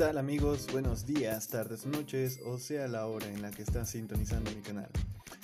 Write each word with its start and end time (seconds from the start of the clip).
tal 0.00 0.16
amigos? 0.16 0.66
Buenos 0.72 1.04
días, 1.04 1.46
tardes, 1.48 1.84
noches, 1.84 2.40
o 2.46 2.58
sea 2.58 2.88
la 2.88 3.04
hora 3.06 3.26
en 3.26 3.42
la 3.42 3.50
que 3.50 3.60
estás 3.60 3.90
sintonizando 3.90 4.50
mi 4.50 4.62
canal. 4.62 4.88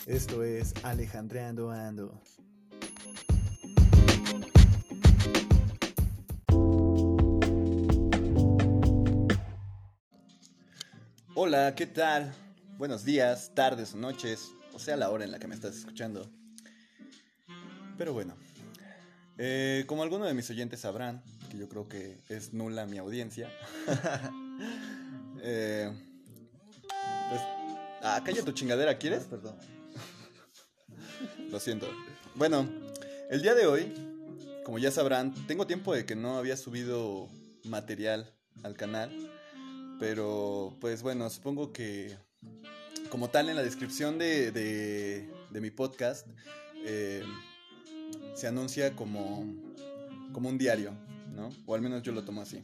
Esto 0.07 0.43
es 0.43 0.73
Alejandreando 0.83 1.71
Ando. 1.71 2.19
Hola, 11.35 11.75
¿qué 11.75 11.87
tal? 11.87 12.33
Buenos 12.79 13.05
días, 13.05 13.53
tardes 13.55 13.95
noches, 13.95 14.53
o 14.73 14.79
sea 14.79 14.97
la 14.97 15.11
hora 15.11 15.27
en 15.27 15.33
la 15.33 15.39
que 15.39 15.49
me 15.49 15.55
estás 15.55 15.77
escuchando. 15.77 16.31
Pero 17.99 18.15
bueno, 18.15 18.35
eh, 19.37 19.85
como 19.87 20.03
algunos 20.03 20.27
de 20.27 20.33
mis 20.33 20.49
oyentes 20.49 20.81
sabrán, 20.81 21.23
que 21.51 21.59
yo 21.59 21.69
creo 21.69 21.91
que 21.91 22.23
es 22.31 22.55
nula 22.55 22.87
mi 22.87 22.97
audiencia, 22.97 23.51
eh, 25.49 25.93
pues, 27.31 27.41
ah, 28.03 28.21
calla 28.25 28.43
tu 28.43 28.51
chingadera, 28.51 28.99
¿quieres? 28.99 29.25
Perdón. 29.25 29.55
Lo 31.51 31.61
siento. 31.61 31.89
Bueno, 32.35 32.69
el 33.31 33.43
día 33.43 33.55
de 33.55 33.67
hoy, 33.67 33.93
como 34.65 34.79
ya 34.79 34.91
sabrán, 34.91 35.33
tengo 35.47 35.67
tiempo 35.67 35.95
de 35.95 36.05
que 36.05 36.17
no 36.17 36.37
había 36.37 36.57
subido 36.57 37.29
material 37.65 38.35
al 38.65 38.75
canal, 38.75 39.11
pero 40.01 40.77
pues 40.81 41.03
bueno, 41.03 41.31
supongo 41.31 41.73
que 41.73 42.17
como 43.09 43.31
tal 43.31 43.49
en 43.49 43.55
la 43.55 43.63
descripción 43.63 44.19
de, 44.19 44.51
de, 44.51 45.31
de 45.51 45.61
mi 45.61 45.71
podcast, 45.71 46.27
eh, 46.85 47.23
se 48.35 48.49
anuncia 48.49 48.95
como, 48.97 49.47
como 50.33 50.49
un 50.49 50.59
diario, 50.59 50.93
¿no? 51.35 51.51
O 51.67 51.75
al 51.75 51.83
menos 51.83 52.03
yo 52.03 52.11
lo 52.11 52.25
tomo 52.25 52.43
así. 52.43 52.61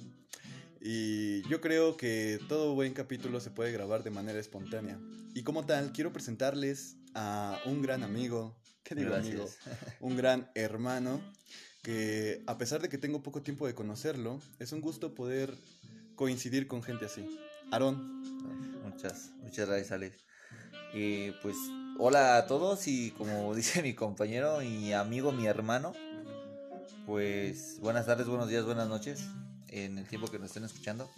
Y 0.85 1.43
yo 1.49 1.61
creo 1.61 1.97
que 1.97 2.41
todo 2.49 2.75
buen 2.75 2.93
capítulo 2.93 3.39
se 3.39 3.51
puede 3.51 3.71
grabar 3.71 4.03
de 4.03 4.11
manera 4.11 4.41
espontánea. 4.41 4.99
Y 5.33 5.45
como 5.45 5.65
tal, 5.65 5.93
quiero 5.93 6.13
presentarles 6.13 6.97
a 7.15 7.61
un 7.67 7.83
gran 7.83 8.03
amigo, 8.03 8.57
¿qué 8.83 8.97
digo 8.97 9.11
Gracias. 9.11 9.35
amigo? 9.35 9.49
Un 10.01 10.17
gran 10.17 10.51
hermano 10.57 11.21
que 11.83 12.43
a 12.49 12.59
pesar 12.59 12.83
de 12.83 12.89
que 12.89 12.99
tengo 12.99 13.23
poco 13.23 13.43
tiempo 13.43 13.67
de 13.67 13.75
conocerlo, 13.75 14.41
es 14.59 14.73
un 14.73 14.81
gusto 14.81 15.15
poder 15.15 15.55
coincidir 16.17 16.67
con 16.67 16.83
gente 16.83 17.07
así. 17.07 17.25
Aarón, 17.71 18.23
Muchas, 18.83 19.31
muchas 19.41 19.69
gracias, 19.69 19.93
Alex. 19.93 20.17
Y 20.95 21.31
pues, 21.43 21.57
hola 21.99 22.37
a 22.37 22.47
todos 22.47 22.89
y 22.89 23.13
como 23.13 23.55
dice 23.55 23.83
mi 23.83 23.95
compañero 23.95 24.63
y 24.63 24.93
amigo, 24.93 25.33
mi 25.33 25.47
hermano, 25.47 25.93
pues 27.07 27.79
buenas 27.81 28.07
tardes, 28.07 28.27
buenos 28.27 28.49
días, 28.49 28.65
buenas 28.65 28.89
noches 28.89 29.25
en 29.73 29.99
el 29.99 30.07
tiempo 30.07 30.29
que 30.31 30.39
nos 30.39 30.49
estén 30.49 30.65
escuchando. 30.65 31.11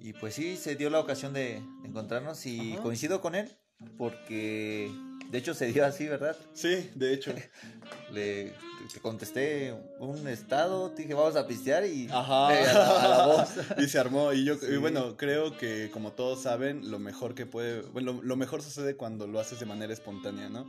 Y 0.00 0.12
pues 0.12 0.34
sí, 0.34 0.56
se 0.56 0.76
dio 0.76 0.90
la 0.90 1.00
ocasión 1.00 1.32
de 1.32 1.56
encontrarnos 1.84 2.44
y 2.46 2.72
Ajá. 2.74 2.82
coincido 2.82 3.20
con 3.20 3.34
él 3.34 3.50
porque 3.98 4.90
de 5.30 5.38
hecho 5.38 5.54
se 5.54 5.66
dio 5.66 5.84
así, 5.84 6.06
¿verdad? 6.06 6.36
sí, 6.54 6.90
de 6.94 7.12
hecho. 7.14 7.34
Le 8.12 8.52
te 8.92 9.00
contesté 9.00 9.74
un 9.98 10.28
estado, 10.28 10.90
te 10.90 11.02
dije 11.02 11.14
vamos 11.14 11.36
a 11.36 11.46
pistear 11.46 11.86
y 11.86 12.06
Ajá. 12.10 12.54
eh, 12.54 12.66
a, 12.68 12.72
la, 12.74 13.04
a 13.04 13.08
la 13.08 13.26
voz. 13.26 13.48
y 13.78 13.88
se 13.88 13.98
armó. 13.98 14.32
Y 14.32 14.44
yo, 14.44 14.56
y 14.70 14.76
bueno, 14.76 15.16
creo 15.16 15.56
que 15.56 15.90
como 15.92 16.12
todos 16.12 16.42
saben, 16.42 16.90
lo 16.90 16.98
mejor 16.98 17.34
que 17.34 17.46
puede. 17.46 17.80
Bueno, 17.80 18.12
lo, 18.12 18.22
lo 18.22 18.36
mejor 18.36 18.62
sucede 18.62 18.96
cuando 18.96 19.26
lo 19.26 19.40
haces 19.40 19.58
de 19.58 19.66
manera 19.66 19.92
espontánea, 19.92 20.48
¿no? 20.48 20.68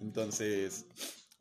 Entonces, 0.00 0.86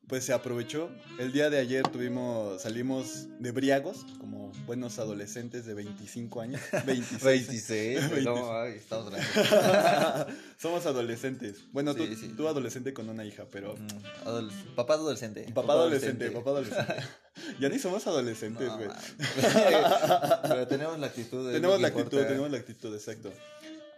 pues 0.07 0.23
se 0.23 0.33
aprovechó. 0.33 0.89
El 1.19 1.31
día 1.31 1.49
de 1.49 1.57
ayer 1.59 1.83
tuvimos. 1.87 2.61
Salimos 2.61 3.27
de 3.39 3.51
briagos, 3.51 4.05
como 4.19 4.51
buenos 4.65 4.99
adolescentes 4.99 5.65
de 5.65 5.73
25 5.73 6.41
años. 6.41 6.61
26. 6.85 7.21
26, 7.23 7.99
pues, 8.09 8.23
no, 8.23 8.33
26. 8.33 8.51
ay, 8.51 8.73
estamos 8.77 9.09
grandes. 9.11 10.35
Somos 10.57 10.85
adolescentes. 10.85 11.63
Bueno, 11.71 11.95
tú, 11.95 12.05
Sí, 12.05 12.15
sí. 12.15 12.33
tú 12.37 12.47
adolescente 12.47 12.93
con 12.93 13.09
una 13.09 13.25
hija, 13.25 13.45
pero. 13.51 13.75
Mm, 13.75 14.27
adoles- 14.27 14.75
papá 14.75 14.93
adolescente. 14.95 15.45
Papá 15.53 15.73
adolescente, 15.73 16.29
papá 16.31 16.49
adolescente. 16.51 16.95
ya 17.59 17.69
ni 17.69 17.79
somos 17.79 18.05
adolescentes, 18.07 18.69
güey. 18.69 18.87
Pero 20.47 20.67
tenemos 20.67 20.99
la 20.99 21.07
actitud. 21.07 21.51
tenemos 21.51 21.81
la 21.81 21.87
actitud, 21.87 22.23
tenemos 22.25 22.51
la 22.51 22.57
actitud, 22.57 22.93
exacto. 22.93 23.31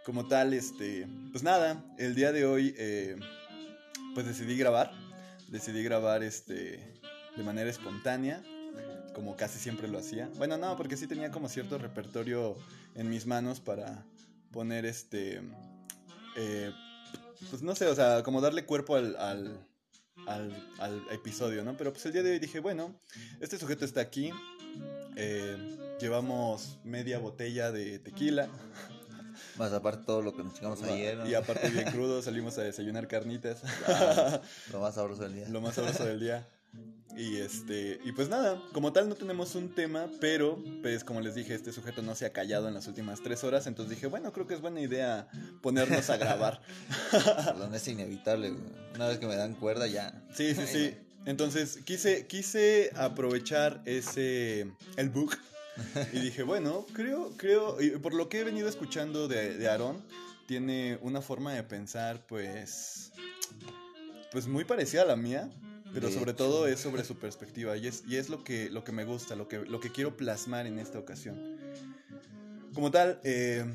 Como 0.05 0.27
tal, 0.27 0.53
este, 0.53 1.05
pues 1.31 1.43
nada, 1.43 1.83
el 1.97 2.15
día 2.15 2.31
de 2.31 2.45
hoy, 2.45 2.73
eh, 2.77 3.17
pues 4.15 4.25
decidí 4.25 4.57
grabar, 4.57 4.91
decidí 5.49 5.83
grabar, 5.83 6.23
este, 6.23 6.79
de 7.35 7.43
manera 7.43 7.69
espontánea, 7.69 8.43
como 9.13 9.35
casi 9.35 9.59
siempre 9.59 9.87
lo 9.87 9.97
hacía. 9.97 10.29
Bueno, 10.37 10.57
no, 10.57 10.77
porque 10.77 10.97
sí 10.97 11.07
tenía 11.07 11.31
como 11.31 11.49
cierto 11.49 11.77
repertorio 11.77 12.55
en 12.95 13.09
mis 13.09 13.25
manos 13.25 13.59
para 13.59 14.05
poner, 14.51 14.85
este, 14.85 15.41
eh, 16.35 16.71
pues 17.49 17.61
no 17.61 17.75
sé, 17.75 17.87
o 17.87 17.95
sea, 17.95 18.23
como 18.23 18.41
darle 18.41 18.65
cuerpo 18.65 18.95
al, 18.95 19.15
al, 19.15 19.67
al, 20.27 20.69
al 20.79 21.01
episodio, 21.11 21.63
¿no? 21.63 21.75
Pero 21.77 21.91
pues 21.91 22.05
el 22.05 22.13
día 22.13 22.23
de 22.23 22.31
hoy 22.31 22.39
dije, 22.39 22.59
bueno, 22.59 22.99
este 23.39 23.57
sujeto 23.57 23.85
está 23.85 24.01
aquí, 24.01 24.31
eh, 25.15 25.95
llevamos 25.99 26.77
media 26.83 27.19
botella 27.19 27.71
de 27.71 27.99
tequila. 27.99 28.49
Más 29.57 29.73
aparte 29.73 30.05
todo 30.05 30.21
lo 30.21 30.35
que 30.35 30.43
nos 30.43 30.53
chingamos 30.53 30.81
ayer. 30.83 31.17
¿no? 31.17 31.27
Y 31.27 31.33
aparte 31.33 31.69
bien 31.69 31.85
crudo, 31.91 32.21
salimos 32.21 32.57
a 32.57 32.63
desayunar 32.63 33.07
carnitas. 33.07 33.61
Ah, 33.87 34.41
Lo 34.71 34.79
más 34.79 34.95
sabroso 34.95 35.23
del 35.23 35.33
día. 35.33 35.49
Lo 35.49 35.61
más 35.61 35.75
sabroso 35.75 36.05
del 36.05 36.19
día. 36.19 36.47
Y 37.15 37.37
este, 37.37 37.99
y 38.05 38.11
pues 38.11 38.29
nada, 38.29 38.61
como 38.73 38.93
tal 38.93 39.09
no 39.09 39.15
tenemos 39.15 39.55
un 39.55 39.73
tema, 39.73 40.07
pero 40.21 40.61
pues 40.83 41.03
como 41.03 41.19
les 41.19 41.33
dije, 41.33 41.55
este 41.55 41.71
sujeto 41.71 42.03
no 42.03 42.13
se 42.13 42.27
ha 42.27 42.31
callado 42.31 42.67
en 42.67 42.75
las 42.75 42.85
últimas 42.85 43.23
tres 43.23 43.43
horas, 43.43 43.65
entonces 43.65 43.95
dije, 43.95 44.05
bueno, 44.05 44.31
creo 44.31 44.45
que 44.45 44.53
es 44.53 44.61
buena 44.61 44.81
idea 44.81 45.27
ponernos 45.63 46.11
a 46.11 46.17
grabar. 46.17 46.61
Perdón, 47.11 47.73
es 47.73 47.87
inevitable. 47.87 48.53
Una 48.93 49.07
vez 49.07 49.17
que 49.17 49.25
me 49.25 49.35
dan 49.35 49.55
cuerda 49.55 49.87
ya. 49.87 50.21
Sí, 50.31 50.53
sí, 50.53 50.67
sí. 50.67 50.95
Entonces 51.25 51.79
quise, 51.83 52.27
quise 52.27 52.91
aprovechar 52.95 53.81
ese, 53.85 54.71
el 54.95 55.09
book. 55.09 55.37
Y 56.13 56.19
dije, 56.19 56.43
bueno, 56.43 56.85
creo, 56.93 57.31
creo, 57.37 57.81
y 57.81 57.91
por 57.91 58.13
lo 58.13 58.29
que 58.29 58.39
he 58.39 58.43
venido 58.43 58.67
escuchando 58.67 59.27
de, 59.27 59.57
de 59.57 59.69
Aarón, 59.69 60.03
tiene 60.45 60.97
una 61.01 61.21
forma 61.21 61.53
de 61.53 61.63
pensar, 61.63 62.25
pues, 62.27 63.11
pues 64.31 64.47
muy 64.47 64.63
parecida 64.63 65.01
a 65.03 65.05
la 65.05 65.15
mía, 65.15 65.49
pero 65.93 66.07
De 66.07 66.13
sobre 66.13 66.31
hecho. 66.31 66.37
todo 66.37 66.67
es 66.67 66.79
sobre 66.79 67.03
su 67.03 67.17
perspectiva 67.17 67.75
y 67.77 67.87
es, 67.87 68.03
y 68.07 68.17
es 68.17 68.29
lo, 68.29 68.43
que, 68.43 68.69
lo 68.69 68.83
que 68.83 68.91
me 68.91 69.03
gusta, 69.05 69.35
lo 69.35 69.47
que, 69.47 69.59
lo 69.59 69.79
que 69.79 69.91
quiero 69.91 70.15
plasmar 70.15 70.67
en 70.67 70.79
esta 70.79 70.99
ocasión. 70.99 71.57
Como 72.73 72.91
tal, 72.91 73.19
eh, 73.23 73.65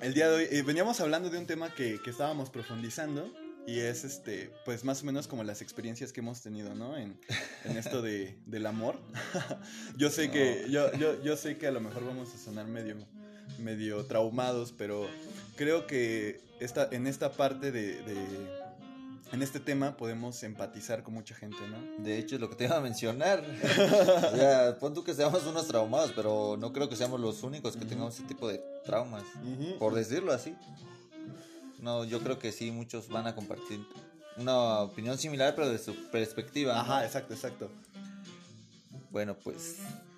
el 0.00 0.14
día 0.14 0.28
de 0.28 0.36
hoy 0.36 0.46
eh, 0.50 0.62
veníamos 0.62 1.00
hablando 1.00 1.30
de 1.30 1.38
un 1.38 1.46
tema 1.46 1.74
que, 1.74 2.00
que 2.02 2.10
estábamos 2.10 2.50
profundizando 2.50 3.30
y 3.66 3.80
es 3.80 4.04
este, 4.04 4.52
pues 4.64 4.84
más 4.84 5.02
o 5.02 5.06
menos 5.06 5.26
como 5.26 5.42
las 5.44 5.60
experiencias 5.62 6.12
que 6.12 6.20
hemos 6.20 6.40
tenido, 6.42 6.74
¿no? 6.74 6.96
En, 6.96 7.18
en 7.64 7.76
esto 7.76 8.00
de, 8.02 8.38
del 8.46 8.66
amor. 8.66 8.96
yo 9.96 10.10
sé 10.10 10.30
que, 10.30 10.62
No. 10.66 10.68
yo, 10.68 10.92
yo, 10.98 11.22
yo 11.22 11.36
sé 11.36 11.58
que 11.58 11.66
a 11.66 11.72
lo 11.72 11.80
mejor 11.80 12.04
vamos 12.06 12.32
a 12.34 12.38
sonar 12.38 12.66
medio, 12.66 12.96
medio 13.58 14.04
traumados, 14.06 14.72
pero 14.76 15.08
creo 15.56 15.86
que 15.86 16.40
esta, 16.60 16.88
en 16.92 17.06
esta 17.06 17.32
parte 17.32 17.72
de, 17.72 18.02
de- 18.02 18.66
en 19.32 19.42
este 19.42 19.58
tema 19.58 19.96
podemos 19.96 20.40
empatizar 20.44 21.02
con 21.02 21.12
mucha 21.14 21.34
gente, 21.34 21.56
¿no? 21.68 22.04
De 22.04 22.16
hecho, 22.16 22.36
es 22.36 22.40
lo 22.40 22.48
que 22.48 22.54
te 22.54 22.64
iba 22.66 22.76
a 22.76 22.80
mencionar. 22.80 23.42
o 24.32 24.36
sea, 24.36 24.76
pon 24.78 24.94
tú 24.94 25.02
que 25.02 25.14
seamos 25.14 25.44
unos 25.46 25.66
traumados, 25.66 26.12
pero 26.14 26.56
no 26.56 26.72
creo 26.72 26.88
que 26.88 26.94
seamos 26.94 27.18
los 27.18 27.42
únicos 27.42 27.72
que 27.72 27.80
Ujú. 27.80 27.88
tengamos 27.88 28.14
ese 28.14 28.22
tipo 28.28 28.46
de 28.46 28.62
traumas. 28.84 29.24
Ujú. 29.42 29.78
Por 29.80 29.94
decirlo 29.96 30.32
así. 30.32 30.54
No, 31.86 32.04
yo 32.04 32.18
creo 32.20 32.36
que 32.40 32.50
sí, 32.50 32.72
muchos 32.72 33.08
van 33.08 33.28
a 33.28 33.36
compartir 33.36 33.78
una 34.36 34.80
opinión 34.80 35.16
similar, 35.18 35.54
pero 35.54 35.68
de 35.70 35.78
su 35.78 35.94
perspectiva. 36.10 36.74
¿no? 36.74 36.80
Ajá, 36.80 37.04
exacto, 37.06 37.32
exacto. 37.32 37.70
Bueno, 39.12 39.36
pues. 39.42 39.76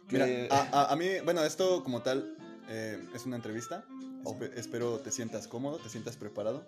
Mira, 0.09 0.25
que- 0.25 0.49
a, 0.51 0.63
a- 0.73 0.93
a 0.93 0.97
mí, 0.97 1.07
bueno, 1.27 1.45
esto 1.45 1.85
como 1.85 2.01
tal 2.01 2.35
eh, 2.71 2.99
es 3.15 3.27
una 3.27 3.37
entrevista. 3.37 3.85
Espe- 4.25 4.51
espero 4.57 4.99
te 5.01 5.11
sientas 5.13 5.47
cómodo, 5.47 5.77
te 5.77 5.91
sientas 5.91 6.17
preparado. 6.17 6.65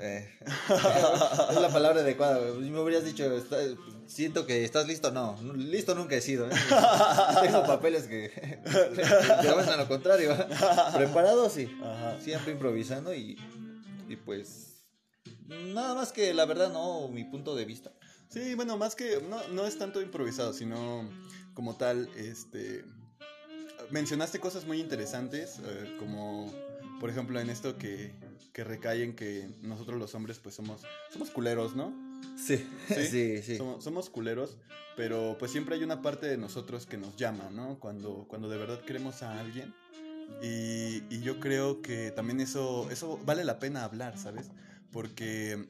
Eh, 0.00 0.28
es 1.50 1.60
la 1.60 1.68
palabra 1.72 2.00
adecuada. 2.02 2.38
Si 2.54 2.70
me 2.70 2.78
hubieras 2.80 3.04
dicho, 3.04 3.24
está- 3.36 3.56
siento 4.06 4.46
que 4.46 4.64
estás 4.64 4.86
listo, 4.86 5.10
no. 5.10 5.36
Listo 5.56 5.96
nunca 5.96 6.14
he 6.14 6.20
sido, 6.20 6.46
¿eh? 6.48 6.54
Tengo 7.42 7.64
papeles 7.66 8.04
que 8.04 8.30
que 9.42 9.46
demuestran 9.48 9.78
lo 9.80 9.88
contrario. 9.88 10.36
Preparado, 10.94 11.50
sí. 11.50 11.68
Ajá. 11.82 12.20
Siempre 12.20 12.52
improvisando 12.52 13.12
y, 13.14 13.36
y 14.08 14.16
pues. 14.16 14.74
Nada 15.46 15.94
más 15.94 16.12
que 16.12 16.32
la 16.34 16.46
verdad, 16.46 16.72
no, 16.72 17.08
mi 17.08 17.24
punto 17.24 17.54
de 17.54 17.64
vista. 17.64 17.92
Sí, 18.28 18.54
bueno, 18.54 18.76
más 18.76 18.94
que 18.94 19.20
no, 19.22 19.46
no 19.48 19.66
es 19.66 19.78
tanto 19.78 20.02
improvisado, 20.02 20.52
sino 20.52 21.08
como 21.54 21.76
tal, 21.76 22.08
este, 22.16 22.84
mencionaste 23.90 24.38
cosas 24.38 24.66
muy 24.66 24.80
interesantes, 24.80 25.60
eh, 25.64 25.96
como 25.98 26.52
por 27.00 27.10
ejemplo 27.10 27.40
en 27.40 27.48
esto 27.48 27.78
que, 27.78 28.12
que 28.52 28.64
recae 28.64 29.02
en 29.02 29.14
que 29.14 29.48
nosotros 29.62 29.98
los 29.98 30.14
hombres 30.14 30.38
pues 30.38 30.54
somos, 30.54 30.82
somos 31.12 31.30
culeros, 31.30 31.74
¿no? 31.74 31.92
Sí, 32.36 32.66
Sí, 32.88 33.06
sí, 33.06 33.42
sí. 33.42 33.56
Somos, 33.56 33.82
somos 33.82 34.10
culeros, 34.10 34.56
pero 34.96 35.36
pues 35.38 35.50
siempre 35.50 35.76
hay 35.76 35.84
una 35.84 36.02
parte 36.02 36.26
de 36.26 36.36
nosotros 36.36 36.86
que 36.86 36.96
nos 36.96 37.16
llama, 37.16 37.50
¿no? 37.50 37.78
Cuando, 37.78 38.26
cuando 38.28 38.48
de 38.48 38.58
verdad 38.58 38.80
queremos 38.82 39.22
a 39.22 39.38
alguien, 39.40 39.74
Y, 40.42 41.02
y 41.10 41.20
yo 41.20 41.40
creo 41.40 41.82
que 41.82 42.10
también 42.10 42.40
eso, 42.40 42.90
eso 42.90 43.18
vale 43.24 43.44
la 43.44 43.58
pena 43.58 43.84
hablar, 43.84 44.18
¿sabes? 44.18 44.50
Porque 44.92 45.68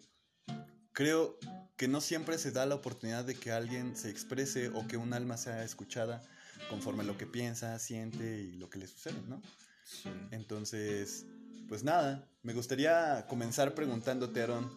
creo 0.92 1.38
que 1.76 1.88
no 1.88 2.00
siempre 2.00 2.38
se 2.38 2.50
da 2.50 2.66
la 2.66 2.74
oportunidad 2.74 3.24
de 3.24 3.34
que 3.34 3.52
alguien 3.52 3.96
se 3.96 4.10
exprese 4.10 4.68
o 4.68 4.86
que 4.88 4.96
un 4.96 5.12
alma 5.14 5.36
sea 5.36 5.62
escuchada 5.62 6.22
conforme 6.68 7.04
a 7.04 7.06
lo 7.06 7.16
que 7.16 7.26
piensa, 7.26 7.78
siente 7.78 8.40
y 8.40 8.52
lo 8.52 8.68
que 8.68 8.80
le 8.80 8.88
sucede, 8.88 9.20
¿no? 9.28 9.40
Sí. 9.84 10.10
Entonces, 10.32 11.24
pues 11.68 11.84
nada, 11.84 12.28
me 12.42 12.52
gustaría 12.52 13.26
comenzar 13.28 13.74
preguntándote, 13.74 14.42
Aaron, 14.42 14.70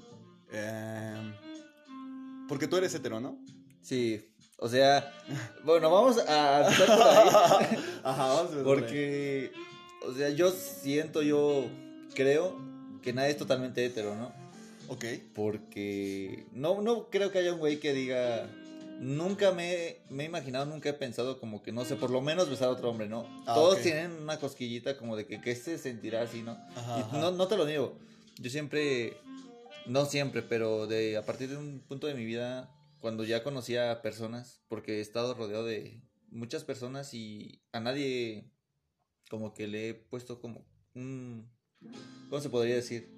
em, 0.52 1.34
porque 2.48 2.68
tú 2.68 2.78
eres 2.78 2.94
hetero, 2.94 3.20
¿no? 3.20 3.44
Sí, 3.82 4.32
o 4.58 4.70
sea, 4.70 5.12
bueno, 5.64 5.90
vamos 5.90 6.20
a 6.20 6.68
empezar 6.70 6.88
por 6.88 7.08
ahí. 7.08 7.84
Ajá, 8.04 8.26
vamos 8.28 8.54
a. 8.54 8.64
Porque, 8.64 9.52
o 10.02 10.14
sea, 10.14 10.30
yo 10.30 10.52
siento, 10.52 11.22
yo 11.22 11.66
creo 12.14 12.58
que 13.02 13.14
nadie 13.14 13.32
es 13.32 13.38
totalmente 13.38 13.86
hetero, 13.86 14.16
¿no? 14.16 14.32
Ok, 14.88 15.06
Porque 15.34 16.46
no, 16.52 16.82
no 16.82 17.10
creo 17.10 17.32
que 17.32 17.40
haya 17.40 17.54
un 17.54 17.60
güey 17.60 17.80
que 17.80 17.94
diga, 17.94 18.50
nunca 19.00 19.52
me, 19.52 19.98
me 20.10 20.24
he 20.24 20.26
imaginado, 20.28 20.66
nunca 20.66 20.90
he 20.90 20.94
pensado 20.94 21.40
como 21.40 21.64
que, 21.64 21.72
no 21.72 21.86
sé, 21.86 21.96
por 21.96 22.10
lo 22.10 22.22
menos 22.22 22.50
besar 22.50 22.68
a 22.68 22.72
otro 22.72 22.90
hombre, 22.90 23.08
¿no? 23.08 23.26
Ah, 23.48 23.54
Todos 23.54 23.80
tienen 23.82 24.12
una 24.12 24.38
cosquillita 24.40 24.98
como 24.98 25.16
de 25.16 25.26
que, 25.26 25.40
que 25.40 25.56
se 25.56 25.78
sentirá 25.78 26.24
así, 26.24 26.42
¿no? 26.42 26.52
Ajá, 26.76 26.98
Y 26.98 27.02
ajá. 27.02 27.20
no, 27.20 27.32
no 27.32 27.48
te 27.48 27.58
lo 27.58 27.66
niego. 27.66 27.98
Yo 28.38 28.50
siempre, 28.50 29.18
no 29.86 30.06
siempre, 30.06 30.42
pero 30.42 30.88
de 30.88 31.16
a 31.18 31.26
partir 31.26 31.50
de 31.50 31.58
un 31.58 31.80
punto 31.80 32.08
de 32.08 32.14
mi 32.14 32.26
vida, 32.26 32.70
cuando 33.00 33.24
ya 33.24 33.44
conocía 33.44 33.92
a 33.92 34.02
personas, 34.02 34.62
porque 34.68 34.98
he 34.98 35.02
estado 35.02 35.34
rodeado 35.36 35.66
de 35.66 36.02
muchas 36.30 36.64
personas 36.64 37.14
y 37.14 37.62
a 37.72 37.80
nadie 37.80 38.51
como 39.32 39.54
que 39.54 39.66
le 39.66 39.90
he 39.90 39.94
puesto 39.94 40.42
como 40.42 40.66
un... 40.94 41.50
¿Cómo 42.30 42.42
se 42.42 42.50
podría 42.50 42.76
decir? 42.76 43.10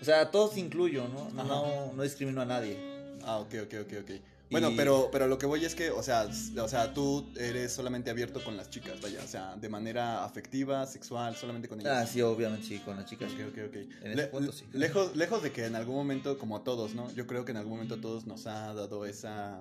O 0.00 0.04
sea, 0.04 0.22
a 0.22 0.30
todos 0.30 0.56
incluyo, 0.56 1.06
¿no? 1.08 1.26
Ajá. 1.26 1.44
No, 1.44 1.92
no 1.92 2.02
discrimino 2.02 2.40
a 2.40 2.46
nadie. 2.46 2.78
Ah, 3.22 3.36
ok, 3.38 3.54
ok, 3.64 3.74
ok, 3.82 3.92
ok. 4.02 4.10
Bueno, 4.50 4.70
Y- 4.70 4.76
pero, 4.76 5.10
pero 5.12 5.26
lo 5.26 5.36
que 5.36 5.44
voy 5.44 5.62
es 5.66 5.74
que, 5.74 5.90
o 5.90 6.02
sea, 6.02 6.26
o 6.58 6.68
sea, 6.68 6.94
tú 6.94 7.30
eres 7.36 7.70
solamente 7.70 8.08
abierto 8.08 8.42
con 8.42 8.56
las 8.56 8.70
chicas, 8.70 8.98
vaya, 9.02 9.20
o 9.22 9.28
sea, 9.28 9.56
de 9.56 9.68
manera 9.68 10.24
afectiva, 10.24 10.86
sexual, 10.86 11.36
solamente 11.36 11.68
con 11.68 11.80
ellas. 11.82 11.92
Ah, 11.94 12.06
sí, 12.06 12.22
obviamente 12.22 12.66
sí, 12.66 12.78
con 12.78 12.96
las 12.96 13.04
chicas. 13.04 13.30
Ok, 13.34 13.40
ok, 13.48 13.58
ok. 13.68 13.76
En 14.04 14.12
ese 14.12 14.26
punto, 14.28 14.52
sí. 14.52 14.64
Lejos, 14.72 15.14
lejos 15.16 15.42
de 15.42 15.52
que 15.52 15.66
en 15.66 15.76
algún 15.76 15.96
momento, 15.96 16.38
como 16.38 16.56
a 16.56 16.64
todos, 16.64 16.94
¿no? 16.94 17.12
Yo 17.12 17.26
creo 17.26 17.44
que 17.44 17.50
en 17.50 17.58
algún 17.58 17.74
momento 17.74 17.96
a 17.96 18.00
todos 18.00 18.26
nos 18.26 18.46
ha 18.46 18.72
dado 18.72 19.04
esa 19.04 19.60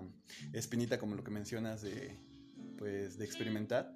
espinita, 0.54 1.00
como 1.00 1.15
lo 1.15 1.24
que 1.25 1.31
mencionas, 1.31 1.81
de, 1.81 2.15
pues, 2.77 3.18
de 3.18 3.25
experimentar. 3.25 3.94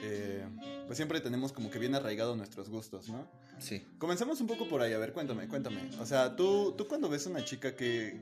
Eh, 0.00 0.44
pues 0.86 0.96
siempre 0.96 1.20
tenemos 1.20 1.52
como 1.52 1.70
que 1.70 1.78
bien 1.78 1.94
arraigado 1.94 2.34
nuestros 2.36 2.68
gustos, 2.68 3.08
¿no? 3.08 3.28
Sí. 3.58 3.84
Comencemos 3.98 4.40
un 4.40 4.46
poco 4.46 4.68
por 4.68 4.82
ahí, 4.82 4.92
a 4.92 4.98
ver, 4.98 5.12
cuéntame, 5.12 5.46
cuéntame. 5.48 5.90
O 6.00 6.06
sea, 6.06 6.34
tú, 6.34 6.74
tú 6.76 6.88
cuando 6.88 7.08
ves 7.08 7.26
a 7.26 7.30
una 7.30 7.44
chica, 7.44 7.76
que, 7.76 8.20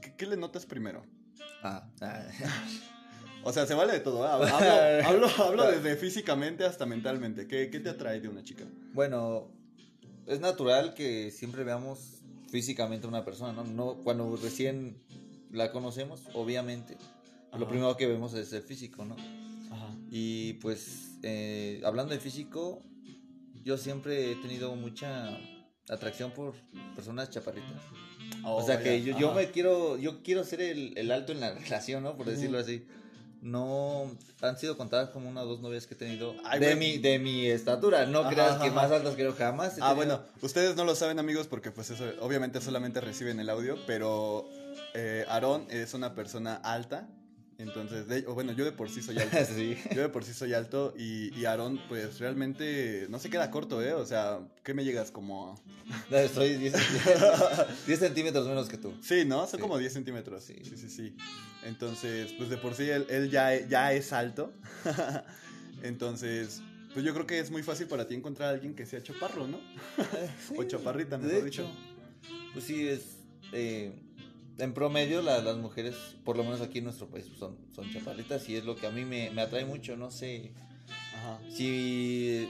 ¿qué, 0.00 0.14
qué 0.16 0.26
le 0.26 0.36
notas 0.36 0.66
primero? 0.66 1.04
Ah, 1.62 1.86
ah. 2.00 2.22
O 3.44 3.52
sea, 3.52 3.66
se 3.66 3.74
vale 3.74 3.92
de 3.92 4.00
todo, 4.00 4.24
¿ah? 4.24 4.34
hablo, 4.34 5.26
hablo, 5.26 5.44
hablo 5.44 5.70
desde 5.70 5.96
físicamente 5.96 6.64
hasta 6.64 6.86
mentalmente. 6.86 7.48
¿Qué, 7.48 7.70
¿Qué 7.70 7.80
te 7.80 7.90
atrae 7.90 8.20
de 8.20 8.28
una 8.28 8.44
chica? 8.44 8.64
Bueno, 8.92 9.48
es 10.26 10.38
natural 10.38 10.94
que 10.94 11.32
siempre 11.32 11.64
veamos 11.64 12.20
físicamente 12.50 13.06
a 13.06 13.08
una 13.08 13.24
persona, 13.24 13.52
¿no? 13.52 13.64
no 13.64 13.94
cuando 14.04 14.36
recién 14.36 14.96
la 15.50 15.72
conocemos, 15.72 16.22
obviamente, 16.34 16.96
lo 17.50 17.58
Ajá. 17.58 17.68
primero 17.68 17.96
que 17.96 18.06
vemos 18.06 18.32
es 18.34 18.52
el 18.52 18.62
físico, 18.62 19.04
¿no? 19.04 19.16
Ajá. 20.12 20.18
Y 20.18 20.52
pues, 20.54 21.18
eh, 21.22 21.80
hablando 21.84 22.12
de 22.12 22.20
físico, 22.20 22.82
yo 23.64 23.78
siempre 23.78 24.32
he 24.32 24.36
tenido 24.36 24.74
mucha 24.76 25.38
atracción 25.88 26.32
por 26.32 26.54
personas 26.94 27.30
chaparritas. 27.30 27.80
o 28.44 28.62
sea 28.64 28.82
que 28.82 29.02
yo, 29.02 29.18
yo 29.18 29.32
me 29.32 29.50
quiero, 29.50 29.96
yo 29.98 30.22
quiero 30.22 30.44
ser 30.44 30.60
el, 30.60 30.96
el 30.98 31.10
alto 31.10 31.32
en 31.32 31.40
la 31.40 31.54
relación, 31.54 32.02
¿no? 32.02 32.16
Por 32.16 32.26
decirlo 32.26 32.58
así. 32.58 32.86
No, 33.40 34.16
han 34.40 34.56
sido 34.56 34.76
contadas 34.76 35.10
como 35.10 35.28
una 35.28 35.42
o 35.42 35.46
dos 35.46 35.60
novias 35.60 35.88
que 35.88 35.94
he 35.94 35.96
tenido 35.96 36.36
Ay, 36.44 36.60
de, 36.60 36.76
güey. 36.76 36.78
mi, 36.78 36.98
de 36.98 37.18
mi 37.18 37.46
estatura. 37.46 38.06
No 38.06 38.20
Ajá, 38.20 38.30
creas 38.30 38.56
que 38.58 38.68
ajá. 38.68 38.74
más 38.74 38.92
altas 38.92 39.14
creo 39.16 39.32
jamás. 39.32 39.78
Ah, 39.80 39.94
bueno, 39.94 40.22
ustedes 40.42 40.76
no 40.76 40.84
lo 40.84 40.94
saben 40.94 41.18
amigos 41.18 41.48
porque 41.48 41.72
pues 41.72 41.90
eso 41.90 42.04
obviamente 42.20 42.60
solamente 42.60 43.00
reciben 43.00 43.40
el 43.40 43.50
audio, 43.50 43.76
pero 43.84 44.48
eh, 44.94 45.24
Aarón 45.28 45.66
es 45.70 45.92
una 45.94 46.14
persona 46.14 46.54
alta, 46.54 47.08
entonces, 47.62 48.06
de, 48.08 48.26
o 48.26 48.34
bueno, 48.34 48.52
yo 48.52 48.64
de 48.64 48.72
por 48.72 48.90
sí 48.90 49.00
soy 49.02 49.18
alto. 49.20 49.36
sí. 49.54 49.76
Yo 49.94 50.02
de 50.02 50.08
por 50.08 50.24
sí 50.24 50.32
soy 50.34 50.52
alto 50.54 50.92
y, 50.98 51.32
y 51.38 51.44
Aarón 51.46 51.80
pues 51.88 52.18
realmente 52.20 53.06
no 53.08 53.18
se 53.18 53.30
queda 53.30 53.50
corto, 53.50 53.82
¿eh? 53.82 53.92
O 53.94 54.04
sea, 54.04 54.40
¿qué 54.64 54.74
me 54.74 54.84
llegas 54.84 55.10
como...? 55.10 55.54
No, 56.10 56.28
Soy 56.28 56.56
10, 56.56 56.74
10 57.86 57.98
centímetros 57.98 58.46
menos 58.46 58.68
que 58.68 58.78
tú. 58.78 58.94
Sí, 59.02 59.24
¿no? 59.24 59.40
Son 59.46 59.58
Sí. 59.58 59.58
como 59.58 59.78
10 59.78 59.92
centímetros. 59.92 60.44
Sí. 60.44 60.56
Sí, 60.64 60.76
sí, 60.76 60.88
sí. 60.90 61.16
Entonces, 61.64 62.32
pues 62.38 62.48
de 62.50 62.56
por 62.56 62.74
sí 62.74 62.88
él, 62.90 63.06
él 63.10 63.30
ya, 63.30 63.54
ya 63.68 63.92
es 63.92 64.12
alto. 64.12 64.52
Entonces, 65.82 66.62
pues 66.94 67.04
yo 67.04 67.12
creo 67.14 67.26
que 67.26 67.38
es 67.38 67.50
muy 67.50 67.62
fácil 67.62 67.86
para 67.86 68.06
ti 68.06 68.14
encontrar 68.14 68.48
a 68.50 68.52
alguien 68.52 68.74
que 68.74 68.86
sea 68.86 69.02
chaparro, 69.02 69.46
¿no? 69.46 69.58
O 70.56 70.64
chaparrita, 70.64 71.18
mejor 71.18 71.34
de 71.36 71.42
dicho. 71.44 71.62
hecho. 71.62 71.70
Pues 72.52 72.64
sí, 72.64 72.86
es. 72.88 73.16
eh, 73.52 73.92
en 74.58 74.74
promedio, 74.74 75.22
la- 75.22 75.40
las 75.40 75.56
mujeres, 75.56 75.94
por 76.24 76.36
lo 76.36 76.44
menos 76.44 76.60
aquí 76.60 76.78
en 76.78 76.84
nuestro 76.84 77.06
país, 77.08 77.26
son, 77.38 77.56
son 77.74 77.90
chaparritas 77.92 78.48
y 78.48 78.56
es 78.56 78.64
lo 78.64 78.76
que 78.76 78.86
a 78.86 78.90
mí 78.90 79.04
me, 79.04 79.30
me 79.30 79.42
atrae 79.42 79.64
mucho. 79.64 79.96
No 79.96 80.10
sé. 80.10 80.52
Ajá. 81.16 81.38
Si 81.50 82.48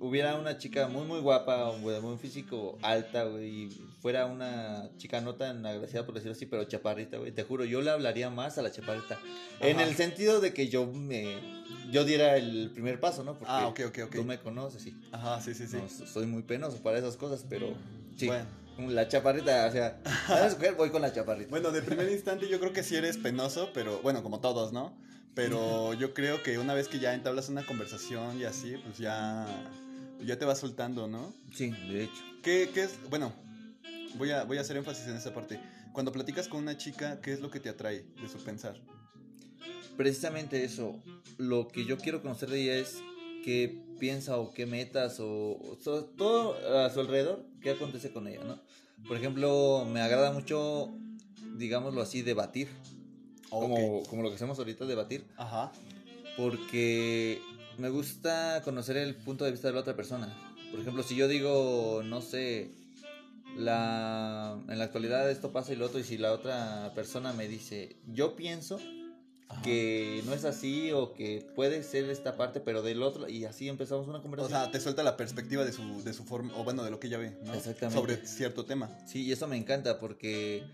hubiera 0.00 0.34
una 0.36 0.58
chica 0.58 0.88
muy, 0.88 1.04
muy 1.06 1.20
guapa 1.20 1.68
o 1.70 1.90
de 1.90 2.00
buen 2.00 2.18
físico, 2.18 2.78
alta, 2.82 3.24
güey, 3.24 3.64
y 3.64 3.68
fuera 4.00 4.26
una 4.26 4.90
chica 4.98 5.20
no 5.20 5.34
tan 5.36 5.64
agraciada, 5.64 6.04
por 6.04 6.14
decirlo 6.14 6.32
así, 6.34 6.46
pero 6.46 6.64
chaparrita, 6.64 7.16
güey, 7.18 7.32
te 7.32 7.42
juro, 7.44 7.64
yo 7.64 7.80
le 7.80 7.90
hablaría 7.90 8.28
más 8.30 8.58
a 8.58 8.62
la 8.62 8.70
chaparrita. 8.70 9.18
En 9.60 9.80
el 9.80 9.94
sentido 9.94 10.40
de 10.40 10.52
que 10.52 10.68
yo 10.68 10.86
me. 10.86 11.54
Yo 11.90 12.04
diera 12.04 12.36
el 12.36 12.70
primer 12.72 12.98
paso, 12.98 13.22
¿no? 13.24 13.32
Porque 13.34 13.46
Ah, 13.48 13.68
ok, 13.68 13.80
ok, 13.88 13.98
ok. 14.06 14.14
tú 14.16 14.24
me 14.24 14.38
conoces, 14.40 14.82
sí. 14.82 14.94
Ajá, 15.12 15.40
sí, 15.40 15.54
sí, 15.54 15.66
sí. 15.66 15.76
No, 15.76 15.88
soy 16.06 16.26
muy 16.26 16.42
penoso 16.42 16.82
para 16.82 16.98
esas 16.98 17.16
cosas, 17.16 17.44
pero 17.48 17.68
sí. 18.16 18.26
Bueno. 18.26 18.46
La 18.78 19.06
chaparrita, 19.08 19.66
o 19.66 19.72
sea, 19.72 20.00
¿sabes 20.26 20.52
escoger? 20.52 20.74
Voy 20.74 20.90
con 20.90 21.02
la 21.02 21.12
chaparrita. 21.12 21.50
Bueno, 21.50 21.70
de 21.70 21.82
primer 21.82 22.10
instante 22.10 22.48
yo 22.48 22.58
creo 22.58 22.72
que 22.72 22.82
sí 22.82 22.96
eres 22.96 23.16
penoso, 23.16 23.70
pero 23.72 24.00
bueno, 24.02 24.22
como 24.22 24.40
todos, 24.40 24.72
¿no? 24.72 24.96
Pero 25.34 25.94
yo 25.94 26.14
creo 26.14 26.42
que 26.42 26.58
una 26.58 26.74
vez 26.74 26.88
que 26.88 26.98
ya 26.98 27.14
entablas 27.14 27.48
una 27.48 27.64
conversación 27.64 28.38
y 28.40 28.44
así, 28.44 28.76
pues 28.84 28.98
ya, 28.98 29.46
ya 30.24 30.38
te 30.38 30.44
vas 30.44 30.58
soltando, 30.58 31.06
¿no? 31.06 31.32
Sí, 31.52 31.70
de 31.70 32.04
hecho. 32.04 32.22
¿Qué, 32.42 32.70
qué 32.72 32.84
es? 32.84 32.98
Bueno, 33.10 33.32
voy 34.16 34.30
a, 34.30 34.44
voy 34.44 34.58
a 34.58 34.60
hacer 34.60 34.76
énfasis 34.76 35.06
en 35.06 35.16
esa 35.16 35.32
parte. 35.32 35.60
Cuando 35.92 36.12
platicas 36.12 36.48
con 36.48 36.60
una 36.60 36.76
chica, 36.76 37.20
¿qué 37.20 37.32
es 37.32 37.40
lo 37.40 37.50
que 37.50 37.60
te 37.60 37.68
atrae 37.68 38.04
de 38.20 38.28
su 38.28 38.38
pensar? 38.38 38.80
Precisamente 39.96 40.64
eso. 40.64 41.00
Lo 41.38 41.68
que 41.68 41.84
yo 41.84 41.98
quiero 41.98 42.22
conocer 42.22 42.50
de 42.50 42.62
ella 42.62 42.74
es 42.74 42.98
qué 43.44 43.84
piensa 43.98 44.38
o 44.38 44.52
qué 44.52 44.66
metas 44.66 45.18
o, 45.20 45.78
todo 46.16 46.56
a 46.78 46.90
su 46.90 47.00
alrededor, 47.00 47.44
qué 47.64 47.70
acontece 47.70 48.12
con 48.12 48.28
ella, 48.28 48.44
¿no? 48.44 48.60
Por 49.08 49.16
ejemplo, 49.16 49.84
me 49.90 50.00
agrada 50.00 50.30
mucho, 50.30 50.92
digámoslo 51.56 52.02
así, 52.02 52.22
debatir. 52.22 52.68
Como, 53.48 54.02
como 54.04 54.22
lo 54.22 54.28
que 54.28 54.36
hacemos 54.36 54.58
ahorita, 54.58 54.84
debatir. 54.84 55.26
Ajá. 55.36 55.72
porque 56.36 57.40
me 57.78 57.88
gusta 57.88 58.62
conocer 58.64 58.96
el 58.96 59.14
punto 59.14 59.44
de 59.44 59.52
vista 59.52 59.68
de 59.68 59.74
la 59.74 59.80
otra 59.80 59.96
persona. 59.96 60.32
Por 60.70 60.80
ejemplo, 60.80 61.02
si 61.02 61.16
yo 61.16 61.26
digo, 61.26 62.02
no 62.04 62.20
sé, 62.20 62.70
la, 63.56 64.58
en 64.68 64.78
la 64.78 64.84
actualidad 64.84 65.30
esto 65.30 65.52
pasa 65.52 65.72
y 65.72 65.76
lo 65.76 65.86
otro, 65.86 66.00
y 66.00 66.04
si 66.04 66.18
la 66.18 66.32
otra 66.32 66.92
persona 66.94 67.32
me 67.32 67.48
dice, 67.48 67.96
yo 68.12 68.36
pienso 68.36 68.78
Ajá. 69.48 69.62
que 69.62 70.22
no 70.26 70.32
es 70.32 70.44
así 70.44 70.90
o 70.92 71.12
que 71.14 71.46
puede 71.54 71.82
ser 71.82 72.08
esta 72.10 72.36
parte, 72.36 72.60
pero 72.60 72.82
del 72.82 73.02
otro, 73.02 73.28
y 73.28 73.44
así 73.44 73.68
empezamos 73.68 74.08
una 74.08 74.18
O 74.18 74.22
conversación. 74.22 74.60
sea, 74.62 74.70
te 74.70 74.80
suelta 74.80 75.02
la 75.02 75.16
perspectiva 75.16 75.64
de 75.64 75.72
su, 75.72 76.02
de 76.02 76.12
su 76.14 76.24
forma, 76.24 76.52
o 76.56 76.64
bueno, 76.64 76.82
de 76.84 76.90
lo 76.90 76.98
que 76.98 77.06
ella 77.08 77.18
ve, 77.18 77.36
¿no? 77.44 77.54
Exactamente. 77.54 78.00
Sobre 78.00 78.26
cierto 78.26 78.64
tema. 78.64 78.90
Sí, 79.06 79.22
y 79.22 79.32
eso 79.32 79.46
me 79.46 79.56
encanta 79.56 79.98
porque 79.98 80.64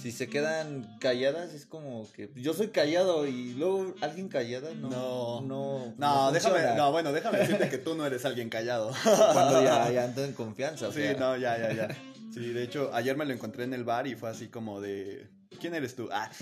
si 0.00 0.10
se 0.10 0.28
quedan 0.28 0.96
calladas 1.00 1.54
es 1.54 1.66
como 1.66 2.10
que 2.12 2.28
yo 2.34 2.52
soy 2.54 2.68
callado 2.68 3.26
y 3.28 3.52
luego 3.54 3.94
alguien 4.00 4.28
callada 4.28 4.74
no 4.74 4.88
No. 4.90 5.40
no 5.42 5.94
No, 5.98 6.32
déjame, 6.32 6.74
no, 6.76 6.90
bueno, 6.90 7.12
déjame 7.12 7.38
decirte 7.38 7.68
que 7.68 7.78
tú 7.78 7.94
no 7.94 8.04
eres 8.06 8.24
alguien 8.24 8.48
callado. 8.48 8.90
cuando 9.32 9.62
ya, 9.62 9.90
ya 9.92 10.04
ando 10.04 10.24
en 10.24 10.32
confianza 10.32 10.88
o 10.88 10.92
Sí, 10.92 11.00
sea. 11.02 11.14
no, 11.14 11.36
ya, 11.36 11.56
ya, 11.58 11.72
ya. 11.72 11.96
Sí, 12.32 12.40
de 12.52 12.64
hecho, 12.64 12.90
ayer 12.92 13.16
me 13.16 13.24
lo 13.26 13.32
encontré 13.32 13.62
en 13.62 13.74
el 13.74 13.84
bar 13.84 14.06
y 14.08 14.16
fue 14.16 14.28
así 14.30 14.48
como 14.48 14.80
de... 14.80 15.28
¿Quién 15.60 15.74
eres 15.74 15.94
tú? 15.96 16.08
Ah, 16.12 16.30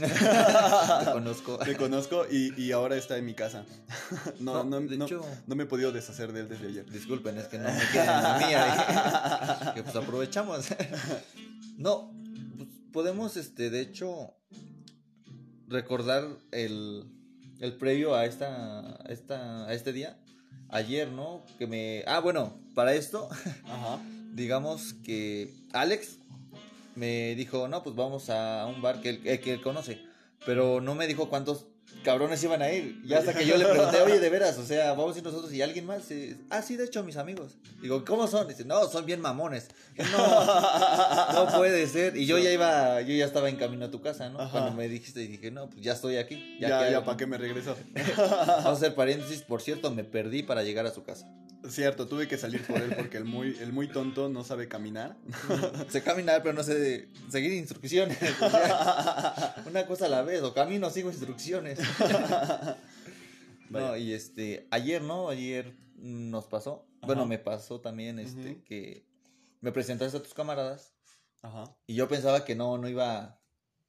Te 1.04 1.10
conozco. 1.12 1.58
te 1.58 1.76
conozco 1.76 2.26
y, 2.30 2.52
y 2.60 2.72
ahora 2.72 2.96
está 2.96 3.16
en 3.18 3.26
mi 3.26 3.34
casa. 3.34 3.64
No, 4.40 4.64
no, 4.64 4.80
No, 4.80 4.88
de 4.88 4.96
no, 4.96 5.04
hecho- 5.06 5.24
no 5.46 5.54
me 5.54 5.64
he 5.64 5.66
podido 5.66 5.92
deshacer 5.92 6.32
de 6.32 6.40
él 6.40 6.48
desde 6.48 6.68
ayer. 6.68 6.90
Disculpen, 6.90 7.36
es 7.38 7.46
que 7.46 7.58
no 7.58 7.70
me 7.72 7.80
queda 7.92 8.16
en 8.18 8.22
la 8.22 8.46
mía. 8.46 9.68
¿eh? 9.68 9.70
que 9.74 9.82
pues 9.82 9.94
aprovechamos. 9.96 10.66
no, 11.76 12.12
pues, 12.56 12.68
podemos, 12.92 13.36
este, 13.36 13.70
de 13.70 13.80
hecho, 13.80 14.34
recordar 15.68 16.26
el, 16.50 17.04
el 17.60 17.72
previo 17.76 18.14
a 18.14 18.24
esta, 18.26 18.96
a 19.02 19.06
esta, 19.08 19.66
a 19.66 19.72
este 19.74 19.92
día. 19.92 20.18
ayer, 20.68 21.10
¿no? 21.10 21.44
Que 21.58 21.66
me... 21.66 22.04
Ah, 22.06 22.20
bueno, 22.20 22.58
para 22.74 22.94
esto, 22.94 23.28
Ajá. 23.64 24.00
digamos 24.32 24.94
que 25.04 25.52
Alex 25.72 26.16
me 26.94 27.34
dijo, 27.34 27.68
no, 27.68 27.82
pues 27.82 27.96
vamos 27.96 28.30
a 28.30 28.66
un 28.66 28.82
bar 28.82 29.00
que 29.00 29.10
él, 29.10 29.20
eh, 29.24 29.40
que 29.40 29.52
él 29.52 29.60
conoce, 29.60 30.00
pero 30.44 30.80
no 30.80 30.94
me 30.94 31.06
dijo 31.06 31.28
cuántos 31.28 31.66
cabrones 32.02 32.42
iban 32.42 32.62
a 32.62 32.72
ir. 32.72 33.00
Y 33.04 33.12
hasta 33.14 33.34
que 33.34 33.46
yo 33.46 33.56
le 33.56 33.64
pregunté, 33.64 34.00
oye, 34.00 34.18
de 34.18 34.30
veras, 34.30 34.58
o 34.58 34.64
sea, 34.64 34.92
vamos 34.92 35.14
a 35.14 35.18
ir 35.18 35.24
nosotros 35.24 35.52
y 35.52 35.62
alguien 35.62 35.86
más. 35.86 36.10
Y, 36.10 36.36
ah, 36.50 36.62
sí, 36.62 36.76
de 36.76 36.84
hecho, 36.84 37.02
mis 37.02 37.16
amigos. 37.16 37.56
Digo, 37.80 38.04
¿cómo 38.04 38.26
son? 38.26 38.48
Dice, 38.48 38.64
no, 38.64 38.86
son 38.88 39.06
bien 39.06 39.20
mamones. 39.20 39.68
No, 39.96 41.32
no 41.32 41.52
puede 41.56 41.86
ser. 41.86 42.16
Y 42.16 42.26
yo 42.26 42.38
ya 42.38 42.50
iba, 42.50 43.00
yo 43.02 43.14
ya 43.14 43.24
estaba 43.24 43.48
en 43.48 43.56
camino 43.56 43.86
a 43.86 43.90
tu 43.90 44.00
casa, 44.00 44.28
¿no? 44.30 44.40
Ajá. 44.40 44.50
Cuando 44.50 44.72
me 44.72 44.88
dijiste, 44.88 45.22
y 45.22 45.28
dije, 45.28 45.50
no, 45.50 45.68
pues 45.68 45.82
ya 45.82 45.92
estoy 45.92 46.16
aquí. 46.16 46.56
Ya, 46.60 46.68
ya, 46.68 46.88
¿qué 46.88 46.94
hago?". 46.94 47.04
¿para 47.04 47.16
qué 47.16 47.26
me 47.26 47.38
regreso? 47.38 47.76
Vamos 48.16 48.66
a 48.66 48.72
hacer 48.72 48.94
paréntesis, 48.94 49.42
por 49.42 49.62
cierto, 49.62 49.90
me 49.90 50.04
perdí 50.04 50.42
para 50.42 50.62
llegar 50.62 50.86
a 50.86 50.92
su 50.92 51.02
casa. 51.04 51.28
Cierto, 51.68 52.08
tuve 52.08 52.26
que 52.26 52.38
salir 52.38 52.66
por 52.66 52.80
él 52.80 52.94
porque 52.96 53.16
el 53.16 53.24
muy, 53.24 53.56
el 53.60 53.72
muy 53.72 53.88
tonto 53.88 54.28
no 54.28 54.42
sabe 54.44 54.68
caminar. 54.68 55.16
Sé 55.88 56.02
caminar, 56.02 56.42
pero 56.42 56.54
no 56.54 56.62
sé 56.62 57.08
seguir 57.28 57.52
instrucciones. 57.52 58.18
Una 59.66 59.86
cosa 59.86 60.06
a 60.06 60.08
la 60.08 60.22
vez, 60.22 60.42
o 60.42 60.52
camino, 60.54 60.90
sigo 60.90 61.10
instrucciones. 61.10 61.78
No, 63.70 63.96
y 63.96 64.12
este, 64.12 64.66
ayer, 64.70 65.00
¿no? 65.02 65.30
Ayer 65.30 65.74
nos 65.96 66.46
pasó. 66.46 66.86
Bueno, 67.00 67.26
me 67.26 67.38
pasó 67.38 67.80
también, 67.80 68.18
este, 68.18 68.62
que 68.64 69.06
me 69.60 69.72
presentaste 69.72 70.18
a 70.18 70.22
tus 70.22 70.34
camaradas 70.34 70.92
Ajá. 71.40 71.64
y 71.86 71.94
yo 71.94 72.06
pensaba 72.08 72.44
que 72.44 72.54
no, 72.54 72.76
no 72.78 72.88
iba 72.88 73.41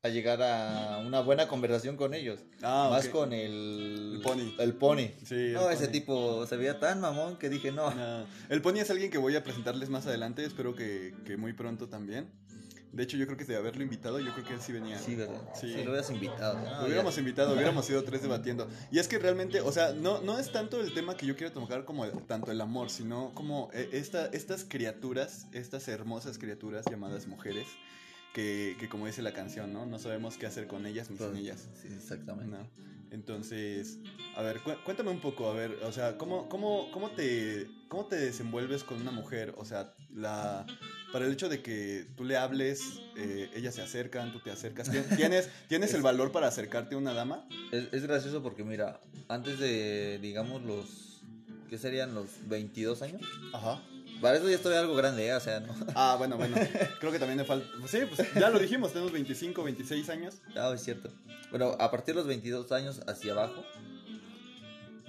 a 0.05 0.09
llegar 0.09 0.41
a 0.43 0.97
una 0.97 1.21
buena 1.21 1.47
conversación 1.47 1.95
con 1.95 2.13
ellos. 2.13 2.37
Ah, 2.61 2.89
Más 2.91 3.05
ok. 3.05 3.11
con 3.11 3.31
el... 3.31 4.15
El 4.15 4.21
pony. 4.21 4.53
El 4.59 4.73
pony. 4.73 5.07
Sí, 5.25 5.35
el 5.35 5.53
no, 5.53 5.69
ese 5.69 5.85
pony. 5.85 5.91
tipo 5.93 6.45
se 6.45 6.57
veía 6.57 6.77
tan 6.77 6.99
mamón 6.99 7.37
que 7.37 7.47
dije, 7.49 7.71
no. 7.71 7.89
El 8.49 8.61
Pony 8.61 8.79
es 8.79 8.89
alguien 8.91 9.09
que 9.09 9.17
voy 9.17 9.37
a 9.37 9.43
presentarles 9.45 9.87
más 9.89 10.05
adelante, 10.05 10.43
espero 10.43 10.75
que, 10.75 11.13
que 11.25 11.37
muy 11.37 11.53
pronto 11.53 11.87
también. 11.87 12.27
De 12.91 13.01
hecho, 13.03 13.15
yo 13.15 13.25
creo 13.27 13.37
que 13.37 13.45
de 13.45 13.55
haberlo 13.55 13.81
invitado, 13.81 14.19
yo 14.19 14.33
creo 14.33 14.45
que 14.45 14.53
él 14.55 14.59
sí 14.61 14.73
venía. 14.73 14.99
Sí, 14.99 15.15
¿verdad? 15.15 15.41
Sí. 15.55 15.67
Sí, 15.73 15.75
lo 15.85 15.91
hubieras 15.91 16.09
invitado. 16.11 16.59
¿no? 16.59 16.79
Lo 16.81 16.85
hubiéramos 16.85 17.17
invitado, 17.17 17.53
hubiéramos 17.53 17.85
sido 17.85 18.03
tres 18.03 18.21
debatiendo. 18.21 18.67
Y 18.91 18.99
es 18.99 19.07
que 19.07 19.17
realmente, 19.19 19.61
o 19.61 19.71
sea, 19.71 19.93
no, 19.93 20.19
no 20.21 20.37
es 20.37 20.51
tanto 20.51 20.81
el 20.81 20.93
tema 20.93 21.15
que 21.15 21.25
yo 21.25 21.37
quiero 21.37 21.53
tocar 21.53 21.85
como 21.85 22.03
el- 22.03 22.11
tanto 22.27 22.51
el 22.51 22.59
amor, 22.59 22.89
sino 22.89 23.31
como 23.33 23.69
eh, 23.73 23.87
esta, 23.93 24.25
estas 24.27 24.65
criaturas, 24.65 25.47
estas 25.53 25.87
hermosas 25.87 26.37
criaturas 26.37 26.83
llamadas 26.91 27.25
mujeres, 27.25 27.67
que, 28.33 28.75
que 28.79 28.89
como 28.89 29.05
dice 29.05 29.21
la 29.21 29.33
canción, 29.33 29.71
¿no? 29.73 29.85
No 29.85 29.99
sabemos 29.99 30.37
qué 30.37 30.45
hacer 30.47 30.67
con 30.67 30.85
ellas 30.85 31.09
ni 31.09 31.17
sin 31.17 31.35
ellas. 31.37 31.67
Sí, 31.81 31.87
exactamente. 31.93 32.51
¿no? 32.57 32.67
Entonces, 33.11 33.99
a 34.35 34.41
ver, 34.41 34.59
cu- 34.61 34.73
cuéntame 34.83 35.11
un 35.11 35.19
poco, 35.19 35.47
a 35.49 35.53
ver, 35.53 35.77
o 35.83 35.91
sea, 35.91 36.17
¿cómo, 36.17 36.49
cómo, 36.49 36.89
cómo, 36.91 37.11
te, 37.11 37.67
¿cómo 37.87 38.05
te 38.07 38.15
desenvuelves 38.15 38.83
con 38.83 38.99
una 38.99 39.11
mujer? 39.11 39.53
O 39.57 39.65
sea, 39.65 39.93
la, 40.11 40.65
para 41.11 41.25
el 41.25 41.31
hecho 41.33 41.47
de 41.47 41.61
que 41.61 42.07
tú 42.17 42.23
le 42.23 42.37
hables, 42.37 42.81
eh, 43.15 43.51
ellas 43.53 43.75
se 43.75 43.83
acercan, 43.83 44.33
tú 44.33 44.39
te 44.39 44.49
acercas. 44.49 44.89
¿Tien- 44.91 45.05
¿Tienes, 45.15 45.47
¿tienes 45.69 45.93
el 45.93 46.01
valor 46.01 46.31
para 46.31 46.47
acercarte 46.47 46.95
a 46.95 46.97
una 46.97 47.13
dama? 47.13 47.47
Es, 47.71 47.87
es 47.93 48.01
gracioso 48.01 48.41
porque, 48.41 48.63
mira, 48.63 48.99
antes 49.29 49.59
de, 49.59 50.17
digamos, 50.19 50.63
los. 50.63 51.21
¿Qué 51.69 51.77
serían 51.77 52.13
los 52.15 52.29
22 52.47 53.01
años? 53.03 53.21
Ajá. 53.53 53.81
Para 54.23 54.37
eso 54.37 54.47
ya 54.47 54.55
estoy 54.55 54.73
algo 54.75 54.95
grande, 54.95 55.27
¿eh? 55.27 55.33
O 55.33 55.39
sea, 55.41 55.59
no. 55.59 55.75
Ah, 55.95 56.15
bueno, 56.17 56.37
bueno, 56.37 56.55
creo 57.01 57.11
que 57.11 57.19
también 57.19 57.39
me 57.39 57.43
falta... 57.43 57.67
Sí, 57.85 57.99
pues 58.07 58.33
ya 58.33 58.49
lo 58.49 58.57
dijimos, 58.57 58.93
tenemos 58.93 59.11
25, 59.11 59.61
26 59.61 60.09
años. 60.09 60.35
No, 60.55 60.71
es 60.71 60.81
cierto. 60.81 61.09
Bueno, 61.49 61.75
a 61.77 61.91
partir 61.91 62.15
de 62.15 62.21
los 62.21 62.27
22 62.29 62.71
años 62.71 63.01
hacia 63.05 63.33
abajo, 63.33 63.65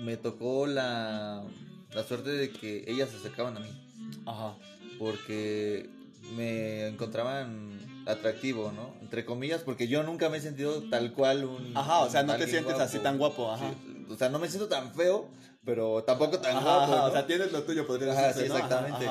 me 0.01 0.17
tocó 0.17 0.67
la, 0.67 1.45
la 1.95 2.03
suerte 2.03 2.31
de 2.31 2.51
que 2.51 2.87
ellas 2.89 3.11
se 3.11 3.19
acercaban 3.19 3.57
a 3.57 3.61
mí. 3.61 3.69
Ajá. 4.27 4.57
Porque 4.99 5.89
me 6.37 6.89
encontraban 6.89 8.03
atractivo, 8.07 8.73
¿no? 8.73 8.97
Entre 9.01 9.25
comillas, 9.25 9.63
porque 9.63 9.87
yo 9.87 10.03
nunca 10.03 10.29
me 10.29 10.39
he 10.39 10.41
sentido 10.41 10.83
tal 10.91 11.13
cual 11.13 11.45
un. 11.45 11.77
Ajá, 11.77 12.01
o 12.01 12.11
sea, 12.11 12.25
no 12.25 12.35
te 12.35 12.49
sientes 12.49 12.81
así 12.81 12.99
tan 12.99 13.19
guapo, 13.19 13.53
ajá. 13.53 13.71
Sí, 13.71 14.07
o 14.11 14.17
sea, 14.17 14.29
no 14.29 14.41
me 14.41 14.49
siento 14.49 14.67
tan 14.67 14.93
feo, 14.93 15.29
pero 15.65 16.03
tampoco 16.05 16.39
tan 16.39 16.57
Ajá, 16.57 16.65
guapo. 16.65 16.93
ajá, 16.93 16.97
¿no? 17.03 17.05
O 17.07 17.13
sea, 17.13 17.27
tienes 17.27 17.53
lo 17.53 17.63
tuyo, 17.63 17.87
podría 17.87 18.13
Ajá, 18.13 18.29
decirse, 18.29 18.43
sí, 18.47 18.49
¿no? 18.49 18.57
Exactamente. 18.59 19.07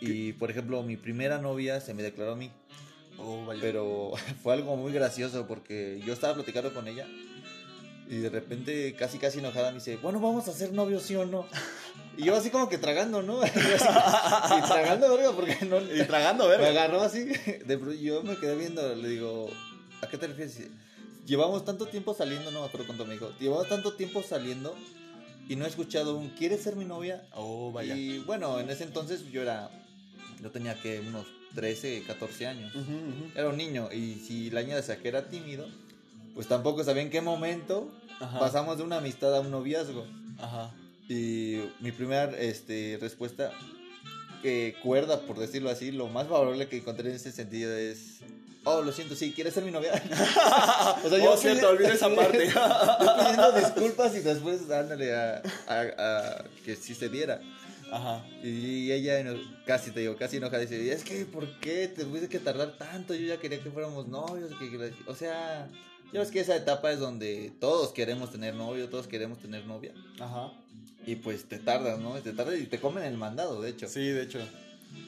Y 0.00 0.32
por 0.34 0.50
ejemplo, 0.50 0.82
mi 0.82 0.96
primera 0.96 1.38
novia 1.38 1.80
se 1.80 1.92
me 1.94 2.02
declaró 2.02 2.32
a 2.32 2.36
mí. 2.36 2.50
Oh, 3.18 3.44
vaya. 3.44 3.60
Pero 3.60 4.12
fue 4.42 4.54
algo 4.54 4.76
muy 4.76 4.92
gracioso 4.92 5.46
porque 5.46 6.00
yo 6.04 6.12
estaba 6.12 6.34
platicando 6.34 6.72
con 6.72 6.88
ella 6.88 7.06
y 8.08 8.16
de 8.16 8.28
repente 8.28 8.94
casi 8.98 9.18
casi 9.18 9.38
enojada 9.38 9.70
me 9.70 9.76
dice, 9.78 9.96
bueno, 9.98 10.18
vamos 10.18 10.48
a 10.48 10.52
ser 10.52 10.72
novios, 10.72 11.02
¿sí 11.04 11.14
o 11.14 11.24
no? 11.26 11.46
Y 12.16 12.24
yo 12.24 12.34
así 12.34 12.50
como 12.50 12.68
que 12.68 12.76
tragando, 12.76 13.22
¿no? 13.22 13.40
Y 13.44 13.48
yo 13.48 13.76
así, 13.76 14.54
y 14.58 14.62
tragando, 14.62 15.16
verga, 15.16 15.32
porque 15.32 15.58
no... 15.64 15.78
Y 15.94 16.02
tragando, 16.06 16.44
Me 16.48 16.56
verga. 16.56 16.68
agarró 16.70 17.02
así, 17.02 17.24
de 17.24 17.98
yo 18.02 18.22
me 18.24 18.36
quedé 18.36 18.56
viendo, 18.56 18.96
le 18.96 19.08
digo, 19.10 19.48
¿a 20.02 20.08
qué 20.08 20.18
te 20.18 20.26
refieres? 20.26 20.58
Llevamos 21.24 21.64
tanto 21.64 21.86
tiempo 21.86 22.12
saliendo, 22.12 22.50
no 22.50 22.62
me 22.62 22.66
acuerdo 22.66 22.86
cuánto 22.86 23.06
me 23.06 23.12
dijo, 23.14 23.30
llevamos 23.38 23.68
tanto 23.68 23.92
tiempo 23.92 24.24
saliendo 24.24 24.74
y 25.50 25.56
no 25.56 25.64
he 25.64 25.68
escuchado 25.68 26.16
un, 26.16 26.28
¿quieres 26.28 26.62
ser 26.62 26.76
mi 26.76 26.84
novia? 26.84 27.26
Oh, 27.34 27.72
vaya. 27.72 27.96
Y 27.96 28.20
bueno, 28.20 28.60
en 28.60 28.70
ese 28.70 28.84
entonces 28.84 29.28
yo 29.32 29.42
era, 29.42 29.68
yo 30.40 30.52
tenía 30.52 30.80
que 30.80 31.00
unos 31.00 31.26
13, 31.56 32.04
14 32.06 32.46
años. 32.46 32.72
Era 33.34 33.48
un 33.48 33.56
niño 33.56 33.88
y 33.92 34.14
si 34.14 34.48
la 34.50 34.62
niña 34.62 34.76
decía 34.76 34.98
que 34.98 35.08
era 35.08 35.28
tímido, 35.28 35.66
pues 36.36 36.46
tampoco 36.46 36.84
sabía 36.84 37.02
en 37.02 37.10
qué 37.10 37.20
momento 37.20 37.90
Ajá. 38.20 38.38
pasamos 38.38 38.78
de 38.78 38.84
una 38.84 38.98
amistad 38.98 39.34
a 39.34 39.40
un 39.40 39.50
noviazgo. 39.50 40.06
Ajá. 40.38 40.72
Y 41.08 41.58
mi 41.80 41.90
primera 41.90 42.30
este, 42.38 42.96
respuesta, 43.00 43.50
que 44.42 44.76
cuerda, 44.84 45.22
por 45.22 45.36
decirlo 45.36 45.68
así, 45.68 45.90
lo 45.90 46.06
más 46.06 46.28
favorable 46.28 46.68
que 46.68 46.76
encontré 46.76 47.10
en 47.10 47.16
ese 47.16 47.32
sentido 47.32 47.76
es... 47.76 48.20
Oh, 48.64 48.82
lo 48.82 48.92
siento, 48.92 49.14
sí, 49.14 49.32
¿quieres 49.32 49.54
ser 49.54 49.64
mi 49.64 49.70
novia? 49.70 49.92
o 51.04 51.30
Oh, 51.30 51.36
cierto, 51.36 51.70
olvidé 51.70 51.94
esa 51.94 52.14
parte. 52.14 52.46
yo 52.54 53.16
pidiendo 53.18 53.52
disculpas 53.52 54.14
y 54.14 54.20
después 54.20 54.68
dándole 54.68 55.14
a, 55.14 55.42
a- 55.66 55.80
a 56.38 56.44
que 56.64 56.76
sí 56.76 56.94
se 56.94 57.08
diera. 57.08 57.40
Ajá. 57.90 58.24
Y 58.42 58.92
ella 58.92 59.24
casi, 59.66 59.90
te 59.90 60.00
digo, 60.00 60.16
casi 60.16 60.36
enojada 60.36 60.60
dice, 60.62 60.92
es 60.92 61.02
que, 61.04 61.24
¿por 61.24 61.58
qué 61.60 61.88
te 61.88 62.04
tuviste 62.04 62.28
que 62.28 62.38
tardar 62.38 62.76
tanto? 62.78 63.14
Yo 63.14 63.26
ya 63.26 63.38
quería 63.40 63.60
que 63.62 63.70
fuéramos 63.70 64.06
novios, 64.08 64.50
que, 64.58 64.70
que- 64.70 64.92
o 65.06 65.14
sea, 65.14 65.66
ya 66.12 66.20
ves 66.20 66.30
que 66.30 66.40
esa 66.40 66.54
etapa 66.54 66.92
es 66.92 67.00
donde 67.00 67.52
todos 67.60 67.92
queremos 67.92 68.30
tener 68.30 68.54
novio, 68.54 68.88
todos 68.90 69.06
queremos 69.06 69.38
tener 69.38 69.64
novia. 69.64 69.92
Ajá. 70.20 70.52
Y 71.06 71.16
pues 71.16 71.48
te 71.48 71.58
tardas, 71.58 71.98
¿no? 71.98 72.12
Te 72.20 72.32
tardas 72.32 72.56
y 72.58 72.66
te 72.66 72.78
comen 72.78 73.04
el 73.04 73.16
mandado, 73.16 73.62
de 73.62 73.70
hecho. 73.70 73.88
Sí, 73.88 74.06
de 74.06 74.22
hecho. 74.22 74.38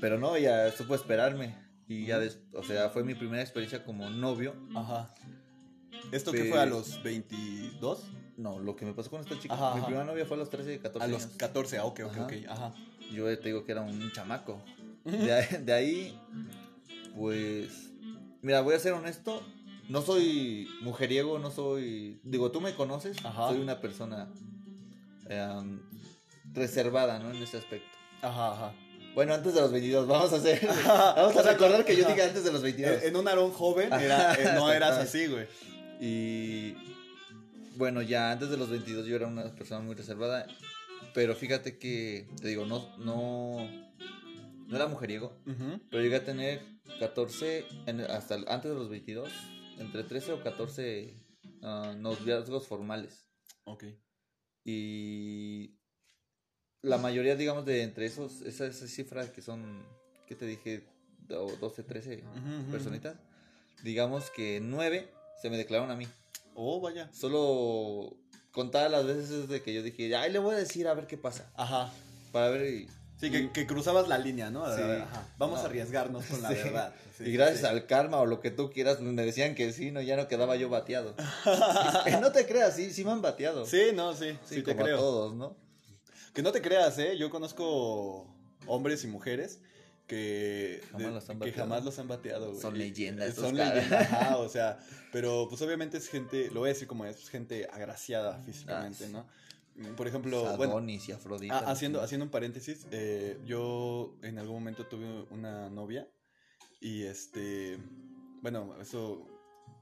Pero 0.01 0.19
no, 0.19 0.37
ella 0.37 0.73
supo 0.73 0.95
esperarme. 0.95 1.55
Y 2.01 2.07
ya, 2.07 2.19
des- 2.19 2.39
o 2.55 2.63
sea, 2.63 2.89
fue 2.91 3.05
mi 3.05 3.15
primera 3.15 3.43
experiencia 3.43 3.85
como 3.85 4.09
novio. 4.11 4.55
Ajá. 4.75 5.13
¿Esto 6.11 6.33
qué 6.33 6.39
Pues- 6.39 6.51
fue 6.51 6.61
a 6.61 6.67
los 6.67 7.03
22? 7.03 8.05
No, 8.37 8.59
lo 8.59 8.75
que 8.77 8.85
me 8.85 8.93
pasó 8.95 9.11
con 9.11 9.21
esta 9.21 9.39
chica. 9.39 9.55
Ajá, 9.55 9.73
mi 9.75 9.79
ajá. 9.79 9.87
primera 9.87 10.05
novia 10.07 10.25
fue 10.27 10.37
a 10.37 10.41
los 10.41 10.51
13, 10.51 10.79
14 10.81 11.05
A 11.05 11.09
los 11.09 11.23
años. 11.25 11.37
14, 11.37 11.79
ah, 11.79 11.85
ok, 11.85 12.01
ok, 12.05 12.13
Ajá. 12.13 12.25
ok. 12.25 12.33
Ajá. 12.49 12.75
Yo 13.13 13.25
te 13.39 13.49
digo 13.49 13.65
que 13.65 13.73
era 13.73 13.83
un 13.83 14.11
chamaco. 14.13 14.63
De 15.05 15.33
ahí, 15.33 15.47
de 15.65 15.73
ahí, 15.73 16.19
pues, 17.17 17.91
mira, 18.41 18.61
voy 18.63 18.75
a 18.75 18.79
ser 18.79 18.93
honesto. 18.93 19.43
No 19.89 20.01
soy 20.01 20.69
mujeriego, 20.81 21.39
no 21.39 21.51
soy... 21.51 22.21
Digo, 22.23 22.51
tú 22.53 22.61
me 22.61 22.75
conoces. 22.75 23.17
Ajá. 23.25 23.49
Soy 23.49 23.61
una 23.61 23.81
persona 23.81 24.29
em, 25.29 25.81
reservada, 26.55 27.19
¿no? 27.19 27.31
En 27.33 27.43
ese 27.43 27.59
aspecto. 27.59 27.89
Ajá, 28.23 28.53
ajá. 28.53 28.75
Bueno, 29.15 29.35
antes 29.35 29.55
de 29.55 29.61
los 29.61 29.71
22, 29.71 30.07
vamos 30.07 30.33
a 30.33 30.37
hacer... 30.37 30.67
Vamos 30.87 31.37
a 31.37 31.43
recordar 31.43 31.85
que 31.85 31.95
yo 31.97 32.07
dije 32.09 32.23
antes 32.23 32.45
de 32.45 32.53
los 32.53 32.63
22. 32.63 33.03
En, 33.03 33.17
un 33.17 33.29
arón 33.29 33.53
joven 33.53 33.93
era, 33.93 34.35
eh, 34.35 34.55
no 34.55 34.73
eras 34.73 34.97
así, 34.99 35.27
güey. 35.27 35.47
Y 36.01 36.75
bueno, 37.77 38.01
ya 38.01 38.33
antes 38.33 38.49
de 38.49 38.57
los 38.57 38.71
22 38.71 39.07
yo 39.07 39.17
era 39.17 39.27
una 39.27 39.55
persona 39.55 39.81
muy 39.81 39.95
reservada. 39.95 40.47
Pero 41.15 41.35
fíjate 41.35 41.79
que, 41.79 42.27
te 42.41 42.49
digo, 42.49 42.65
no, 42.65 42.97
no, 42.99 43.69
no 44.67 44.77
era 44.77 44.87
mujeriego. 44.87 45.37
Pero 45.91 46.03
llegué 46.03 46.17
a 46.17 46.25
tener 46.25 46.63
14, 46.99 47.67
en- 47.87 48.01
hasta 48.01 48.37
antes 48.47 48.71
de 48.71 48.77
los 48.77 48.89
22, 48.89 49.31
entre 49.79 50.05
13 50.05 50.33
o 50.33 50.43
14 50.43 51.15
ah, 51.63 51.95
noviazgos 51.99 52.67
formales. 52.67 53.29
Ok. 53.65 53.85
Y 54.65 55.77
la 56.83 56.99
mayoría, 56.99 57.37
digamos, 57.37 57.65
de 57.65 57.83
entre 57.83 58.07
esos, 58.07 58.43
esa, 58.43 58.67
esa 58.67 58.87
cifra 58.87 59.31
que 59.33 59.41
son, 59.43 59.85
¿qué 60.27 60.35
te 60.35 60.47
dije? 60.47 60.83
Do- 61.29 61.57
12, 61.61 61.83
13 61.85 62.17
Ujú, 62.17 62.61
ujú, 62.63 62.71
personitas. 62.73 63.17
Digamos 63.83 64.31
que 64.31 64.61
9 64.61 65.09
se 65.41 65.49
me 65.51 65.57
declararon 65.57 65.91
a 65.91 65.97
mí. 65.97 66.07
Oh, 66.55 66.81
vaya. 66.81 67.09
Solo 67.13 68.17
contadas 68.51 68.91
las 68.91 69.07
veces 69.07 69.49
de 69.49 69.63
que 69.63 69.73
yo 69.73 69.83
dije, 69.83 70.15
ay, 70.17 70.31
le 70.33 70.39
voy 70.39 70.55
a 70.55 70.59
decir 70.59 70.87
a 70.89 70.95
ver 70.95 71.07
qué 71.07 71.17
pasa. 71.17 71.51
Ajá. 71.55 71.91
Para 72.33 72.49
ver 72.51 72.67
y... 72.75 72.89
Sí, 73.19 73.31
que, 73.31 73.53
que 73.53 73.67
cruzabas 73.69 74.09
la 74.09 74.19
línea, 74.19 74.51
¿no? 74.51 74.65
Sí. 74.75 74.83
Ajá. 74.83 75.27
Vamos 75.39 75.59
No. 75.61 75.63
a 75.65 75.69
arriesgarnos 75.69 76.25
con 76.27 76.43
la 76.43 76.49
Sí. 76.51 76.55
verdad. 76.57 76.93
Sí, 77.17 77.25
y 77.25 77.33
gracias 77.33 77.63
al 77.65 77.87
karma 77.87 78.19
o 78.19 78.27
lo 78.27 78.41
que 78.41 78.51
tú 78.51 78.71
quieras, 78.73 79.01
me 79.01 79.23
decían 79.25 79.55
que 79.55 79.73
sí, 79.73 79.93
no, 79.93 80.01
ya 80.03 80.17
no 80.17 80.27
quedaba 80.27 80.57
yo 80.57 80.69
bateado. 80.69 81.15
Eh, 82.07 82.19
no 82.21 82.33
te 82.33 82.47
creas, 82.47 82.75
sí, 82.75 82.93
sí 82.93 83.05
me 83.05 83.13
han 83.13 83.23
bateado. 83.23 83.65
Sí, 83.65 83.91
no, 83.95 84.13
sí, 84.15 84.33
sí, 84.45 84.57
Sí, 84.57 84.63
te 84.63 84.73
como 84.73 84.81
a 84.81 84.85
creo. 84.87 84.99
todos, 84.99 85.35
¿no? 85.35 85.57
Que 86.35 86.43
no 86.43 86.53
te 86.53 86.63
creas, 86.63 86.99
¿eh? 86.99 87.17
Yo 87.19 87.31
conozco 87.31 88.27
hombres 88.67 89.05
y 89.05 89.07
mujeres 89.07 89.61
que 90.07 90.81
Jamás 90.91 91.07
de- 91.07 91.13
los 91.15 91.31
han 91.31 91.39
que 91.39 91.47
bateado. 91.51 91.59
jamás 91.69 91.85
los 91.85 91.99
han 91.99 92.09
bateado, 92.09 92.49
güey. 92.51 92.61
Son 92.61 92.77
leyendas 92.79 93.29
estos 93.29 93.45
Son 93.47 93.57
leyendas, 93.57 93.93
ajá, 94.13 94.37
o 94.39 94.49
sea, 94.49 94.79
pero 95.13 95.47
pues 95.49 95.61
obviamente 95.63 95.97
es 95.99 96.09
gente, 96.09 96.51
lo 96.51 96.61
voy 96.61 96.71
a 96.71 96.73
decir 96.73 96.89
como 96.89 97.05
es, 97.07 97.29
gente 97.29 97.67
agraciada 97.73 98.39
físicamente, 98.43 99.05
Ah, 99.05 99.07
sí. 99.07 99.13
¿no? 99.13 99.27
Mm, 99.75 99.95
Por 99.95 100.07
ejemplo, 100.07 100.57
bueno, 100.57 100.85
y 100.91 101.13
Afrodita. 101.13 101.59
Ah, 101.59 101.71
haciendo, 101.71 102.03
haciendo 102.03 102.25
un 102.27 102.31
paréntesis, 102.31 102.87
eh, 102.91 103.39
yo 103.47 104.17
en 104.23 104.39
algún 104.39 104.57
momento 104.57 104.87
tuve 104.87 105.25
una 105.31 105.71
novia 105.71 106.07
y 106.81 107.05
este, 107.05 107.79
bueno, 108.43 108.75
eso 108.81 109.27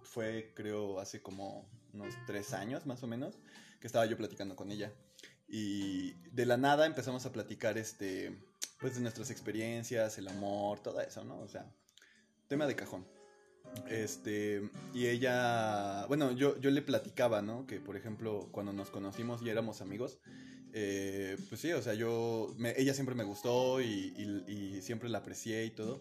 fue 0.03 0.53
creo 0.55 1.01
hace 1.01 1.21
como 1.23 1.69
unos 1.93 2.15
tres 2.27 2.53
años 2.53 2.87
más 2.87 3.03
o 3.03 3.07
menos, 3.09 3.39
que 3.81 3.87
estaba 3.87 4.07
yo 4.07 4.17
platicando 4.17 4.55
con 4.55 4.71
ella 4.71 4.93
y 5.51 6.13
de 6.33 6.47
la 6.47 6.57
nada 6.57 6.87
empezamos 6.87 7.27
a 7.27 7.33
platicar 7.33 7.77
este, 7.79 8.39
pues 8.79 8.95
de 8.95 9.01
nuestras 9.01 9.31
experiencias, 9.31 10.17
el 10.19 10.29
amor, 10.29 10.81
todo 10.81 11.01
eso, 11.01 11.25
¿no? 11.25 11.39
O 11.41 11.49
sea, 11.49 11.71
tema 12.49 12.67
de 12.67 12.77
cajón. 12.77 13.07
Este, 13.89 14.69
y 14.95 15.07
ella, 15.07 16.07
bueno, 16.07 16.33
yo, 16.33 16.59
yo 16.61 16.71
le 16.71 16.83
platicaba, 16.83 17.43
¿no? 17.43 17.67
Que 17.67 17.79
por 17.81 17.97
ejemplo, 17.97 18.49
cuando 18.53 18.73
nos 18.73 18.91
conocimos 18.91 19.43
y 19.43 19.49
éramos 19.51 19.81
amigos, 19.81 20.19
eh, 20.73 21.37
pues 21.49 21.61
sí, 21.61 21.73
o 21.73 21.83
sea, 21.83 21.95
yo, 21.95 22.55
me- 22.57 22.75
ella 22.81 22.95
siempre 22.95 23.15
me 23.15 23.25
gustó 23.25 23.81
y, 23.81 24.15
y- 24.17 24.53
y 24.77 24.83
siempre 24.83 25.09
la 25.09 25.19
aprecié 25.19 25.65
y 25.67 25.71
todo. 25.71 26.01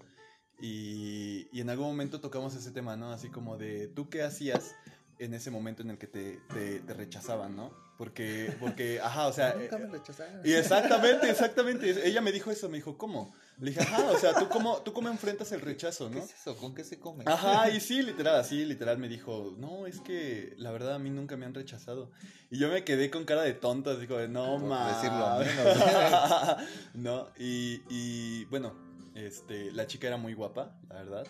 Y, 0.61 1.47
y 1.53 1.61
en 1.61 1.69
algún 1.69 1.87
momento 1.87 2.19
tocamos 2.21 2.55
ese 2.55 2.71
tema, 2.71 2.95
¿no? 2.97 3.11
Así 3.11 3.29
como 3.29 3.57
de, 3.57 3.87
¿tú 3.87 4.09
qué 4.09 4.23
hacías 4.23 4.75
en 5.17 5.33
ese 5.33 5.51
momento 5.51 5.81
en 5.83 5.91
el 5.91 5.97
que 5.97 6.07
te, 6.07 6.39
te, 6.53 6.79
te 6.81 6.93
rechazaban, 6.93 7.55
¿no? 7.55 7.88
Porque, 7.99 8.55
porque, 8.61 9.01
ajá, 9.01 9.27
o 9.27 9.33
sea... 9.33 9.53
Nunca 9.55 9.77
me 9.77 9.83
eh, 9.83 9.89
rechazaron. 9.91 10.41
y 10.45 10.53
exactamente, 10.53 11.29
exactamente. 11.29 12.07
Ella 12.07 12.21
me 12.21 12.31
dijo 12.31 12.49
eso, 12.49 12.69
me 12.69 12.77
dijo, 12.77 12.97
¿cómo? 12.97 13.35
Le 13.57 13.71
dije, 13.71 13.81
ajá, 13.81 14.09
o 14.11 14.17
sea, 14.17 14.33
¿tú 14.35 14.47
cómo, 14.47 14.77
tú 14.77 14.93
cómo 14.93 15.09
enfrentas 15.09 15.51
el 15.51 15.59
rechazo, 15.59 16.07
¿Qué 16.07 16.15
no? 16.15 16.23
es 16.23 16.33
eso? 16.33 16.55
¿Con 16.55 16.73
qué 16.73 16.85
se 16.85 16.97
come? 16.97 17.25
Ajá, 17.27 17.69
y 17.69 17.81
sí, 17.81 18.01
literal, 18.01 18.37
así, 18.37 18.63
literal 18.63 18.99
me 18.99 19.09
dijo, 19.09 19.53
no, 19.57 19.85
es 19.85 19.99
que 19.99 20.53
la 20.55 20.71
verdad 20.71 20.95
a 20.95 20.99
mí 20.99 21.09
nunca 21.09 21.35
me 21.35 21.45
han 21.45 21.53
rechazado. 21.53 22.09
Y 22.49 22.57
yo 22.57 22.69
me 22.69 22.85
quedé 22.85 23.11
con 23.11 23.25
cara 23.25 23.41
de 23.41 23.53
tonto, 23.53 23.93
de, 23.97 24.29
no, 24.29 24.59
mames. 24.59 24.95
decirlo 24.95 25.39
menos. 25.39 26.57
no, 26.93 27.27
y, 27.37 27.81
y 27.89 28.45
bueno, 28.45 28.75
este, 29.13 29.73
la 29.73 29.87
chica 29.87 30.07
era 30.07 30.15
muy 30.15 30.35
guapa, 30.35 30.73
la 30.87 30.95
verdad. 30.95 31.27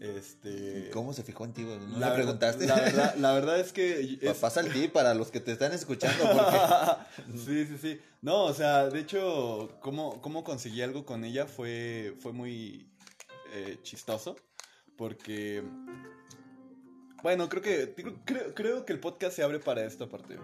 Este... 0.00 0.90
¿Cómo 0.92 1.12
se 1.14 1.22
fijó 1.22 1.44
en 1.46 1.52
ti? 1.54 1.62
¿No 1.62 1.70
la 1.70 1.76
le 1.78 1.88
verdad- 1.98 2.14
preguntaste? 2.14 2.66
La 2.66 2.74
verdad, 2.76 3.14
la 3.18 3.32
verdad 3.32 3.60
es 3.60 3.72
que... 3.72 4.18
Es- 4.20 4.38
Pasa 4.38 4.60
el 4.60 4.72
tip 4.72 4.92
para 4.92 5.14
los 5.14 5.30
que 5.30 5.40
te 5.40 5.52
están 5.52 5.72
escuchando. 5.72 6.22
Porque... 6.32 7.38
sí, 7.38 7.66
sí, 7.66 7.78
sí. 7.80 8.00
No, 8.22 8.44
o 8.44 8.54
sea, 8.54 8.88
de 8.88 9.00
hecho, 9.00 9.76
cómo, 9.80 10.20
cómo 10.20 10.44
conseguí 10.44 10.82
algo 10.82 11.04
con 11.06 11.24
ella 11.24 11.46
fue, 11.46 12.14
fue 12.20 12.32
muy 12.32 12.90
eh, 13.54 13.78
chistoso. 13.82 14.36
Porque, 14.96 15.62
bueno, 17.22 17.48
creo 17.48 17.62
que, 17.62 17.94
creo- 17.94 18.16
creo, 18.24 18.54
creo 18.54 18.84
que 18.84 18.92
el 18.92 19.00
podcast 19.00 19.34
se 19.36 19.42
abre 19.42 19.58
para 19.58 19.84
esta 19.84 20.08
parte. 20.08 20.36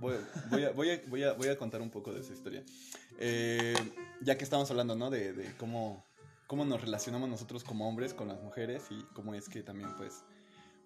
Voy, 0.00 0.14
voy, 0.50 0.64
a, 0.64 0.70
voy, 0.70 0.90
a, 0.90 1.02
voy, 1.08 1.22
a, 1.24 1.32
voy 1.34 1.48
a 1.48 1.56
contar 1.58 1.82
un 1.82 1.90
poco 1.90 2.12
de 2.12 2.20
esa 2.20 2.32
historia. 2.32 2.64
Eh, 3.18 3.74
ya 4.22 4.38
que 4.38 4.44
estamos 4.44 4.70
hablando, 4.70 4.94
¿no? 4.96 5.10
De, 5.10 5.32
de 5.32 5.52
cómo, 5.58 6.04
cómo 6.50 6.64
nos 6.64 6.80
relacionamos 6.80 7.28
nosotros 7.28 7.62
como 7.62 7.88
hombres 7.88 8.12
con 8.12 8.26
las 8.26 8.42
mujeres 8.42 8.82
y 8.90 9.04
cómo 9.14 9.34
es 9.36 9.48
que 9.48 9.62
también, 9.62 9.94
pues, 9.96 10.24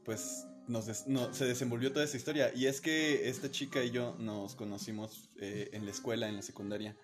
pues 0.04 0.46
nos 0.68 0.84
des- 0.84 1.06
no, 1.06 1.32
se 1.32 1.46
desenvolvió 1.46 1.90
toda 1.90 2.04
esa 2.04 2.18
historia. 2.18 2.52
Y 2.54 2.66
es 2.66 2.82
que 2.82 3.30
esta 3.30 3.50
chica 3.50 3.82
y 3.82 3.90
yo 3.90 4.14
nos 4.18 4.56
conocimos 4.56 5.30
eh, 5.40 5.70
en 5.72 5.86
la 5.86 5.90
escuela, 5.90 6.28
en 6.28 6.36
la 6.36 6.42
secundaria. 6.42 6.94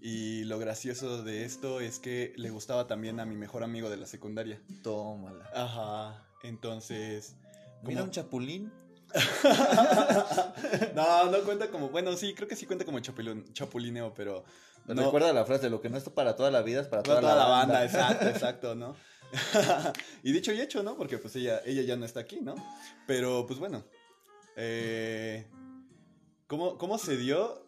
Y 0.00 0.44
lo 0.44 0.60
gracioso 0.60 1.24
de 1.24 1.44
esto 1.44 1.80
es 1.80 1.98
que 1.98 2.32
le 2.36 2.50
gustaba 2.50 2.86
también 2.86 3.18
a 3.18 3.26
mi 3.26 3.34
mejor 3.34 3.64
amigo 3.64 3.90
de 3.90 3.96
la 3.96 4.06
secundaria. 4.06 4.62
Tómala. 4.84 5.50
Ajá. 5.52 6.24
Entonces. 6.44 7.34
Mira 7.82 7.94
como- 8.02 8.04
un 8.04 8.10
chapulín. 8.12 8.72
no, 10.94 11.30
no 11.30 11.38
cuenta 11.44 11.68
como. 11.72 11.88
Bueno, 11.88 12.16
sí, 12.16 12.34
creo 12.34 12.46
que 12.48 12.54
sí 12.54 12.66
cuenta 12.66 12.84
como 12.84 13.00
chapulin- 13.00 13.52
chapulineo, 13.52 14.14
pero. 14.14 14.44
No, 14.88 15.04
Recuerda 15.04 15.32
la 15.32 15.44
frase, 15.44 15.68
lo 15.68 15.80
que 15.80 15.88
no 15.88 15.96
es 15.96 16.04
para 16.04 16.36
toda 16.36 16.50
la 16.50 16.62
vida 16.62 16.80
es 16.80 16.86
para 16.86 17.02
toda, 17.02 17.20
toda, 17.20 17.34
la 17.34 17.46
banda, 17.46 17.84
exacto, 17.84 18.28
exacto, 18.28 18.74
¿no? 18.74 18.94
y 20.22 20.32
dicho 20.32 20.52
y 20.52 20.60
hecho, 20.60 20.82
¿no? 20.82 20.96
Porque 20.96 21.18
pues 21.18 21.34
ella, 21.36 21.60
ella 21.64 21.82
ya 21.82 21.96
no 21.96 22.04
está 22.04 22.20
aquí, 22.20 22.40
¿no? 22.40 22.54
Pero 23.06 23.46
pues 23.46 23.58
bueno. 23.58 23.84
Eh, 24.56 25.46
¿cómo, 26.46 26.78
¿Cómo 26.78 26.98
se 26.98 27.16
dio? 27.16 27.66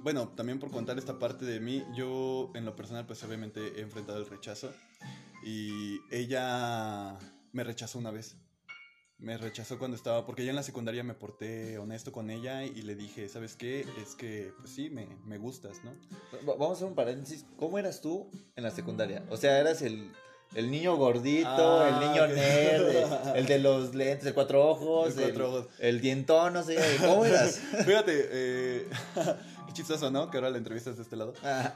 Bueno, 0.00 0.28
también 0.36 0.58
por 0.58 0.70
contar 0.70 0.98
esta 0.98 1.18
parte 1.18 1.44
de 1.44 1.60
mí, 1.60 1.82
yo 1.96 2.50
en 2.54 2.64
lo 2.64 2.76
personal 2.76 3.06
pues 3.06 3.22
obviamente 3.24 3.60
he 3.76 3.80
enfrentado 3.80 4.18
el 4.18 4.26
rechazo 4.26 4.72
y 5.42 5.98
ella 6.10 7.16
me 7.52 7.64
rechazó 7.64 7.98
una 7.98 8.10
vez. 8.10 8.36
Me 9.18 9.38
rechazó 9.38 9.78
cuando 9.78 9.96
estaba, 9.96 10.26
porque 10.26 10.44
ya 10.44 10.50
en 10.50 10.56
la 10.56 10.62
secundaria 10.62 11.02
me 11.04 11.14
porté 11.14 11.78
honesto 11.78 12.12
con 12.12 12.30
ella 12.30 12.64
y 12.64 12.82
le 12.82 12.94
dije, 12.94 13.28
¿sabes 13.28 13.54
qué? 13.54 13.86
Es 14.02 14.14
que, 14.16 14.52
pues 14.58 14.70
sí, 14.74 14.90
me, 14.90 15.06
me 15.24 15.38
gustas, 15.38 15.82
¿no? 15.84 15.92
Va- 16.46 16.54
Vamos 16.56 16.70
a 16.70 16.72
hacer 16.74 16.88
un 16.88 16.94
paréntesis. 16.94 17.46
¿Cómo 17.56 17.78
eras 17.78 18.00
tú 18.00 18.28
en 18.56 18.64
la 18.64 18.70
secundaria? 18.70 19.24
O 19.30 19.36
sea, 19.36 19.58
eras 19.60 19.80
el, 19.82 20.10
el 20.56 20.70
niño 20.70 20.96
gordito, 20.96 21.48
Ah, 21.48 21.88
el 21.88 22.08
niño 22.10 22.24
ok. 22.24 22.30
nerd, 22.30 22.88
el, 22.90 23.36
el 23.36 23.46
de 23.46 23.58
los 23.60 23.94
lentes, 23.94 24.26
el 24.26 24.34
cuatro 24.34 24.68
ojos, 24.68 25.16
El 25.16 25.22
cuatro 25.22 25.48
ojos. 25.48 25.68
el 25.78 26.00
dientón, 26.00 26.52
no 26.52 26.62
sé. 26.64 26.76
¿Cómo 27.00 27.24
eras? 27.24 27.60
Fíjate, 27.86 28.28
eh, 28.30 28.88
qué 29.66 29.72
chistoso, 29.74 30.10
¿no? 30.10 30.30
Que 30.30 30.38
ahora 30.38 30.50
la 30.50 30.58
entrevista 30.58 30.90
es 30.90 30.96
de 30.96 31.02
este 31.02 31.16
lado. 31.16 31.34
Ah. 31.42 31.74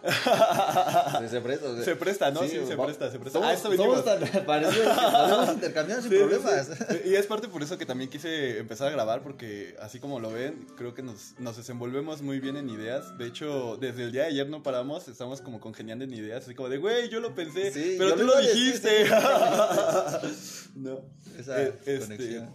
Se 1.29 1.41
presta. 1.41 1.69
o 1.69 1.75
sea, 1.75 1.85
Se 1.85 1.97
presta, 1.97 2.31
¿no? 2.31 2.43
Sí, 2.43 2.49
se 2.67 2.75
va- 2.77 2.85
presta, 2.87 3.11
se 3.11 3.19
presta. 3.19 3.39
Somos, 3.39 3.49
Ah, 3.49 3.55
esto 3.55 3.75
somos 3.77 4.05
tan 4.05 4.21
parecidos 4.45 4.89
que 4.97 5.11
podemos 5.11 5.49
intercambiar 5.55 6.03
sin 6.03 6.11
Sí, 6.11 6.17
problemas. 6.19 6.69
Y 7.05 7.15
es 7.15 7.27
parte 7.27 7.49
por 7.49 7.63
eso 7.63 7.79
que 7.79 7.87
también 7.87 8.11
quise 8.11 8.59
empezar 8.59 8.89
a 8.89 8.91
grabar, 8.91 9.23
porque 9.23 9.77
así 9.81 9.99
como 10.01 10.21
lo 10.21 10.31
ven, 10.31 10.67
creo 10.77 10.95
que 10.95 11.03
nos, 11.03 11.35
nos 11.39 11.57
desenvolvemos 11.57 12.23
muy 12.23 12.41
bien 12.41 12.57
en 12.57 12.69
ideas. 12.71 13.17
De 13.19 13.27
hecho, 13.27 13.77
desde 13.81 14.05
el 14.05 14.13
día 14.13 14.23
de 14.23 14.29
ayer 14.29 14.49
no 14.49 14.63
paramos, 14.63 15.09
estamos 15.09 15.41
como 15.41 15.61
congeniando 15.61 16.05
en 16.05 16.13
ideas, 16.15 16.45
así 16.45 16.55
como 16.55 16.69
de, 16.69 16.79
güey, 16.79 17.09
yo 17.09 17.21
lo 17.21 17.35
pensé, 17.35 17.73
Sí, 17.73 17.97
pero 17.99 18.15
tú 18.15 18.25
lo 18.25 18.39
dijiste. 18.39 19.07
no. 20.75 21.01
Esa 21.39 21.63
Eh, 21.63 21.75
este, 21.87 21.99
conexión. 22.17 22.55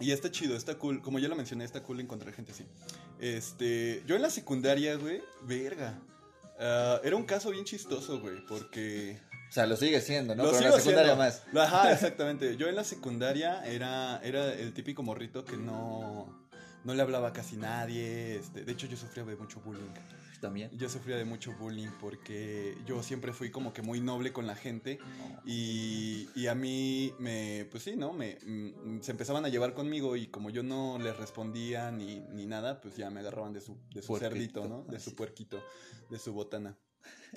Y 0.00 0.12
está 0.12 0.30
chido, 0.30 0.56
está 0.56 0.76
cool. 0.76 1.02
Como 1.02 1.18
ya 1.18 1.28
lo 1.28 1.34
mencioné, 1.34 1.64
está 1.64 1.82
cool 1.82 2.00
encontrar 2.00 2.32
gente 2.32 2.52
así. 2.52 2.64
Este, 3.20 4.02
yo 4.06 4.16
en 4.16 4.22
la 4.22 4.30
secundaria, 4.30 4.96
güey, 4.96 5.22
verga. 5.42 5.98
Ah, 6.58 7.00
era 7.04 7.16
un 7.16 7.24
caso 7.24 7.50
bien 7.50 7.64
chistoso, 7.64 8.20
güey, 8.20 8.44
porque... 8.46 9.20
O 9.48 9.52
sea, 9.52 9.66
lo 9.66 9.76
sigue 9.76 10.00
siendo, 10.00 10.34
¿no? 10.34 10.44
Lo 10.44 10.50
Pero 10.50 10.64
en 10.64 10.70
la 10.70 10.76
secundaria 10.78 11.16
siendo. 11.16 11.24
más. 11.24 11.66
Ajá, 11.66 11.92
exactamente. 11.94 12.56
Yo 12.56 12.68
en 12.68 12.76
la 12.76 12.84
secundaria 12.84 13.64
era, 13.64 14.20
era 14.22 14.52
el 14.52 14.74
típico 14.74 15.02
morrito 15.02 15.44
que 15.44 15.56
no, 15.56 16.48
no 16.84 16.94
le 16.94 17.02
hablaba 17.02 17.28
a 17.28 17.32
casi 17.32 17.56
nadie. 17.56 18.36
Este, 18.36 18.64
de 18.64 18.72
hecho, 18.72 18.86
yo 18.86 18.96
sufría 18.96 19.24
de 19.24 19.36
mucho 19.36 19.60
bullying. 19.60 19.88
También. 20.40 20.70
Yo 20.76 20.88
sufría 20.88 21.16
de 21.16 21.24
mucho 21.24 21.52
bullying 21.58 21.88
porque 22.00 22.76
yo 22.86 23.02
siempre 23.02 23.32
fui 23.32 23.50
como 23.50 23.72
que 23.72 23.82
muy 23.82 24.00
noble 24.00 24.32
con 24.32 24.46
la 24.46 24.54
gente 24.54 24.98
y, 25.44 26.28
y 26.36 26.46
a 26.46 26.54
mí 26.54 27.12
me, 27.18 27.66
pues 27.70 27.82
sí, 27.82 27.96
¿no? 27.96 28.12
Me, 28.12 28.38
mm, 28.46 29.00
se 29.00 29.10
empezaban 29.10 29.44
a 29.44 29.48
llevar 29.48 29.74
conmigo 29.74 30.16
y 30.16 30.28
como 30.28 30.50
yo 30.50 30.62
no 30.62 30.98
les 30.98 31.16
respondía 31.16 31.90
ni, 31.90 32.20
ni 32.20 32.46
nada, 32.46 32.80
pues 32.80 32.96
ya 32.96 33.10
me 33.10 33.20
agarraban 33.20 33.52
de 33.52 33.60
su, 33.60 33.76
de 33.92 34.02
su 34.02 34.08
Puerquito, 34.08 34.30
cerdito, 34.30 34.68
¿no? 34.68 34.84
De 34.84 35.00
su 35.00 35.14
puerquito, 35.14 35.62
de 36.08 36.18
su 36.18 36.32
botana. 36.32 36.78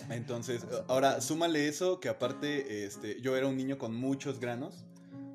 Entonces, 0.09 0.65
ahora 0.87 1.21
súmale 1.21 1.67
eso 1.67 1.99
que 1.99 2.09
aparte, 2.09 2.85
este, 2.85 3.21
yo 3.21 3.35
era 3.35 3.47
un 3.47 3.57
niño 3.57 3.77
con 3.77 3.95
muchos 3.95 4.39
granos, 4.39 4.85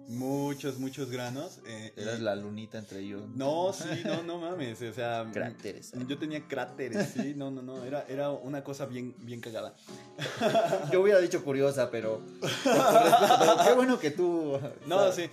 muchos, 0.09 0.79
muchos 0.79 1.11
granos. 1.11 1.61
eh, 1.67 1.93
y- 1.97 2.01
Eras 2.01 2.21
la 2.21 2.35
lunita 2.37 2.79
entre 2.79 3.01
ellos. 3.01 3.23
No, 3.35 3.73
sí, 3.73 4.03
no, 4.05 4.23
no 4.23 4.39
mames, 4.39 4.81
o 4.83 4.93
sea... 4.93 5.29
Cráteres. 5.33 5.93
Yo 6.09 6.19
tenía 6.19 6.47
cráteres, 6.47 7.11
sí, 7.15 7.35
no, 7.37 7.51
no, 7.51 7.63
no, 7.63 7.85
era, 7.85 8.05
era 8.09 8.31
una 8.31 8.63
cosa 8.65 8.87
bien, 8.87 9.15
bien 9.19 9.41
cagada. 9.41 9.75
Yo 10.93 11.03
hubiera 11.03 11.19
dicho 11.21 11.43
curiosa, 11.45 11.91
pero. 11.91 12.23
qué 13.65 13.73
bueno 13.75 13.99
que 13.99 14.11
tú. 14.11 14.59
No, 14.87 15.13
sí, 15.13 15.29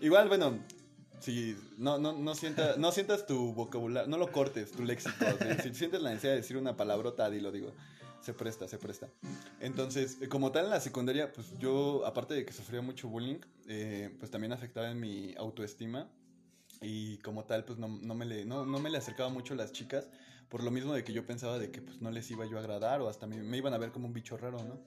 igual, 0.00 0.28
bueno, 0.28 0.58
si 1.20 1.56
no, 1.78 1.98
no, 1.98 2.12
no, 2.12 2.34
sienta, 2.34 2.76
no 2.76 2.92
sientas 2.92 3.26
tu 3.26 3.52
vocabulario, 3.54 4.08
no 4.08 4.18
lo 4.18 4.30
cortes, 4.30 4.72
tu 4.72 4.84
léxico, 4.84 5.24
si, 5.62 5.68
si 5.70 5.74
sientes 5.74 6.00
la 6.02 6.10
necesidad 6.10 6.32
de 6.32 6.36
decir 6.40 6.56
una 6.56 6.76
palabrota, 6.76 7.28
dilo, 7.30 7.50
digo, 7.52 7.72
se 8.26 8.34
presta, 8.34 8.66
se 8.66 8.76
presta. 8.76 9.08
Entonces, 9.60 10.18
eh, 10.20 10.28
como 10.28 10.50
tal 10.50 10.64
en 10.64 10.70
la 10.70 10.80
secundaria, 10.80 11.32
pues 11.32 11.56
yo, 11.60 12.04
aparte 12.04 12.34
de 12.34 12.44
que 12.44 12.52
sufría 12.52 12.82
mucho 12.82 13.08
bullying, 13.08 13.38
eh, 13.68 14.12
pues 14.18 14.32
también 14.32 14.52
afectaba 14.52 14.90
en 14.90 14.98
mi 14.98 15.32
autoestima. 15.38 16.10
Y 16.82 17.18
como 17.18 17.44
tal, 17.44 17.64
pues 17.64 17.78
no, 17.78 17.86
no, 17.86 18.14
me 18.14 18.26
le, 18.26 18.44
no, 18.44 18.66
no 18.66 18.80
me 18.80 18.90
le 18.90 18.98
acercaba 18.98 19.28
mucho 19.30 19.54
a 19.54 19.56
las 19.56 19.70
chicas, 19.70 20.10
por 20.48 20.64
lo 20.64 20.72
mismo 20.72 20.92
de 20.92 21.04
que 21.04 21.12
yo 21.12 21.24
pensaba 21.24 21.58
de 21.58 21.70
que 21.70 21.80
pues 21.80 22.02
no 22.02 22.10
les 22.10 22.28
iba 22.30 22.44
yo 22.46 22.56
a 22.56 22.60
agradar 22.60 23.00
o 23.00 23.08
hasta 23.08 23.28
me, 23.28 23.42
me 23.42 23.56
iban 23.58 23.72
a 23.72 23.78
ver 23.78 23.92
como 23.92 24.08
un 24.08 24.12
bicho 24.12 24.36
raro, 24.36 24.58
¿no? 24.64 24.80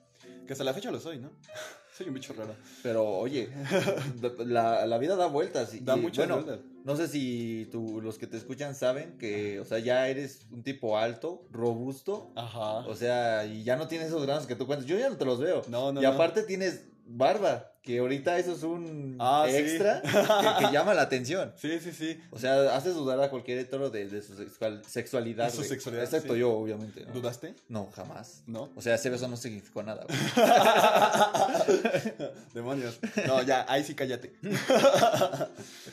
Que 0.46 0.52
hasta 0.52 0.66
la 0.66 0.74
fecha 0.74 0.92
lo 0.92 1.00
soy, 1.00 1.18
¿no? 1.18 1.32
soy 1.98 2.10
un 2.10 2.16
bicho 2.16 2.34
raro. 2.34 2.56
Pero 2.84 3.08
oye, 3.08 3.50
la, 4.46 4.86
la 4.86 4.98
vida 4.98 5.16
da 5.16 5.28
vueltas. 5.28 5.74
Y, 5.74 5.80
Da 5.80 5.96
muchas 5.96 6.28
bueno, 6.28 6.44
vueltas. 6.44 6.66
No 6.86 6.96
sé 6.96 7.08
si 7.08 7.68
tú, 7.72 8.02
los 8.02 8.18
que 8.18 8.28
te 8.28 8.38
escuchan 8.38 8.76
saben 8.76 9.18
que, 9.18 9.60
o 9.60 9.66
sea, 9.66 9.80
ya 9.80 10.08
eres 10.08 10.48
un 10.52 10.64
tipo 10.64 10.98
alto, 10.98 11.48
robusto. 11.52 12.32
Ajá. 12.36 12.80
O 12.88 12.96
sea, 12.96 13.46
y 13.46 13.64
ya 13.64 13.76
no 13.76 13.88
tienes 13.88 14.08
esos 14.08 14.26
granos 14.26 14.48
que 14.48 14.56
tú 14.56 14.66
cuentas. 14.66 14.88
Yo 14.88 14.98
ya 14.98 15.10
no 15.10 15.18
te 15.18 15.26
los 15.26 15.40
veo. 15.40 15.64
No, 15.68 15.92
no, 15.92 16.02
y 16.02 16.04
no. 16.04 16.12
aparte 16.12 16.44
tienes 16.44 16.86
barba, 17.06 17.74
que 17.90 17.98
ahorita 17.98 18.38
eso 18.38 18.52
es 18.54 18.62
un 18.62 19.16
Ah, 19.20 19.48
sí. 19.50 19.56
extra 19.56 20.00
que, 20.04 20.66
que 20.68 20.72
llama 20.72 20.94
la 20.94 21.02
atención. 21.02 21.52
Sí, 21.56 21.80
sí, 21.80 21.92
sí. 21.92 22.20
O 22.30 22.38
sea, 22.38 22.76
haces 22.76 22.94
dudar 22.94 23.20
a 23.20 23.32
cualquier 23.32 23.58
hetero 23.58 23.90
de, 23.90 24.08
de 24.08 24.22
su 24.22 24.36
sexual- 24.36 24.84
sexualidad. 24.88 25.46
De 25.46 25.52
su 25.52 25.64
sexualidad, 25.64 26.04
Excepto 26.04 26.36
sí. 26.36 26.40
yo, 26.42 26.52
obviamente. 26.52 27.04
¿no? 27.08 27.14
¿Dudaste? 27.14 27.56
No, 27.68 27.90
jamás. 27.96 28.44
¿No? 28.46 28.70
O 28.76 28.82
sea, 28.84 28.94
ese 28.94 29.10
beso 29.10 29.28
no 29.28 29.38
significó 29.38 29.82
nada. 29.82 30.06
güey. 30.06 30.20
Demonios. 32.54 33.00
No, 33.26 33.42
ya, 33.42 33.66
ahí 33.68 33.84
sí 33.84 33.96
cállate. 33.96 34.34
Me 34.44 34.52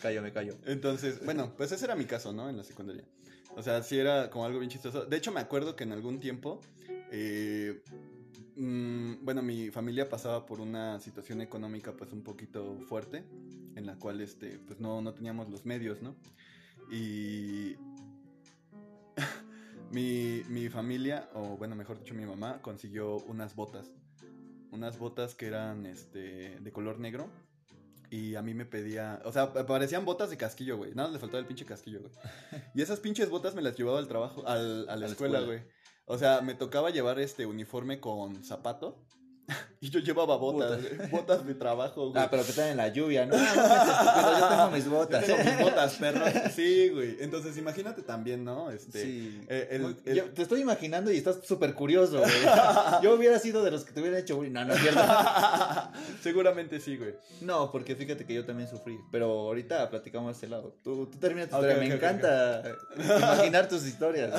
callo, 0.03 0.21
me 0.21 0.33
callo. 0.33 0.55
Entonces, 0.67 1.25
bueno, 1.25 1.55
pues 1.57 1.73
ese 1.73 1.87
era 1.87 1.95
mi 1.95 2.05
caso, 2.05 2.31
¿no? 2.35 2.51
En 2.51 2.59
la 2.59 2.65
secundaria. 2.65 3.05
O 3.57 3.63
sea, 3.63 3.83
sí 3.83 3.99
era 3.99 4.29
como 4.29 4.45
algo 4.45 4.59
bien 4.59 4.71
chistoso. 4.71 5.07
De 5.07 5.17
hecho, 5.17 5.33
me 5.33 5.41
acuerdo 5.41 5.77
que 5.77 5.85
en 5.85 5.93
algún 5.93 6.21
tiempo, 6.21 6.61
eh, 7.11 7.81
mm, 8.57 9.25
bueno, 9.25 9.43
mi 9.43 9.71
familia 9.71 10.09
pasaba 10.09 10.47
por 10.47 10.61
una 10.61 10.99
situación 11.01 11.41
económica 11.41 11.93
pues 11.97 12.13
un 12.13 12.23
poquito 12.23 12.79
fuerte, 12.89 13.25
en 13.75 13.87
la 13.87 13.97
cual, 13.99 14.21
este, 14.21 14.59
pues 14.67 14.81
no, 14.81 15.01
no 15.03 15.13
teníamos 15.15 15.49
los 15.51 15.65
medios, 15.67 16.03
¿no? 16.03 16.17
Y 16.91 17.77
mi, 19.91 20.43
mi 20.49 20.69
familia, 20.69 21.29
o 21.35 21.57
bueno, 21.57 21.75
mejor 21.77 21.99
dicho, 21.99 22.15
mi 22.15 22.27
mamá, 22.27 22.61
consiguió 22.63 23.17
unas 23.27 23.55
botas. 23.55 23.87
Unas 24.73 24.99
botas 24.99 25.35
que 25.35 25.47
eran, 25.47 25.87
este, 25.87 26.59
de 26.61 26.73
color 26.73 26.99
negro. 26.99 27.29
Y 28.11 28.37
a 28.37 28.43
mí 28.43 28.55
me 28.55 28.65
pedía, 28.65 29.21
o 29.25 29.33
sea, 29.33 29.53
parecían 29.53 30.05
botas 30.05 30.31
de 30.31 30.37
casquillo, 30.37 30.77
güey. 30.77 30.95
Nada, 30.95 31.11
le 31.11 31.19
faltaba 31.19 31.41
el 31.41 31.47
pinche 31.47 31.65
casquillo, 31.65 32.01
güey. 32.01 32.13
Y 32.75 32.83
esas 32.83 33.01
pinches 33.01 33.31
botas 33.31 33.55
me 33.55 33.63
las 33.63 33.77
llevaba 33.77 33.99
al 33.99 34.07
trabajo, 34.09 34.47
al- 34.47 34.89
a 34.89 34.95
la 34.95 34.97
la 34.97 35.07
escuela, 35.07 35.39
escuela. 35.41 35.61
güey. 35.63 35.76
O 36.07 36.17
sea, 36.19 36.41
me 36.41 36.55
tocaba 36.55 36.91
llevar 36.91 37.19
este 37.21 37.47
uniforme 37.47 38.01
con 38.01 38.43
zapato. 38.45 39.03
Y 39.79 39.91
yo 39.91 40.01
llevaba 40.01 40.37
botas, 40.39 40.79
Puta. 40.81 40.97
güey, 40.97 41.11
botas 41.11 41.47
de 41.47 41.55
trabajo, 41.55 42.11
güey. 42.11 42.21
Ah, 42.21 42.29
pero 42.31 42.43
que 42.43 42.51
están 42.51 42.69
en 42.69 42.79
la 42.79 42.89
lluvia, 42.89 43.27
¿no? 43.27 43.35
Estúpido, 43.37 44.39
yo 44.41 44.49
tengo 44.49 44.71
mis 44.71 44.85
Yo 44.87 44.91
botas. 44.91 45.25
tengo 45.27 45.45
mis 45.45 45.61
botas, 45.61 45.95
perro. 45.97 46.25
Sí, 46.57 46.89
güey. 46.89 47.17
Entonces, 47.21 47.57
imagínate 47.59 48.03
también, 48.03 48.43
¿no? 48.43 48.71
Este, 48.71 49.03
Sí. 49.03 49.41
eh, 49.49 49.69
el- 49.73 49.83
Muy- 49.83 49.97
el- 50.07 50.17
yo 50.17 50.25
te 50.33 50.43
estoy 50.43 50.63
imaginando 50.63 51.13
y 51.13 51.19
estás 51.19 51.37
súper 51.45 51.75
curioso, 51.75 52.19
güey. 52.21 52.33
Yo 53.03 53.15
hubiera 53.15 53.39
sido 53.39 53.63
de 53.63 53.71
los 53.71 53.85
que 53.85 53.93
te 53.93 54.01
hubieran 54.01 54.19
hecho 54.19 54.35
bullying. 54.37 54.53
No, 54.53 54.65
no 54.65 54.73
es 54.75 54.81
cierto. 54.81 55.01
Seguramente 56.23 56.81
sí, 56.81 56.97
güey. 56.97 57.15
No, 57.43 57.71
porque 57.71 57.95
fíjate 57.95 58.25
que 58.25 58.35
yo 58.35 58.45
también 58.47 58.69
sufrí. 58.69 58.99
Pero 59.13 59.27
ahorita 59.31 59.89
platicamos 59.91 60.33
de 60.33 60.39
ese 60.39 60.49
lado. 60.49 60.75
Tú, 60.83 61.07
tú 61.07 61.19
termina 61.19 61.47
tu 61.47 61.55
Ok, 61.57 61.63
historia. 61.63 61.77
ok, 61.77 61.89
Me 61.89 61.95
encanta 61.95 62.63
imaginar 62.97 63.69
tus 63.69 63.85
historias. 63.87 64.33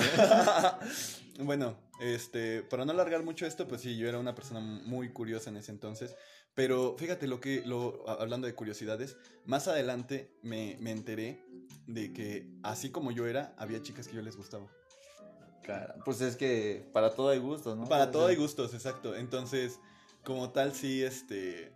Bueno, 1.37 1.77
este, 1.99 2.63
para 2.63 2.83
no 2.85 2.91
alargar 2.91 3.23
mucho 3.23 3.45
esto, 3.45 3.67
pues 3.67 3.81
sí, 3.81 3.95
yo 3.95 4.09
era 4.09 4.17
una 4.17 4.33
persona 4.33 4.59
muy 4.59 5.09
curiosa 5.09 5.49
en 5.49 5.57
ese 5.57 5.71
entonces. 5.71 6.15
Pero 6.55 6.95
fíjate 6.97 7.27
lo 7.27 7.39
que, 7.39 7.61
lo, 7.65 8.09
hablando 8.09 8.47
de 8.47 8.55
curiosidades, 8.55 9.15
más 9.45 9.67
adelante 9.67 10.31
me, 10.41 10.75
me 10.79 10.91
enteré 10.91 11.43
de 11.85 12.11
que 12.11 12.49
así 12.63 12.89
como 12.89 13.11
yo 13.11 13.27
era, 13.27 13.53
había 13.57 13.81
chicas 13.83 14.07
que 14.07 14.15
yo 14.15 14.23
les 14.23 14.35
gustaba. 14.35 14.65
Cara, 15.61 15.95
pues 16.03 16.21
es 16.21 16.35
que 16.35 16.89
para 16.93 17.13
todo 17.13 17.29
hay 17.29 17.39
gustos, 17.39 17.77
¿no? 17.77 17.85
Para 17.85 18.09
todo 18.09 18.27
hay 18.27 18.35
hay 18.35 18.41
gustos, 18.41 18.73
exacto. 18.73 19.15
Entonces, 19.15 19.79
como 20.23 20.49
tal, 20.49 20.73
sí, 20.73 21.03
este. 21.03 21.73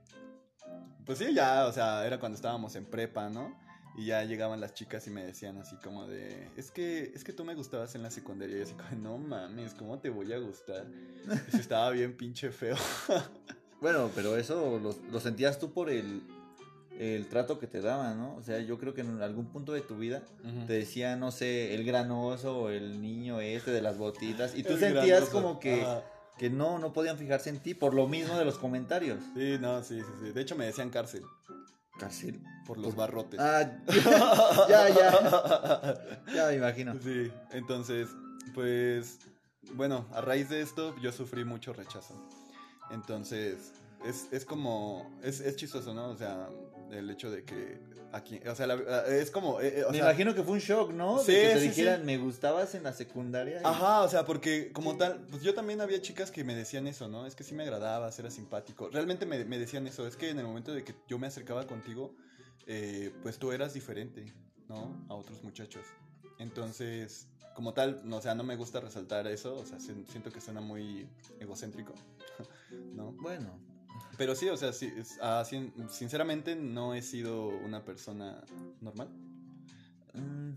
Pues 1.05 1.19
sí, 1.19 1.33
ya, 1.33 1.67
o 1.67 1.73
sea, 1.73 2.05
era 2.07 2.19
cuando 2.19 2.35
estábamos 2.35 2.75
en 2.75 2.85
prepa, 2.85 3.29
¿no? 3.29 3.59
Y 3.97 4.05
ya 4.05 4.23
llegaban 4.23 4.61
las 4.61 4.73
chicas 4.73 5.05
y 5.07 5.09
me 5.09 5.23
decían 5.25 5.57
así 5.57 5.75
como 5.83 6.07
de, 6.07 6.47
es 6.55 6.71
que, 6.71 7.11
es 7.13 7.23
que 7.25 7.33
tú 7.33 7.43
me 7.43 7.55
gustabas 7.55 7.93
en 7.95 8.03
la 8.03 8.09
secundaria. 8.11 8.57
Y 8.57 8.61
así 8.61 8.73
como, 8.73 8.89
no 9.01 9.17
mames, 9.17 9.73
¿cómo 9.73 9.99
te 9.99 10.09
voy 10.09 10.31
a 10.31 10.37
gustar? 10.39 10.85
Estaba 11.53 11.89
bien 11.91 12.15
pinche 12.15 12.51
feo. 12.51 12.75
Bueno, 13.81 14.11
pero 14.13 14.37
eso 14.37 14.79
lo, 14.79 14.95
lo 15.11 15.19
sentías 15.19 15.57
tú 15.57 15.73
por 15.73 15.89
el, 15.89 16.21
el 16.99 17.25
trato 17.27 17.57
que 17.57 17.65
te 17.65 17.81
daban, 17.81 18.15
¿no? 18.19 18.35
O 18.35 18.43
sea, 18.43 18.59
yo 18.59 18.77
creo 18.77 18.93
que 18.93 19.01
en 19.01 19.19
algún 19.23 19.47
punto 19.47 19.73
de 19.73 19.81
tu 19.81 19.97
vida 19.97 20.21
te 20.67 20.73
decía, 20.73 21.15
no 21.15 21.31
sé, 21.31 21.73
el 21.73 21.83
granoso 21.83 22.59
o 22.59 22.69
el 22.69 23.01
niño 23.01 23.41
este 23.41 23.71
de 23.71 23.81
las 23.81 23.97
botitas. 23.97 24.53
Y 24.55 24.61
tú 24.61 24.73
El 24.73 24.79
sentías 24.81 25.07
granoso. 25.07 25.31
como 25.31 25.59
que, 25.59 25.83
que 26.37 26.51
no, 26.51 26.77
no 26.77 26.93
podían 26.93 27.17
fijarse 27.17 27.49
en 27.49 27.59
ti 27.59 27.73
por 27.73 27.95
lo 27.95 28.07
mismo 28.07 28.37
de 28.37 28.45
los 28.45 28.59
comentarios. 28.59 29.17
Sí, 29.35 29.57
no, 29.59 29.81
sí, 29.81 29.99
sí, 29.99 30.11
sí. 30.25 30.31
De 30.31 30.41
hecho, 30.41 30.55
me 30.55 30.65
decían 30.67 30.91
cárcel 30.91 31.23
Cárcel. 31.99 32.41
por 32.65 32.77
los 32.77 32.95
barrotes. 32.95 33.39
Ah, 33.39 33.69
ya, 34.69 34.89
ya. 34.89 36.01
Ya 36.33 36.47
me 36.47 36.55
imagino. 36.55 36.93
Sí, 37.01 37.31
entonces, 37.51 38.09
pues, 38.53 39.19
bueno, 39.73 40.05
a 40.13 40.21
raíz 40.21 40.49
de 40.49 40.61
esto 40.61 40.95
yo 41.01 41.11
sufrí 41.11 41.43
mucho 41.45 41.73
rechazo. 41.73 42.15
Entonces, 42.91 43.73
es, 44.05 44.27
es 44.31 44.45
como, 44.45 45.09
es, 45.23 45.39
es 45.39 45.55
chistoso, 45.55 45.93
¿no? 45.93 46.09
O 46.09 46.17
sea, 46.17 46.49
el 46.91 47.09
hecho 47.09 47.31
de 47.31 47.43
que 47.43 47.79
aquí, 48.11 48.39
o 48.47 48.55
sea, 48.55 48.67
la- 48.67 49.05
es 49.07 49.31
como, 49.31 49.61
eh, 49.61 49.79
eh, 49.79 49.83
o 49.85 49.91
me 49.91 49.97
sea, 49.97 50.05
imagino 50.07 50.35
que 50.35 50.43
fue 50.43 50.53
un 50.53 50.59
shock, 50.59 50.91
¿no? 50.91 51.17
De 51.19 51.23
Sí, 51.23 51.31
que 51.31 51.47
te 51.53 51.59
sí, 51.61 51.67
dijeran, 51.69 51.99
sí. 52.01 52.05
me 52.05 52.17
gustabas 52.17 52.75
en 52.75 52.83
la 52.83 52.93
secundaria. 52.93 53.61
y- 53.61 53.65
Ajá, 53.65 54.01
o 54.01 54.09
sea, 54.09 54.25
porque 54.25 54.71
como 54.73 54.97
tal, 54.97 55.25
pues 55.29 55.41
yo 55.43 55.53
también 55.53 55.79
había 55.81 56.01
chicas 56.01 56.29
que 56.31 56.43
me 56.43 56.53
decían 56.55 56.87
eso, 56.87 57.07
¿no? 57.07 57.25
Es 57.25 57.35
que 57.35 57.43
sí 57.43 57.53
me 57.55 57.63
agradabas, 57.63 58.17
era 58.19 58.29
simpático. 58.29 58.89
Realmente 58.89 59.25
me, 59.25 59.43
me 59.45 59.57
decían 59.57 59.87
eso, 59.87 60.05
es 60.07 60.15
que 60.17 60.29
en 60.29 60.39
el 60.39 60.45
momento 60.45 60.73
de 60.73 60.83
que 60.83 60.93
yo 61.07 61.17
me 61.17 61.27
acercaba 61.27 61.65
contigo, 61.67 62.13
eh, 62.67 63.11
pues 63.23 63.37
tú 63.39 63.51
eras 63.51 63.73
diferente, 63.73 64.25
¿no? 64.67 65.05
A 65.09 65.15
otros 65.15 65.41
muchachos. 65.43 65.85
Entonces, 66.39 67.27
como 67.55 67.73
tal, 67.73 68.01
no, 68.03 68.17
o 68.17 68.21
sea, 68.21 68.33
no 68.35 68.43
me 68.43 68.55
gusta 68.55 68.79
resaltar 68.79 69.27
eso, 69.27 69.55
o 69.55 69.65
sea, 69.65 69.79
si- 69.79 70.05
siento 70.09 70.31
que 70.31 70.41
suena 70.41 70.59
muy 70.61 71.07
egocéntrico, 71.39 71.93
¿no? 72.93 73.11
Bueno, 73.13 73.59
Pero 74.17 74.35
sí, 74.35 74.49
o 74.49 74.57
sea, 74.57 74.71
sí, 74.73 74.91
es- 74.97 75.17
ah, 75.21 75.43
sin- 75.47 75.73
sinceramente 75.89 76.55
no 76.55 76.93
he 76.93 77.01
sido 77.01 77.47
una 77.47 77.83
persona 77.83 78.43
normal. 78.81 79.09
mm, 80.13 80.51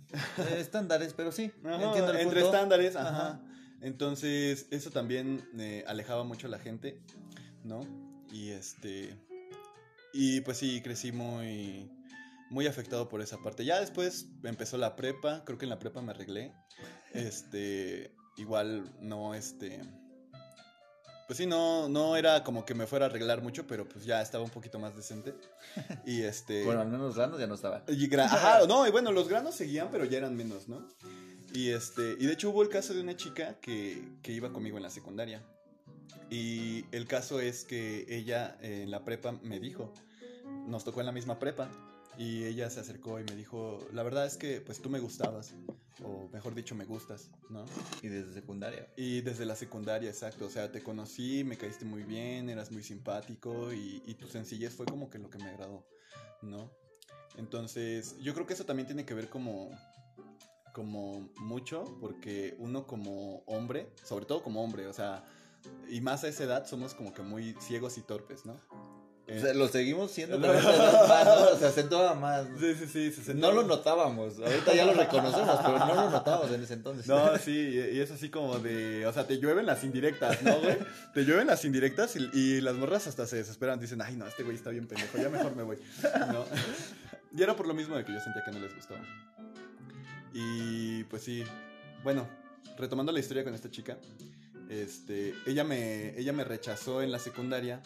estándares, 0.59 1.15
pero 1.15 1.31
sí. 1.33 1.51
Ajá, 1.65 1.83
entiendo 1.85 2.13
el 2.13 2.21
entre 2.21 2.41
punto. 2.43 2.55
estándares, 2.55 2.97
ajá. 2.97 3.09
Ajá. 3.09 3.41
Entonces, 3.81 4.67
eso 4.71 4.91
también 4.91 5.47
eh, 5.59 5.85
alejaba 5.87 6.25
mucho 6.25 6.47
a 6.47 6.51
la 6.51 6.59
gente, 6.59 6.99
¿no? 7.65 7.81
Y 8.33 8.51
este. 8.51 9.17
Y 10.13 10.41
pues 10.43 10.59
sí, 10.59 10.81
crecí 10.83 11.13
muy. 11.13 11.91
Muy 12.51 12.67
afectado 12.67 13.09
por 13.09 13.21
esa 13.21 13.39
parte. 13.39 13.65
Ya 13.65 13.81
después 13.81 14.27
empezó 14.45 14.77
la 14.79 14.95
prepa. 14.97 15.45
Creo 15.45 15.59
que 15.59 15.65
en 15.65 15.71
la 15.71 15.79
prepa 15.79 16.03
me 16.03 16.11
arreglé. 16.13 16.53
Este. 17.13 18.13
Igual 18.37 18.93
no, 19.01 19.35
este. 19.35 19.81
Pues 21.27 21.39
sí, 21.39 21.47
no, 21.47 21.89
no 21.89 22.17
era 22.17 22.45
como 22.45 22.65
que 22.67 22.75
me 22.75 22.87
fuera 22.87 23.07
a 23.07 23.09
arreglar 23.09 23.43
mucho, 23.43 23.67
pero 23.67 23.89
pues 23.89 24.05
ya 24.05 24.21
estaba 24.21 24.45
un 24.45 24.51
poquito 24.51 24.79
más 24.79 24.95
decente. 24.95 25.35
Y 26.07 26.23
este. 26.23 26.65
Bueno, 26.65 26.81
al 26.83 26.89
menos 26.89 27.17
granos 27.17 27.41
ya 27.41 27.47
no 27.47 27.55
estaba. 27.55 27.83
Y 27.89 28.09
gra- 28.09 28.25
Ajá, 28.27 28.67
no, 28.67 28.87
y 28.87 28.91
bueno, 28.91 29.11
los 29.13 29.29
granos 29.29 29.55
seguían, 29.55 29.89
pero 29.91 30.05
ya 30.05 30.19
eran 30.19 30.37
menos, 30.37 30.69
¿no? 30.69 30.87
Y 31.55 31.71
este, 31.71 32.17
y 32.19 32.27
de 32.27 32.33
hecho 32.33 32.51
hubo 32.51 32.63
el 32.63 32.69
caso 32.69 32.93
de 32.95 33.01
una 33.01 33.17
chica 33.17 33.57
que, 33.61 34.03
que 34.23 34.33
iba 34.33 34.53
conmigo 34.53 34.77
en 34.77 34.83
la 34.83 34.91
secundaria. 34.91 35.41
Y 36.31 36.85
el 36.91 37.07
caso 37.07 37.41
es 37.41 37.65
que 37.65 38.07
ella 38.09 38.57
eh, 38.61 38.83
en 38.83 38.91
la 38.91 39.05
prepa 39.05 39.33
me 39.43 39.61
dijo, 39.61 39.93
nos 40.67 40.85
tocó 40.85 41.01
en 41.01 41.07
la 41.07 41.13
misma 41.13 41.39
prepa, 41.39 41.69
y 42.19 42.45
ella 42.45 42.71
se 42.71 42.81
acercó 42.81 43.19
y 43.21 43.25
me 43.25 43.35
dijo, 43.35 43.79
la 43.93 44.03
verdad 44.03 44.27
es 44.27 44.37
que 44.37 44.61
pues 44.61 44.81
tú 44.81 44.91
me 44.91 45.01
gustabas, 45.01 45.55
o 46.03 46.29
mejor 46.33 46.55
dicho, 46.55 46.75
me 46.75 46.85
gustas, 46.85 47.31
¿no? 47.51 47.65
Y 48.03 48.09
desde 48.09 48.33
secundaria. 48.33 48.89
Y 48.97 49.21
desde 49.21 49.47
la 49.47 49.57
secundaria, 49.57 50.11
exacto. 50.11 50.47
O 50.47 50.51
sea, 50.51 50.71
te 50.73 50.83
conocí, 50.83 51.45
me 51.45 51.57
caíste 51.57 51.85
muy 51.85 52.03
bien, 52.03 52.49
eras 52.51 52.71
muy 52.71 52.83
simpático 52.83 53.73
y, 53.73 54.03
y 54.07 54.15
tu 54.15 54.29
sencillez 54.29 54.75
fue 54.75 54.87
como 54.87 55.11
que 55.11 55.19
lo 55.19 55.31
que 55.31 55.39
me 55.39 55.49
agradó, 55.49 55.87
¿no? 56.43 56.71
Entonces, 57.37 58.17
yo 58.21 58.35
creo 58.35 58.47
que 58.47 58.55
eso 58.55 58.65
también 58.65 58.87
tiene 58.87 59.05
que 59.05 59.15
ver 59.15 59.29
como, 59.29 59.71
como 60.73 61.31
mucho, 61.39 61.85
porque 62.01 62.57
uno 62.59 62.87
como 62.87 63.39
hombre, 63.47 63.93
sobre 64.05 64.27
todo 64.27 64.43
como 64.43 64.63
hombre, 64.63 64.87
o 64.87 64.93
sea, 64.93 65.25
y 65.89 66.01
más 66.01 66.25
a 66.25 66.29
esa 66.29 66.45
edad 66.45 66.67
somos 66.67 66.95
como 66.95 67.13
que 67.13 67.23
muy 67.23 67.55
ciegos 67.61 67.99
y 67.99 68.03
torpes, 68.03 68.45
¿no? 68.45 68.61
O 69.27 69.41
sea, 69.41 69.55
lo 69.55 69.69
seguimos 69.69 70.11
siendo, 70.11 70.37
edad 70.53 71.09
más, 71.09 71.25
¿no? 71.25 71.59
Se 71.59 71.67
acentuaba 71.67 72.15
más. 72.15 72.47
sí, 72.61 72.75
sí, 72.75 72.87
sí, 73.11 73.23
se 73.23 73.35
No 73.35 73.53
lo 73.53 73.63
notábamos. 73.63 74.39
Ahorita 74.39 74.75
ya 74.75 74.85
lo 74.85 74.93
reconocemos, 74.93 75.59
pero 75.65 75.79
no 75.79 75.95
lo 75.95 76.11
notábamos 76.11 76.51
en 76.51 76.63
ese 76.63 76.75
entonces. 76.75 77.07
No, 77.07 77.37
sí, 77.43 77.53
y 77.53 77.97
y 77.97 78.01
es 78.01 78.11
así 78.11 78.29
como 78.29 78.59
de, 78.59 79.07
o 79.07 79.13
sea, 79.13 79.27
te 79.27 79.39
llueven 79.39 79.65
las 79.65 79.83
indirectas, 79.83 80.43
¿no, 80.43 80.61
güey? 80.61 80.77
Te 81.15 81.25
llueven 81.25 81.47
las 81.47 81.65
indirectas 81.65 82.17
y, 82.17 82.29
y 82.35 82.61
las 82.61 82.75
morras 82.75 83.07
hasta 83.07 83.27
se 83.27 83.37
desesperan, 83.37 83.81
dicen, 83.81 84.03
ay, 84.03 84.15
no, 84.17 84.27
este 84.27 84.43
güey 84.43 84.57
está 84.57 84.71
bien 84.71 84.87
pendejo, 84.87 85.17
ya 85.17 85.31
mejor 85.31 85.57
me 85.57 85.63
voy, 85.63 85.79
¿no? 86.33 86.45
Y 87.37 87.43
era 87.43 87.57
por 87.57 87.67
lo 87.67 87.75
mismo 87.75 87.97
de 87.97 88.05
que 88.05 88.13
yo 88.13 88.21
sentía 88.21 88.45
que 88.45 88.51
no 88.53 88.61
les 88.61 88.75
gustaba. 88.75 89.01
Y 90.33 91.05
pues 91.05 91.23
sí, 91.23 91.45
bueno, 92.03 92.29
retomando 92.77 93.13
la 93.13 93.21
historia 93.21 93.45
con 93.45 93.55
esta 93.55 93.71
chica, 93.71 93.97
este, 94.69 95.35
ella 95.47 95.65
me, 95.65 96.19
ella 96.19 96.33
me 96.33 96.45
rechazó 96.45 97.03
en 97.03 97.13
la 97.13 97.19
secundaria, 97.19 97.81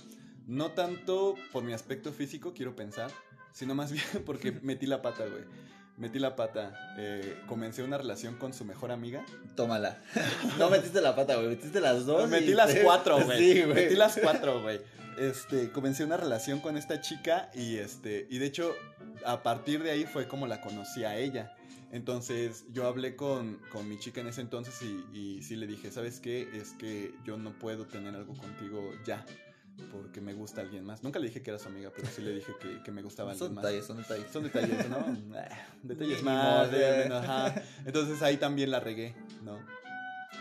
no 0.49 0.73
tanto 0.73 1.37
por 1.53 1.63
mi 1.63 1.73
aspecto 1.73 2.13
físico, 2.13 2.53
quiero 2.55 2.75
pensar, 2.75 3.11
sino 3.53 3.75
más 3.77 3.93
bien 3.93 4.05
porque 4.27 4.51
metí 4.51 4.87
la 4.87 5.01
pata, 5.03 5.25
güey. 5.27 5.45
metí 5.97 6.19
la 6.19 6.35
pata. 6.35 6.95
Eh, 6.99 7.41
comencé 7.47 7.83
una 7.85 7.99
relación 7.99 8.35
con 8.37 8.53
su 8.53 8.65
mejor 8.65 8.91
amiga. 8.91 9.25
Tómala. 9.55 10.03
No 10.59 10.71
metiste 10.71 11.01
la 11.01 11.15
pata, 11.15 11.37
güey. 11.37 11.49
Metiste 11.49 11.81
las 11.81 12.05
dos. 12.07 12.29
Metí 12.29 12.51
y 12.51 12.55
las 12.55 12.73
te- 12.75 12.83
cuatro, 12.83 13.21
güey. 13.25 13.39
Sí, 13.39 13.63
güey. 13.63 13.75
Metí 13.75 13.95
las 13.95 14.19
cuatro, 14.21 14.61
güey. 14.63 14.81
Este, 15.19 15.71
comencé 15.71 16.05
una 16.05 16.17
relación 16.17 16.61
con 16.61 16.77
esta 16.77 17.01
chica 17.01 17.51
y 17.55 17.77
este, 17.77 18.27
y 18.31 18.39
de 18.39 18.47
hecho, 18.47 18.73
a 19.27 19.43
partir 19.43 19.83
de 19.83 19.91
ahí 19.91 20.05
fue 20.07 20.29
como 20.29 20.47
la 20.47 20.61
conocí 20.61 21.03
a 21.05 21.17
ella. 21.17 21.55
Entonces, 21.91 22.67
yo 22.71 22.87
hablé 22.87 23.17
con, 23.17 23.59
con 23.73 23.89
mi 23.89 23.99
chica 23.99 24.21
en 24.21 24.29
ese 24.29 24.43
entonces 24.43 24.81
y, 24.83 25.17
y 25.19 25.43
sí 25.43 25.57
le 25.57 25.67
dije, 25.67 25.91
¿sabes 25.91 26.21
qué? 26.21 26.49
Es 26.55 26.71
que 26.79 27.13
yo 27.25 27.37
no 27.39 27.53
puedo 27.59 27.87
tener 27.87 28.15
algo 28.15 28.35
contigo 28.37 28.93
ya. 29.05 29.25
Porque 29.93 30.21
me 30.21 30.35
gusta 30.35 30.61
alguien 30.61 30.85
más. 30.85 31.03
Nunca 31.03 31.19
le 31.19 31.29
dije 31.29 31.41
que 31.43 31.51
era 31.51 31.59
su 31.59 31.69
amiga, 31.69 31.91
pero 31.95 32.09
sí 32.09 32.21
le 32.23 32.33
dije 32.35 32.53
que, 32.61 32.83
que 32.83 32.91
me 32.91 33.03
gustaba 33.03 33.31
alguien 33.33 33.47
Son 33.49 33.55
más. 33.55 33.65
detalles, 33.65 33.87
son 33.87 33.97
detalles. 33.99 34.27
Son 34.33 34.43
detalles, 34.43 34.89
¿no? 34.91 34.97
Ah, 35.37 35.67
detalles 35.83 36.23
más. 36.23 36.71
de- 36.71 36.79
de- 36.79 37.15
ajá. 37.15 37.55
Entonces 37.87 38.21
ahí 38.23 38.37
también 38.37 38.71
la 38.71 38.81
regué, 38.81 39.15
¿no? 39.45 39.59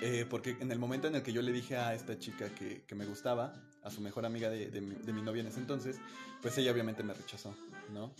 Eh, 0.01 0.25
porque 0.29 0.57
en 0.59 0.71
el 0.71 0.79
momento 0.79 1.07
en 1.07 1.15
el 1.15 1.23
que 1.23 1.33
yo 1.33 1.41
le 1.41 1.51
dije 1.51 1.75
a 1.77 1.93
esta 1.95 2.17
chica 2.19 2.49
que, 2.49 2.83
que 2.85 2.95
me 2.95 3.05
gustaba, 3.05 3.53
a 3.83 3.89
su 3.89 4.01
mejor 4.01 4.25
amiga 4.25 4.49
de, 4.49 4.69
de 4.69 4.81
mi, 4.81 4.95
de 4.95 5.13
mi 5.13 5.21
novia 5.21 5.41
en 5.41 5.47
ese 5.47 5.59
entonces, 5.59 5.97
pues 6.41 6.57
ella 6.57 6.71
obviamente 6.71 7.01
me 7.03 7.13
rechazó, 7.13 7.55
¿no? 7.93 8.13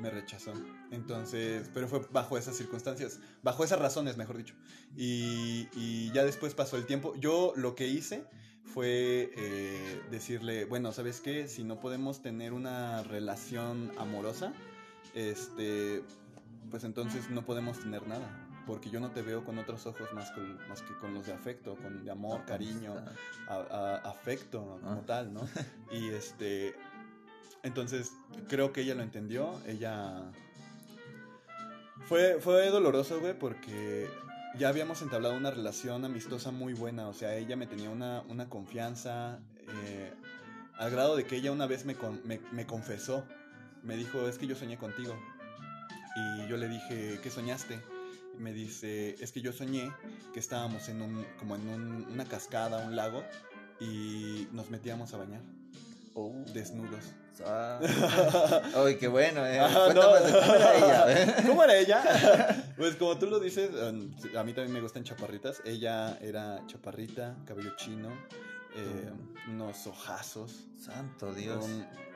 Me 0.00 0.08
rechazó. 0.10 0.52
Entonces, 0.90 1.70
pero 1.74 1.86
fue 1.88 2.00
bajo 2.10 2.38
esas 2.38 2.56
circunstancias, 2.56 3.20
bajo 3.42 3.62
esas 3.64 3.78
razones, 3.78 4.16
mejor 4.16 4.38
dicho. 4.38 4.54
Y, 4.96 5.68
y 5.74 6.10
ya 6.12 6.24
después 6.24 6.54
pasó 6.54 6.76
el 6.78 6.86
tiempo. 6.86 7.14
Yo 7.16 7.52
lo 7.54 7.74
que 7.74 7.86
hice 7.86 8.24
fue 8.64 9.32
eh, 9.36 10.02
decirle, 10.10 10.64
bueno, 10.64 10.92
¿sabes 10.92 11.20
qué? 11.20 11.48
Si 11.48 11.64
no 11.64 11.80
podemos 11.80 12.22
tener 12.22 12.52
una 12.52 13.02
relación 13.02 13.90
amorosa, 13.98 14.52
este, 15.14 16.02
pues 16.70 16.84
entonces 16.84 17.30
no 17.30 17.44
podemos 17.44 17.78
tener 17.80 18.06
nada. 18.06 18.46
Porque 18.66 18.90
yo 18.90 19.00
no 19.00 19.10
te 19.10 19.22
veo 19.22 19.44
con 19.44 19.58
otros 19.58 19.86
ojos 19.86 20.12
más, 20.12 20.30
con- 20.32 20.56
más 20.68 20.82
que 20.82 20.94
con 20.98 21.14
los 21.14 21.26
de 21.26 21.32
afecto, 21.32 21.74
con 21.76 22.04
de 22.04 22.10
amor, 22.10 22.44
cariño, 22.44 22.94
a- 23.48 23.54
a- 23.54 23.96
afecto 24.10 24.78
como 24.82 25.00
Ah. 25.00 25.06
tal, 25.06 25.32
¿no? 25.34 25.40
Y 25.90 26.10
este, 26.10 26.74
entonces 27.64 28.12
creo 28.48 28.72
que 28.72 28.82
ella 28.82 28.94
lo 28.94 29.02
entendió, 29.02 29.58
ella... 29.66 30.30
Fue, 32.06 32.38
fue 32.40 32.68
doloroso, 32.70 33.20
güey, 33.20 33.36
porque 33.38 34.08
ya 34.58 34.68
habíamos 34.68 35.00
entablado 35.02 35.34
una 35.36 35.50
relación 35.50 36.04
amistosa 36.04 36.50
muy 36.50 36.72
buena, 36.74 37.08
o 37.08 37.14
sea, 37.14 37.34
ella 37.36 37.56
me 37.56 37.66
tenía 37.66 37.90
una, 37.90 38.22
una 38.28 38.48
confianza, 38.48 39.38
eh, 39.86 40.12
al 40.78 40.90
grado 40.90 41.16
de 41.16 41.24
que 41.24 41.36
ella 41.36 41.52
una 41.52 41.66
vez 41.66 41.84
me, 41.84 41.94
con- 41.94 42.20
me, 42.24 42.40
me 42.52 42.66
confesó, 42.66 43.24
me 43.82 43.96
dijo, 43.96 44.28
es 44.28 44.38
que 44.38 44.46
yo 44.46 44.54
soñé 44.56 44.76
contigo. 44.76 45.14
Y 46.16 46.48
yo 46.48 46.56
le 46.56 46.68
dije, 46.68 47.20
¿qué 47.22 47.30
soñaste? 47.30 47.80
Y 48.36 48.42
me 48.42 48.52
dice, 48.52 49.14
es 49.22 49.30
que 49.32 49.40
yo 49.40 49.52
soñé 49.52 49.92
que 50.34 50.40
estábamos 50.40 50.88
en 50.88 51.02
un, 51.02 51.24
como 51.38 51.54
en 51.54 51.68
un- 51.68 52.06
una 52.10 52.24
cascada, 52.24 52.84
un 52.86 52.96
lago, 52.96 53.22
y 53.80 54.48
nos 54.52 54.70
metíamos 54.70 55.14
a 55.14 55.18
bañar, 55.18 55.40
Oh. 56.14 56.32
desnudos. 56.52 57.04
Ah. 57.44 57.80
Ay, 58.74 58.96
qué 58.96 59.08
bueno, 59.08 59.46
eh. 59.46 59.58
Ah, 59.60 59.70
Cuéntame 59.86 60.20
no. 60.20 60.26
de 60.26 60.32
cómo 60.32 60.54
era 60.54 60.74
ella, 60.76 61.12
eh. 61.12 61.34
¿Cómo 61.46 61.64
era 61.64 61.76
ella? 61.76 62.64
Pues 62.76 62.96
como 62.96 63.18
tú 63.18 63.26
lo 63.26 63.38
dices, 63.40 63.70
a 63.78 63.92
mí 63.92 64.52
también 64.54 64.72
me 64.72 64.80
gustan 64.80 65.04
chaparritas. 65.04 65.60
Ella 65.66 66.16
era 66.22 66.62
chaparrita, 66.66 67.36
cabello 67.44 67.76
chino, 67.76 68.08
eh, 68.74 69.10
unos 69.48 69.86
ojazos, 69.86 70.66
Santo 70.78 71.34
Dios. 71.34 71.66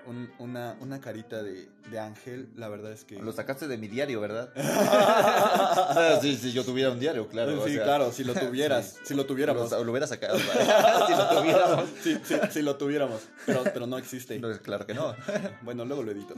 Un- 0.07 0.31
una, 0.39 0.77
una 0.81 1.01
carita 1.01 1.43
de, 1.43 1.69
de 1.91 1.99
ángel. 1.99 2.49
La 2.57 2.69
verdad 2.69 2.93
es 2.93 3.05
que... 3.05 3.19
Lo 3.19 3.33
sacaste 3.33 3.67
de 3.69 3.79
mi 3.79 3.89
diario, 3.89 4.21
¿verdad? 4.21 4.53
Ah, 5.97 6.19
sí, 6.21 6.37
si 6.37 6.53
yo 6.53 6.65
tuviera 6.65 6.91
un 6.91 6.99
diario, 6.99 7.29
claro. 7.29 7.61
o 7.63 7.67
sí, 7.67 7.75
sea, 7.75 7.85
claro, 7.85 8.13
si 8.13 8.25
lo 8.25 8.35
tuvieras, 8.35 8.95
sí. 8.95 9.01
si 9.05 9.15
lo 9.15 9.27
tuviéramos. 9.27 9.71
Lo, 9.71 9.85
lo 9.85 9.91
hubiera 9.93 10.07
sacado. 10.07 10.39
si 11.07 11.13
lo 11.15 11.29
tuviéramos. 11.29 11.85
Sí, 12.03 12.19
sí, 12.25 12.35
si 12.51 12.63
lo 12.63 12.77
tuviéramos, 12.77 13.23
pero, 13.47 13.63
pero 13.65 13.87
no 13.87 13.99
existe. 13.99 14.39
No, 14.39 14.51
claro 14.61 14.87
que 14.87 14.95
no. 14.95 15.15
Bueno, 15.63 15.85
luego 15.85 16.03
lo 16.03 16.11
edito. 16.13 16.35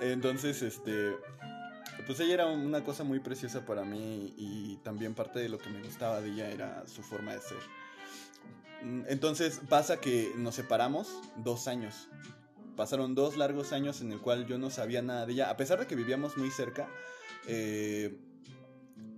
Entonces, 0.00 0.62
este. 0.62 1.16
Pues 2.06 2.20
ella 2.20 2.34
era 2.34 2.46
una 2.46 2.82
cosa 2.84 3.04
muy 3.04 3.20
preciosa 3.20 3.66
para 3.66 3.84
mí 3.84 4.32
y 4.38 4.76
también 4.82 5.14
parte 5.14 5.40
de 5.40 5.48
lo 5.50 5.58
que 5.58 5.68
me 5.68 5.82
gustaba 5.82 6.20
de 6.22 6.30
ella 6.30 6.48
era 6.48 6.84
su 6.86 7.02
forma 7.02 7.34
de 7.34 7.40
ser. 7.40 7.58
Mm, 8.82 9.02
Entonces 9.08 9.60
pasa 9.68 10.00
que 10.00 10.32
nos 10.36 10.54
separamos 10.54 11.08
dos 11.36 11.68
años. 11.68 12.08
Pasaron 12.76 13.14
dos 13.14 13.36
largos 13.36 13.72
años 13.72 14.00
en 14.00 14.12
el 14.12 14.20
cual 14.20 14.46
yo 14.46 14.56
no 14.58 14.70
sabía 14.70 15.02
nada 15.02 15.26
de 15.26 15.32
ella. 15.32 15.50
A 15.50 15.56
pesar 15.56 15.80
de 15.80 15.86
que 15.86 15.96
vivíamos 15.96 16.36
muy 16.36 16.50
cerca, 16.50 16.88
eh, 17.48 18.20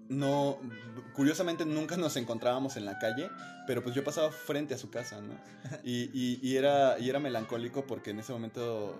no, 0.08 0.58
curiosamente 1.14 1.64
nunca 1.66 1.96
nos 1.96 2.16
encontrábamos 2.16 2.76
en 2.76 2.84
la 2.86 2.98
calle, 2.98 3.30
pero 3.66 3.82
pues 3.82 3.94
yo 3.94 4.02
pasaba 4.02 4.32
frente 4.32 4.74
a 4.74 4.78
su 4.78 4.90
casa, 4.90 5.20
¿no? 5.20 5.34
Y, 5.84 6.10
y- 6.14 6.40
y 6.42 6.56
era, 6.56 6.98
y 6.98 7.08
era 7.10 7.18
melancólico 7.20 7.86
porque 7.86 8.10
en 8.10 8.20
ese 8.20 8.32
momento, 8.32 8.98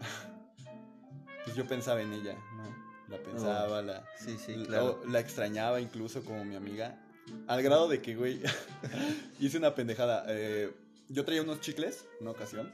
pues 1.44 1.54
yo 1.56 1.66
pensaba 1.66 2.00
en 2.02 2.12
ella, 2.12 2.34
¿no? 2.56 2.92
La 3.08 3.18
pensaba, 3.22 3.82
la, 3.82 4.02
Sí, 4.18 4.38
sí, 4.38 4.54
la- 4.56 4.66
claro. 4.66 5.02
la 5.06 5.20
extrañaba 5.20 5.80
incluso 5.80 6.22
como 6.24 6.44
mi 6.44 6.56
amiga. 6.56 6.98
Al 7.46 7.62
grado 7.62 7.88
de 7.88 8.00
que, 8.00 8.14
güey, 8.16 8.40
hice 9.40 9.58
una 9.58 9.74
pendejada. 9.74 10.24
Eh, 10.28 10.72
yo 11.08 11.24
traía 11.24 11.42
unos 11.42 11.60
chicles, 11.60 12.04
una 12.20 12.30
ocasión. 12.30 12.72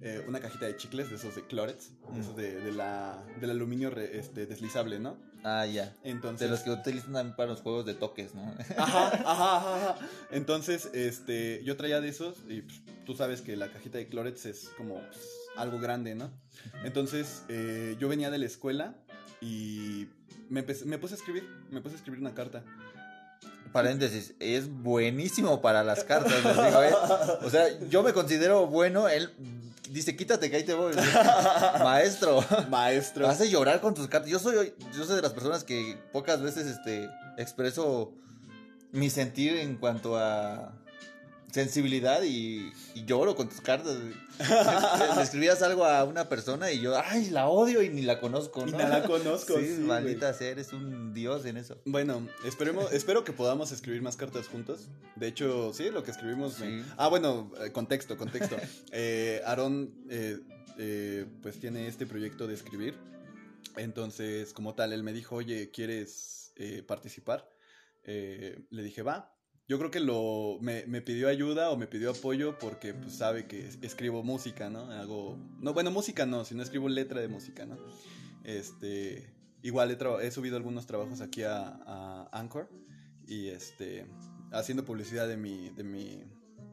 eh, 0.00 0.22
una 0.28 0.40
cajita 0.40 0.66
de 0.66 0.76
chicles 0.76 1.08
de 1.10 1.16
esos 1.16 1.34
de 1.34 1.46
Clorets, 1.46 1.90
de 2.14 2.20
esos 2.20 2.36
de, 2.36 2.60
de 2.60 2.72
la, 2.72 3.22
del 3.40 3.50
aluminio 3.50 3.90
re- 3.90 4.18
este, 4.18 4.46
deslizable, 4.46 4.98
¿no? 4.98 5.16
Ah, 5.42 5.64
ya. 5.66 5.94
Entonces, 6.02 6.40
De 6.40 6.48
los 6.48 6.60
que 6.60 6.70
utilizan 6.70 7.34
para 7.36 7.50
los 7.50 7.60
juegos 7.62 7.86
de 7.86 7.94
toques, 7.94 8.34
¿no? 8.34 8.42
Ajá, 8.76 9.06
ajá, 9.08 9.56
ajá, 9.56 9.90
ajá. 9.92 10.06
Entonces, 10.32 10.90
este, 10.92 11.62
yo 11.64 11.76
traía 11.76 12.00
de 12.00 12.08
esos 12.08 12.36
y 12.48 12.62
pues, 12.62 12.80
tú 13.06 13.14
sabes 13.14 13.40
que 13.42 13.56
la 13.56 13.70
cajita 13.72 13.96
de 13.98 14.06
Clorets 14.08 14.44
es 14.46 14.68
como 14.76 14.96
pues, 15.00 15.20
algo 15.56 15.78
grande, 15.78 16.14
¿no? 16.14 16.30
Entonces, 16.84 17.44
eh, 17.48 17.96
yo 17.98 18.08
venía 18.08 18.30
de 18.30 18.38
la 18.38 18.46
escuela 18.46 18.96
y 19.40 20.08
me, 20.50 20.60
empecé- 20.66 20.84
me 20.84 20.98
puse 20.98 21.14
a 21.14 21.16
escribir, 21.16 21.48
me 21.70 21.80
puse 21.80 21.94
a 21.94 21.98
escribir 21.98 22.20
una 22.20 22.34
carta. 22.34 22.64
Paréntesis, 23.76 24.32
es 24.40 24.70
buenísimo 24.72 25.60
para 25.60 25.84
las 25.84 26.02
cartas, 26.02 26.32
les 26.42 26.56
digo, 26.56 26.82
¿eh? 26.82 26.94
O 27.44 27.50
sea, 27.50 27.66
yo 27.90 28.02
me 28.02 28.14
considero 28.14 28.66
bueno, 28.66 29.06
él 29.06 29.30
dice, 29.90 30.16
quítate 30.16 30.48
que 30.48 30.56
ahí 30.56 30.64
te 30.64 30.72
voy. 30.72 30.94
Maestro, 31.84 32.42
Maestro. 32.70 33.28
hace 33.28 33.50
llorar 33.50 33.82
con 33.82 33.92
tus 33.92 34.08
cartas. 34.08 34.30
Yo 34.30 34.38
soy, 34.38 34.72
yo 34.96 35.04
soy 35.04 35.16
de 35.16 35.20
las 35.20 35.34
personas 35.34 35.62
que 35.62 35.98
pocas 36.10 36.40
veces 36.40 36.66
este, 36.66 37.10
expreso 37.36 38.14
mi 38.92 39.10
sentir 39.10 39.58
en 39.58 39.76
cuanto 39.76 40.16
a 40.16 40.72
sensibilidad 41.52 42.22
y, 42.22 42.72
y 42.94 43.04
lloro 43.04 43.34
con 43.34 43.48
tus 43.48 43.60
cartas. 43.60 43.96
Le 43.96 45.22
escribías 45.22 45.62
algo 45.62 45.84
a 45.84 46.04
una 46.04 46.28
persona 46.28 46.70
y 46.70 46.80
yo, 46.80 46.94
ay, 46.98 47.30
la 47.30 47.48
odio 47.48 47.82
y 47.82 47.88
ni 47.88 48.02
la 48.02 48.20
conozco, 48.20 48.66
¿no? 48.66 48.76
la 48.76 49.02
conozco, 49.04 49.58
Sí, 49.58 49.76
sí, 49.76 49.82
maldita 49.82 50.32
sea, 50.34 50.48
eres 50.48 50.72
un 50.72 51.14
dios 51.14 51.46
en 51.46 51.56
eso. 51.56 51.80
Bueno, 51.84 52.28
esperemos, 52.44 52.92
espero 52.92 53.24
que 53.24 53.32
podamos 53.32 53.72
escribir 53.72 54.02
más 54.02 54.16
cartas 54.16 54.48
juntos. 54.48 54.88
De 55.14 55.28
hecho, 55.28 55.72
sí, 55.72 55.90
lo 55.90 56.02
que 56.02 56.10
escribimos. 56.10 56.58
me-. 56.60 56.84
Ah, 56.96 57.08
bueno, 57.08 57.50
eh, 57.60 57.72
contexto, 57.72 58.16
contexto. 58.16 58.56
Eh, 58.92 59.42
Aarón, 59.44 59.94
eh, 60.08 60.38
eh, 60.78 61.26
pues 61.42 61.58
tiene 61.60 61.86
este 61.86 62.06
proyecto 62.06 62.46
de 62.46 62.54
escribir. 62.54 62.94
Entonces, 63.76 64.52
como 64.52 64.74
tal, 64.74 64.92
él 64.92 65.02
me 65.02 65.12
dijo, 65.12 65.36
oye, 65.36 65.70
¿quieres 65.70 66.52
participar? 66.86 67.48
Le 68.04 68.82
dije, 68.82 69.02
va. 69.02 69.35
Yo 69.68 69.78
creo 69.78 69.90
que 69.90 69.98
lo 70.00 70.58
me, 70.60 70.86
me 70.86 71.02
pidió 71.02 71.28
ayuda 71.28 71.70
o 71.70 71.76
me 71.76 71.86
pidió 71.88 72.10
apoyo 72.10 72.56
porque 72.58 72.94
pues 72.94 73.14
sabe 73.16 73.46
que 73.46 73.66
es- 73.66 73.78
escribo 73.82 74.22
música, 74.22 74.70
¿no? 74.70 74.90
Hago 74.92 75.36
no 75.60 75.72
bueno 75.74 75.90
música 75.90 76.24
no, 76.24 76.44
sino 76.44 76.62
escribo 76.62 76.88
letra 76.88 77.20
de 77.20 77.28
música, 77.28 77.66
¿no? 77.66 77.76
Este 78.44 79.26
igual 79.62 79.90
he, 79.90 80.26
he 80.26 80.30
subido 80.30 80.56
algunos 80.56 80.86
trabajos 80.86 81.20
aquí 81.20 81.42
a, 81.42 81.80
a 81.84 82.28
Anchor 82.32 82.68
y 83.26 83.48
este 83.48 84.06
haciendo 84.52 84.84
publicidad 84.84 85.26
de 85.26 85.36
mi 85.36 85.70
de 85.70 85.82
mi 85.82 86.22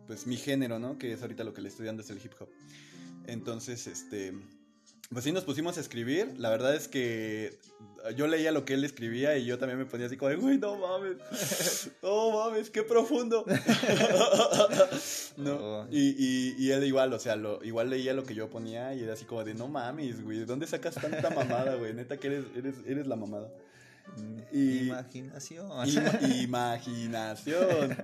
pues 0.06 0.28
mi 0.28 0.38
género, 0.38 0.78
¿no? 0.78 0.98
Que 1.00 1.14
es 1.14 1.22
ahorita 1.22 1.44
lo 1.44 1.54
que 1.54 1.62
le 1.62 1.70
estoy 1.70 1.86
dando 1.88 2.04
es 2.04 2.10
el 2.12 2.18
hip 2.24 2.34
hop. 2.40 2.50
Entonces, 3.26 3.88
este 3.88 4.34
pues 5.12 5.24
sí 5.26 5.32
nos 5.32 5.44
pusimos 5.44 5.78
a 5.78 5.82
escribir. 5.82 6.34
La 6.38 6.50
verdad 6.50 6.76
es 6.76 6.88
que 6.88 7.58
yo 8.16 8.28
leía 8.28 8.52
lo 8.52 8.66
que 8.66 8.74
él 8.74 8.84
escribía 8.84 9.38
y 9.38 9.46
yo 9.46 9.58
también 9.60 9.78
me 9.80 9.86
ponía 9.86 10.08
así 10.08 10.18
como, 10.18 10.30
de, 10.30 10.36
güey, 10.38 10.58
no 10.58 10.76
mames. 10.78 11.18
No 12.02 12.32
mames, 12.32 12.70
qué 12.70 12.84
profundo. 12.84 13.46
no. 15.38 15.88
Y, 15.92 16.16
y, 16.18 16.56
y 16.58 16.72
él 16.72 16.84
igual, 16.86 17.13
o 17.13 17.20
sea, 17.20 17.36
lo, 17.36 17.63
igual 17.63 17.89
leía 17.89 18.13
lo 18.13 18.24
que 18.24 18.36
yo 18.36 18.50
ponía 18.50 18.94
y 18.94 19.04
era 19.04 19.13
así 19.13 19.26
como 19.26 19.44
de, 19.44 19.54
no 19.54 19.68
mames, 19.68 20.24
güey, 20.24 20.39
¿de 20.39 20.46
dónde 20.46 20.68
sacas 20.68 20.96
tanta 20.96 21.30
mamada, 21.30 21.76
güey? 21.76 21.94
Neta 21.94 22.18
que 22.18 22.28
eres, 22.28 22.46
eres, 22.56 22.76
eres 22.86 23.08
la 23.08 23.16
mamada. 23.16 23.50
Y- 24.52 24.88
Imaginación. 24.88 25.70
Ima- 25.70 26.42
imaginación. 26.44 27.98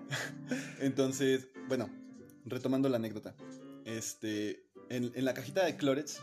Entonces, 0.80 1.48
bueno, 1.68 1.90
retomando 2.46 2.88
la 2.90 2.98
anécdota. 2.98 3.34
Este, 3.86 4.64
en, 4.90 5.12
en 5.16 5.26
la 5.26 5.34
cajita 5.34 5.66
de 5.66 5.76
Clorets 5.76 6.20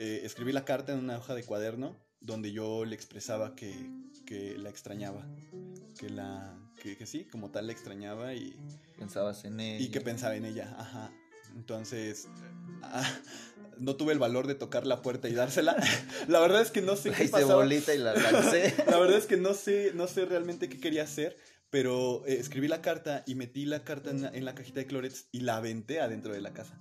eh, 0.00 0.22
escribí 0.24 0.50
la 0.52 0.64
carta 0.64 0.92
en 0.92 0.98
una 0.98 1.18
hoja 1.18 1.34
de 1.34 1.44
cuaderno 1.44 1.94
donde 2.20 2.52
yo 2.52 2.84
le 2.84 2.94
expresaba 2.96 3.54
que, 3.54 3.74
que 4.26 4.56
la 4.58 4.70
extrañaba, 4.70 5.26
que 5.98 6.08
la 6.10 6.56
que, 6.82 6.96
que 6.96 7.06
sí, 7.06 7.24
como 7.26 7.50
tal 7.50 7.66
la 7.66 7.72
extrañaba 7.72 8.34
y, 8.34 8.56
Pensabas 8.98 9.44
en 9.44 9.60
ella. 9.60 9.84
y 9.84 9.90
que 9.90 10.00
pensaba 10.00 10.34
en 10.36 10.44
ella, 10.46 10.74
ajá. 10.78 11.12
Entonces, 11.54 12.28
ah, 12.82 13.02
no 13.78 13.96
tuve 13.96 14.12
el 14.12 14.18
valor 14.18 14.46
de 14.46 14.54
tocar 14.54 14.86
la 14.86 15.02
puerta 15.02 15.28
y 15.28 15.34
dársela. 15.34 15.76
La 16.28 16.40
verdad 16.40 16.62
es 16.62 16.70
que 16.70 16.80
no 16.80 16.96
sé 16.96 17.10
La 17.10 17.16
qué 17.18 17.28
pasaba. 17.28 17.56
bolita 17.56 17.94
y 17.94 17.98
la 17.98 18.14
lancé. 18.14 18.74
La 18.88 18.98
verdad 18.98 19.18
es 19.18 19.26
que 19.26 19.36
no 19.36 19.52
sé, 19.54 19.92
no 19.94 20.06
sé 20.06 20.24
realmente 20.26 20.68
qué 20.68 20.78
quería 20.80 21.02
hacer, 21.02 21.36
pero 21.70 22.24
eh, 22.26 22.38
escribí 22.38 22.68
la 22.68 22.80
carta 22.82 23.22
y 23.26 23.34
metí 23.34 23.66
la 23.66 23.84
carta 23.84 24.10
en 24.10 24.22
la, 24.22 24.28
en 24.28 24.44
la 24.44 24.54
cajita 24.54 24.80
de 24.80 24.86
clorets 24.86 25.28
y 25.32 25.40
la 25.40 25.56
aventé 25.56 26.00
adentro 26.00 26.32
de 26.32 26.40
la 26.40 26.52
casa. 26.52 26.78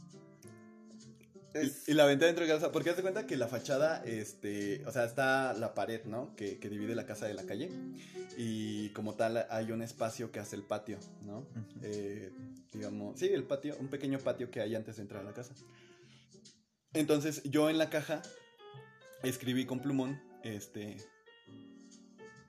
Es- 1.54 1.88
Y, 1.88 1.92
y 1.92 1.94
la 1.96 2.04
aventé 2.04 2.26
adentro 2.26 2.46
de 2.46 2.52
casa, 2.52 2.72
porque 2.72 2.90
haz 2.92 2.96
de 2.98 3.02
cuenta 3.02 3.26
que 3.26 3.38
la 3.38 3.48
fachada, 3.48 4.04
este, 4.06 4.86
o 4.86 4.92
sea, 4.92 5.06
está 5.06 5.54
la 5.54 5.74
pared, 5.74 6.04
¿no? 6.06 6.36
Que, 6.36 6.60
que 6.60 6.70
divide 6.70 6.96
la 6.96 7.06
casa 7.06 7.26
de 7.26 7.34
la 7.34 7.44
calle. 7.44 7.70
Y 8.38 8.90
como 8.90 9.16
tal 9.16 9.46
hay 9.50 9.72
un 9.72 9.82
espacio 9.82 10.32
que 10.32 10.40
hace 10.40 10.56
el 10.56 10.64
patio, 10.64 10.98
¿no? 11.26 11.48
Eh, 11.82 12.32
digamos, 12.72 13.20
sí, 13.20 13.28
el 13.28 13.44
patio, 13.44 13.76
un 13.80 13.88
pequeño 13.90 14.20
patio 14.20 14.50
que 14.52 14.62
hay 14.62 14.76
antes 14.76 14.96
de 14.98 15.02
entrar 15.04 15.22
a 15.22 15.26
la 15.26 15.34
casa. 15.34 15.54
Entonces 16.94 17.42
yo 17.44 17.70
en 17.70 17.78
la 17.78 17.90
caja 17.90 18.22
escribí 19.24 19.66
con 19.66 19.80
plumón, 19.80 20.22
este... 20.44 20.98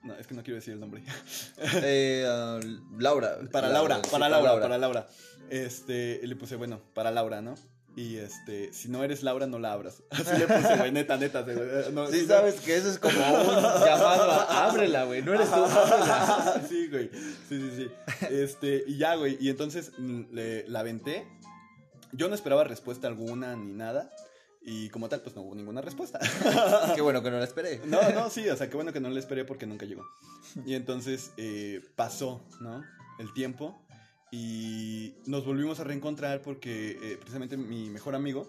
No, 0.03 0.15
es 0.15 0.25
que 0.25 0.33
no 0.33 0.41
quiero 0.41 0.55
decir 0.55 0.73
el 0.73 0.79
nombre. 0.79 1.03
Eh, 1.83 2.25
ah, 2.27 2.59
Laura. 2.97 3.37
Para 3.51 3.69
Laura, 3.69 4.01
sí, 4.03 4.09
para 4.11 4.29
Laura, 4.29 4.59
para 4.59 4.77
Laura. 4.79 5.07
Este, 5.49 6.19
le 6.25 6.35
puse, 6.35 6.55
bueno, 6.55 6.81
para 6.95 7.11
Laura, 7.11 7.41
¿no? 7.41 7.53
Y 7.95 8.17
este, 8.17 8.71
si 8.71 8.87
no 8.87 9.03
eres 9.03 9.21
Laura, 9.21 9.47
no 9.47 9.59
la 9.59 9.73
abras. 9.73 10.01
Así 10.11 10.37
le 10.37 10.47
puse, 10.47 10.77
güey, 10.77 10.91
neta, 10.91 11.17
neta. 11.17 11.45
eh, 11.47 11.89
no, 11.91 12.07
Sí, 12.07 12.21
no- 12.21 12.27
sabes 12.27 12.61
que 12.61 12.77
eso 12.77 12.89
es 12.89 12.97
como 12.99 13.17
un 13.17 13.21
llamado 13.85 14.31
a 14.31 14.65
ábrela, 14.69 15.03
güey. 15.03 15.21
No 15.21 15.33
eres 15.33 15.49
tú, 15.49 15.55
ábrela. 15.55 16.63
sí, 16.69 16.87
güey. 16.87 17.09
Sí, 17.49 17.59
sí, 17.59 17.71
sí. 17.75 17.91
Este, 18.29 18.83
y 18.87 18.97
ya, 18.97 19.15
güey. 19.15 19.37
Y 19.41 19.49
entonces 19.49 19.91
mm, 19.97 20.21
le, 20.31 20.67
la 20.69 20.79
aventé. 20.79 21.27
Yo 22.13 22.29
no 22.29 22.35
esperaba 22.35 22.63
respuesta 22.63 23.07
alguna 23.07 23.55
ni 23.55 23.73
nada. 23.73 24.09
Y 24.63 24.89
como 24.89 25.09
tal, 25.09 25.21
pues 25.21 25.35
no 25.35 25.41
hubo 25.41 25.55
ninguna 25.55 25.81
respuesta. 25.81 26.19
Qué 26.95 27.01
bueno 27.01 27.23
que 27.23 27.31
no 27.31 27.39
la 27.39 27.45
esperé. 27.45 27.81
No, 27.85 27.99
no, 28.11 28.29
sí, 28.29 28.47
o 28.47 28.55
sea, 28.55 28.69
qué 28.69 28.75
bueno 28.75 28.93
que 28.93 28.99
no 28.99 29.09
le 29.09 29.19
esperé 29.19 29.43
porque 29.43 29.65
nunca 29.65 29.85
llegó. 29.87 30.05
Y 30.65 30.75
entonces 30.75 31.31
eh, 31.37 31.81
pasó, 31.95 32.45
¿no? 32.59 32.83
El 33.17 33.33
tiempo 33.33 33.80
y 34.31 35.13
nos 35.25 35.45
volvimos 35.45 35.79
a 35.79 35.83
reencontrar 35.83 36.41
porque 36.41 36.97
eh, 37.01 37.17
precisamente 37.17 37.57
mi 37.57 37.89
mejor 37.89 38.15
amigo. 38.15 38.47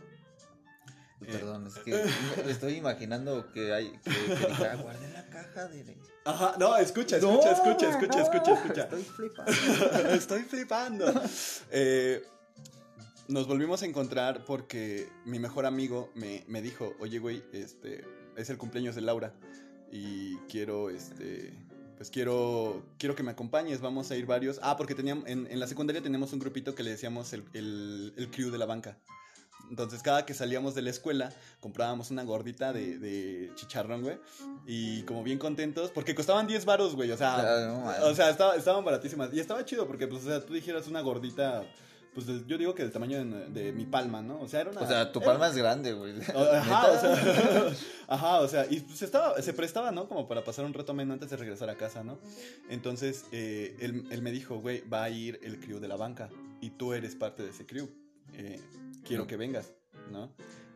eh, 1.20 1.26
Perdón, 1.30 1.66
es 1.66 1.74
que 1.78 2.02
estoy 2.50 2.74
imaginando 2.74 3.50
que 3.52 3.72
hay 3.74 3.90
que, 4.04 4.10
que 4.10 4.66
"Ah, 4.66 4.76
guardé 4.76 5.12
la 5.12 5.26
caja 5.28 5.66
de 5.68 5.96
Ajá, 6.24 6.54
no, 6.58 6.76
escucha, 6.76 7.18
No, 7.18 7.40
escucha, 7.40 7.50
escucha, 7.52 7.90
escucha, 7.90 8.16
no, 8.18 8.22
escucha, 8.22 8.52
escucha. 8.54 8.82
Estoy 8.84 9.02
flipando. 9.02 10.08
Estoy 10.14 10.42
flipando. 10.42 11.22
Eh, 11.72 12.22
nos 13.28 13.46
volvimos 13.48 13.82
a 13.82 13.86
encontrar 13.86 14.44
porque 14.44 15.08
mi 15.24 15.38
mejor 15.40 15.66
amigo 15.66 16.10
me, 16.14 16.44
me 16.46 16.62
dijo, 16.62 16.94
oye, 17.00 17.18
güey, 17.18 17.42
este, 17.52 18.04
es 18.36 18.50
el 18.50 18.58
cumpleaños 18.58 18.94
de 18.94 19.00
Laura 19.00 19.34
y 19.90 20.36
quiero, 20.48 20.90
este, 20.90 21.52
pues 22.02 22.10
quiero, 22.10 22.82
quiero 22.98 23.14
que 23.14 23.22
me 23.22 23.30
acompañes, 23.30 23.80
vamos 23.80 24.10
a 24.10 24.16
ir 24.16 24.26
varios. 24.26 24.58
Ah, 24.60 24.76
porque 24.76 24.96
teníamos, 24.96 25.24
en, 25.28 25.46
en 25.48 25.60
la 25.60 25.68
secundaria 25.68 26.02
teníamos 26.02 26.32
un 26.32 26.40
grupito 26.40 26.74
que 26.74 26.82
le 26.82 26.90
decíamos 26.90 27.32
el, 27.32 27.44
el, 27.52 28.12
el 28.16 28.28
crew 28.28 28.50
de 28.50 28.58
la 28.58 28.66
banca. 28.66 28.98
Entonces, 29.70 30.02
cada 30.02 30.26
que 30.26 30.34
salíamos 30.34 30.74
de 30.74 30.82
la 30.82 30.90
escuela, 30.90 31.32
comprábamos 31.60 32.10
una 32.10 32.24
gordita 32.24 32.72
de, 32.72 32.98
de 32.98 33.52
chicharrón, 33.54 34.02
güey. 34.02 34.18
Y 34.66 35.02
como 35.04 35.22
bien 35.22 35.38
contentos, 35.38 35.92
porque 35.92 36.12
costaban 36.16 36.48
10 36.48 36.64
varos, 36.64 36.96
güey. 36.96 37.12
O 37.12 37.16
sea, 37.16 37.36
Ah, 37.38 37.66
no, 38.00 38.06
o 38.10 38.14
sea 38.16 38.30
estaba- 38.30 38.56
estaban 38.56 38.84
baratísimas. 38.84 39.32
Y 39.32 39.38
estaba 39.38 39.64
chido, 39.64 39.86
porque, 39.86 40.08
pues, 40.08 40.24
o 40.24 40.26
sea, 40.26 40.44
tú 40.44 40.54
dijeras 40.54 40.88
una 40.88 41.02
gordita, 41.02 41.64
pues, 42.14 42.26
del- 42.26 42.46
yo 42.46 42.58
digo 42.58 42.74
que 42.74 42.82
del 42.82 42.92
tamaño 42.92 43.24
de, 43.24 43.48
de 43.48 43.72
mi 43.72 43.84
palma, 43.86 44.22
¿no? 44.22 44.40
O 44.40 44.48
sea, 44.48 44.60
era 44.62 44.70
una... 44.70 44.80
O 44.82 44.86
sea, 44.86 45.12
tu 45.12 45.20
era- 45.20 45.26
palma 45.32 45.48
es 45.48 45.56
grande, 45.56 45.92
güey. 45.92 46.14
Ajá, 46.34 46.90
o 46.92 46.98
sea, 47.00 47.72
ajá, 48.08 48.40
o 48.40 48.48
sea, 48.48 48.66
y 48.70 48.80
pues 48.80 49.02
estaba, 49.02 49.40
se 49.40 49.52
prestaba, 49.52 49.90
¿no? 49.92 50.08
Como 50.08 50.28
para 50.28 50.44
pasar 50.44 50.64
un 50.64 50.74
rato 50.74 50.94
menos 50.94 51.14
antes 51.14 51.30
de 51.30 51.36
regresar 51.36 51.70
a 51.70 51.76
casa, 51.76 52.04
¿no? 52.04 52.18
Entonces, 52.68 53.24
eh, 53.32 53.76
él, 53.80 54.04
él 54.10 54.22
me 54.22 54.30
dijo, 54.30 54.58
güey, 54.60 54.86
va 54.88 55.04
a 55.04 55.10
ir 55.10 55.40
el 55.42 55.58
crew 55.60 55.78
de 55.80 55.88
la 55.88 55.96
banca 55.96 56.28
y 56.60 56.70
tú 56.70 56.92
eres 56.92 57.14
parte 57.14 57.42
de 57.42 57.50
ese 57.50 57.66
crew. 57.66 57.88
Eh, 58.34 58.60
quiero 59.04 59.24
Mm. 59.24 59.26
que 59.26 59.36
vengas, 59.36 59.72
¿no? 60.10 60.32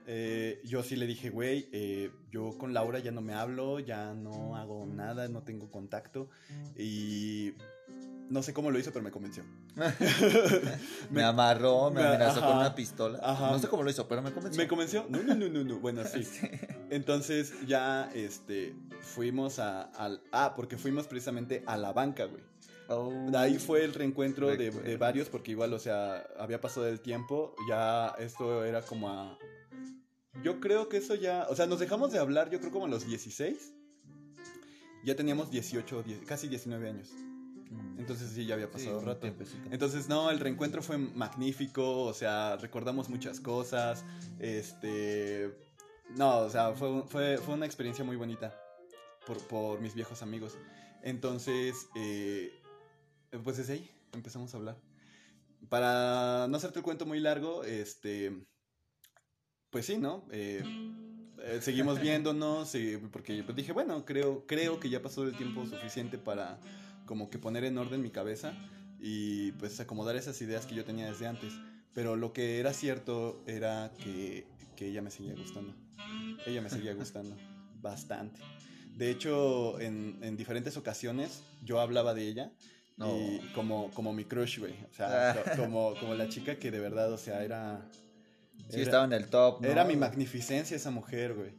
Eh, 0.09 0.61
yo 0.65 0.85
sí 0.85 0.95
le 0.95 1.05
dije, 1.07 1.31
güey, 1.31 1.69
eh, 1.73 2.13
yo 2.31 2.57
con 2.59 2.73
Laura 2.73 3.01
ya 3.01 3.11
no 3.11 3.21
me 3.23 3.35
hablo, 3.35 3.81
ya 3.81 4.15
no 4.15 4.55
hago 4.57 4.87
nada, 4.87 5.27
no 5.29 5.43
tengo 5.43 5.69
contacto 5.69 6.29
y 6.77 7.55
no 8.29 8.43
sé 8.43 8.53
cómo 8.53 8.71
lo 8.71 8.79
hizo, 8.79 8.93
pero 8.93 9.03
me 9.05 9.11
convenció. 9.11 9.45
Me 11.11 11.23
amarró, 11.23 11.91
me 11.91 12.01
me- 12.03 12.09
amenazó 12.09 12.41
con 12.41 12.57
una 12.59 12.75
pistola. 12.75 13.19
ajá. 13.23 13.51
No 13.53 13.59
sé 13.59 13.69
cómo 13.69 13.83
lo 13.83 13.91
hizo, 13.91 14.07
pero 14.09 14.23
me 14.23 14.33
convenció. 14.33 14.63
¿Me 14.63 14.69
convenció? 14.69 15.07
No, 15.09 15.23
no, 15.23 15.35
no, 15.35 15.49
no, 15.49 15.65
no. 15.65 15.79
Bueno, 15.79 16.03
sí. 16.13 16.27
Entonces 16.91 17.53
ya, 17.67 18.11
este, 18.15 18.75
fuimos 19.01 19.59
a, 19.59 19.83
al... 19.83 20.23
Ah, 20.33 20.55
porque 20.57 20.77
fuimos 20.77 21.07
precisamente 21.07 21.63
a 21.67 21.77
la 21.77 21.93
banca, 21.93 22.25
güey. 22.25 22.43
Oh. 22.89 23.11
De 23.31 23.37
ahí 23.39 23.59
fue 23.59 23.85
el 23.85 23.95
reencuentro 23.95 24.49
de, 24.49 24.71
de 24.71 24.97
varios, 24.97 25.29
porque 25.29 25.51
igual, 25.53 25.73
o 25.73 25.79
sea, 25.79 26.25
había 26.39 26.61
pasado 26.61 26.87
el 26.87 27.01
tiempo, 27.01 27.55
ya 27.69 28.09
esto 28.19 28.65
era 28.65 28.83
como 28.83 29.09
a... 29.11 29.39
Yo 30.43 30.61
creo 30.61 30.89
que 30.89 30.99
eso 30.99 31.15
ya... 31.15 31.47
O 31.49 31.57
sea, 31.57 31.67
nos 31.67 31.81
dejamos 31.81 32.13
de 32.13 32.19
hablar, 32.19 32.51
yo 32.51 32.61
creo 32.61 32.71
como 32.71 32.87
a 32.87 32.89
los 32.89 33.07
16. 33.07 33.73
Ya 35.05 35.15
teníamos 35.17 35.51
18, 35.51 36.03
10 36.03 36.21
casi 36.27 36.49
19 36.49 36.89
años. 36.89 37.11
Entonces 37.99 38.31
sí, 38.31 38.47
ya 38.47 38.55
había 38.55 38.71
pasado 38.71 38.93
Sí, 38.93 38.97
un 39.01 39.07
rato. 39.07 39.21
tiempecito. 39.21 39.69
Entonces, 39.71 40.09
no, 40.09 40.31
el 40.31 40.39
reencuentro 40.39 40.83
fue 40.83 40.99
magnífico, 40.99 42.03
o 42.03 42.15
sea, 42.15 42.57
recordamos 42.57 43.09
muchas 43.09 43.41
cosas, 43.41 44.05
este... 44.39 45.57
No, 46.17 46.39
o 46.39 46.51
sea, 46.51 46.73
fue, 46.75 47.03
fue, 47.09 47.39
fue 47.39 47.55
una 47.55 47.67
experiencia 47.67 48.05
muy 48.05 48.17
bonita 48.17 48.55
por, 49.27 49.39
por 49.49 49.81
mis 49.81 49.95
viejos 49.95 50.23
amigos. 50.23 50.57
Entonces, 51.03 51.89
eh, 51.97 52.53
pues 53.43 53.57
desde 53.57 53.73
ahí 53.75 53.91
empezamos 54.13 54.55
a 54.55 54.57
hablar. 54.59 54.77
Para 55.69 56.47
no 56.49 56.57
hacerte 56.57 56.79
el 56.79 56.85
cuento 56.85 57.07
muy 57.07 57.19
largo, 57.21 57.65
este... 57.65 58.47
Pues 59.71 59.85
sí, 59.87 59.99
¿no? 59.99 60.27
Eh, 60.31 60.63
eh, 61.43 61.59
seguimos 61.61 62.01
viéndonos, 62.01 62.75
eh, 62.77 63.01
porque 63.11 63.43
dije, 63.55 63.73
bueno, 63.73 64.05
creo, 64.05 64.47
creo 64.47 64.79
que 64.79 64.89
ya 64.89 65.03
pasó 65.03 65.25
el 65.25 65.37
tiempo 65.37 65.67
suficiente 65.67 66.19
para 66.19 66.59
como 67.07 67.31
que 67.31 67.39
poner 67.39 67.65
en 67.65 67.79
orden 67.79 68.03
mi 68.03 68.11
cabeza 68.11 68.53
y 69.01 69.53
pues 69.53 69.79
acomodar 69.81 70.17
esas 70.17 70.41
ideas 70.43 70.67
que 70.67 70.75
yo 70.75 70.85
tenía 70.85 71.07
desde 71.09 71.27
antes. 71.27 71.53
Pero 71.95 72.17
lo 72.17 72.33
que 72.33 72.61
era 72.61 72.73
cierto 72.75 73.43
era 73.47 73.91
que, 74.03 74.47
que 74.77 74.89
ella 74.89 75.01
me 75.03 75.11
seguía 75.11 75.35
gustando. 75.35 75.75
Ella 76.47 76.61
me 76.61 76.69
seguía 76.69 76.93
gustando 77.03 77.35
bastante. 77.81 78.41
De 78.97 79.11
hecho, 79.11 79.79
en, 79.81 80.19
en 80.23 80.37
diferentes 80.37 80.77
ocasiones 80.77 81.43
yo 81.63 81.81
hablaba 81.81 82.15
de 82.15 82.27
ella 82.29 82.53
No. 82.97 83.15
y 83.17 83.39
como, 83.55 83.91
como 83.93 84.13
mi 84.13 84.25
crush, 84.25 84.59
güey. 84.59 84.75
O 84.91 84.95
sea, 84.95 85.31
Ah. 85.31 85.35
co- 85.35 85.63
como, 85.63 85.95
como 86.01 86.15
la 86.15 86.29
chica 86.29 86.57
que 86.57 86.71
de 86.71 86.81
verdad, 86.81 87.13
o 87.13 87.19
sea, 87.19 87.45
era... 87.45 87.87
Sí, 88.71 88.77
era- 88.77 88.83
estaba 88.83 89.05
en 89.05 89.13
el 89.13 89.27
top. 89.29 89.61
¿no? 89.63 89.69
era 89.69 89.85
mi 89.85 89.97
magnificencia 89.97 90.77
esa 90.77 90.91
mujer, 90.91 91.35
güey. 91.35 91.51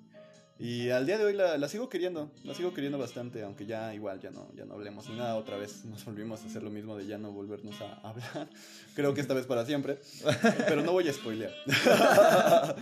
Y 0.60 0.90
al 0.90 1.06
día 1.06 1.20
de 1.20 1.26
hoy 1.26 1.34
la, 1.34 1.68
sigo 1.70 1.88
queriendo, 1.88 2.32
la 2.44 2.56
sigo 2.56 2.74
queriendo 2.74 2.98
bastante, 2.98 3.44
aunque 3.44 3.68
ya 3.68 3.94
igual 3.94 4.20
ya 4.20 4.32
no, 4.32 4.52
ya 4.56 4.66
no 4.66 4.74
hablemos 4.74 5.08
ni 5.08 5.16
nada, 5.16 5.36
otra 5.36 5.56
vez 5.56 5.86
nos 5.86 6.04
volvimos 6.04 6.42
a 6.42 6.48
hacer 6.48 6.64
lo 6.64 6.72
mismo 6.72 6.98
de 6.98 7.06
ya 7.06 7.20
no 7.20 7.32
volvernos 7.32 7.80
a 7.82 7.94
hablar. 8.02 8.50
Creo 8.96 9.14
que 9.14 9.22
esta 9.22 9.36
vez 9.36 9.46
para 9.46 9.66
siempre, 9.66 10.00
pero 10.68 10.82
no 10.82 10.94
voy 10.94 11.08
a 11.08 11.14
spoilear. 11.14 11.54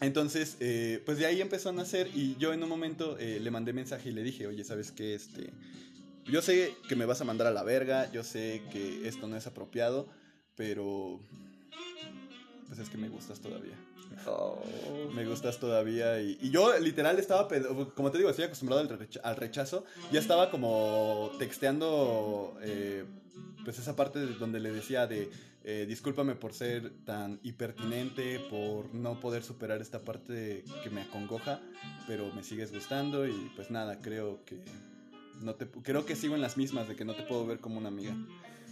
Entonces, 0.00 0.56
eh, 0.60 1.02
pues 1.04 1.18
de 1.18 1.26
ahí 1.26 1.42
empezó 1.42 1.68
a 1.68 1.72
nacer 1.72 2.08
y 2.14 2.36
yo 2.36 2.52
en 2.52 2.62
un 2.62 2.68
momento 2.68 3.18
eh, 3.18 3.38
le 3.40 3.50
mandé 3.50 3.72
mensaje 3.72 4.08
y 4.08 4.12
le 4.12 4.22
dije, 4.22 4.46
oye, 4.46 4.64
¿sabes 4.64 4.92
qué? 4.92 5.14
Este, 5.14 5.50
yo 6.24 6.40
sé 6.40 6.74
que 6.88 6.96
me 6.96 7.04
vas 7.04 7.20
a 7.20 7.24
mandar 7.24 7.48
a 7.48 7.50
la 7.50 7.64
verga, 7.64 8.10
yo 8.12 8.22
sé 8.22 8.62
que 8.72 9.06
esto 9.06 9.26
no 9.26 9.36
es 9.36 9.46
apropiado, 9.46 10.08
pero 10.54 11.20
pues 12.68 12.78
es 12.78 12.88
que 12.88 12.96
me 12.96 13.08
gustas 13.08 13.40
todavía. 13.40 13.76
Oh. 14.26 14.62
Me 15.14 15.24
gustas 15.24 15.58
todavía. 15.58 16.20
Y, 16.20 16.38
y 16.40 16.50
yo 16.50 16.78
literal 16.78 17.18
estaba, 17.18 17.48
como 17.94 18.10
te 18.10 18.18
digo, 18.18 18.30
estoy 18.30 18.44
acostumbrado 18.46 18.82
al, 18.82 18.88
recha- 18.88 19.20
al 19.22 19.36
rechazo. 19.36 19.84
Ya 20.12 20.20
estaba 20.20 20.50
como 20.50 21.30
texteando, 21.38 22.56
eh, 22.62 23.04
pues 23.64 23.78
esa 23.78 23.96
parte 23.96 24.18
de 24.20 24.34
donde 24.34 24.60
le 24.60 24.70
decía 24.72 25.06
de, 25.06 25.30
eh, 25.64 25.84
discúlpame 25.88 26.34
por 26.34 26.52
ser 26.54 26.90
tan 27.04 27.40
hipertinente, 27.42 28.40
por 28.50 28.94
no 28.94 29.20
poder 29.20 29.42
superar 29.42 29.80
esta 29.80 30.00
parte 30.00 30.64
que 30.82 30.90
me 30.90 31.02
acongoja, 31.02 31.60
pero 32.06 32.32
me 32.34 32.42
sigues 32.44 32.72
gustando 32.72 33.26
y 33.26 33.50
pues 33.56 33.70
nada, 33.70 34.00
creo 34.00 34.44
que... 34.44 34.60
No 35.42 35.54
te, 35.54 35.66
creo 35.68 36.04
que 36.04 36.16
sigo 36.16 36.34
en 36.34 36.40
las 36.40 36.56
mismas 36.56 36.88
de 36.88 36.96
que 36.96 37.04
no 37.04 37.14
te 37.14 37.22
puedo 37.22 37.46
ver 37.46 37.60
como 37.60 37.78
una 37.78 37.88
amiga. 37.88 38.16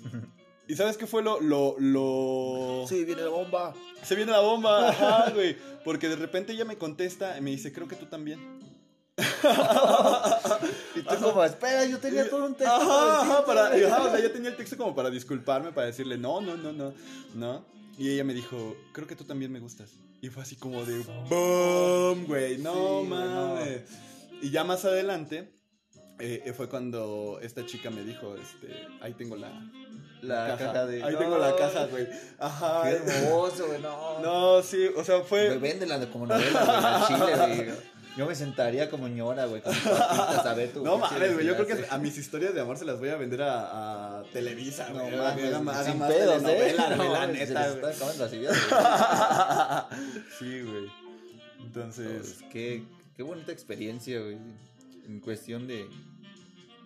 ¿Y 0.69 0.75
sabes 0.75 0.97
qué 0.97 1.07
fue 1.07 1.23
lo, 1.23 1.41
lo, 1.41 1.77
lo... 1.79 2.85
Sí, 2.89 3.05
viene 3.05 3.23
la 3.23 3.29
bomba. 3.29 3.75
Se 4.03 4.17
viene 4.17 4.33
la 4.33 4.41
bomba, 4.41 4.89
ajá, 4.89 5.31
güey. 5.31 5.57
Porque 5.85 6.09
de 6.09 6.17
repente 6.17 6.53
ella 6.53 6.65
me 6.65 6.77
contesta 6.77 7.39
y 7.39 7.41
me 7.41 7.51
dice, 7.51 7.73
creo 7.73 7.87
que 7.87 7.95
tú 7.95 8.07
también. 8.07 8.41
y 10.97 11.03
tú 11.03 11.15
como, 11.23 11.45
espera, 11.45 11.85
yo 11.87 11.99
tenía 11.99 12.29
todo 12.29 12.47
un 12.47 12.55
texto. 12.55 12.75
Ajá, 12.75 13.23
ajá, 13.23 13.47
para, 13.47 13.67
ajá, 13.69 14.03
o 14.03 14.11
sea, 14.11 14.21
yo 14.21 14.33
tenía 14.33 14.51
el 14.51 14.57
texto 14.57 14.77
como 14.77 14.95
para 14.95 15.09
disculparme, 15.11 15.73
para 15.73 15.87
decirle, 15.87 16.19
no, 16.19 16.41
no, 16.41 16.57
no, 16.57 16.73
no, 16.73 16.93
no. 17.35 17.65
Y 17.97 18.11
ella 18.11 18.25
me 18.25 18.35
dijo, 18.35 18.77
creo 18.93 19.07
que 19.07 19.17
tú 19.17 19.25
también 19.25 19.53
me 19.53 19.61
gustas. 19.61 19.93
Y 20.21 20.29
fue 20.29 20.43
así 20.43 20.57
como 20.57 20.85
de, 20.85 20.99
boom, 21.29 22.27
güey, 22.27 22.59
no 22.59 23.03
Sí, 23.03 23.07
mames. 23.09 23.83
Y 24.43 24.51
ya 24.51 24.65
más 24.65 24.85
adelante 24.85 25.53
eh, 26.19 26.53
fue 26.57 26.69
cuando 26.69 27.39
esta 27.43 27.65
chica 27.67 27.91
me 27.91 28.03
dijo, 28.03 28.35
este, 28.37 28.87
ahí 29.01 29.13
tengo 29.15 29.37
la, 29.37 29.51
La 30.23 30.57
caja 30.57 30.87
de. 30.87 31.03
Ahí 31.03 31.13
No, 31.13 31.19
tengo 31.19 31.39
la 31.39 31.55
caja, 31.57 31.87
güey. 31.87 32.09
Ajá. 32.39 32.83
Qué 32.85 32.91
hermoso, 32.97 33.67
güey, 33.67 33.81
no. 33.83 34.21
No, 34.21 34.63
sí, 34.63 34.87
o 34.97 35.05
sea, 35.05 35.21
fue... 35.21 35.47
Güey, 35.49 35.59
véndela 35.59 35.99
de- 35.99 36.09
como 36.09 36.27
novela, 36.27 37.07
güey, 37.09 37.21
chile, 37.21 37.37
güey. 37.65 37.71
Yo 38.17 38.25
me 38.25 38.35
sentaría 38.35 38.89
como 38.89 39.09
ñora, 39.09 39.45
güey, 39.45 39.61
con 39.61 39.75
a 39.93 40.55
ver 40.55 40.73
tu. 40.73 40.83
No 40.83 40.97
mames, 40.97 41.35
güey. 41.35 41.45
Yo 41.47 41.55
creo 41.55 41.67
que 41.67 41.85
a 41.91 41.99
mis 41.99 42.17
historias 42.17 42.55
de 42.55 42.63
amor 42.63 42.79
se 42.79 42.87
las 42.87 42.99
voy 42.99 43.11
a 43.11 43.17
vender 43.17 43.43
a, 43.43 44.21
a 44.21 44.23
Televisa, 44.33 44.89
No 44.89 45.05
mames, 45.05 45.85
sin 45.85 45.99
más 45.99 46.11
pedos, 46.11 46.43
¿eh? 46.47 46.77
No, 46.97 47.13
la 47.13 47.27
neta, 47.27 47.73
güey. 47.73 47.93
Sí, 50.39 50.63
güey. 50.63 50.87
Entonces, 51.61 52.37
Pues, 52.39 52.51
qué, 52.51 52.85
qué 53.17 53.23
bonita 53.23 53.53
experiencia, 53.53 54.19
güey. 54.21 54.39
En 55.07 55.21
cuestión 55.21 55.67
de, 55.67 55.87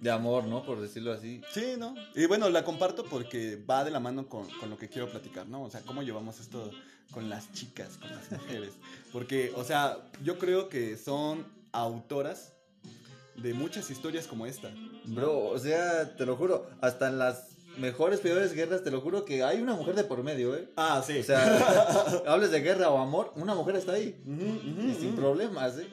de 0.01 0.11
amor, 0.11 0.45
¿no? 0.45 0.65
Por 0.65 0.81
decirlo 0.81 1.13
así. 1.13 1.43
sí, 1.53 1.75
¿no? 1.79 1.95
Y 2.15 2.27
bueno, 2.27 2.49
la 2.49 2.65
comparto 2.65 3.05
porque 3.05 3.57
va 3.69 3.85
de 3.85 3.91
la 3.91 4.01
mano 4.01 4.27
con, 4.27 4.49
con 4.59 4.71
lo 4.71 4.79
que 4.79 4.89
quiero 4.89 5.11
platicar, 5.11 5.47
¿no? 5.47 5.63
O 5.63 5.71
sea, 5.71 5.81
cómo 5.83 6.03
llevamos 6.03 6.41
esto 6.41 6.71
con 7.13 7.29
las 7.29 7.53
chicas, 7.53 7.99
con 7.99 8.11
las 8.11 8.31
mujeres. 8.33 8.73
Porque, 9.13 9.53
o 9.57 9.65
sea, 9.65 9.99
yo 10.23 10.39
creo 10.39 10.69
que 10.69 10.97
son 10.97 11.45
autoras 11.73 12.53
de 13.37 13.55
muchas 13.55 13.91
historias 13.91 14.27
como 14.27 14.47
esta. 14.47 14.71
Bro, 15.05 15.49
o 15.49 15.59
sea, 15.59 16.17
te 16.17 16.27
lo 16.27 16.37
juro, 16.37 16.69
hasta 16.81 17.09
en 17.09 17.19
las 17.19 17.49
mejores, 17.79 18.21
peores 18.21 18.53
guerras, 18.53 18.83
te 18.83 18.91
lo 18.91 19.01
juro 19.01 19.25
que 19.25 19.43
hay 19.43 19.61
una 19.61 19.75
mujer 19.75 19.95
de 19.95 20.05
por 20.05 20.23
medio, 20.23 20.55
¿eh? 20.55 20.69
Ah, 20.77 21.03
sí. 21.07 21.19
O 21.19 21.23
sea, 21.23 22.23
hables 22.27 22.51
de 22.51 22.61
guerra 22.61 22.91
o 22.91 22.99
amor, 22.99 23.33
una 23.37 23.55
mujer 23.55 23.77
está 23.77 23.93
ahí. 23.93 24.21
Y 24.27 24.95
sin 24.95 25.11
ujú. 25.11 25.17
problemas, 25.17 25.79
¿eh? 25.79 25.89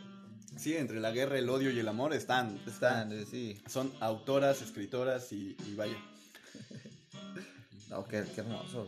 Sí, 0.57 0.75
entre 0.75 0.99
la 0.99 1.11
guerra, 1.11 1.37
el 1.37 1.49
odio 1.49 1.71
y 1.71 1.79
el 1.79 1.87
amor 1.87 2.13
están. 2.13 2.59
Están, 2.67 3.11
eh, 3.11 3.25
sí. 3.29 3.59
Son 3.67 3.91
autoras, 3.99 4.61
escritoras 4.61 5.31
y, 5.31 5.55
y 5.67 5.75
vaya. 5.75 5.97
No, 7.89 8.03
qué, 8.05 8.25
qué 8.35 8.41
hermoso. 8.41 8.85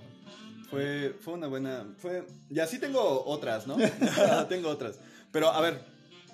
Fue, 0.70 1.16
fue 1.22 1.36
una 1.36 1.48
buena. 1.48 1.86
Fue. 2.00 2.28
Y 2.50 2.60
así 2.60 2.80
tengo 2.80 3.24
otras, 3.26 3.66
¿no? 3.66 3.78
tengo 4.50 4.68
otras. 4.70 5.00
Pero 5.32 5.50
a 5.50 5.62
ver, 5.62 5.82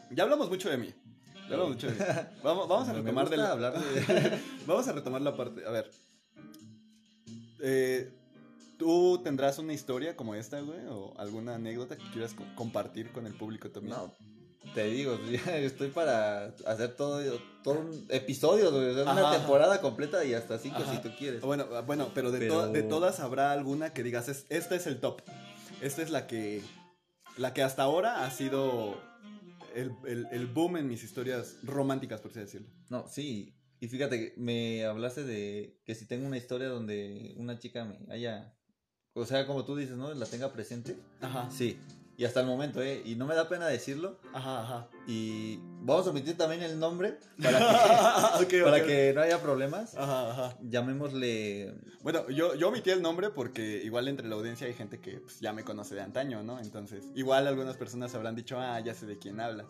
ya 0.10 0.24
hablamos 0.24 0.50
mucho 0.50 0.70
de 0.70 0.78
mí. 0.78 0.92
Ya 1.48 1.54
hablamos 1.54 1.70
mucho 1.76 1.88
de 1.88 1.94
mí. 1.94 2.00
Vamos, 2.44 2.68
vamos 2.68 2.90
a 2.90 2.94
Me 2.94 3.02
retomar 3.02 3.32
hablar 3.40 3.80
de... 3.80 4.40
Vamos 4.66 4.88
a 4.88 4.94
retomar 4.94 5.22
la 5.22 5.36
parte. 5.38 5.64
A 5.64 5.70
ver. 5.70 5.92
Eh, 7.62 8.12
¿Tú 8.78 9.22
tendrás 9.24 9.58
una 9.60 9.74
historia 9.74 10.16
como 10.16 10.34
esta, 10.36 10.60
güey? 10.60 10.80
¿O 10.90 11.14
alguna 11.20 11.56
anécdota 11.56 11.96
que 11.98 12.04
quieras 12.12 12.34
co- 12.34 12.44
compartir 12.56 13.12
con 13.12 13.26
el 13.28 13.36
público 13.36 13.70
también? 13.70 13.96
No, 13.96 14.12
te 14.74 14.86
digo, 14.86 15.18
ya 15.46 15.58
estoy 15.58 15.90
para 15.90 16.48
hacer 16.66 16.96
todo, 16.96 17.22
todo 17.64 17.80
un 17.80 18.06
episodio, 18.10 18.70
o 18.70 18.94
sea, 18.94 19.04
una 19.04 19.30
ajá. 19.30 19.38
temporada 19.38 19.82
completa 19.82 20.24
y 20.26 20.34
hasta 20.34 20.58
cinco 20.60 20.78
Ajá. 20.78 20.92
si 20.96 21.02
tú 21.02 21.10
quieres. 21.18 21.42
Bueno, 21.42 21.66
ah, 21.74 21.82
bueno, 21.82 22.10
pero 22.14 22.32
de, 22.32 22.40
Pero- 22.40 22.54
to- 22.66 22.68
de 22.72 22.84
todas 22.84 23.20
habrá 23.20 23.52
alguna 23.52 23.94
que 23.94 24.04
digas, 24.04 24.28
es, 24.30 24.46
esta 24.50 24.76
es 24.76 24.88
el 24.88 25.00
top. 25.00 25.22
Esta 25.82 26.02
es 26.02 26.10
la 26.10 26.26
que, 26.28 26.62
la 27.38 27.54
que 27.54 27.62
hasta 27.64 27.84
ahora 27.84 28.26
ha 28.26 28.32
sido 28.32 28.98
el, 29.76 29.92
el- 30.06 30.28
el 30.32 30.48
boom 30.48 30.78
en 30.78 30.88
mis 30.88 31.04
historias 31.04 31.58
románticas, 31.64 32.22
por 32.22 32.32
así 32.32 32.40
decirlo. 32.40 32.68
No, 32.90 33.08
sí. 33.08 33.54
Y 33.82 33.88
fíjate, 33.90 34.18
que 34.34 34.34
me 34.40 34.86
hablaste 34.86 35.24
de 35.26 35.80
que 35.86 35.96
si 35.96 36.06
tengo 36.08 36.26
una 36.26 36.38
historia 36.38 36.70
donde 36.70 37.34
una 37.38 37.60
chica 37.60 37.84
me 37.86 37.98
haya, 38.14 38.56
o 39.14 39.26
sea, 39.26 39.46
como 39.46 39.66
tú 39.66 39.76
dices, 39.76 39.98
¿no? 39.98 40.14
La 40.14 40.26
tenga 40.26 40.52
presente. 40.54 40.96
Ajá. 41.22 41.50
Sí. 41.52 41.78
Y 42.18 42.24
hasta 42.24 42.40
el 42.40 42.48
momento, 42.48 42.82
¿eh? 42.82 43.02
Y 43.04 43.16
no 43.16 43.26
me 43.26 43.36
da 43.36 43.50
pena 43.50 43.68
decirlo. 43.68 44.20
Ajá, 44.34 44.62
ajá. 44.62 44.88
Y 45.06 45.60
vamos 45.82 46.08
a 46.08 46.12
omitir 46.12 46.38
también 46.38 46.64
el 46.64 46.80
nombre 46.80 47.20
para 47.42 48.48
que, 48.48 48.62
para 48.64 48.84
que 48.84 49.12
no 49.14 49.22
haya 49.22 49.42
problemas. 49.42 49.96
Ajá, 49.96 50.32
ajá. 50.32 50.58
Llamémosle... 50.62 51.76
Bueno, 52.04 52.30
yo, 52.30 52.56
yo 52.56 52.70
omití 52.70 52.90
el 52.90 53.02
nombre 53.02 53.32
porque 53.32 53.82
igual 53.84 54.08
entre 54.08 54.28
la 54.30 54.36
audiencia 54.36 54.68
hay 54.68 54.74
gente 54.74 55.02
que 55.02 55.20
pues, 55.20 55.42
ya 55.42 55.52
me 55.52 55.64
conoce 55.64 55.96
de 55.96 56.02
antaño, 56.02 56.42
¿no? 56.42 56.60
Entonces, 56.60 57.04
igual 57.16 57.48
algunas 57.48 57.76
personas 57.76 58.16
habrán 58.16 58.36
dicho, 58.36 58.58
ah, 58.60 58.80
ya 58.80 58.94
sé 58.94 59.06
de 59.06 59.18
quién 59.18 59.42
habla. 59.42 59.66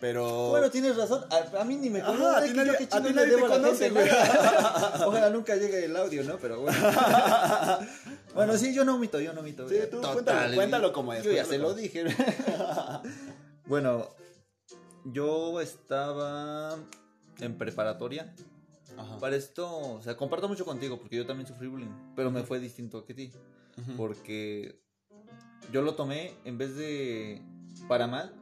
Pero... 0.00 0.50
Bueno, 0.50 0.70
tienes 0.70 0.96
razón. 0.96 1.24
A, 1.30 1.60
a 1.60 1.64
mí 1.64 1.76
ni 1.76 1.88
me 1.90 2.00
Ajá, 2.00 2.12
conoce. 2.12 2.36
a 2.36 2.42
ti 2.44 2.50
nadie- 2.52 2.88
yo 2.90 2.96
a 2.96 3.02
ti 3.02 3.12
nadie 3.12 3.36
te 3.36 3.86
a. 3.86 5.06
Ojalá 5.06 5.30
nunca 5.30 5.56
llegue 5.56 5.84
el 5.84 5.96
audio, 5.96 6.24
¿no? 6.24 6.36
Pero 6.38 6.60
bueno. 6.60 6.78
bueno, 8.34 8.56
sí, 8.58 8.74
yo 8.74 8.84
no 8.84 8.96
omito, 8.96 9.20
yo 9.20 9.32
no 9.32 9.40
omito. 9.40 9.68
Sí, 9.68 9.76
tú 9.90 10.00
cuéntalo- 10.00 10.54
cuéntalo 10.54 10.92
como 10.92 11.12
es, 11.12 11.24
Yo 11.24 11.32
ya 11.32 11.44
se 11.44 11.58
lo 11.58 11.74
dije. 11.74 12.04
bueno, 13.66 14.08
yo 15.04 15.60
estaba 15.60 16.76
en 17.40 17.56
preparatoria. 17.58 18.34
Ajá. 18.96 19.18
Para 19.18 19.34
esto, 19.36 19.68
o 19.96 20.02
sea, 20.02 20.16
comparto 20.16 20.48
mucho 20.48 20.64
contigo 20.64 20.98
porque 20.98 21.16
yo 21.16 21.26
también 21.26 21.48
sufrí 21.48 21.66
bullying, 21.66 22.12
pero 22.14 22.30
me 22.30 22.42
fue 22.44 22.60
distinto 22.60 23.04
que 23.04 23.14
ti. 23.14 23.32
Porque 23.96 24.80
yo 25.72 25.82
lo 25.82 25.94
tomé 25.94 26.34
en 26.44 26.58
vez 26.58 26.76
de 26.76 27.42
para 27.88 28.06
mal, 28.06 28.32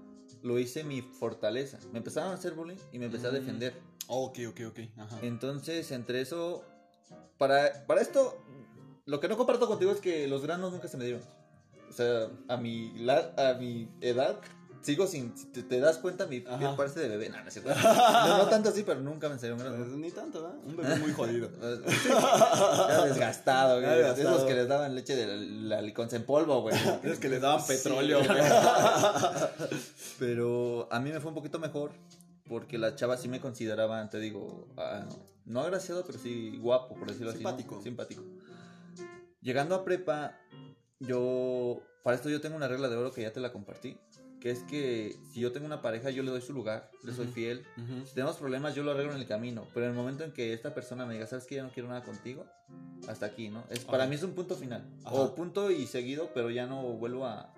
lo 0.42 0.58
hice 0.58 0.84
mi 0.84 1.02
fortaleza. 1.02 1.78
Me 1.92 1.98
empezaron 1.98 2.30
a 2.30 2.34
hacer 2.34 2.54
bullying 2.54 2.76
y 2.92 2.98
me 2.98 3.06
empecé 3.06 3.26
a 3.28 3.30
Mm. 3.30 3.34
defender. 3.34 3.74
Ok, 4.08 4.38
ok, 4.48 4.60
ok. 4.68 4.78
Ajá. 4.98 5.18
Entonces, 5.22 5.90
entre 5.92 6.20
eso, 6.20 6.64
para, 7.38 7.86
para 7.86 8.00
esto, 8.00 8.36
lo 9.06 9.20
que 9.20 9.28
no 9.28 9.36
comparto 9.36 9.66
contigo 9.68 9.90
es 9.92 10.00
que 10.00 10.26
los 10.28 10.42
granos 10.42 10.72
nunca 10.72 10.88
se 10.88 10.96
me 10.96 11.04
dieron. 11.04 11.22
O 11.88 11.92
sea, 11.92 12.28
a 12.48 12.56
mi, 12.56 12.92
la- 12.98 13.32
a 13.36 13.54
mi 13.58 13.88
edad, 14.00 14.40
sigo 14.82 15.06
sin, 15.06 15.36
si 15.36 15.46
te, 15.46 15.62
te 15.62 15.80
das 15.80 15.98
cuenta, 15.98 16.26
mi 16.26 16.40
piel 16.40 16.70
parece 16.76 17.00
de 17.00 17.08
bebé. 17.08 17.28
No, 17.30 17.36
no, 17.38 17.44
no, 18.28 18.38
no 18.38 18.48
tanto 18.48 18.68
así, 18.70 18.82
pero 18.82 19.00
nunca 19.00 19.28
me 19.28 19.36
salieron 19.36 19.58
Pues, 19.58 19.70
granos. 19.72 19.88
ni 19.96 20.10
tanto, 20.10 20.42
¿verdad? 20.42 20.58
Un 20.64 20.76
bebé 20.76 20.96
muy 20.96 21.12
jodido. 21.12 21.48
Ya 22.88 23.04
desgastado, 23.06 23.76
güey. 23.80 23.86
Ya 23.90 23.96
desgastado. 23.96 24.34
Esos 24.36 24.46
que 24.48 24.54
les 24.54 24.68
daban 24.68 24.94
leche 24.94 25.16
de 25.16 25.26
la, 25.26 25.76
la 25.76 25.82
liconza 25.82 26.16
en 26.16 26.24
polvo, 26.24 26.60
güey. 26.62 26.74
Es 27.04 27.18
que 27.18 27.28
les 27.28 27.40
daban 27.40 27.60
Sí. 27.60 27.72
petróleo, 27.74 28.18
güey. 28.24 28.42
Pero 30.18 30.88
a 30.90 31.00
mí 31.00 31.10
me 31.10 31.20
fue 31.20 31.30
un 31.30 31.34
poquito 31.34 31.58
mejor 31.58 31.90
porque 32.48 32.78
las 32.78 32.96
chavas 32.96 33.20
sí 33.20 33.28
me 33.28 33.40
consideraban, 33.40 34.10
te 34.10 34.18
digo, 34.18 34.68
ah, 34.76 35.04
no 35.46 35.60
agraciado, 35.60 36.04
pero 36.04 36.18
sí 36.18 36.58
guapo, 36.58 36.94
por 36.96 37.08
decirlo 37.08 37.32
Simpático. 37.32 37.70
así. 37.76 37.78
¿no? 37.78 37.82
Simpático. 37.84 38.22
Llegando 39.40 39.74
a 39.74 39.84
prepa, 39.84 40.38
yo, 41.00 41.80
para 42.04 42.16
esto 42.16 42.28
yo 42.28 42.40
tengo 42.40 42.56
una 42.56 42.68
regla 42.68 42.88
de 42.88 42.96
oro 42.96 43.10
que 43.12 43.22
ya 43.22 43.32
te 43.32 43.40
la 43.40 43.52
compartí, 43.52 43.96
que 44.42 44.50
es 44.50 44.64
que 44.64 45.16
si 45.32 45.38
yo 45.38 45.52
tengo 45.52 45.66
una 45.66 45.80
pareja, 45.82 46.10
yo 46.10 46.24
le 46.24 46.32
doy 46.32 46.42
su 46.42 46.52
lugar, 46.52 46.90
le 47.04 47.12
soy 47.14 47.28
fiel. 47.28 47.64
Si 48.04 48.12
tenemos 48.14 48.36
problemas, 48.38 48.74
yo 48.74 48.82
lo 48.82 48.90
arreglo 48.90 49.12
en 49.12 49.20
el 49.20 49.26
camino, 49.28 49.68
pero 49.72 49.86
en 49.86 49.92
el 49.92 49.96
momento 49.96 50.24
en 50.24 50.32
que 50.32 50.52
esta 50.52 50.74
persona 50.74 51.06
me 51.06 51.14
diga, 51.14 51.28
¿sabes 51.28 51.46
que 51.46 51.54
Ya 51.54 51.62
no 51.62 51.70
quiero 51.70 51.88
nada 51.88 52.02
contigo, 52.02 52.44
hasta 53.06 53.26
aquí, 53.26 53.50
¿no? 53.50 53.62
Es, 53.70 53.84
para 53.84 54.06
mí 54.08 54.16
es 54.16 54.22
un 54.24 54.32
punto 54.34 54.56
final, 54.56 54.84
Ajá. 55.04 55.14
o 55.14 55.34
punto 55.36 55.70
y 55.70 55.86
seguido, 55.86 56.30
pero 56.34 56.50
ya 56.50 56.66
no 56.66 56.82
vuelvo 56.82 57.24
a, 57.26 57.54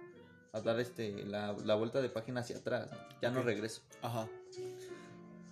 a 0.53 0.61
dar 0.61 0.79
este, 0.79 1.25
la, 1.25 1.57
la 1.65 1.75
vuelta 1.75 2.03
de 2.03 2.11
página 2.11 2.41
hacia 2.41 2.59
atrás, 2.59 2.91
¿no? 2.91 2.99
ya 3.23 3.31
no 3.31 3.43
regreso. 3.43 3.81
Ajá. 4.03 4.29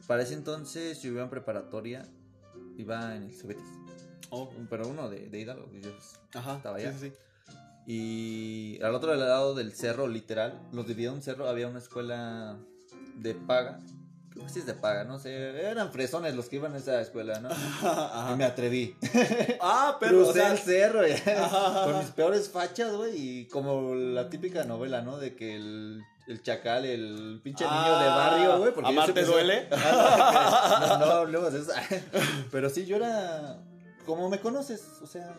Para 0.07 0.23
ese 0.25 0.35
entonces 0.35 1.01
yo 1.01 1.13
iba 1.13 1.23
en 1.23 1.31
preparatoria, 1.31 2.07
iba 2.77 3.17
en 3.17 3.23
el 3.23 3.33
Cebetis, 3.35 3.65
Oh, 4.35 4.51
pero 4.71 4.87
uno 4.89 5.09
de, 5.09 5.29
de 5.29 5.41
Hidalgo, 5.41 5.71
yo, 5.73 5.91
Ajá. 6.35 6.57
Estaba 6.57 6.77
allá. 6.77 6.93
sí, 6.93 7.09
sí. 7.11 7.17
Y 7.87 8.81
al 8.83 8.95
otro 8.95 9.15
lado 9.15 9.55
del 9.55 9.73
cerro, 9.75 10.07
literal, 10.09 10.61
los 10.73 10.87
dividía 10.87 11.13
un 11.13 11.23
cerro, 11.23 11.49
había 11.49 11.67
una 11.69 11.79
escuela 11.81 12.57
de 13.17 13.35
paga. 13.35 13.79
Creo 14.31 14.47
que 14.47 14.51
sí 14.53 14.61
es 14.61 14.67
de 14.67 14.73
paga, 14.75 15.05
no 15.05 15.19
sé. 15.19 15.35
Eran 15.69 15.93
fresones 15.93 16.35
los 16.35 16.49
que 16.49 16.57
iban 16.57 16.73
a 16.75 16.79
esa 16.79 17.01
escuela, 17.01 17.41
¿no? 17.41 17.51
Ajá. 17.51 18.31
Y 18.33 18.37
me 18.37 18.45
atreví. 18.45 18.97
Ah, 19.61 19.97
pero, 20.01 20.21
o 20.21 20.25
Crucé 20.25 20.41
sea, 20.41 20.53
el 20.53 20.59
cerro 20.59 21.01
Ajá. 21.39 21.85
con 21.85 21.99
mis 21.99 22.11
peores 22.13 22.49
fachas, 22.49 22.93
güey. 22.95 23.15
Y 23.17 23.47
como 23.49 23.95
la 23.95 24.31
típica 24.31 24.65
novela, 24.65 25.03
¿no? 25.03 25.19
De 25.19 25.35
que 25.37 25.57
el, 25.57 26.03
el 26.29 26.43
chacal, 26.43 26.87
el 26.87 27.41
pinche 27.45 27.65
niño 27.65 27.77
de 27.99 28.07
Ah, 28.07 28.17
barrio, 28.17 28.59
güey. 28.59 28.73
porque 28.73 28.89
¿amarte 28.89 29.13
siempre 29.13 29.25
soy- 29.27 29.35
duele? 29.45 29.69
no, 30.89 30.99
no 30.99 31.05
hablemos 31.13 31.53
de 31.53 31.59
eso. 31.61 31.73
Pero 32.51 32.71
sí, 32.71 32.87
yo 32.87 32.97
era 32.97 33.59
como 34.07 34.31
me 34.31 34.41
conoces, 34.41 34.83
o 35.03 35.07
sea, 35.07 35.35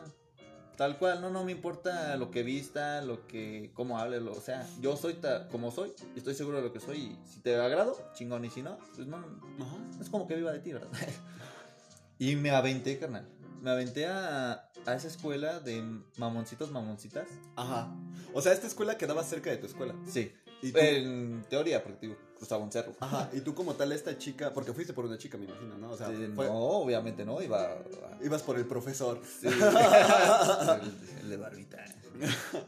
tal 0.77 0.97
cual, 0.97 1.21
no, 1.21 1.29
no 1.29 1.43
me 1.43 1.51
importa 1.51 2.15
lo 2.17 2.31
que 2.31 2.43
vista, 2.43 3.01
lo 3.01 3.27
que, 3.27 3.71
cómo 3.73 3.97
hable, 3.99 4.19
lo, 4.19 4.31
o 4.31 4.41
sea, 4.41 4.67
yo 4.81 4.97
soy 4.97 5.15
ta- 5.15 5.47
como 5.49 5.71
soy, 5.71 5.93
y 6.15 6.19
estoy 6.19 6.33
seguro 6.35 6.57
de 6.57 6.63
lo 6.63 6.73
que 6.73 6.79
soy, 6.79 6.97
y 6.97 7.19
si 7.25 7.39
te 7.41 7.55
agrado, 7.55 7.97
chingón, 8.13 8.45
y 8.45 8.49
si 8.49 8.61
no, 8.61 8.77
pues 8.95 9.07
no, 9.07 9.17
Ajá. 9.17 9.77
es 10.01 10.09
como 10.09 10.27
que 10.27 10.35
viva 10.35 10.51
de 10.51 10.59
ti, 10.59 10.73
¿verdad? 10.73 10.89
y 12.19 12.35
me 12.35 12.51
aventé, 12.51 12.97
carnal, 12.99 13.27
me 13.61 13.71
aventé 13.71 14.07
a, 14.07 14.69
a 14.85 14.93
esa 14.95 15.07
escuela 15.07 15.59
de 15.59 15.81
mamoncitos, 16.17 16.71
mamoncitas. 16.71 17.27
Ajá. 17.55 17.89
O 18.33 18.41
sea, 18.41 18.51
esta 18.53 18.67
escuela 18.67 18.97
quedaba 18.97 19.23
cerca 19.23 19.49
de 19.49 19.57
tu 19.57 19.67
escuela. 19.67 19.95
Sí. 20.07 20.33
Y 20.63 20.71
En 20.77 21.43
teoría, 21.49 21.83
porque 21.83 22.07
digo, 22.07 22.17
cruzaba 22.37 22.63
un 22.63 22.71
cerro. 22.71 22.93
Ajá. 22.99 23.29
Y 23.33 23.41
tú 23.41 23.53
como 23.53 23.73
tal 23.75 23.91
esta 23.91 24.17
chica, 24.17 24.53
porque 24.53 24.73
fuiste 24.73 24.93
por 24.93 25.05
una 25.05 25.17
chica, 25.17 25.37
me 25.37 25.45
imagino, 25.45 25.77
¿no? 25.77 25.91
O 25.91 25.97
sea, 25.97 26.07
Sí, 26.07 26.27
fue- 26.33 26.45
No, 26.47 26.53
obviamente 26.55 27.25
no, 27.25 27.41
iba. 27.41 27.61
a- 27.63 27.77
ibas 28.23 28.41
por 28.43 28.57
el 28.57 28.65
profesor. 28.65 29.19
Sí. 29.41 29.47
el, 29.47 29.53
el 31.23 31.29
de 31.29 31.37
barbita. 31.37 31.83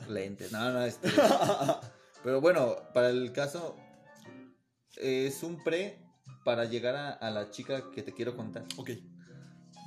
Lentes. 0.09 0.51
No, 0.51 0.71
no, 0.71 0.81
este. 0.83 1.09
Pero 2.23 2.41
bueno, 2.41 2.75
para 2.93 3.09
el 3.09 3.31
caso, 3.31 3.75
es 4.97 5.43
un 5.43 5.63
pre 5.63 5.99
para 6.43 6.65
llegar 6.65 6.95
a, 6.95 7.11
a 7.11 7.29
la 7.31 7.51
chica 7.51 7.91
que 7.93 8.01
te 8.03 8.13
quiero 8.13 8.35
contar. 8.35 8.63
Ok. 8.77 8.91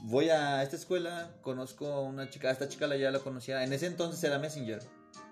Voy 0.05 0.29
a 0.31 0.63
esta 0.63 0.77
escuela, 0.77 1.35
conozco 1.43 1.87
a 1.89 2.01
una 2.03 2.31
chica, 2.31 2.49
a 2.49 2.53
esta 2.53 2.69
chica 2.69 2.87
la 2.87 2.97
ya 2.97 3.11
la 3.11 3.19
conocía. 3.19 3.65
En 3.65 3.73
ese 3.73 3.87
entonces 3.87 4.23
era 4.23 4.39
Messenger. 4.39 4.81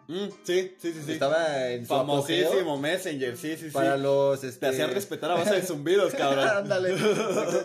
Mm, 0.08 0.28
sí, 0.44 0.74
sí, 0.80 0.92
sí, 0.92 1.00
sí. 1.04 1.12
Estaba 1.12 1.68
en 1.70 1.84
su 1.86 1.92
apogeo 1.94 2.44
Famosísimo 2.48 2.78
Messenger, 2.78 3.36
sí, 3.36 3.56
sí, 3.56 3.66
sí. 3.66 3.70
para 3.72 3.96
los 3.96 4.42
este, 4.44 4.60
Te 4.60 4.66
hacían 4.68 4.90
respetar 4.92 5.30
a 5.32 5.34
base 5.34 5.54
de 5.56 5.62
zumbidos, 5.62 6.14
cabrón. 6.14 6.46
Ándale. 6.56 6.94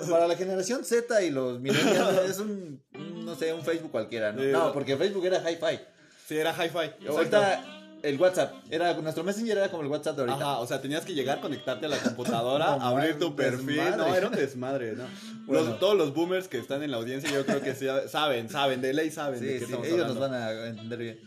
Para 0.09 0.27
la 0.27 0.35
generación 0.35 0.83
Z 0.83 1.21
y 1.23 1.29
los 1.29 1.59
millennials 1.59 2.29
es 2.29 2.39
un, 2.39 2.81
no 3.25 3.35
sé, 3.35 3.53
un 3.53 3.61
Facebook 3.63 3.91
cualquiera, 3.91 4.31
¿no? 4.31 4.41
Sí, 4.41 4.47
No, 4.51 4.73
porque 4.73 4.97
Facebook 4.97 5.25
era 5.25 5.37
hi-fi. 5.49 5.79
Sí, 6.27 6.37
era 6.37 6.51
hi-fi. 6.53 7.07
Ahorita 7.07 7.77
el 8.03 8.19
WhatsApp, 8.19 8.53
era 8.71 8.95
nuestro 8.95 9.23
Messenger 9.23 9.57
era 9.59 9.69
como 9.69 9.83
el 9.83 9.89
WhatsApp 9.89 10.15
de 10.15 10.21
ahorita. 10.23 10.37
Ajá, 10.39 10.59
o 10.59 10.65
sea, 10.65 10.81
tenías 10.81 11.05
que 11.05 11.13
llegar, 11.13 11.39
conectarte 11.41 11.85
a 11.85 11.89
la 11.89 11.97
computadora, 12.03 12.77
No, 12.77 12.83
abrir 12.87 13.19
tu 13.19 13.35
perfil. 13.35 13.67
desmadre. 13.75 13.97
No, 13.97 14.15
era 14.15 14.27
un 14.29 14.33
desmadre, 14.35 14.93
¿no? 14.93 15.03
Bueno. 15.45 15.69
Los- 15.69 15.79
todos 15.79 15.95
los 15.95 16.11
boomers 16.13 16.47
que 16.47 16.57
están 16.57 16.81
en 16.81 16.89
la 16.89 16.97
audiencia, 16.97 17.29
yo 17.29 17.45
creo 17.45 17.61
que 17.61 17.75
sí, 17.75 17.85
saben, 18.09 18.49
saben, 18.49 18.81
de 18.81 18.93
ley 18.93 19.11
saben 19.11 19.39
de 19.41 19.59
Sí, 19.59 19.59
qué 19.59 19.65
sí, 19.67 19.73
ellos 19.73 19.91
hablando. 19.91 20.13
nos 20.15 20.19
van 20.19 20.33
a 20.33 20.65
entender 20.69 20.97
bien. 20.97 21.19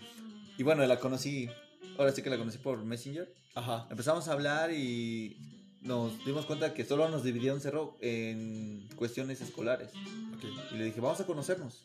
Y 0.56 0.62
bueno, 0.62 0.86
la 0.86 1.00
conocí, 1.00 1.48
ahora 1.98 2.12
sí 2.12 2.22
que 2.22 2.30
la 2.30 2.38
conocí 2.38 2.58
por 2.58 2.82
Messenger. 2.84 3.32
Ajá. 3.54 3.86
Empezamos 3.90 4.28
a 4.28 4.32
hablar 4.32 4.72
y 4.72 5.36
nos 5.80 6.24
dimos 6.24 6.46
cuenta 6.46 6.72
que 6.74 6.84
solo 6.84 7.08
nos 7.08 7.24
dividía 7.24 7.52
un 7.54 7.60
cerro 7.60 7.96
en 8.00 8.88
cuestiones 8.96 9.40
escolares. 9.40 9.90
Ok. 10.36 10.44
Y 10.72 10.76
le 10.76 10.84
dije, 10.84 11.00
vamos 11.00 11.20
a 11.20 11.26
conocernos. 11.26 11.82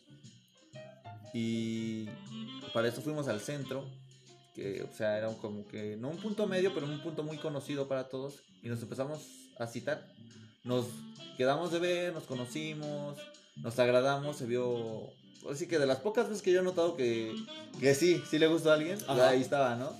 Y 1.32 2.06
para 2.72 2.88
eso 2.88 3.02
fuimos 3.02 3.28
al 3.28 3.40
centro, 3.40 3.84
que 4.54 4.82
o 4.82 4.96
sea, 4.96 5.18
era 5.18 5.28
como 5.34 5.66
que 5.66 5.96
no 5.96 6.08
un 6.08 6.16
punto 6.16 6.46
medio, 6.46 6.72
pero 6.74 6.86
un 6.86 7.00
punto 7.02 7.22
muy 7.22 7.38
conocido 7.38 7.88
para 7.88 8.08
todos. 8.08 8.42
Y 8.62 8.68
nos 8.68 8.82
empezamos 8.82 9.20
a 9.58 9.66
citar. 9.66 10.06
Nos 10.64 10.86
quedamos 11.36 11.72
de 11.72 11.78
ver, 11.78 12.12
nos 12.12 12.24
conocimos, 12.24 13.18
nos 13.56 13.78
agradamos, 13.78 14.36
se 14.36 14.46
vio... 14.46 15.08
Así 15.50 15.66
que 15.66 15.78
de 15.78 15.86
las 15.86 15.98
pocas 15.98 16.28
veces 16.28 16.42
que 16.42 16.52
yo 16.52 16.60
he 16.60 16.62
notado 16.64 16.96
que, 16.96 17.34
que 17.78 17.94
sí, 17.94 18.22
sí 18.28 18.38
le 18.38 18.46
gustó 18.46 18.70
a 18.70 18.74
alguien, 18.74 18.98
Ajá. 19.06 19.30
ahí 19.30 19.40
estaba, 19.40 19.74
¿no? 19.76 19.90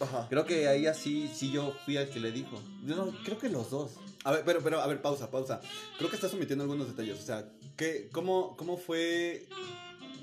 Ajá. 0.00 0.26
Creo 0.28 0.44
que 0.44 0.68
ahí 0.68 0.86
así, 0.86 1.30
sí 1.32 1.50
yo 1.52 1.74
fui 1.84 1.96
al 1.96 2.08
que 2.08 2.20
le 2.20 2.32
dijo. 2.32 2.60
Yo 2.84 2.96
no, 2.96 3.12
creo 3.24 3.38
que 3.38 3.48
los 3.48 3.70
dos. 3.70 3.92
A 4.24 4.32
ver, 4.32 4.42
pero, 4.44 4.60
pero, 4.62 4.80
a 4.80 4.86
ver, 4.86 5.02
pausa, 5.02 5.30
pausa. 5.30 5.60
Creo 5.98 6.08
que 6.08 6.16
estás 6.16 6.32
omitiendo 6.34 6.64
algunos 6.64 6.88
detalles. 6.88 7.18
O 7.20 7.22
sea, 7.22 7.46
¿qué, 7.76 8.08
cómo, 8.12 8.56
¿cómo 8.56 8.76
fue 8.76 9.46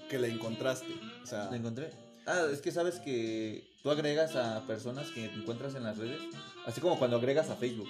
que 0.09 0.17
la 0.17 0.27
encontraste? 0.27 0.93
O 1.23 1.25
sea, 1.25 1.49
La 1.51 1.57
encontré. 1.57 1.91
Ah, 2.25 2.47
es 2.51 2.61
que 2.61 2.71
sabes 2.71 2.99
que 2.99 3.63
tú 3.83 3.91
agregas 3.91 4.35
a 4.35 4.65
personas 4.67 5.09
que 5.09 5.27
te 5.27 5.35
encuentras 5.35 5.75
en 5.75 5.83
las 5.83 5.97
redes, 5.97 6.19
así 6.65 6.81
como 6.81 6.97
cuando 6.97 7.17
agregas 7.17 7.49
a 7.49 7.55
Facebook. 7.55 7.89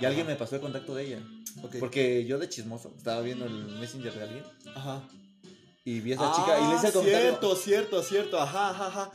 Y 0.00 0.04
alguien 0.06 0.26
me 0.26 0.36
pasó 0.36 0.56
el 0.56 0.62
contacto 0.62 0.94
de 0.94 1.06
ella. 1.06 1.18
ok. 1.62 1.76
Porque 1.78 2.24
yo 2.24 2.38
de 2.38 2.48
chismoso 2.48 2.92
estaba 2.96 3.20
viendo 3.20 3.44
el 3.44 3.52
messenger 3.78 4.14
de 4.14 4.22
alguien 4.22 4.44
Ajá. 4.74 5.02
Y 5.84 6.00
vi 6.00 6.12
a 6.12 6.14
esa 6.16 6.32
chica 6.32 6.58
y 6.60 6.68
le 6.68 6.74
hice 6.76 6.86
el 6.86 6.90
Ah, 6.90 6.92
comentario. 6.94 7.28
Cierto, 7.30 7.56
cierto, 7.56 8.02
cierto. 8.02 8.40
Ajá, 8.40 8.70
ajá, 8.70 8.86
ajá. 8.88 9.10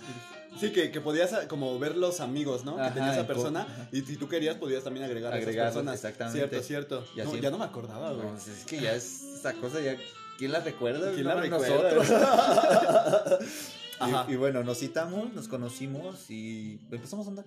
Sí, 0.60 0.72
que, 0.72 0.90
que 0.90 1.02
podías 1.02 1.34
ah, 1.34 1.48
como 1.50 1.78
ver 1.80 1.98
los 1.98 2.22
amigos, 2.22 2.64
¿no? 2.64 2.76
Ajá, 2.80 2.88
que 2.90 2.94
tenía 3.00 3.14
esa 3.14 3.28
persona. 3.28 3.62
ajá. 3.64 3.90
Y 3.92 4.02
si 4.02 4.16
tú 4.18 4.30
querías, 4.30 4.56
podías 4.56 4.84
también 4.84 5.06
agregar 5.06 5.34
a 5.34 5.38
esas 5.38 5.54
personas. 5.56 5.96
exactamente. 5.96 6.62
Cierto, 6.64 7.04
cierto. 7.14 7.34
No, 7.34 7.38
ya 7.38 7.50
no 7.52 7.58
me 7.58 7.66
acordaba, 7.66 8.12
güey. 8.14 8.26
No, 8.28 8.38
es 8.38 8.66
que 8.66 8.80
ya 8.80 8.94
es 8.96 9.22
esa 9.22 9.54
cosa, 9.54 9.82
ya. 9.82 9.98
¿Quién 10.38 10.52
la 10.52 10.60
recuerda? 10.62 11.12
¿Quién 11.14 11.26
No, 11.26 11.36
la 11.36 11.48
nosotros. 11.48 12.08
recuerda? 12.08 13.40
Ajá. 14.00 14.26
y, 14.30 14.34
y 14.34 14.36
bueno, 14.36 14.64
nos 14.64 14.80
citamos, 14.80 15.34
nos 15.34 15.48
conocimos 15.48 16.30
y 16.30 16.80
empezamos 16.92 17.26
a 17.28 17.30
andar. 17.30 17.46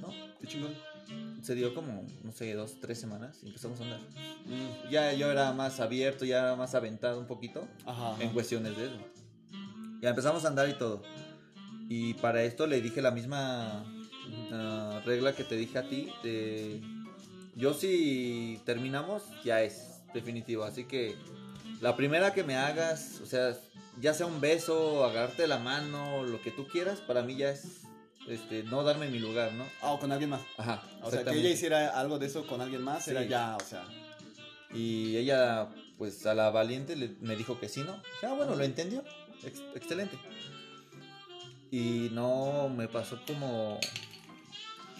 ¿No? 0.00 0.08
Qué 0.40 0.46
chingón. 0.46 0.74
Se 1.42 1.54
dio 1.54 1.74
como, 1.74 2.04
no 2.24 2.32
sé, 2.32 2.52
dos, 2.54 2.76
tres 2.80 2.98
semanas 3.00 3.38
y 3.42 3.46
empezamos 3.48 3.80
a 3.80 3.84
andar. 3.84 4.00
Mm, 4.46 4.90
Ya 4.90 5.12
yo 5.12 5.30
era 5.30 5.52
más 5.52 5.80
abierto, 5.80 6.24
ya 6.24 6.38
era 6.40 6.56
más 6.56 6.74
aventado 6.74 7.18
un 7.20 7.26
poquito 7.26 7.66
Ajá. 7.86 8.12
ajá. 8.12 8.22
en 8.22 8.30
cuestiones 8.30 8.76
de 8.76 8.86
eso. 8.86 8.96
Ya 10.02 10.10
empezamos 10.10 10.44
a 10.44 10.48
andar 10.48 10.68
y 10.68 10.74
todo. 10.74 11.02
Y 11.88 12.14
para 12.14 12.42
esto 12.44 12.66
le 12.66 12.80
dije 12.82 13.00
la 13.00 13.10
misma 13.10 13.84
ah, 14.52 15.00
regla 15.06 15.32
que 15.34 15.44
te 15.44 15.56
dije 15.56 15.78
a 15.78 15.88
ti. 15.88 16.12
De, 16.22 16.80
yo 17.56 17.72
si 17.74 18.60
terminamos, 18.66 19.22
ya 19.44 19.62
es 19.62 20.00
definitivo. 20.12 20.64
Así 20.64 20.84
que 20.84 21.16
la 21.80 21.96
primera 21.96 22.34
que 22.34 22.44
me 22.44 22.56
hagas, 22.56 23.20
o 23.22 23.26
sea, 23.26 23.56
ya 24.00 24.12
sea 24.14 24.26
un 24.26 24.40
beso, 24.40 25.04
agarrarte 25.04 25.46
la 25.46 25.58
mano, 25.58 26.24
lo 26.24 26.40
que 26.42 26.50
tú 26.50 26.66
quieras, 26.68 27.00
para 27.00 27.22
mí 27.22 27.36
ya 27.36 27.50
es 27.50 27.82
este, 28.28 28.62
no 28.64 28.82
darme 28.84 29.08
mi 29.08 29.18
lugar, 29.18 29.52
¿no? 29.52 29.64
Ah, 29.82 29.92
o 29.92 29.98
con 30.00 30.12
alguien 30.12 30.30
más. 30.30 30.40
Ajá. 30.56 30.82
O 31.02 31.10
sea, 31.10 31.24
que 31.24 31.30
ella 31.38 31.50
hiciera 31.50 31.98
algo 31.98 32.18
de 32.18 32.26
eso 32.26 32.46
con 32.46 32.60
alguien 32.60 32.82
más, 32.82 33.04
Sí. 33.04 33.10
era 33.10 33.22
ya, 33.24 33.56
o 33.56 33.64
sea. 33.64 33.84
Y 34.74 35.16
ella, 35.16 35.68
pues 35.96 36.26
a 36.26 36.34
la 36.34 36.50
valiente 36.50 36.94
le- 36.96 37.16
me 37.20 37.36
dijo 37.36 37.58
que 37.58 37.68
sí, 37.68 37.82
¿no? 37.82 37.94
Dije, 37.96 38.26
Ah, 38.26 38.34
bueno, 38.34 38.54
lo 38.54 38.64
entendió. 38.64 39.02
Ex- 39.44 39.62
excelente. 39.74 40.18
Y 41.70 42.08
no 42.12 42.68
me 42.68 42.88
pasó 42.88 43.18
como, 43.26 43.78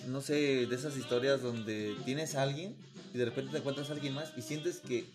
no 0.07 0.21
sé, 0.21 0.67
de 0.67 0.75
esas 0.75 0.97
historias 0.97 1.41
donde 1.43 1.97
tienes 2.05 2.35
a 2.35 2.43
alguien 2.43 2.77
y 3.15 3.19
de 3.19 3.25
repente 3.25 3.53
te 3.53 3.59
encuentras 3.59 3.89
a 3.91 3.95
alguien 3.95 4.15
más 4.15 4.33
y 4.37 4.43
sientes 4.43 4.81
que 4.81 5.09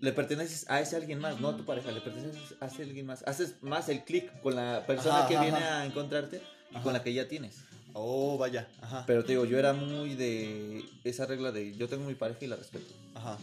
le 0.00 0.12
perteneces 0.12 0.64
a 0.70 0.80
ese 0.80 0.96
alguien 0.96 1.18
más, 1.18 1.40
no 1.40 1.48
a 1.48 1.56
tu 1.56 1.64
pareja, 1.64 1.90
le 1.90 2.00
perteneces 2.00 2.54
a 2.60 2.66
ese 2.66 2.82
alguien 2.84 3.04
más. 3.04 3.22
Haces 3.26 3.56
más 3.62 3.88
el 3.88 4.04
clic 4.04 4.40
con 4.40 4.54
la 4.56 4.84
persona 4.86 5.18
Ajá, 5.20 5.28
que 5.28 5.34
ajá, 5.36 5.42
viene 5.44 5.58
ajá. 5.58 5.80
a 5.82 5.86
encontrarte 5.86 6.40
y 6.70 6.74
Ajá. 6.76 6.82
con 6.84 6.92
la 6.92 7.02
que 7.02 7.12
ya 7.12 7.28
tienes. 7.28 7.56
Oh, 7.94 8.36
vaya. 8.38 8.68
Ajá. 8.80 9.04
Pero 9.06 9.24
te 9.24 9.32
digo, 9.32 9.44
yo 9.44 9.58
era 9.58 9.72
muy 9.72 10.14
de 10.14 10.84
esa 11.04 11.26
regla 11.26 11.50
de 11.52 11.74
yo 11.76 11.88
tengo 11.88 12.04
mi 12.06 12.14
pareja 12.14 12.44
y 12.44 12.48
la 12.48 12.56
respeto. 12.56 12.92
Ajá. 13.14 13.38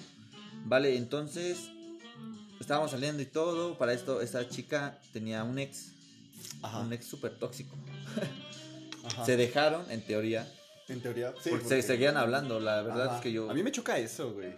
Vale, 0.66 0.96
entonces 0.98 1.70
estábamos 2.60 2.92
saliendo 2.92 3.22
y 3.22 3.26
todo. 3.26 3.78
Para 3.78 3.94
esto, 3.94 4.22
esa 4.22 4.48
chica 4.48 5.00
tenía 5.14 5.44
un 5.44 5.60
ex, 5.60 5.92
Ajá. 6.62 6.80
un 6.80 6.94
ex 6.94 7.06
súper 7.06 7.38
tóxico. 7.38 7.76
Ajá. 9.06 9.26
Se 9.26 9.36
dejaron, 9.38 9.90
en 9.92 10.02
teoría, 10.02 10.48
En 10.88 11.02
teoría. 11.02 11.32
Sí, 11.42 11.50
porque, 11.50 11.66
porque- 11.66 11.82
se 11.82 11.88
seguían 11.88 12.16
hablando. 12.18 12.60
La 12.60 12.82
verdad 12.82 13.08
Ajá. 13.08 13.16
es 13.18 13.22
que 13.22 13.32
yo. 13.32 13.50
A 13.50 13.54
mí 13.54 13.62
me 13.64 13.72
choca 13.72 13.98
eso, 13.98 14.34
güey. 14.34 14.54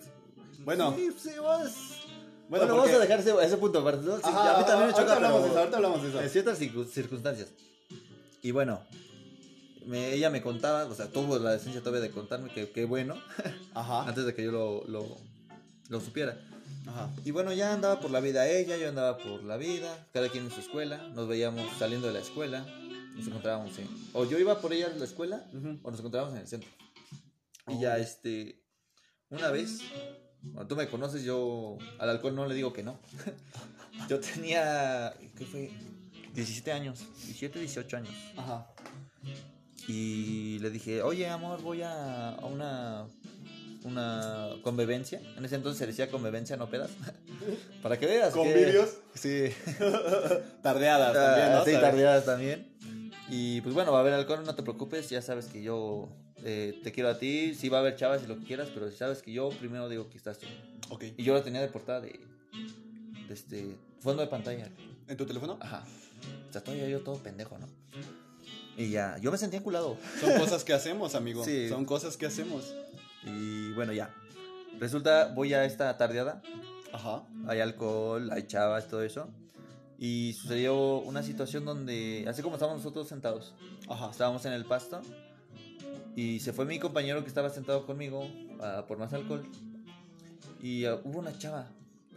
Bueno, 0.59 0.93
Sí, 0.95 1.09
sí, 1.17 1.29
vas. 1.41 1.73
bueno, 2.49 2.49
Bueno, 2.49 2.67
porque- 2.67 2.71
vamos 2.77 2.89
a 2.91 2.99
dejar 2.99 3.19
ese, 3.21 3.33
ese 3.45 3.57
punto. 3.57 3.81
¿no? 3.81 4.17
Sí, 4.17 4.21
Ajá, 4.25 4.55
a 4.55 4.59
mí 4.59 4.65
también 4.65 4.77
me 4.77 4.83
ahorita 4.93 5.01
choca, 5.01 5.15
hablamos 5.15 5.37
pero 5.41 5.43
de 5.43 5.49
eso, 5.49 5.59
ahorita 5.59 5.77
hablamos 5.77 6.03
de 6.03 6.09
eso. 6.09 6.21
en 6.21 6.29
ciertas 6.29 6.59
circun- 6.61 6.87
circunstancias. 6.89 7.47
Y 8.47 8.51
bueno, 8.51 8.79
me- 9.85 10.13
ella 10.13 10.29
me 10.29 10.41
contaba, 10.41 10.85
o 10.85 10.95
sea, 10.95 11.11
tuvo 11.11 11.37
la 11.37 11.51
decencia 11.51 11.81
todavía 11.81 11.99
de 11.99 12.11
contarme 12.11 12.49
que, 12.49 12.69
que 12.69 12.85
bueno, 12.85 13.15
Ajá. 13.73 14.07
antes 14.07 14.25
de 14.25 14.33
que 14.33 14.41
yo 14.45 14.51
lo, 14.53 14.85
lo, 14.87 15.05
lo 15.89 15.99
supiera. 15.99 16.39
Ajá. 16.87 17.09
Y 17.25 17.31
bueno, 17.31 17.51
ya 17.51 17.73
andaba 17.73 17.99
por 17.99 18.09
la 18.09 18.21
vida 18.21 18.47
ella, 18.47 18.77
yo 18.77 18.87
andaba 18.87 19.17
por 19.17 19.43
la 19.43 19.57
vida, 19.57 20.07
cada 20.13 20.29
quien 20.29 20.45
en 20.45 20.51
su 20.51 20.61
escuela, 20.61 21.09
nos 21.09 21.27
veíamos 21.27 21.69
saliendo 21.77 22.07
de 22.07 22.13
la 22.13 22.19
escuela, 22.19 22.65
nos 23.17 23.27
encontrábamos 23.27 23.77
en... 23.79 23.89
O 24.13 24.23
yo 24.23 24.39
iba 24.39 24.61
por 24.61 24.71
ella 24.71 24.85
a 24.85 24.97
la 24.97 25.03
escuela, 25.03 25.43
o 25.83 25.91
nos 25.91 25.99
encontrábamos 25.99 26.35
en 26.35 26.41
el 26.43 26.47
centro. 26.47 26.69
Y 27.67 27.73
Oh. 27.73 27.81
ya, 27.81 27.97
este, 27.97 28.63
una 29.29 29.51
vez, 29.51 29.81
cuando 30.53 30.67
tú 30.67 30.77
me 30.77 30.87
conoces, 30.87 31.23
yo 31.25 31.77
al 31.99 32.09
alcohol 32.11 32.33
no 32.33 32.45
le 32.47 32.55
digo 32.55 32.71
que 32.71 32.81
no. 32.83 32.97
yo 34.09 34.21
tenía, 34.21 35.13
¿qué 35.37 35.45
fue? 35.45 35.69
17 36.37 36.71
años, 36.71 36.99
17, 37.25 37.59
18 37.59 37.97
años. 37.97 38.13
Ajá. 38.37 38.67
Y 39.87 40.59
le 40.59 40.69
dije, 40.69 41.01
oye, 41.01 41.27
amor, 41.27 41.61
voy 41.61 41.81
a, 41.81 42.29
a 42.35 42.45
una, 42.45 43.07
una 43.83 44.49
convivencia. 44.61 45.21
En 45.37 45.45
ese 45.45 45.55
entonces 45.55 45.79
se 45.79 45.87
decía 45.87 46.11
convivencia, 46.11 46.57
no 46.57 46.69
pedas. 46.69 46.91
Para 47.81 47.97
que 47.97 48.05
veas. 48.05 48.33
que- 48.33 48.39
Convivios. 48.39 48.97
Sí. 49.13 49.45
Tardeadas 50.61 51.13
también, 51.13 51.51
¿no? 51.51 51.57
Ah, 51.57 51.63
sí, 51.65 51.71
Tarde- 51.71 51.81
tardeadas 51.81 52.25
también. 52.25 52.77
Y 53.29 53.61
pues 53.61 53.73
bueno, 53.73 53.91
va 53.91 53.97
a 53.99 54.01
haber 54.01 54.13
alcohol, 54.13 54.43
no 54.45 54.55
te 54.55 54.63
preocupes. 54.63 55.09
Ya 55.09 55.21
sabes 55.21 55.45
que 55.47 55.61
yo 55.63 56.09
eh, 56.43 56.79
te 56.83 56.91
quiero 56.91 57.09
a 57.09 57.17
ti. 57.17 57.55
Sí 57.55 57.69
va 57.69 57.77
a 57.77 57.81
haber 57.81 57.95
chavas 57.95 58.23
y 58.23 58.27
lo 58.27 58.37
que 58.39 58.45
quieras, 58.45 58.69
pero 58.73 58.91
sabes 58.91 59.21
que 59.21 59.31
yo 59.31 59.49
primero 59.49 59.89
digo 59.89 60.09
que 60.09 60.17
estás 60.17 60.37
tú. 60.37 60.47
Ok. 60.89 61.03
Y 61.17 61.23
yo 61.23 61.33
lo 61.33 61.41
tenía 61.43 61.61
de 61.61 61.67
portada 61.69 62.01
de, 62.01 62.19
de 63.27 63.33
este 63.33 63.75
fondo 64.01 64.21
de 64.21 64.27
pantalla. 64.27 64.69
¿En 65.07 65.17
tu 65.17 65.25
teléfono? 65.25 65.57
Ajá. 65.61 65.83
O 66.49 66.51
sea, 66.51 66.63
todavía 66.63 66.87
yo 66.87 67.01
todo 67.01 67.17
pendejo, 67.17 67.57
¿no? 67.57 67.67
Y 68.77 68.91
ya, 68.91 69.17
yo 69.19 69.31
me 69.31 69.37
sentía 69.37 69.59
enculado. 69.59 69.97
Son 70.21 70.37
cosas 70.37 70.63
que 70.63 70.73
hacemos, 70.73 71.15
amigo. 71.15 71.43
Sí. 71.43 71.67
Son 71.69 71.85
cosas 71.85 72.15
que 72.15 72.27
hacemos. 72.27 72.75
Y 73.23 73.71
bueno, 73.73 73.91
ya. 73.93 74.13
Resulta, 74.79 75.33
voy 75.33 75.53
a 75.53 75.65
esta 75.65 75.97
tardeada. 75.97 76.41
Ajá. 76.93 77.23
Hay 77.47 77.59
alcohol, 77.59 78.29
hay 78.31 78.43
chavas, 78.43 78.87
todo 78.87 79.01
eso. 79.01 79.29
Y 79.97 80.33
sucedió 80.33 80.99
una 80.99 81.23
situación 81.23 81.65
donde, 81.65 82.25
así 82.27 82.43
como 82.43 82.55
estábamos 82.55 82.83
nosotros 82.83 83.07
sentados, 83.07 83.55
Ajá. 83.89 84.11
estábamos 84.11 84.45
en 84.45 84.53
el 84.53 84.63
pasto 84.63 85.01
y 86.15 86.39
se 86.39 86.53
fue 86.53 86.65
mi 86.65 86.79
compañero 86.79 87.21
que 87.21 87.27
estaba 87.27 87.49
sentado 87.49 87.85
conmigo 87.85 88.27
ah, 88.59 88.85
por 88.87 88.97
más 88.97 89.13
alcohol 89.13 89.43
y 90.61 90.85
ah, 90.85 90.99
hubo 91.03 91.19
una 91.19 91.37
chava. 91.37 91.67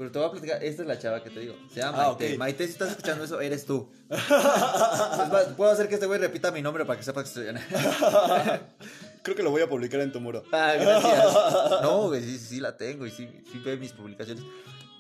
Pero 0.01 0.11
te 0.11 0.19
voy 0.19 0.29
a 0.29 0.31
platicar, 0.31 0.65
esta 0.65 0.81
es 0.81 0.89
la 0.89 0.99
chava 0.99 1.23
que 1.23 1.29
te 1.29 1.41
digo. 1.41 1.55
Se 1.75 1.81
llama 1.81 2.05
Ah, 2.05 2.09
Maite. 2.19 2.39
Maite, 2.39 2.65
si 2.65 2.73
estás 2.73 2.89
escuchando 2.93 3.23
eso, 3.23 3.39
eres 3.39 3.67
tú. 3.67 3.87
Puedo 5.59 5.71
hacer 5.71 5.89
que 5.89 5.97
este 5.97 6.07
güey 6.07 6.19
repita 6.19 6.51
mi 6.51 6.63
nombre 6.63 6.87
para 6.87 6.99
que 6.99 7.05
sepa 7.05 7.23
que 7.23 7.29
estoy 7.29 7.45
Creo 9.23 9.37
que 9.37 9.43
lo 9.43 9.51
voy 9.51 9.61
a 9.61 9.69
publicar 9.69 10.01
en 10.01 10.11
tu 10.11 10.19
muro. 10.19 10.43
Ah, 10.53 10.73
gracias. 10.81 11.35
No, 11.83 12.09
güey, 12.09 12.23
sí, 12.23 12.39
sí 12.39 12.61
la 12.61 12.79
tengo 12.79 13.05
y 13.05 13.11
sí, 13.11 13.29
sí 13.53 13.59
ve 13.59 13.77
mis 13.77 13.93
publicaciones. 13.93 14.43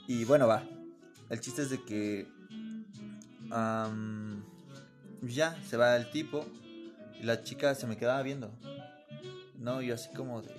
Y 0.07 0.26
bueno, 0.26 0.46
va. 0.46 0.64
El 1.30 1.40
chiste 1.40 1.62
es 1.62 1.70
de 1.70 1.82
que. 1.82 2.26
ya, 5.22 5.57
se 5.66 5.78
va 5.78 5.96
el 5.96 6.11
tipo 6.11 6.44
y 7.18 7.22
la 7.22 7.42
chica 7.42 7.74
se 7.74 7.86
me 7.86 7.96
quedaba 7.96 8.20
viendo. 8.20 8.51
No, 9.59 9.80
yo 9.80 9.94
así 9.94 10.11
como 10.11 10.42
de. 10.42 10.55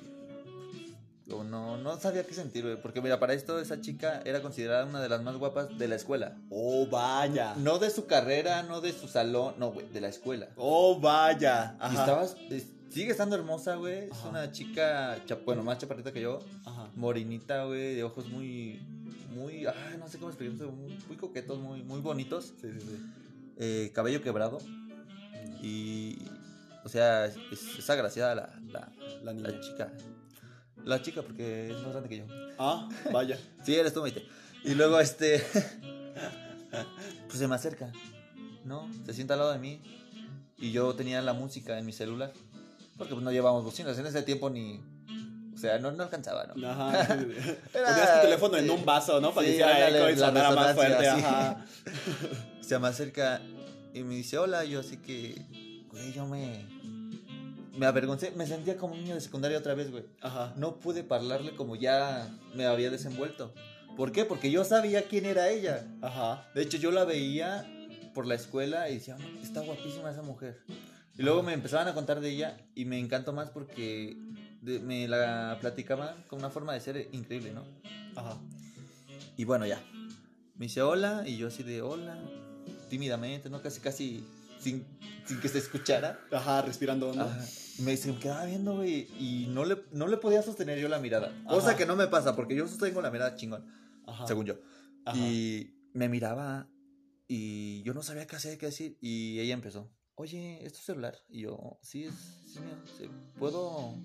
O 1.29 1.43
no, 1.43 1.77
no 1.77 1.97
sabía 1.99 2.25
qué 2.25 2.33
sentir, 2.33 2.63
güey. 2.63 2.81
Porque 2.81 3.01
mira, 3.01 3.19
para 3.19 3.33
esto 3.33 3.59
esa 3.59 3.79
chica 3.79 4.21
era 4.25 4.41
considerada 4.41 4.85
una 4.85 5.01
de 5.01 5.09
las 5.09 5.21
más 5.23 5.35
guapas 5.37 5.77
de 5.77 5.87
la 5.87 5.95
escuela. 5.95 6.35
Oh, 6.49 6.87
vaya. 6.87 7.53
No 7.57 7.77
de 7.79 7.89
su 7.89 8.05
carrera, 8.05 8.63
no 8.63 8.81
de 8.81 8.91
su 8.91 9.07
salón, 9.07 9.55
no, 9.57 9.71
güey, 9.71 9.87
de 9.89 10.01
la 10.01 10.07
escuela. 10.09 10.49
Oh, 10.57 10.99
vaya. 10.99 11.77
Y 11.91 11.95
estabas, 11.95 12.35
es- 12.49 12.67
sigue 12.89 13.11
estando 13.11 13.35
hermosa, 13.35 13.75
güey. 13.75 14.09
Es 14.09 14.23
una 14.29 14.51
chica, 14.51 15.17
cha- 15.25 15.37
bueno, 15.45 15.63
más 15.63 15.77
chaparrita 15.77 16.11
que 16.11 16.21
yo. 16.21 16.39
Ajá. 16.65 16.89
Morinita, 16.95 17.63
güey, 17.65 17.95
de 17.95 18.03
ojos 18.03 18.27
muy, 18.27 18.81
muy, 19.33 19.65
ay, 19.67 19.95
no 19.99 20.09
sé 20.09 20.17
cómo 20.17 20.29
explicarlo, 20.31 20.71
muy, 20.73 20.97
muy 21.07 21.15
coquetos, 21.17 21.57
muy, 21.59 21.83
muy 21.83 22.01
bonitos. 22.01 22.53
Sí, 22.61 22.67
sí, 22.73 22.79
sí. 22.81 23.05
Eh, 23.57 23.91
cabello 23.93 24.21
quebrado. 24.21 24.57
Y, 25.61 26.17
o 26.83 26.89
sea, 26.89 27.25
es, 27.27 27.37
es 27.77 27.89
agraciada 27.89 28.33
la, 28.35 28.49
la, 29.23 29.33
la 29.33 29.59
chica. 29.61 29.91
La 30.85 31.01
chica, 31.01 31.21
porque 31.21 31.69
es 31.71 31.77
más 31.81 31.91
grande 31.91 32.09
que 32.09 32.17
yo. 32.17 32.25
Ah, 32.57 32.87
vaya. 33.11 33.37
Sí, 33.65 33.75
eres 33.75 33.93
tú, 33.93 34.01
Maite. 34.01 34.25
Y 34.63 34.73
luego, 34.73 34.99
este, 34.99 35.43
pues 37.27 37.37
se 37.39 37.47
me 37.47 37.55
acerca, 37.55 37.91
¿no? 38.65 38.89
Se 39.05 39.13
sienta 39.13 39.33
al 39.35 39.39
lado 39.41 39.51
de 39.51 39.59
mí. 39.59 39.81
Y 40.57 40.71
yo 40.71 40.93
tenía 40.93 41.21
la 41.21 41.33
música 41.33 41.77
en 41.79 41.85
mi 41.85 41.91
celular. 41.93 42.31
Porque 42.97 43.13
pues 43.13 43.23
no 43.23 43.31
llevábamos 43.31 43.63
bocinas. 43.63 43.97
En 43.97 44.05
ese 44.05 44.21
tiempo 44.21 44.49
ni, 44.51 44.79
o 45.53 45.57
sea, 45.57 45.79
no, 45.79 45.91
no 45.91 46.03
alcanzaba, 46.03 46.45
¿no? 46.55 46.69
Ajá. 46.69 47.03
Era- 47.73 47.87
Ponías 47.87 48.15
tu 48.15 48.21
teléfono 48.21 48.57
en 48.57 48.69
un 48.69 48.85
vaso, 48.85 49.19
¿no? 49.19 49.33
Para 49.33 49.47
Sí, 49.47 49.53
que 49.53 49.59
hiciera 49.59 49.89
eco 49.89 50.09
y 50.09 50.17
sonara 50.17 50.51
más 50.51 50.75
fuerte. 50.75 51.07
Ajá. 51.07 51.65
Se 52.61 52.77
me 52.77 52.87
acerca 52.87 53.41
y 53.93 54.03
me 54.03 54.15
dice 54.15 54.37
hola. 54.37 54.63
Yo 54.65 54.81
así 54.81 54.97
que, 54.97 55.83
güey, 55.89 56.13
yo 56.13 56.27
me, 56.27 56.67
me 57.77 57.85
avergoncé. 57.85 58.31
Me 58.31 58.45
sentía 58.47 58.77
como 58.77 58.93
un 58.93 59.01
niño 59.03 59.15
de 59.15 59.21
secundaria 59.21 59.57
otra 59.57 59.73
vez, 59.73 59.91
güey. 59.91 60.03
Ajá. 60.21 60.53
No 60.57 60.75
pude 60.79 61.05
hablarle 61.09 61.55
como 61.55 61.75
ya 61.75 62.29
me 62.55 62.65
había 62.65 62.89
desenvuelto. 62.89 63.53
¿Por 63.97 64.11
qué? 64.11 64.25
Porque 64.25 64.49
yo 64.51 64.63
sabía 64.63 65.03
quién 65.03 65.25
era 65.25 65.49
ella. 65.49 65.85
Ajá. 66.01 66.47
De 66.55 66.61
hecho, 66.61 66.77
yo 66.77 66.91
la 66.91 67.03
veía 67.03 67.65
por 68.13 68.25
la 68.25 68.35
escuela 68.35 68.89
y 68.89 68.95
decía, 68.95 69.17
"Oh, 69.19 69.43
está 69.43 69.61
guapísima 69.61 70.11
esa 70.11 70.21
mujer. 70.21 70.59
Y 71.17 71.23
luego 71.23 71.43
me 71.43 71.53
empezaban 71.53 71.87
a 71.87 71.93
contar 71.93 72.19
de 72.21 72.29
ella 72.29 72.57
y 72.73 72.85
me 72.85 72.97
encantó 72.99 73.33
más 73.33 73.49
porque 73.49 74.17
de- 74.61 74.79
me 74.79 75.07
la 75.07 75.57
platicaban 75.59 76.23
con 76.27 76.39
una 76.39 76.49
forma 76.49 76.73
de 76.73 76.79
ser 76.79 77.09
increíble, 77.11 77.51
¿no? 77.51 77.63
Ajá. 78.15 78.37
Y 79.37 79.43
bueno, 79.43 79.65
ya. 79.65 79.81
Me 80.55 80.65
dice 80.67 80.81
hola 80.81 81.23
y 81.25 81.37
yo 81.37 81.47
así 81.47 81.63
de 81.63 81.81
hola, 81.81 82.17
tímidamente, 82.89 83.49
¿no? 83.49 83.61
Casi, 83.61 83.79
casi 83.81 84.23
sin, 84.61 84.85
sin 85.25 85.39
que 85.41 85.49
se 85.49 85.57
escuchara. 85.57 86.19
Ajá, 86.31 86.61
respirando 86.61 87.09
hondo. 87.09 87.23
Ajá. 87.23 87.45
Me, 87.79 87.97
se 87.97 88.11
me 88.11 88.19
quedaba 88.19 88.45
viendo, 88.45 88.75
güey, 88.75 89.07
y 89.19 89.47
no 89.49 89.65
le, 89.65 89.83
no 89.91 90.07
le 90.07 90.17
podía 90.17 90.41
sostener 90.43 90.79
yo 90.79 90.87
la 90.87 90.99
mirada. 90.99 91.33
Cosa 91.47 91.69
Ajá. 91.69 91.77
que 91.77 91.85
no 91.85 91.95
me 91.95 92.07
pasa, 92.07 92.35
porque 92.35 92.55
yo 92.55 92.67
sostengo 92.67 93.01
la 93.01 93.09
mirada 93.11 93.35
chingón, 93.35 93.65
Ajá. 94.05 94.27
según 94.27 94.45
yo. 94.45 94.59
Ajá. 95.05 95.17
Y 95.17 95.73
me 95.93 96.07
miraba 96.09 96.69
y 97.27 97.81
yo 97.83 97.93
no 97.93 98.03
sabía 98.03 98.27
qué 98.27 98.35
hacer, 98.35 98.57
qué 98.57 98.67
decir. 98.67 98.97
Y 99.01 99.39
ella 99.39 99.53
empezó, 99.53 99.91
oye, 100.15 100.63
¿es 100.65 100.73
tu 100.73 100.79
celular? 100.79 101.17
Y 101.27 101.41
yo, 101.41 101.79
sí, 101.81 102.03
es, 102.03 102.13
sí, 102.45 102.59
mío. 102.59 102.75
sí, 102.97 103.09
¿Puedo, 103.39 103.95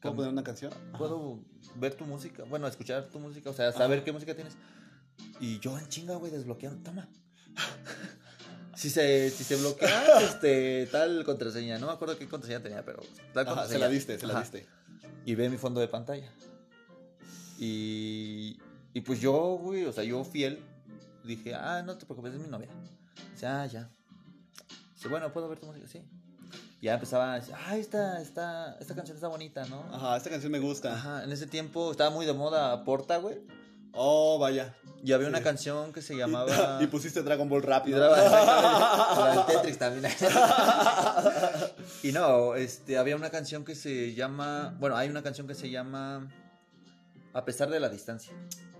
¿Puedo 0.00 0.16
poner 0.16 0.32
una 0.32 0.44
canción? 0.44 0.72
Ajá. 0.72 0.98
¿Puedo 0.98 1.44
ver 1.76 1.94
tu 1.94 2.04
música? 2.06 2.44
Bueno, 2.44 2.66
escuchar 2.66 3.10
tu 3.10 3.18
música, 3.18 3.50
o 3.50 3.52
sea, 3.52 3.72
saber 3.72 4.02
qué 4.02 4.12
música 4.12 4.34
tienes. 4.34 4.56
Y 5.40 5.58
yo 5.58 5.78
en 5.78 5.88
chinga, 5.88 6.14
güey, 6.16 6.32
desbloqueando, 6.32 6.82
toma. 6.82 7.08
Si 8.80 8.88
se, 8.88 9.28
si 9.28 9.44
se 9.44 9.56
bloquea, 9.56 10.20
este, 10.22 10.86
tal 10.86 11.22
contraseña, 11.22 11.78
no 11.78 11.86
me 11.86 11.92
acuerdo 11.92 12.16
qué 12.16 12.26
contraseña 12.26 12.62
tenía, 12.62 12.82
pero 12.82 13.02
tal 13.34 13.44
Ajá, 13.46 13.56
contraseña. 13.56 13.72
se 13.74 13.78
la 13.78 13.88
diste, 13.90 14.18
se 14.18 14.26
la 14.26 14.32
Ajá. 14.32 14.40
diste. 14.40 14.66
Y 15.26 15.34
ve 15.34 15.50
mi 15.50 15.58
fondo 15.58 15.80
de 15.82 15.88
pantalla. 15.88 16.32
Y, 17.58 18.58
y 18.94 19.00
pues 19.02 19.20
yo, 19.20 19.58
güey, 19.60 19.84
o 19.84 19.92
sea, 19.92 20.02
yo 20.02 20.24
fiel, 20.24 20.60
dije, 21.24 21.54
ah, 21.54 21.82
no 21.84 21.98
te 21.98 22.06
preocupes, 22.06 22.32
es 22.32 22.40
mi 22.40 22.48
novia. 22.48 22.68
Dice, 23.34 23.46
ah, 23.46 23.66
ya. 23.66 23.90
Dice, 24.94 25.08
bueno, 25.08 25.30
¿puedo 25.30 25.46
ver 25.50 25.58
tu 25.58 25.66
música? 25.66 25.86
Sí. 25.86 26.02
Ya 26.80 26.94
empezaba 26.94 27.34
a 27.34 27.40
decir, 27.40 27.54
ah, 27.66 27.76
esta, 27.76 28.22
esta, 28.22 28.78
esta 28.80 28.94
canción 28.94 29.14
está 29.14 29.28
bonita, 29.28 29.66
¿no? 29.66 29.84
Ajá, 29.92 30.16
esta 30.16 30.30
canción 30.30 30.50
me 30.50 30.58
gusta. 30.58 30.94
Ajá, 30.94 31.22
en 31.22 31.30
ese 31.32 31.46
tiempo 31.46 31.90
estaba 31.90 32.08
muy 32.08 32.24
de 32.24 32.32
moda 32.32 32.82
Porta, 32.84 33.18
güey. 33.18 33.36
Oh, 33.92 34.38
vaya. 34.38 34.74
Y 35.02 35.12
había 35.12 35.28
una 35.28 35.42
canción 35.42 35.92
que 35.92 36.02
se 36.02 36.14
llamaba. 36.16 36.78
Y 36.80 36.86
pusiste 36.86 37.22
Dragon 37.22 37.48
Ball 37.48 37.62
Y 37.62 37.66
rápido. 37.66 37.98
la 38.16 39.34
del 39.34 39.46
Tetris 39.56 39.78
también. 39.78 40.12
y 42.02 42.12
no, 42.12 42.54
este, 42.54 42.98
había 42.98 43.16
una 43.16 43.30
canción 43.30 43.64
que 43.64 43.74
se 43.74 44.14
llama. 44.14 44.76
Bueno, 44.78 44.96
hay 44.96 45.08
una 45.08 45.22
canción 45.22 45.46
que 45.46 45.54
se 45.54 45.70
llama. 45.70 46.28
A 47.32 47.44
pesar 47.44 47.70
de 47.70 47.80
la 47.80 47.88
distancia. 47.88 48.32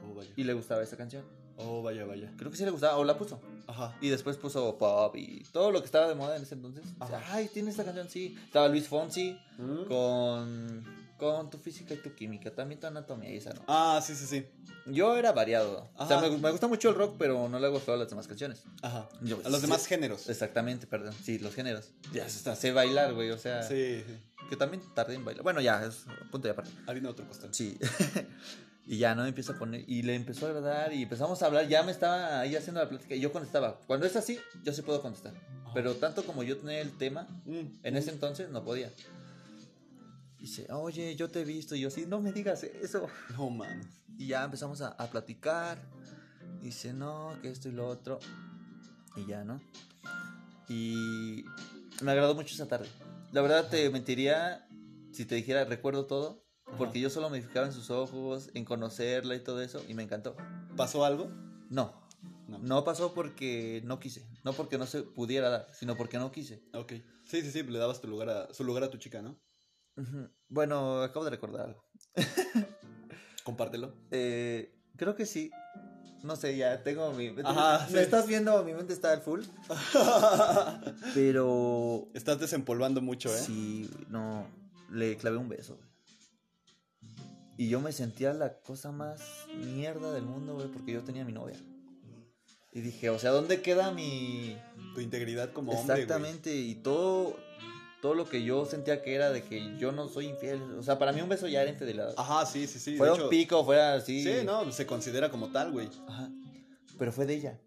Oh, 0.05 0.15
vaya. 0.15 0.31
Y 0.37 0.45
le 0.45 0.53
gustaba 0.53 0.83
esa 0.83 0.97
canción. 0.97 1.25
Oh, 1.57 1.83
vaya, 1.83 2.05
vaya. 2.05 2.33
Creo 2.37 2.51
que 2.51 2.57
sí 2.57 2.65
le 2.65 2.71
gustaba, 2.71 2.97
o 2.97 3.05
la 3.05 3.17
puso. 3.19 3.41
Ajá. 3.67 3.95
Y 4.01 4.09
después 4.09 4.37
puso 4.37 4.77
pop 4.79 5.15
y 5.17 5.43
todo 5.53 5.71
lo 5.71 5.81
que 5.81 5.87
estaba 5.87 6.09
de 6.09 6.15
moda 6.15 6.37
en 6.37 6.43
ese 6.43 6.55
entonces. 6.55 6.83
Dice, 6.85 6.97
Ajá. 7.01 7.23
Ay, 7.31 7.49
tiene 7.53 7.71
esta 7.71 7.85
canción, 7.85 8.09
sí. 8.09 8.37
Estaba 8.47 8.69
Luis 8.69 8.89
Fonsi 8.89 9.39
Mm. 9.59 9.85
con. 9.87 11.00
Con 11.21 11.51
tu 11.51 11.59
física 11.59 11.95
y 11.95 11.99
tu 11.99 12.15
química, 12.15 12.51
también 12.51 12.81
tu 12.81 12.87
anatomía 12.87 13.31
y 13.31 13.37
esa 13.37 13.53
no. 13.53 13.63
Ah, 13.69 14.01
sí, 14.03 14.15
sí, 14.17 14.27
sí. 14.27 14.47
Yo 14.87 15.17
era 15.17 15.31
variado. 15.33 15.91
O 15.97 16.07
sea, 16.09 16.17
Ajá. 16.19 16.29
me, 16.31 16.39
me 16.39 16.51
gusta 16.51 16.67
mucho 16.67 16.89
el 16.89 16.95
rock, 16.95 17.17
pero 17.19 17.49
no 17.49 17.61
le 17.61 17.67
hago 17.67 17.79
todas 17.79 18.01
las 18.01 18.09
demás 18.09 18.27
canciones. 18.27 18.63
Ajá. 18.83 19.09
Yo- 19.21 19.39
A 19.45 19.49
los 19.51 19.61
sí. 19.61 19.67
demás 19.67 19.87
géneros. 19.87 20.29
Exactamente, 20.31 20.87
perdón. 20.87 21.15
Sí, 21.23 21.39
los 21.39 21.55
géneros. 21.55 21.91
Ya 22.13 22.25
hasta 22.25 22.57
sé 22.57 22.73
bailar, 22.73 23.13
güey. 23.13 23.31
O 23.31 23.39
sea, 23.39 23.63
Sí, 23.63 24.03
sí. 24.07 24.15
que 24.49 24.57
también 24.57 24.83
tardé 24.95 25.15
en 25.15 25.25
bailar. 25.25 25.45
Bueno, 25.45 25.61
ya, 25.61 25.85
es 25.85 26.07
punto 26.31 26.49
de 26.49 26.53
aparte. 26.53 26.71
Harina 26.87 27.11
otro 27.11 27.27
costal. 27.29 27.51
Sí. 27.53 27.79
y 28.87 28.97
ya, 28.99 29.15
¿no? 29.15 29.27
Empieza 29.27 29.53
a 29.53 29.59
poner. 29.59 29.85
Y 29.89 30.03
le 30.03 30.15
empezó 30.15 30.47
a 30.47 30.51
agradar 30.51 30.93
y 30.93 31.03
empezamos 31.03 31.43
a 31.43 31.47
hablar. 31.47 31.69
Ya 31.69 31.83
me 31.83 31.93
estaba 31.93 32.41
ahí 32.41 32.57
haciendo 32.57 32.81
la 32.83 32.89
plática 32.89 33.15
y 33.15 33.21
yo 33.21 33.31
contestaba. 33.33 33.79
Cuando 33.87 34.07
es 34.07 34.17
así, 34.17 34.39
yo 34.65 34.73
sí 34.73 34.83
puedo 34.83 35.03
contestar. 35.03 35.35
Pero 35.75 35.95
tanto 35.97 36.25
como 36.25 36.43
yo 36.43 36.57
tenía 36.57 36.81
el 36.81 36.97
tema, 36.97 37.29
Mm. 37.45 37.67
en 37.85 37.97
ese 37.97 38.11
entonces 38.11 38.49
no 38.49 38.65
podía. 38.65 38.91
Dice, 40.41 40.67
oye, 40.73 41.15
yo 41.17 41.31
te 41.31 41.43
he 41.43 41.45
visto. 41.45 41.75
Y 41.75 41.81
yo, 41.81 41.91
sí, 41.91 42.07
no 42.07 42.21
me 42.21 42.33
digas 42.33 42.63
eso. 42.65 43.07
No 43.37 43.51
mames. 43.51 43.87
Y 44.17 44.29
ya 44.29 44.45
empezamos 44.45 44.81
a, 44.81 44.89
a 44.89 45.11
platicar. 45.11 45.79
Dice, 46.61 46.93
no, 46.93 47.37
que 47.43 47.51
esto 47.51 47.69
y 47.69 47.73
lo 47.73 47.87
otro. 47.89 48.19
Y 49.17 49.27
ya, 49.27 49.45
¿no? 49.45 49.61
Y 50.69 51.45
me 52.03 52.11
agradó 52.13 52.35
mucho 52.35 52.55
esa 52.55 52.67
tarde. 52.69 52.89
La 53.33 53.43
verdad 53.43 53.69
te 53.69 53.89
mentiría 53.91 54.67
si 55.13 55.25
te 55.25 55.35
dijera, 55.35 55.65
recuerdo 55.65 56.07
todo. 56.07 56.45
Porque 56.79 56.99
Ajá. 57.01 57.03
yo 57.03 57.11
solo 57.11 57.31
me 57.31 57.43
fijaba 57.43 57.67
en 57.67 57.73
sus 57.73 57.91
ojos, 57.91 58.51
en 58.55 58.65
conocerla 58.65 59.35
y 59.35 59.41
todo 59.41 59.61
eso. 59.61 59.83
Y 59.89 59.95
me 59.95 60.05
encantó. 60.05 60.37
¿Pasó 60.77 61.05
algo? 61.05 61.29
No, 61.69 61.93
No. 62.47 62.59
no 62.59 62.85
pasó 62.85 63.13
porque 63.13 63.83
no 63.85 63.99
quise. 63.99 64.25
No 64.45 64.53
porque 64.53 64.79
no 64.79 64.87
se 64.87 65.03
pudiera 65.03 65.51
dar, 65.51 65.67
sino 65.75 65.97
porque 65.97 66.19
no 66.19 66.31
quise. 66.31 66.63
Ok. 66.73 66.93
Sí, 67.25 67.43
sí, 67.43 67.51
sí. 67.51 67.63
Le 67.65 67.79
dabas 67.79 68.01
tu 68.01 68.07
lugar 68.09 68.29
a, 68.31 68.55
su 68.55 68.63
lugar 68.65 68.85
a 68.85 68.91
tu 68.91 68.99
chica, 68.99 69.21
¿no? 69.21 69.37
Bueno, 70.49 71.03
acabo 71.03 71.25
de 71.25 71.31
recordar 71.31 71.67
algo. 71.67 71.85
Compártelo. 73.45 73.95
Eh, 74.11 74.75
creo 74.97 75.15
que 75.15 75.27
sí. 75.27 75.51
No 76.23 76.37
sé, 76.37 76.57
ya 76.57 76.83
tengo 76.83 77.13
mi... 77.13 77.35
Ajá, 77.45 77.87
¿Me 77.87 77.99
sí. 77.99 77.99
estás 77.99 78.27
viendo? 78.27 78.63
Mi 78.63 78.75
mente 78.75 78.93
está 78.93 79.13
al 79.13 79.23
full. 79.23 79.41
Pero... 81.15 82.09
Estás 82.13 82.39
desempolvando 82.39 83.01
mucho, 83.01 83.35
¿eh? 83.35 83.39
Sí, 83.39 83.91
no, 84.11 84.47
le 84.91 85.17
clavé 85.17 85.39
un 85.39 85.49
beso, 85.49 85.77
güey. 85.77 85.89
Y 87.57 87.69
yo 87.69 87.81
me 87.81 87.93
sentía 87.93 88.33
la 88.33 88.59
cosa 88.61 88.91
más 88.91 89.47
mierda 89.55 90.13
del 90.13 90.25
mundo, 90.25 90.55
güey, 90.55 90.69
porque 90.69 90.93
yo 90.93 91.03
tenía 91.03 91.23
a 91.23 91.27
mi 91.27 91.33
novia. 91.33 91.57
Y 92.73 92.81
dije, 92.81 93.11
o 93.11 93.19
sea, 93.19 93.33
¿dónde 93.33 93.63
queda 93.63 93.91
mi... 93.91 94.57
Tu 94.95 95.01
integridad 95.01 95.53
como 95.53 95.73
hombre. 95.73 96.03
Exactamente, 96.03 96.55
y 96.55 96.77
todo, 96.77 97.37
todo 98.01 98.15
lo 98.15 98.29
que 98.29 98.43
yo 98.43 98.65
sentía 98.67 99.03
que 99.03 99.15
era 99.15 99.31
de 99.31 99.43
que 99.43 99.77
yo 99.79 99.93
no 99.93 100.09
soy 100.09 100.27
infiel. 100.29 100.61
O 100.79 100.83
sea, 100.83 100.99
para 100.99 101.13
mí 101.13 101.21
un 101.21 101.29
beso 101.29 101.47
ya 101.49 101.63
era 101.63 101.71
infidelidad. 101.71 102.15
Ajá, 102.17 102.47
sí, 102.47 102.67
sí, 102.67 102.79
sí. 102.79 102.93
de 102.93 102.99
fuera 102.99 103.15
hecho- 103.15 103.25
un 103.25 103.31
pico, 103.31 103.65
fuera 103.65 103.95
así. 103.95 104.23
Sí, 104.23 104.45
no, 104.45 104.71
se 104.73 104.87
considera 104.87 105.31
como 105.31 105.51
tal, 105.51 105.71
güey. 105.73 105.89
Ajá. 106.09 106.29
Pero 106.99 107.13
fue 107.13 107.27
de 107.27 107.35
ella. 107.35 107.61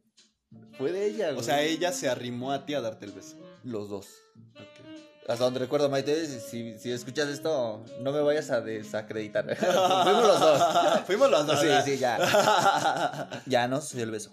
Fue 0.78 0.92
de 0.92 1.06
ella, 1.06 1.28
güey. 1.30 1.40
O 1.40 1.44
sea, 1.44 1.62
ella 1.64 1.92
se 1.92 2.10
arrimó 2.10 2.52
a 2.52 2.66
ti 2.66 2.74
a 2.74 2.82
darte 2.82 3.06
el 3.06 3.12
beso. 3.12 3.38
los 3.64 3.90
dos. 3.90 4.08
Ok. 4.56 4.84
Hasta 5.28 5.46
donde 5.46 5.60
recuerdo, 5.60 5.90
Maite, 5.90 6.26
si, 6.26 6.78
si, 6.78 6.92
escuchas 6.92 7.30
esto, 7.30 7.86
no 8.02 8.12
me 8.12 8.20
vayas 8.20 8.50
a 8.52 8.60
desacreditar. 8.60 9.46
Fuimos 10.04 10.28
los 10.28 10.40
dos. 10.40 10.62
Fuimos 11.06 11.32
los 11.32 11.48
dos. 11.48 11.60
Sí, 11.62 11.68
sí, 11.86 11.98
ya. 11.98 13.30
Ya 13.46 13.68
nos 13.68 13.94
dio 13.94 14.04
el 14.04 14.12
beso. 14.12 14.32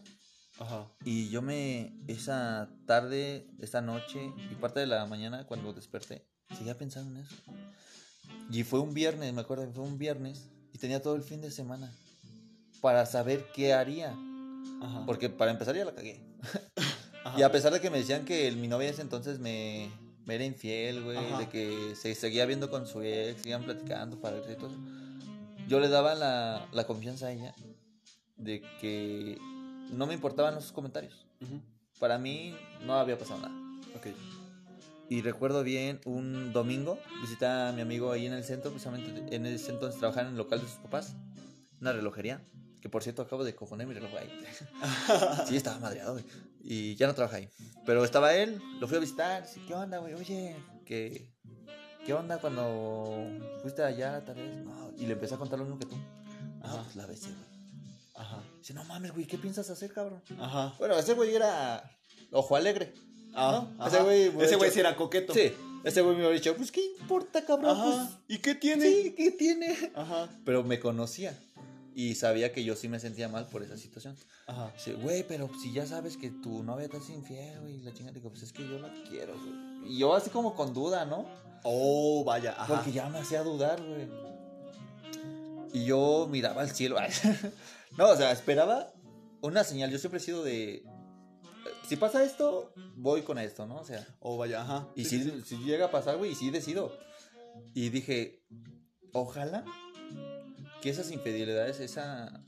Ajá. 0.60 0.86
Y 1.04 1.28
yo 1.30 1.42
me, 1.42 1.92
esa 2.06 2.68
tarde, 2.86 3.46
esa 3.58 3.80
noche 3.80 4.32
y 4.50 4.54
parte 4.54 4.80
de 4.80 4.86
la 4.86 5.04
mañana 5.06 5.46
cuando 5.46 5.72
desperté, 5.72 6.24
seguía 6.56 6.76
pensando 6.76 7.18
en 7.18 7.24
eso. 7.24 7.34
Y 8.50 8.62
fue 8.62 8.80
un 8.80 8.94
viernes, 8.94 9.32
me 9.32 9.40
acuerdo 9.40 9.66
que 9.66 9.72
fue 9.72 9.84
un 9.84 9.98
viernes 9.98 10.48
y 10.72 10.78
tenía 10.78 11.02
todo 11.02 11.16
el 11.16 11.22
fin 11.22 11.40
de 11.40 11.50
semana 11.50 11.92
para 12.80 13.06
saber 13.06 13.46
qué 13.54 13.72
haría. 13.72 14.16
Ajá. 14.82 15.04
Porque 15.06 15.28
para 15.28 15.50
empezar 15.50 15.74
ya 15.74 15.84
la 15.84 15.94
cagué. 15.94 16.20
Ajá. 17.24 17.38
Y 17.38 17.42
a 17.42 17.50
pesar 17.50 17.72
de 17.72 17.80
que 17.80 17.90
me 17.90 17.98
decían 17.98 18.24
que 18.24 18.50
mi 18.52 18.68
novia 18.68 18.88
en 18.88 18.94
ese 18.94 19.02
entonces 19.02 19.40
me, 19.40 19.90
me 20.24 20.36
era 20.36 20.44
infiel, 20.44 21.02
güey, 21.02 21.18
de 21.38 21.48
que 21.48 21.94
se 21.96 22.14
seguía 22.14 22.46
viendo 22.46 22.70
con 22.70 22.86
su 22.86 23.02
ex, 23.02 23.42
seguían 23.42 23.64
platicando 23.64 24.20
para 24.20 24.40
ver 24.40 24.52
y 24.52 24.56
todo 24.56 24.70
yo 25.70 25.78
le 25.78 25.88
daba 25.88 26.16
la, 26.16 26.66
la 26.72 26.84
confianza 26.84 27.28
a 27.28 27.32
ella 27.32 27.54
de 28.36 28.60
que 28.80 29.38
no 29.92 30.06
me 30.06 30.14
importaban 30.14 30.54
los 30.54 30.72
comentarios. 30.72 31.26
Ujú. 31.40 31.60
Para 31.98 32.18
mí 32.18 32.56
no 32.84 32.94
había 32.94 33.18
pasado 33.18 33.40
nada. 33.40 33.54
Ok. 33.96 34.08
Y 35.08 35.22
recuerdo 35.22 35.64
bien 35.64 36.00
un 36.04 36.52
domingo, 36.52 36.98
visité 37.20 37.46
a 37.46 37.72
mi 37.72 37.80
amigo 37.80 38.12
ahí 38.12 38.26
en 38.26 38.32
el 38.32 38.44
centro, 38.44 38.70
precisamente 38.70 39.34
en 39.34 39.44
ese 39.44 39.72
entonces 39.72 39.98
trabajaba 39.98 40.28
en 40.28 40.34
el 40.34 40.38
local 40.38 40.60
de 40.60 40.68
sus 40.68 40.76
papás, 40.76 41.16
una 41.80 41.92
relojería, 41.92 42.40
que 42.80 42.88
por 42.88 43.02
cierto 43.02 43.22
acabo 43.22 43.42
de 43.42 43.54
confundir 43.56 43.88
mi 43.88 43.94
reloj 43.94 44.12
ahí. 44.16 44.30
sí, 45.48 45.56
estaba 45.56 45.80
madreado, 45.80 46.12
güey. 46.12 46.24
Y 46.62 46.94
ya 46.94 47.08
no 47.08 47.14
trabaja 47.14 47.38
ahí. 47.38 47.50
Pero 47.84 48.04
estaba 48.04 48.34
él, 48.34 48.62
lo 48.78 48.86
fui 48.86 48.98
a 48.98 49.00
visitar, 49.00 49.46
sí, 49.46 49.60
¿qué 49.66 49.74
onda, 49.74 49.98
güey? 49.98 50.14
Oye, 50.14 50.54
¿qué, 50.86 51.28
¿qué 52.06 52.14
onda 52.14 52.38
cuando 52.38 53.26
fuiste 53.62 53.82
allá 53.82 54.24
tal 54.24 54.36
vez? 54.36 54.56
No, 54.58 54.92
y 54.96 55.06
le 55.06 55.14
empecé 55.14 55.34
a 55.34 55.38
contar 55.38 55.58
lo 55.58 55.64
mismo 55.64 55.80
que 55.80 55.86
tú. 55.86 55.96
Ah, 56.62 56.82
pues 56.84 56.94
la 56.94 57.06
besé, 57.06 57.30
güey. 57.30 57.59
Ajá. 58.20 58.42
Dice, 58.58 58.74
no 58.74 58.84
mames, 58.84 59.12
güey, 59.12 59.26
¿qué 59.26 59.38
piensas 59.38 59.68
hacer, 59.70 59.92
cabrón? 59.92 60.22
Ajá. 60.38 60.74
Bueno, 60.78 60.94
ese 60.98 61.14
güey 61.14 61.34
era 61.34 61.82
ojo 62.30 62.54
alegre. 62.56 62.92
Ah, 63.34 63.64
¿no? 63.76 63.82
ajá. 63.84 63.96
Ese 63.96 64.04
güey, 64.04 64.44
Ese 64.44 64.56
güey 64.56 64.70
sí 64.70 64.80
era 64.80 64.94
coqueto. 64.96 65.32
Sí, 65.32 65.52
ese 65.84 66.02
güey 66.02 66.16
me 66.16 66.24
había 66.24 66.34
dicho, 66.36 66.54
pues, 66.56 66.70
¿qué 66.70 66.84
importa, 67.00 67.44
cabrón? 67.44 67.70
Ajá. 67.78 68.20
¿Y 68.28 68.38
qué 68.38 68.50
Pues, 68.54 68.60
tiene? 68.60 68.86
sí, 68.86 69.14
¿qué 69.16 69.30
tiene? 69.30 69.92
Ajá. 69.94 70.28
Pero 70.44 70.62
me 70.64 70.78
conocía 70.80 71.38
y 71.94 72.14
sabía 72.14 72.52
que 72.52 72.62
yo 72.62 72.76
sí 72.76 72.88
me 72.88 73.00
sentía 73.00 73.28
mal 73.28 73.46
por 73.46 73.62
esa 73.62 73.76
situación. 73.78 74.16
Ajá. 74.46 74.70
Dice, 74.74 74.92
güey, 74.94 75.22
pero 75.26 75.48
si 75.62 75.72
ya 75.72 75.86
sabes 75.86 76.16
que 76.18 76.28
tu 76.30 76.62
novia 76.62 76.88
te 76.88 76.98
hace 76.98 77.12
infiel, 77.14 77.58
güey, 77.60 77.76
y 77.76 77.82
la 77.82 77.92
chingada, 77.94 78.12
digo, 78.14 78.28
pues 78.30 78.42
es 78.42 78.52
que 78.52 78.62
yo 78.68 78.78
la 78.78 78.92
quiero, 79.08 79.32
güey. 79.38 79.94
Y 79.94 79.98
yo 79.98 80.14
así 80.14 80.28
como 80.28 80.54
con 80.54 80.74
duda, 80.74 81.06
¿no? 81.06 81.26
Oh, 81.62 82.22
vaya. 82.24 82.52
Ajá. 82.58 82.74
Porque 82.74 82.92
ya 82.92 83.08
me 83.08 83.18
hacía 83.18 83.42
dudar, 83.42 83.80
güey. 83.82 84.08
Y 85.72 85.84
yo 85.84 86.26
miraba 86.30 86.62
al 86.62 86.70
cielo. 86.70 86.96
no, 87.98 88.08
o 88.10 88.16
sea, 88.16 88.32
esperaba 88.32 88.92
una 89.42 89.64
señal. 89.64 89.90
Yo 89.90 89.98
siempre 89.98 90.18
he 90.18 90.22
sido 90.22 90.42
de. 90.44 90.84
Si 91.88 91.96
pasa 91.96 92.22
esto, 92.24 92.72
voy 92.96 93.22
con 93.22 93.38
esto, 93.38 93.66
¿no? 93.66 93.76
O 93.80 93.84
sea, 93.84 94.06
Oh, 94.20 94.36
vaya. 94.38 94.62
Ajá. 94.62 94.88
y 94.94 95.04
Sí, 95.04 95.22
si, 95.22 95.30
sí, 95.30 95.42
si 95.44 95.56
llega 95.64 95.86
a 95.86 95.90
pasar, 95.90 96.16
güey, 96.16 96.32
y 96.32 96.34
sí 96.34 96.50
decido. 96.50 96.92
Y 97.74 97.88
dije, 97.90 98.42
ojalá 99.12 99.64
que 100.82 100.90
esas 100.90 101.10
infidelidades, 101.10 101.80
esa. 101.80 102.42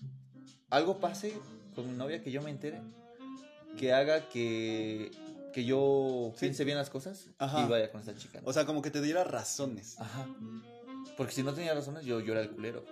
Algo 0.71 0.99
pase 1.01 1.35
con 1.75 1.91
mi 1.91 1.97
novia 1.97 2.23
que 2.23 2.31
yo 2.31 2.41
me 2.43 2.51
entere. 2.51 2.81
Que 3.79 3.93
haga 3.93 4.29
que. 4.29 5.11
Que 5.53 5.65
yo 5.67 6.33
Sí. 6.35 6.41
piense 6.47 6.65
bien 6.65 6.79
las 6.79 6.89
cosas 6.89 7.27
Ajá. 7.39 7.63
y 7.63 7.69
vaya 7.69 7.91
con 7.91 8.01
esta 8.01 8.15
chica. 8.17 8.41
¿no? 8.41 8.49
O 8.49 8.53
sea, 8.55 8.65
como 8.65 8.81
que 8.81 8.91
te 8.91 9.03
diera 9.03 9.23
razones. 9.25 10.01
Ajá. 10.01 10.27
Porque 11.19 11.33
si 11.35 11.43
no 11.43 11.53
tenía 11.53 11.75
razones, 11.75 12.07
yo, 12.07 12.21
yo 12.21 12.33
era 12.33 12.41
el 12.41 12.51
culero. 12.51 12.85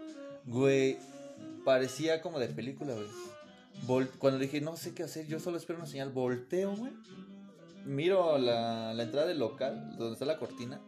Güey, 0.45 0.99
parecía 1.65 2.21
como 2.23 2.39
de 2.39 2.49
película, 2.49 2.95
güey. 2.95 3.07
Vol- 3.87 4.11
Cuando 4.19 4.39
dije, 4.39 4.61
no 4.61 4.77
sé 4.77 4.95
qué 4.95 5.05
hacer, 5.05 5.27
yo 5.27 5.41
solo 5.41 5.57
espero 5.57 5.79
una 5.79 5.89
señal, 5.89 6.11
volteo, 6.11 6.75
güey. 6.77 6.93
Miro 7.85 8.37
la, 8.39 8.93
la 8.95 9.03
entrada 9.03 9.27
del 9.27 9.39
local, 9.39 9.97
donde 9.97 10.13
está 10.13 10.27
la 10.27 10.39
cortina, 10.39 10.81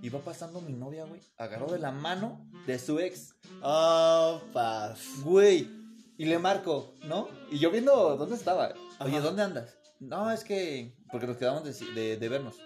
y 0.00 0.08
va 0.08 0.20
pasando 0.20 0.60
mi 0.60 0.72
novia, 0.72 1.04
güey. 1.04 1.20
Agarró 1.36 1.66
de 1.70 1.78
la 1.78 1.90
mano 1.92 2.40
de 2.66 2.78
su 2.78 2.98
ex, 3.00 3.34
Ah, 3.62 4.40
paz. 4.52 5.00
güey. 5.22 5.68
Y 6.16 6.24
le 6.24 6.38
marco, 6.38 6.94
¿no? 7.04 7.28
Y 7.50 7.58
yo 7.58 7.70
viendo 7.70 8.16
dónde 8.16 8.34
estaba. 8.34 8.72
Oye, 9.00 9.16
Ajá. 9.16 9.20
¿dónde 9.20 9.42
andas? 9.42 9.76
No, 10.00 10.30
es 10.30 10.42
que. 10.42 10.96
Porque 11.12 11.26
nos 11.26 11.36
quedamos 11.36 11.64
de, 11.64 11.72
de- 11.94 12.16
de 12.16 12.28
vernos. 12.28 12.56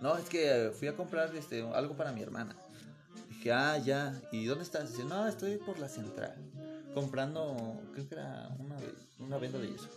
No, 0.00 0.16
es 0.16 0.28
que 0.30 0.66
eh, 0.68 0.70
fui 0.70 0.88
a 0.88 0.96
comprar 0.96 1.34
este, 1.36 1.62
algo 1.74 1.94
para 1.94 2.12
mi 2.12 2.22
hermana. 2.22 2.56
Dije, 3.28 3.52
ah, 3.52 3.76
ya. 3.78 4.18
¿Y 4.32 4.44
dónde 4.46 4.64
estás? 4.64 4.90
Dice, 4.90 5.04
no, 5.04 5.26
estoy 5.28 5.56
por 5.58 5.78
la 5.78 5.88
central. 5.88 6.34
Comprando, 6.94 7.80
creo 7.92 8.08
que 8.08 8.14
era 8.14 8.48
una, 8.58 8.76
una 9.20 9.38
venda 9.38 9.58
de 9.58 9.70
yeso. 9.70 9.88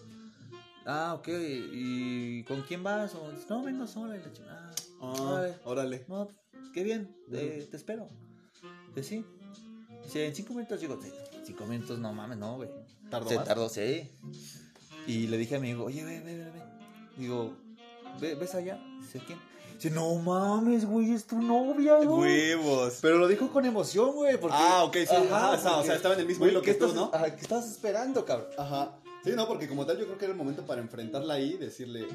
Ah, 0.85 1.15
ok. 1.17 1.27
¿Y 1.71 2.43
con 2.43 2.61
quién 2.63 2.83
vas? 2.83 3.15
O, 3.15 3.31
no, 3.49 3.63
vengo 3.63 3.87
sola. 3.87 4.15
Y 4.17 4.19
la 4.21 4.31
chingada. 4.33 4.71
Ah, 5.01 5.13
Órale. 5.19 5.55
órale. 5.65 6.05
No, 6.07 6.27
qué 6.73 6.83
bien, 6.83 7.15
te 7.29 7.75
espero. 7.75 8.07
Dice, 8.95 9.03
sí. 9.09 9.25
Dice, 10.03 10.27
en 10.27 10.35
cinco 10.35 10.53
minutos 10.53 10.81
digo, 10.81 10.99
"Sí, 11.01 11.09
cinco 11.45 11.65
minutos, 11.65 11.97
no 11.99 12.13
mames, 12.13 12.37
no, 12.37 12.57
güey. 12.57 12.69
Tardó 13.09 13.29
Se 13.29 13.35
más. 13.37 13.45
tardó, 13.45 13.69
sí. 13.69 14.09
Y 15.07 15.27
le 15.27 15.37
dije 15.37 15.55
a 15.55 15.59
mi 15.59 15.69
amigo, 15.71 15.85
oye, 15.85 16.03
ve, 16.03 16.19
ve, 16.21 16.35
ve, 16.37 16.51
ve. 16.51 16.61
Digo, 17.17 17.55
"Ve- 18.19 18.35
¿ves 18.35 18.53
allá? 18.55 18.77
Dice, 18.99 19.19
¿quién? 19.25 19.39
Dice, 19.75 19.89
no 19.91 20.15
mames, 20.15 20.85
güey, 20.85 21.13
es 21.13 21.25
tu 21.25 21.41
novia, 21.41 21.95
güey. 21.97 22.55
Huevos. 22.55 22.99
Pero 23.01 23.17
lo 23.17 23.27
dijo 23.27 23.49
con 23.51 23.65
emoción, 23.65 24.11
güey. 24.13 24.37
Porque... 24.39 24.55
Ah, 24.59 24.83
ok, 24.85 24.95
sí. 24.95 25.07
Ajá, 25.15 25.51
o 25.51 25.57
sea, 25.57 25.71
o 25.71 25.73
porque- 25.75 25.87
sea, 25.87 25.95
estaba 25.95 26.13
en 26.15 26.21
el 26.21 26.27
mismo 26.27 26.47
hilo 26.47 26.61
¿qué 26.61 26.71
que 26.73 26.79
tú, 26.79 26.85
estás- 26.85 26.95
¿no? 26.99 27.09
Ajá, 27.13 27.35
¿qué 27.35 27.41
estabas 27.41 27.69
esperando, 27.69 28.23
cabrón? 28.25 28.47
Ajá. 28.57 28.91
Sí, 29.23 29.31
no, 29.35 29.47
porque 29.47 29.67
como 29.67 29.85
tal 29.85 29.97
yo 29.97 30.05
creo 30.05 30.17
que 30.17 30.25
era 30.25 30.31
el 30.33 30.37
momento 30.37 30.65
para 30.65 30.81
enfrentarla 30.81 31.35
ahí 31.35 31.53
y 31.53 31.57
decirle, 31.57 32.05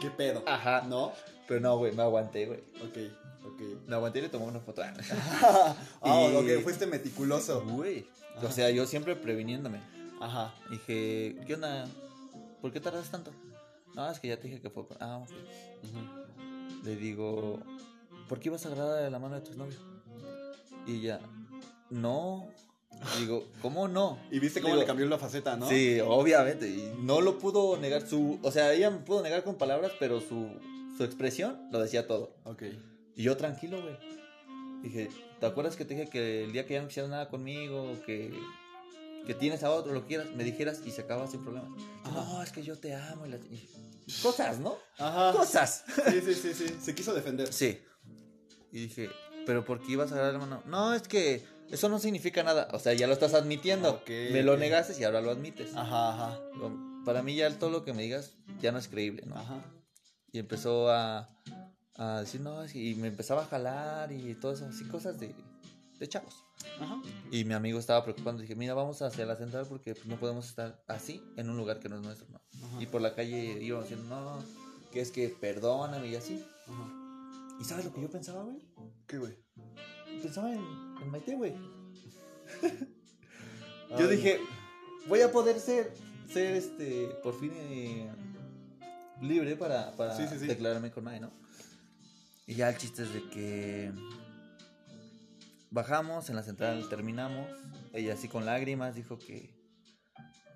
¿qué 0.00 0.10
pedo? 0.10 0.42
Ajá. 0.46 0.82
¿No? 0.88 1.12
Pero 1.48 1.60
no, 1.60 1.76
güey, 1.78 1.92
me 1.92 2.02
aguanté, 2.02 2.46
güey. 2.46 2.60
Ok, 2.82 3.12
ok. 3.46 3.60
Me 3.88 3.96
aguanté 3.96 4.18
y 4.20 4.22
le 4.22 4.28
tomé 4.28 4.44
una 4.46 4.60
foto. 4.60 4.82
ah, 5.42 5.74
Y- 6.04 6.36
ok, 6.36 6.62
fuiste 6.62 6.86
meticuloso. 6.86 7.62
Güey. 7.62 8.06
O 8.42 8.50
sea, 8.50 8.70
yo 8.70 8.86
siempre 8.86 9.16
previniéndome. 9.16 9.80
Ajá. 10.20 10.54
Dije, 10.70 11.36
¿qué 11.46 11.54
onda? 11.54 11.86
¿Por 12.60 12.72
qué 12.72 12.80
tardas 12.80 13.10
tanto? 13.10 13.32
No, 13.94 14.08
es 14.10 14.20
que 14.20 14.28
ya 14.28 14.36
te 14.38 14.46
dije 14.48 14.60
que 14.60 14.70
fue. 14.70 14.84
Ah, 15.00 15.18
ok. 15.18 15.30
Ujú. 15.30 16.29
Le 16.84 16.96
digo, 16.96 17.60
¿por 18.28 18.40
qué 18.40 18.48
ibas 18.48 18.64
a 18.64 18.68
agarrar 18.68 19.02
de 19.02 19.10
la 19.10 19.18
mano 19.18 19.34
de 19.34 19.42
tu 19.42 19.56
novio? 19.56 19.78
Y 20.86 20.96
ella, 20.96 21.20
no. 21.90 22.48
Digo, 23.18 23.44
¿cómo 23.62 23.88
no? 23.88 24.18
Y 24.30 24.40
viste 24.40 24.60
cómo 24.60 24.74
Digo, 24.74 24.82
le 24.82 24.86
cambió 24.86 25.06
la 25.06 25.18
faceta, 25.18 25.56
¿no? 25.56 25.68
Sí, 25.68 26.00
obviamente. 26.00 26.68
Y 26.68 26.92
no 27.00 27.20
lo 27.20 27.38
pudo 27.38 27.76
negar 27.78 28.06
su. 28.06 28.38
O 28.42 28.50
sea, 28.50 28.72
ella 28.72 28.90
me 28.90 28.98
pudo 28.98 29.22
negar 29.22 29.42
con 29.42 29.56
palabras, 29.56 29.92
pero 29.98 30.20
su, 30.20 30.48
su 30.96 31.04
expresión 31.04 31.68
lo 31.70 31.80
decía 31.80 32.06
todo. 32.06 32.34
Ok. 32.44 32.64
Y 33.16 33.22
yo 33.22 33.36
tranquilo, 33.36 33.80
güey. 33.80 33.96
Dije, 34.82 35.10
¿te 35.38 35.46
acuerdas 35.46 35.76
que 35.76 35.84
te 35.84 35.94
dije 35.94 36.08
que 36.08 36.44
el 36.44 36.52
día 36.52 36.66
que 36.66 36.74
ya 36.74 36.82
no 36.82 36.88
quisieras 36.88 37.10
nada 37.10 37.28
conmigo, 37.28 37.94
que, 38.06 38.32
que 39.26 39.34
tienes 39.34 39.62
a 39.62 39.70
otro, 39.70 39.92
lo 39.92 40.06
quieras, 40.06 40.28
me 40.34 40.44
dijeras 40.44 40.80
y 40.84 40.90
se 40.90 41.02
acaba 41.02 41.26
sin 41.26 41.42
problema? 41.42 41.68
Ajá. 42.04 42.12
No, 42.24 42.42
es 42.42 42.50
que 42.52 42.62
yo 42.62 42.78
te 42.78 42.94
amo. 42.94 43.26
Y 43.26 43.30
la- 43.30 43.36
y- 43.36 43.68
Cosas, 44.22 44.58
¿no? 44.58 44.76
Ajá. 44.98 45.32
Cosas. 45.36 45.84
Sí, 46.10 46.20
sí, 46.24 46.34
sí, 46.34 46.54
sí. 46.54 46.76
Se 46.82 46.94
quiso 46.94 47.14
defender. 47.14 47.52
Sí. 47.52 47.80
Y 48.72 48.80
dije, 48.82 49.08
¿pero 49.46 49.64
por 49.64 49.80
qué 49.80 49.92
ibas 49.92 50.10
a 50.10 50.14
agarrar 50.16 50.32
la 50.34 50.38
mano? 50.40 50.62
No, 50.66 50.94
es 50.94 51.02
que 51.02 51.44
eso 51.70 51.88
no 51.88 51.98
significa 52.00 52.42
nada. 52.42 52.68
O 52.72 52.78
sea, 52.80 52.92
ya 52.94 53.06
lo 53.06 53.12
estás 53.12 53.34
admitiendo. 53.34 53.90
Ok, 53.90 54.08
me 54.32 54.42
lo 54.42 54.56
negaste 54.56 55.00
y 55.00 55.04
ahora 55.04 55.20
lo 55.20 55.30
admites. 55.30 55.74
Ajá, 55.76 56.08
ajá. 56.14 56.40
Para 57.04 57.22
mí 57.22 57.36
ya 57.36 57.50
todo 57.58 57.70
lo 57.70 57.84
que 57.84 57.92
me 57.92 58.02
digas 58.02 58.34
ya 58.60 58.72
no 58.72 58.78
es 58.78 58.88
creíble, 58.88 59.22
¿no? 59.26 59.36
Ajá. 59.36 59.62
Y 60.32 60.38
empezó 60.38 60.90
a, 60.90 61.28
a 61.96 62.20
decir, 62.20 62.40
no, 62.40 62.64
y 62.72 62.94
me 62.96 63.08
empezaba 63.08 63.42
a 63.42 63.46
jalar 63.46 64.12
y 64.12 64.34
todo 64.34 64.52
eso, 64.52 64.66
así 64.66 64.84
cosas 64.88 65.18
de, 65.20 65.34
de 66.00 66.08
chavos. 66.08 66.44
Ajá. 66.80 67.00
Y 67.30 67.44
mi 67.44 67.54
amigo 67.54 67.78
estaba 67.78 68.02
preocupando, 68.02 68.42
dije, 68.42 68.56
mira, 68.56 68.74
vamos 68.74 69.00
hacia 69.02 69.24
la 69.26 69.36
central 69.36 69.66
porque 69.68 69.94
no 70.06 70.18
podemos 70.18 70.48
estar 70.48 70.82
así 70.88 71.22
en 71.36 71.48
un 71.50 71.56
lugar 71.56 71.78
que 71.78 71.88
no 71.88 71.96
es 71.96 72.02
nuestro, 72.02 72.26
¿no? 72.30 72.40
Y 72.80 72.86
por 72.86 73.00
la 73.02 73.14
calle 73.14 73.62
íbamos 73.62 73.88
diciendo, 73.88 74.08
no, 74.14 74.42
que 74.90 75.00
es 75.00 75.10
que 75.12 75.28
perdóname 75.28 76.08
y 76.08 76.16
así. 76.16 76.44
Ajá. 76.66 76.96
¿Y 77.60 77.64
sabes 77.64 77.84
lo 77.84 77.92
que 77.92 78.00
yo 78.00 78.10
pensaba, 78.10 78.42
güey? 78.42 78.58
¿Qué, 79.06 79.18
güey? 79.18 79.36
Pensaba 80.22 80.50
en, 80.52 80.64
en 81.02 81.10
Maite, 81.10 81.36
güey. 81.36 81.54
Yo 83.98 84.08
dije, 84.08 84.40
voy 85.08 85.20
a 85.20 85.30
poder 85.32 85.58
ser, 85.58 85.92
ser 86.32 86.54
este, 86.54 87.08
por 87.22 87.38
fin 87.38 87.52
eh, 87.54 88.08
libre 89.20 89.56
para, 89.56 89.94
para 89.96 90.16
Sí, 90.16 90.26
sí, 90.30 90.38
sí. 90.38 90.46
declararme 90.46 90.90
con 90.90 91.04
Mae, 91.04 91.20
¿no? 91.20 91.30
Y 92.46 92.54
ya 92.54 92.68
el 92.68 92.76
chiste 92.78 93.02
es 93.02 93.12
de 93.12 93.28
que 93.30 93.92
bajamos 95.70 96.28
en 96.30 96.36
la 96.36 96.42
central, 96.42 96.88
terminamos. 96.88 97.48
Ella 97.92 98.14
así 98.14 98.28
con 98.28 98.44
lágrimas 98.44 98.94
dijo 98.94 99.18
que, 99.18 99.54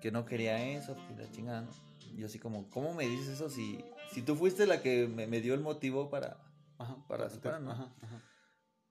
que 0.01 0.11
no 0.11 0.25
quería 0.25 0.63
eso, 0.69 0.95
que 1.07 1.23
la 1.23 1.31
chingada, 1.31 1.61
¿no? 1.61 1.71
yo 2.15 2.27
así 2.27 2.39
como, 2.39 2.69
¿cómo 2.69 2.93
me 2.93 3.07
dices 3.07 3.27
eso 3.27 3.49
si, 3.49 3.83
si 4.11 4.21
tú 4.21 4.35
fuiste 4.35 4.65
la 4.65 4.81
que 4.81 5.07
me, 5.07 5.27
me 5.27 5.41
dio 5.41 5.53
el 5.53 5.61
motivo 5.61 6.09
para... 6.09 6.37
Ajá, 6.77 6.97
Para 7.07 7.29
superar, 7.29 7.61
¿no? 7.61 7.71
Ajá, 7.71 7.93
ajá. 8.01 8.21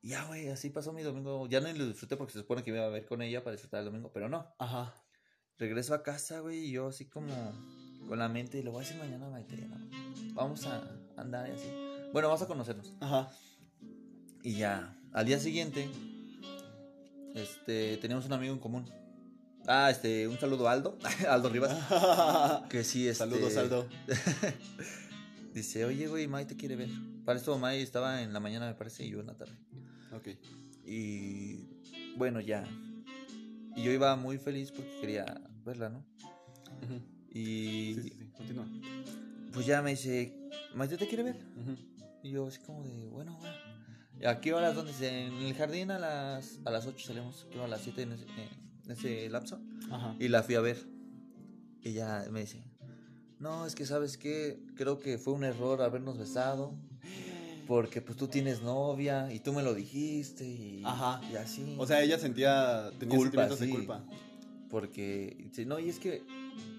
Ya, 0.03 0.25
güey, 0.25 0.49
así 0.49 0.71
pasó 0.71 0.93
mi 0.93 1.03
domingo. 1.03 1.47
Ya 1.49 1.61
no 1.61 1.73
lo 1.73 1.87
disfruté 1.87 2.17
porque 2.17 2.33
se 2.33 2.41
supone 2.41 2.63
que 2.63 2.71
me 2.71 2.79
iba 2.79 2.87
a 2.87 2.91
ver 2.91 3.07
con 3.07 3.23
ella 3.23 3.43
para 3.43 3.53
disfrutar 3.53 3.81
el 3.81 3.87
domingo, 3.87 4.11
pero 4.13 4.29
no. 4.29 4.55
Ajá. 4.59 4.95
Regreso 5.59 5.95
a 5.95 6.03
casa, 6.03 6.41
güey, 6.41 6.67
y 6.67 6.73
yo 6.73 6.89
así 6.89 7.09
como 7.09 7.33
con 8.07 8.19
la 8.19 8.29
mente, 8.29 8.63
lo 8.63 8.73
voy 8.73 8.85
a 8.85 8.87
decir 8.87 9.01
mañana 9.01 9.29
Maite, 9.31 9.57
¿no? 9.67 9.77
Vamos 10.35 10.67
a 10.67 10.83
andar 11.17 11.49
y 11.49 11.53
así. 11.53 11.69
Bueno, 12.13 12.29
vamos 12.29 12.43
a 12.43 12.47
conocernos. 12.47 12.93
Ajá. 13.01 13.31
Y 14.43 14.57
ya, 14.57 14.99
al 15.13 15.25
día 15.25 15.39
siguiente, 15.39 15.89
este, 17.35 17.97
teníamos 17.99 18.25
un 18.27 18.33
amigo 18.33 18.53
en 18.55 18.61
común. 18.61 18.89
Ah, 19.67 19.91
este, 19.91 20.29
un 20.29 20.39
saludo 20.39 20.69
a 20.69 20.73
Aldo, 20.73 20.99
Aldo 21.29 21.49
Rivas, 21.49 21.75
que 22.69 22.85
sí, 22.85 23.09
este... 23.09 23.19
Saludos, 23.25 23.57
Aldo. 23.57 23.87
Dice, 25.55 25.85
oye, 25.85 26.07
güey, 26.09 26.27
May 26.27 26.45
te 26.47 26.57
quiere 26.57 26.77
ver. 26.77 26.89
Para 27.25 27.39
esto, 27.39 27.57
May 27.59 27.81
estaba 27.81 28.23
en 28.23 28.33
la 28.33 28.41
mañana, 28.41 28.67
me 28.67 28.75
parece, 28.75 29.07
y 29.07 29.11
yo 29.11 29.21
en 29.21 29.27
la 29.29 29.35
tarde. 29.37 29.55
Ok. 30.13 30.29
Y 30.85 31.67
bueno, 32.17 32.41
ya. 32.41 32.65
Y 33.77 33.83
yo 33.85 33.93
iba 33.93 34.15
muy 34.17 34.37
feliz 34.39 34.71
porque 34.73 34.91
quería 35.01 35.41
verla, 35.65 35.89
¿no? 35.89 35.99
Ujú. 36.83 37.01
Y 37.31 37.95
Sí, 37.95 38.03
sí, 38.03 38.09
sí. 38.19 38.31
Continúa. 38.37 38.67
pues 39.53 39.65
ya 39.65 39.81
me 39.81 39.91
dice, 39.91 40.33
Maite 40.75 40.97
te 40.97 41.07
quiere 41.07 41.23
ver. 41.23 41.37
Ujú. 41.37 41.77
Y 42.23 42.31
yo 42.33 42.47
así 42.49 42.59
como 42.61 42.83
de, 42.85 43.09
bueno, 43.09 43.37
bueno. 43.41 43.57
¿Y 44.21 44.27
¿A 44.27 44.41
qué 44.41 44.53
horas? 44.55 44.75
¿Dónde? 44.75 44.93
se- 44.93 45.27
En 45.27 45.35
el 45.35 45.55
jardín 45.55 45.91
a 45.91 45.99
las, 45.99 46.59
a 46.65 46.71
las 46.71 46.87
8 46.87 47.07
salimos, 47.07 47.47
creo 47.51 47.65
a 47.65 47.69
las 47.69 47.81
7 47.83 48.03
en 48.03 48.13
ese, 48.13 48.25
en 48.85 48.91
ese 48.91 49.29
lapso. 49.31 49.61
Ajá. 49.91 50.15
Y 50.19 50.29
la 50.29 50.43
fui 50.43 50.55
a 50.55 50.61
ver. 50.61 50.79
Y 51.83 51.93
ya 51.93 52.25
me 52.31 52.41
dice, 52.41 52.63
no, 53.39 53.67
es 53.67 53.75
que 53.75 53.85
sabes 53.87 54.17
qué, 54.17 54.59
creo 54.77 54.99
que 54.99 55.19
fue 55.19 55.35
un 55.35 55.45
error 55.45 55.83
habernos 55.83 56.17
besado. 56.19 56.75
Porque 57.67 58.03
pues 58.03 58.19
tú 58.19 58.29
tienes 58.29 58.61
novia 58.61 59.33
y 59.33 59.41
tú 59.41 59.55
me 59.55 59.63
lo 59.63 59.73
dijiste 59.73 60.45
y, 60.47 60.83
Ajá. 60.85 61.23
y 61.33 61.37
así. 61.37 61.75
O 61.79 61.87
sea, 61.87 62.03
ella 62.03 62.19
sentía. 62.19 62.91
Tenía 62.99 63.17
Culpa, 63.17 63.49
sentimientos 63.49 63.61
de 63.61 63.67
sí. 63.67 63.73
culpa. 63.73 64.05
Porque, 64.69 65.51
no, 65.67 65.79
y 65.79 65.89
es 65.89 65.99
que 65.99 66.23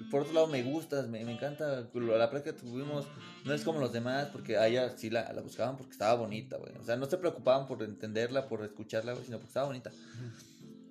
por 0.10 0.22
otro 0.22 0.34
lado 0.34 0.48
me 0.48 0.64
gustas, 0.64 1.08
me, 1.08 1.24
me 1.24 1.34
encanta 1.34 1.88
la 1.94 2.30
práctica 2.30 2.56
que 2.56 2.62
tuvimos, 2.62 3.06
no 3.44 3.54
es 3.54 3.64
como 3.64 3.80
los 3.80 3.94
demás, 3.94 4.30
porque 4.32 4.58
a 4.58 4.68
ella 4.68 4.98
sí 4.98 5.10
la, 5.10 5.32
la 5.34 5.42
buscaban 5.42 5.78
porque 5.78 5.92
estaba 5.92 6.16
bonita, 6.16 6.58
güey. 6.58 6.74
O 6.78 6.84
sea, 6.84 6.96
no 6.96 7.06
se 7.06 7.18
preocupaban 7.18 7.68
por 7.68 7.82
entenderla, 7.84 8.48
por 8.48 8.64
escucharla, 8.64 9.14
güey, 9.14 9.26
sino 9.26 9.38
porque 9.38 9.50
estaba 9.50 9.68
bonita. 9.68 9.92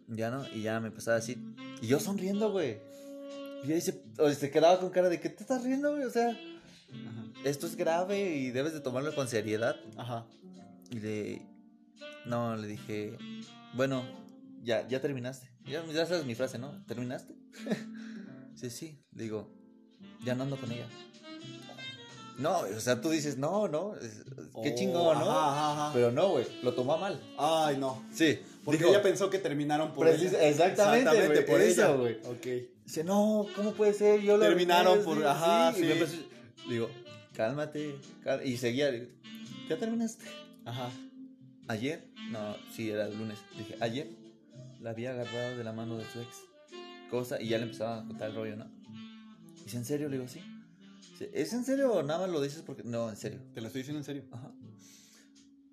Ya 0.09 0.31
no, 0.31 0.47
y 0.49 0.63
ya 0.63 0.81
me 0.81 0.89
empezaba 0.89 1.17
a 1.17 1.21
decir, 1.21 1.39
y 1.81 1.87
yo 1.87 1.99
sonriendo, 2.01 2.53
güey. 2.53 2.79
Y 3.63 3.67
ella 3.67 3.77
dice, 3.77 4.03
o 4.19 4.29
se 4.31 4.51
quedaba 4.51 4.79
con 4.79 4.91
cara 4.91 5.09
de 5.09 5.21
que 5.21 5.31
te 5.31 5.43
estás 5.43 5.65
riendo, 5.65 5.91
güey, 5.93 6.05
o 6.05 6.11
sea, 6.11 6.29
Ajá. 6.31 7.25
esto 7.45 7.67
es 7.67 7.77
grave 7.77 8.37
y 8.37 8.51
debes 8.51 8.75
de 8.75 8.81
tomarlo 8.81 9.15
con 9.15 9.29
seriedad. 9.29 9.77
Ajá. 9.97 10.27
Y 10.91 11.01
le. 11.01 11.43
No, 12.27 12.57
le 12.57 12.67
dije. 12.69 13.17
Bueno, 13.75 14.05
ya, 14.63 14.87
ya 14.87 15.01
terminaste. 15.01 15.51
Ya, 15.65 15.85
ya 15.87 16.05
sabes 16.05 16.27
mi 16.27 16.35
frase, 16.35 16.59
¿no? 16.59 16.85
¿Terminaste? 16.85 17.35
sí, 18.71 18.77
sí. 18.89 18.99
Le 19.13 19.25
digo, 19.25 19.49
ya 20.25 20.35
no 20.35 20.45
ando 20.45 20.57
con 20.57 20.71
ella. 20.73 20.87
No, 22.39 22.59
o 22.61 22.81
sea, 22.81 23.01
tú 23.01 23.11
dices, 23.11 23.39
no, 23.39 23.69
no. 23.69 23.95
es- 23.97 24.25
Qué 24.63 24.73
Oh, 24.73 24.75
chingón, 24.77 25.19
¿no? 25.19 25.31
Ajá, 25.31 25.51
ajá, 25.53 25.73
ajá. 25.85 25.91
Pero 25.95 26.11
no, 26.11 26.31
güey, 26.31 26.47
lo 26.63 26.75
tomó 26.75 26.95
a 26.95 26.97
mal. 26.99 27.21
Ay, 27.39 27.77
no. 27.79 28.03
Sí. 28.13 28.41
Porque 28.65 28.79
dijo, 28.79 28.91
ella 28.91 29.03
pensó 29.03 29.31
que 29.31 29.39
terminaron 29.39 29.93
por 29.93 30.07
Precis- 30.07 30.31
ella. 30.33 30.49
exactamente, 30.49 31.27
güey, 31.27 31.47
por 31.47 31.61
eso, 31.61 31.83
ella. 31.83 31.95
güey. 31.95 32.15
Ok. 32.25 32.69
Dice, 32.85 33.05
no, 33.05 33.47
¿cómo 33.55 33.73
puede 33.73 33.95
ser? 33.95 34.21
Yo 34.21 34.37
lo 34.37 34.45
Terminaron 34.45 34.99
arruiné", 35.01 35.15
por- 35.21 35.27
ajá, 35.27 35.73
y 35.73 35.75
sí. 35.81 35.81
me 35.83 35.93
empezó- 35.93 36.23
digo, 36.69 36.91
cálmate. 37.35 37.95
cal-". 38.25 38.45
Y 38.47 38.57
seguía, 38.57 38.91
digo, 38.91 39.07
¿ya 39.69 39.79
terminaste? 39.79 40.25
Ajá. 40.65 40.91
Ayer, 41.69 42.09
no, 42.31 42.57
sí, 42.75 42.91
era 42.91 43.07
el 43.07 43.17
lunes. 43.17 43.39
Dije, 43.57 43.77
ayer 43.81 44.09
la 44.81 44.91
había 44.91 45.11
agarrado 45.13 45.57
de 45.57 45.63
la 45.65 45.73
mano 45.73 45.97
de 45.99 46.05
su 46.13 46.21
ex. 46.21 46.29
Cosa, 47.19 47.41
y 47.41 47.49
ya 47.49 47.59
le 47.59 47.65
empezaba 47.65 48.01
a 48.01 48.05
contar 48.05 48.31
el 48.31 48.35
rollo, 48.37 48.57
¿no? 48.57 48.67
Dice, 49.65 49.77
¿en 49.77 49.85
serio? 49.85 50.09
Le 50.09 50.17
digo, 50.17 50.29
sí. 50.29 50.41
Dice, 51.13 51.31
¿Es 51.33 51.53
en 51.53 51.65
serio 51.65 51.93
o 51.93 52.03
nada 52.03 52.21
más 52.23 52.31
lo 52.31 52.41
dices 52.41 52.63
porque.? 52.67 52.83
No, 52.83 53.09
en 53.09 53.17
serio. 53.17 53.39
Te 53.55 53.61
lo 53.61 53.69
estoy 53.69 53.83
diciendo 53.83 54.01
en 54.01 54.05
serio. 54.05 54.25
Ajá. 54.33 54.51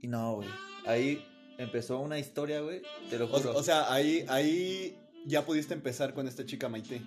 Y 0.02 0.08
no, 0.08 0.36
güey. 0.36 0.50
Ahí 0.86 1.26
empezó 1.58 2.00
una 2.00 2.20
historia, 2.20 2.62
güey. 2.62 2.84
Te 3.10 3.18
lo 3.18 3.26
O, 3.26 3.28
juro. 3.40 3.56
o 3.58 3.64
sea, 3.64 3.92
ahí, 3.92 4.24
ahí 4.30 4.96
ya 5.26 5.44
pudiste 5.46 5.74
empezar 5.74 6.14
con 6.14 6.28
esta 6.28 6.46
chica 6.46 6.70
Maite. 6.70 6.98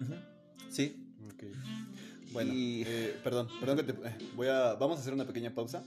Ujú. 0.00 0.14
Sí. 0.70 0.96
Ok. 1.34 1.44
Bueno, 2.32 2.52
Y- 2.54 2.84
eh, 2.86 3.20
perdón, 3.22 3.48
perdón 3.60 3.76
que 3.76 3.82
te. 3.92 4.08
eh, 4.08 4.16
Voy 4.36 4.48
a. 4.48 4.72
Vamos 4.74 4.96
a 4.96 5.00
hacer 5.02 5.12
una 5.12 5.26
pequeña 5.26 5.54
pausa. 5.54 5.84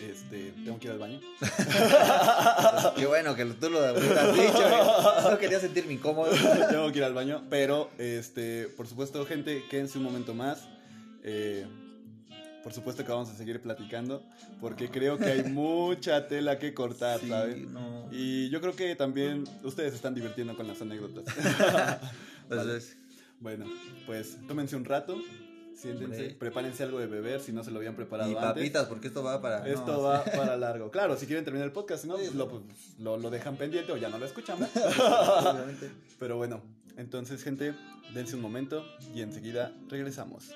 Este, 0.00 0.52
tengo 0.64 0.78
que 0.78 0.86
ir 0.86 0.92
al 0.92 0.98
baño. 0.98 1.20
Qué 2.96 3.06
bueno 3.06 3.34
que 3.34 3.44
tú 3.46 3.68
lo 3.68 3.80
has 3.80 3.94
dicho, 3.96 4.52
güey. 4.52 5.30
No 5.32 5.38
quería 5.38 5.58
sentirme 5.60 5.94
incómodo. 5.94 6.30
tengo 6.70 6.92
que 6.92 6.98
ir 6.98 7.04
al 7.04 7.14
baño. 7.14 7.42
Pero, 7.50 7.90
este, 7.98 8.68
por 8.76 8.86
supuesto, 8.86 9.24
gente, 9.26 9.64
quédense 9.68 9.98
un 9.98 10.04
momento 10.04 10.34
más. 10.34 10.68
Eh, 11.24 11.66
por 12.62 12.72
supuesto 12.72 13.04
que 13.04 13.10
vamos 13.10 13.28
a 13.30 13.34
seguir 13.34 13.60
platicando. 13.60 14.22
Porque 14.60 14.88
creo 14.88 15.18
que 15.18 15.24
hay 15.26 15.42
mucha 15.44 16.28
tela 16.28 16.58
que 16.58 16.74
cortar, 16.74 17.18
Sí, 17.20 17.28
¿sabes? 17.28 17.66
no. 17.68 18.08
Y 18.12 18.50
yo 18.50 18.60
creo 18.60 18.76
que 18.76 18.94
también 18.94 19.44
ustedes 19.64 19.90
se 19.90 19.96
están 19.96 20.14
divirtiendo 20.14 20.56
con 20.56 20.68
las 20.68 20.80
anécdotas. 20.80 21.24
Entonces, 22.50 22.96
Bueno, 23.40 23.66
pues 24.06 24.36
tómense 24.46 24.74
un 24.76 24.84
rato, 24.84 25.16
siéntense, 25.78 26.30
prepárense 26.30 26.82
algo 26.82 26.98
de 26.98 27.06
beber 27.06 27.40
si 27.40 27.52
no 27.52 27.62
se 27.62 27.70
lo 27.70 27.78
habían 27.78 27.94
preparado 27.94 28.30
y 28.30 28.34
antes. 28.34 28.48
papitas, 28.48 28.86
porque 28.86 29.08
esto 29.08 29.22
va 29.22 29.40
para. 29.40 29.66
Esto 29.66 29.92
no, 29.92 30.02
va 30.02 30.24
sí. 30.24 30.30
para 30.36 30.56
largo. 30.56 30.90
Claro, 30.90 31.16
si 31.16 31.26
quieren 31.26 31.44
terminar 31.44 31.66
el 31.66 31.72
podcast, 31.72 32.02
si 32.02 32.08
no, 32.08 32.16
pues 32.16 32.34
lo, 32.34 32.48
pues, 32.48 32.62
lo, 32.98 33.16
lo 33.16 33.30
dejan 33.30 33.56
pendiente 33.56 33.92
o 33.92 33.96
ya 33.96 34.08
no 34.08 34.18
lo. 34.18 34.26
Obviamente. 34.26 35.90
Pero 36.18 36.36
bueno, 36.36 36.62
entonces, 36.96 37.42
gente, 37.42 37.74
dense 38.12 38.34
un 38.34 38.42
momento 38.42 38.84
y 39.14 39.22
enseguida 39.22 39.72
regresamos. 39.88 40.50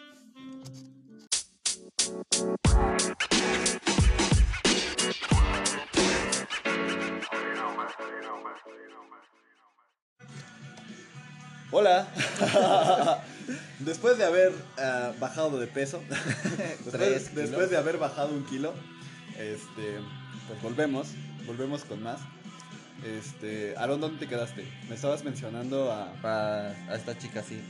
Hola. 11.71 12.07
después 13.79 14.19
de 14.19 14.25
haber 14.25 14.53
ah, 14.79 15.13
bajado 15.19 15.59
de 15.59 15.67
peso, 15.67 16.03
después, 16.85 17.35
después 17.35 17.71
de 17.71 17.77
haber 17.77 17.99
bajado 17.99 18.35
un 18.35 18.45
kilo, 18.45 18.75
este, 19.39 19.99
pues 20.49 20.63
volvemos, 20.63 21.09
volvemos 21.47 21.85
con 21.85 22.03
más. 22.03 22.21
Este, 23.05 23.75
Aaron, 23.77 24.01
¿dónde 24.01 24.19
te 24.19 24.29
quedaste? 24.29 24.65
Me 24.89 24.95
estabas 24.95 25.25
mencionando 25.25 25.91
a, 25.91 26.13
Para 26.23 26.71
a 26.89 26.95
esta 26.95 27.19
chica, 27.19 27.43
sí. 27.43 27.61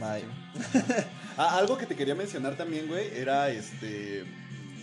a 0.00 0.18
esta 0.18 0.72
chica. 0.72 1.06
Ah, 1.36 1.56
algo 1.56 1.78
que 1.78 1.86
te 1.86 1.94
quería 1.94 2.14
mencionar 2.14 2.56
también, 2.56 2.88
güey, 2.88 3.08
era 3.16 3.48
este, 3.48 4.24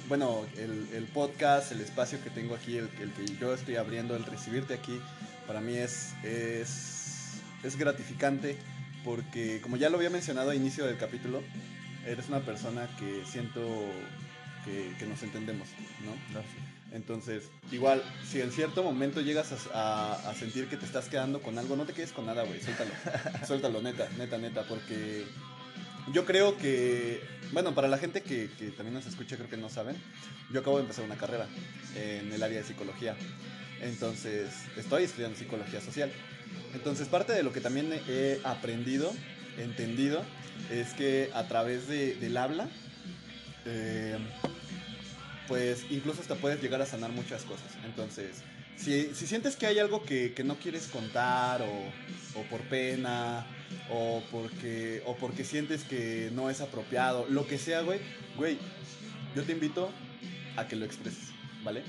bueno, 0.08 0.48
el, 0.58 0.90
el 0.94 1.04
podcast, 1.06 1.72
el 1.72 1.82
espacio 1.82 2.24
que 2.24 2.32
tengo 2.32 2.56
aquí, 2.56 2.78
el, 2.78 2.90
el 3.00 3.12
que 3.12 3.38
yo 3.40 3.54
estoy 3.54 3.76
abriendo, 3.76 4.16
el 4.16 4.26
recibirte 4.26 4.74
aquí, 4.74 5.00
para 5.46 5.62
mí 5.62 5.76
es, 5.76 6.14
es, 6.24 7.42
es 7.64 7.78
gratificante 7.78 8.58
porque, 9.04 9.60
como 9.62 9.78
ya 9.78 9.90
lo 9.90 9.98
había 9.98 10.10
mencionado 10.10 10.50
a 10.52 10.56
inicio 10.56 10.86
del 10.86 10.98
capítulo, 10.98 11.42
eres 12.06 12.28
una 12.28 12.40
persona 12.42 12.88
que 12.98 13.24
siento 13.26 13.62
que, 14.66 14.94
que 15.00 15.06
nos 15.06 15.22
entendemos, 15.24 15.68
¿no? 16.06 16.12
Entonces, 16.92 17.44
igual, 17.72 18.02
si 18.28 18.42
en 18.42 18.52
cierto 18.52 18.84
momento 18.84 19.22
llegas 19.22 19.52
a, 19.74 20.14
a- 20.14 20.30
a 20.30 20.34
sentir 20.34 20.68
que 20.68 20.76
te 20.78 20.86
estás 20.86 21.08
quedando 21.08 21.42
con 21.42 21.58
algo, 21.60 21.76
no 21.76 21.86
te 21.86 21.94
quedes 21.94 22.12
con 22.12 22.26
nada, 22.26 22.44
güey, 22.44 22.60
suéltalo. 22.62 22.92
suéltalo, 23.48 23.82
neta, 23.82 24.10
neta, 24.18 24.38
neta, 24.40 24.64
porque 24.68 25.24
yo 26.14 26.26
creo 26.26 26.58
que, 26.58 27.22
bueno, 27.52 27.76
para 27.76 27.88
la 27.88 28.00
gente 28.00 28.22
que, 28.22 28.50
que 28.58 28.70
también 28.72 28.96
nos 28.96 29.06
escucha, 29.06 29.36
creo 29.38 29.50
que 29.50 29.58
no 29.58 29.70
saben, 29.70 29.96
yo 30.52 30.62
acabo 30.62 30.78
de 30.78 30.84
empezar 30.84 31.06
una 31.06 31.16
carrera 31.16 31.48
en 31.96 32.34
el 32.34 32.42
área 32.42 32.58
de 32.58 32.64
psicología. 32.64 33.16
Entonces, 33.82 34.50
estoy 34.76 35.04
estudiando 35.04 35.38
psicología 35.38 35.80
social. 35.82 36.12
Entonces, 36.74 37.08
parte 37.08 37.34
de 37.34 37.44
lo 37.44 37.52
que 37.52 37.62
también 37.62 37.92
he 38.08 38.40
aprendido, 38.44 39.12
entendido, 39.58 40.24
es 40.70 40.94
que 40.94 41.30
a 41.34 41.48
través 41.48 41.88
de- 41.88 42.16
del 42.16 42.38
habla, 42.38 42.70
eh, 43.66 44.18
pues 45.48 45.86
incluso 45.90 46.22
hasta 46.22 46.36
puedes 46.36 46.62
llegar 46.62 46.82
a 46.82 46.86
sanar 46.86 47.12
muchas 47.12 47.44
cosas. 47.44 47.68
Entonces, 47.86 48.38
si, 48.78 49.14
si 49.16 49.28
sientes 49.28 49.56
que 49.56 49.66
hay 49.66 49.80
algo 49.80 50.04
que, 50.04 50.34
que 50.34 50.44
no 50.44 50.56
quieres 50.56 50.88
contar 50.88 51.62
o, 51.62 52.40
o 52.40 52.44
por 52.50 52.62
pena 52.62 53.46
o 53.90 54.22
porque, 54.32 55.02
o 55.06 55.16
porque 55.16 55.44
sientes 55.44 55.84
que 55.84 56.30
no 56.34 56.50
es 56.50 56.62
apropiado, 56.62 57.26
lo 57.30 57.48
que 57.48 57.58
sea, 57.58 57.82
güey, 57.82 58.00
güey, 58.38 58.58
yo 59.36 59.44
te 59.44 59.52
invito 59.54 59.92
a 60.56 60.68
que 60.68 60.76
lo 60.76 60.86
expreses, 60.86 61.30
¿vale? 61.64 61.84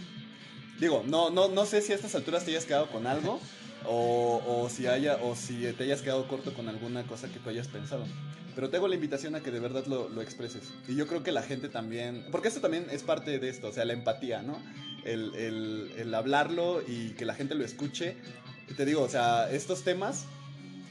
Digo, 0.79 1.05
no, 1.07 1.29
no, 1.31 1.49
no 1.49 1.67
sé 1.67 1.83
si 1.83 1.93
a 1.93 1.95
estas 1.95 2.15
alturas 2.15 2.45
te 2.45 2.51
hayas 2.53 2.65
quedado 2.65 2.91
con 2.91 3.07
algo, 3.07 3.41
O, 3.87 4.43
o 4.47 4.69
si 4.69 4.87
haya, 4.87 5.17
o 5.23 5.35
si 5.35 5.73
te 5.77 5.85
hayas 5.85 6.03
quedado 6.03 6.29
corto 6.29 6.53
con 6.55 6.69
alguna 6.69 7.03
cosa 7.07 7.29
que 7.29 7.39
tú 7.39 7.49
hayas 7.49 7.69
pensado. 7.69 8.05
Pero 8.55 8.69
te 8.69 8.77
hago 8.77 8.89
la 8.89 8.95
invitación 8.97 9.35
a 9.37 9.41
que 9.41 9.51
de 9.51 9.61
verdad 9.61 9.87
lo, 9.87 10.09
lo 10.09 10.21
expreses. 10.23 10.63
Y 10.89 10.97
yo 10.97 11.07
creo 11.07 11.23
que 11.23 11.33
la 11.33 11.43
gente 11.43 11.69
también, 11.69 12.27
porque 12.31 12.49
esto 12.49 12.61
también 12.61 12.87
es 12.91 13.03
parte 13.03 13.39
de 13.39 13.49
esto, 13.49 13.69
o 13.69 13.73
sea, 13.73 13.85
la 13.85 13.93
empatía, 13.93 14.43
¿no? 14.43 14.59
El, 15.05 15.35
el- 15.97 16.15
hablarlo 16.15 16.83
y 16.87 17.11
que 17.11 17.25
la 17.25 17.35
gente 17.35 17.55
lo 17.55 17.65
escuche. 17.65 18.17
Te 18.77 18.85
digo, 18.85 19.03
o 19.03 19.09
sea, 19.09 19.51
estos 19.51 19.83
temas 19.83 20.25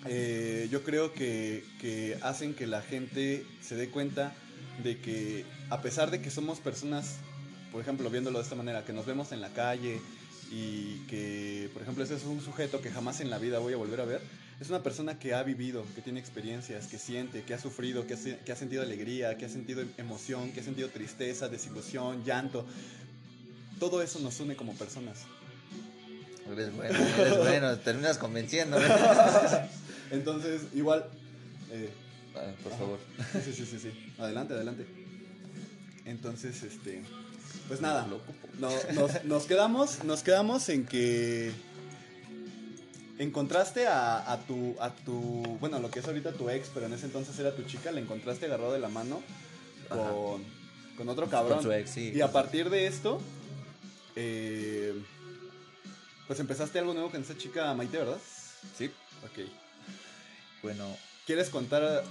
eh, 0.08 0.68
yo 0.72 0.82
creo 0.84 1.14
que, 1.14 1.64
que 1.80 2.18
hacen 2.22 2.54
que 2.56 2.66
la 2.66 2.82
gente 2.82 3.46
se 3.62 3.76
dé 3.76 3.90
cuenta 3.90 4.34
de 4.84 4.98
que 5.00 5.46
a 5.70 5.82
pesar 5.82 6.10
de 6.10 6.22
que 6.22 6.32
somos 6.32 6.60
personas, 6.60 7.18
por 7.72 7.82
ejemplo, 7.82 8.10
viéndolo 8.10 8.40
de 8.40 8.44
esta 8.44 8.56
manera, 8.56 8.84
que 8.86 8.94
nos 8.94 9.06
vemos 9.06 9.32
en 9.34 9.42
la 9.42 9.50
calle 9.50 10.00
y 10.52 11.06
que, 11.08 11.70
por 11.74 11.82
ejemplo, 11.82 12.04
ese 12.04 12.16
es 12.16 12.24
un 12.24 12.42
sujeto 12.42 12.82
que 12.82 12.90
jamás 12.92 13.20
en 13.22 13.30
la 13.30 13.38
vida 13.38 13.60
voy 13.60 13.74
a 13.74 13.78
volver 13.78 14.02
a 14.02 14.06
ver, 14.06 14.22
es 14.60 14.70
una 14.70 14.82
persona 14.84 15.18
que 15.20 15.34
ha 15.34 15.44
vivido, 15.44 15.86
que 15.96 16.02
tiene 16.02 16.20
experiencias, 16.20 16.88
que 16.88 16.98
siente, 16.98 17.44
que 17.44 17.54
ha 17.54 17.60
sufrido, 17.60 18.06
que 18.08 18.16
ha, 18.16 18.18
se- 18.18 18.38
que 18.40 18.52
ha 18.52 18.56
sentido 18.56 18.82
alegría, 18.82 19.38
que 19.38 19.46
ha 19.46 19.50
sentido 19.50 19.84
emoción, 19.98 20.52
que 20.52 20.60
ha 20.62 20.64
sentido 20.64 20.90
tristeza, 20.90 21.48
desilusión, 21.50 22.24
llanto. 22.26 22.66
Todo 23.80 24.02
eso 24.02 24.20
nos 24.20 24.40
une 24.42 24.56
como 24.56 24.74
personas. 24.74 25.20
Eres 26.52 26.76
bueno, 26.76 26.98
eres 27.20 27.38
bueno, 27.38 27.78
terminas 27.80 28.18
convenciéndome. 28.18 28.86
Entonces, 30.12 30.62
igual... 30.76 31.06
eh, 31.72 31.90
Ah, 32.36 32.52
por 32.64 32.72
Ajá. 32.72 32.80
favor. 32.82 33.00
Sí, 33.44 33.54
sí, 33.54 33.66
sí, 33.66 33.80
sí. 33.80 33.92
Adelante, 34.20 34.54
adelante. 34.54 34.86
Entonces, 36.06 36.62
este. 36.64 37.02
Pues 37.68 37.82
nada. 37.82 38.08
No- 38.60 38.72
nos, 38.94 39.24
nos 39.26 39.44
quedamos. 39.46 40.04
Nos 40.04 40.24
quedamos 40.24 40.70
en 40.70 40.86
que. 40.86 41.52
Encontraste 43.18 43.88
a, 43.88 44.32
a 44.32 44.40
tu. 44.40 44.76
a 44.80 44.92
tu. 44.96 45.14
Bueno, 45.60 45.80
lo 45.80 45.92
que 45.92 46.00
es 46.00 46.06
ahorita 46.08 46.32
tu 46.34 46.50
ex, 46.50 46.70
pero 46.74 46.86
en 46.86 46.94
ese 46.94 47.06
entonces 47.06 47.38
era 47.40 47.54
tu 47.56 47.64
chica, 47.64 47.92
la 47.92 48.00
encontraste 48.00 48.46
agarrado 48.46 48.72
de 48.74 48.80
la 48.80 48.90
mano 48.90 49.22
con. 49.90 50.44
con 50.98 51.10
otro 51.10 51.30
cabrón. 51.30 51.56
Con 51.58 51.64
su 51.64 51.72
ex, 51.74 51.90
sí. 51.90 52.12
Y 52.16 52.22
a 52.22 52.32
partir 52.32 52.70
de 52.70 52.88
esto. 52.88 53.20
eh, 54.16 54.94
pues 56.28 56.40
empezaste 56.40 56.78
algo 56.80 56.94
nuevo 56.94 57.10
con 57.10 57.22
esa 57.22 57.36
chica 57.38 57.74
Maite, 57.74 57.98
¿verdad? 57.98 58.18
Sí. 58.78 58.86
Ok. 59.24 59.48
Bueno, 60.62 60.86
¿Quieres 61.26 61.50
contar, 61.50 62.04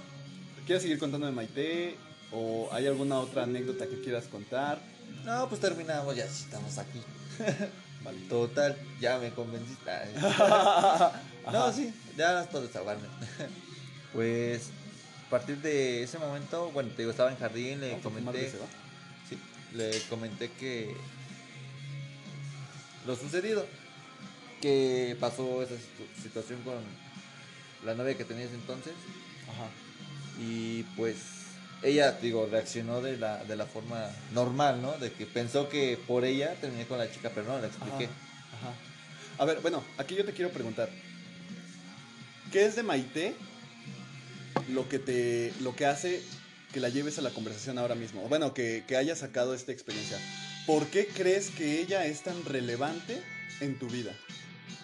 quieres 0.65 0.81
seguir 0.83 0.97
contando 0.99 1.25
de 1.25 1.33
Maite? 1.33 1.95
¿O 2.31 2.69
hay 2.71 2.87
alguna 2.87 3.19
otra 3.19 3.43
anécdota 3.43 3.87
que 3.87 3.99
quieras 4.01 4.25
contar? 4.25 4.79
No, 5.25 5.47
pues 5.49 5.61
terminamos, 5.61 6.15
ya 6.15 6.25
estamos 6.25 6.77
aquí. 6.77 7.01
Vale. 8.03 8.17
Total, 8.29 8.77
ya 8.99 9.17
me 9.17 9.31
convenciste. 9.31 9.91
No, 11.51 11.73
sí, 11.73 11.91
ya 12.15 12.47
para 12.51 12.65
desahogarme. 12.65 13.07
Pues, 14.13 14.69
a 15.27 15.29
partir 15.29 15.57
de 15.61 16.01
ese 16.03 16.17
momento, 16.17 16.71
bueno, 16.71 16.89
te 16.89 17.03
digo, 17.03 17.11
estaba 17.11 17.29
en 17.31 17.37
jardín, 17.37 17.79
le 17.79 17.91
Vamos 17.91 18.05
a 18.05 18.09
fumar 18.09 18.23
comenté, 18.33 18.51
sí, 19.29 19.37
le 19.75 20.01
comenté 20.09 20.49
que 20.51 20.95
lo 23.05 23.15
sucedido, 23.15 23.65
que 24.61 25.15
pasó 25.19 25.61
esa 25.61 25.75
situ- 25.75 26.21
situación 26.23 26.59
con 26.63 26.75
la 27.85 27.93
novia 27.93 28.17
que 28.17 28.25
tenía 28.25 28.45
ese 28.45 28.55
entonces 28.55 28.93
Ajá. 29.47 29.69
y 30.43 30.83
pues 30.97 31.17
ella, 31.83 32.11
digo, 32.13 32.47
reaccionó 32.51 33.01
de 33.01 33.17
la, 33.17 33.43
de 33.45 33.55
la 33.55 33.65
forma 33.65 34.09
normal, 34.33 34.81
¿no? 34.81 34.91
De 34.97 35.11
que 35.11 35.25
pensó 35.25 35.69
que 35.69 35.97
por 36.07 36.25
ella 36.25 36.53
terminé 36.59 36.85
con 36.85 36.97
la 36.97 37.11
chica, 37.11 37.31
pero 37.33 37.47
no, 37.47 37.59
le 37.59 37.67
expliqué. 37.67 38.05
Ajá. 38.05 38.73
A 39.37 39.45
ver, 39.45 39.59
bueno, 39.61 39.83
aquí 39.97 40.15
yo 40.15 40.25
te 40.25 40.33
quiero 40.33 40.51
preguntar. 40.51 40.89
¿Qué 42.51 42.65
es 42.65 42.75
de 42.75 42.83
Maite 42.83 43.35
lo 44.69 44.89
que 44.89 44.99
te 44.99 45.53
lo 45.61 45.75
que 45.75 45.85
hace 45.85 46.21
que 46.73 46.79
la 46.79 46.89
lleves 46.89 47.17
a 47.17 47.21
la 47.21 47.29
conversación 47.29 47.77
ahora 47.77 47.95
mismo? 47.95 48.21
Bueno, 48.27 48.53
que, 48.53 48.83
que 48.87 48.97
hayas 48.97 49.19
sacado 49.19 49.53
esta 49.53 49.71
experiencia. 49.71 50.17
¿Por 50.65 50.87
qué 50.87 51.07
crees 51.07 51.49
que 51.51 51.79
ella 51.79 52.05
es 52.05 52.21
tan 52.23 52.43
relevante 52.45 53.21
en 53.61 53.79
tu 53.79 53.87
vida? 53.87 54.11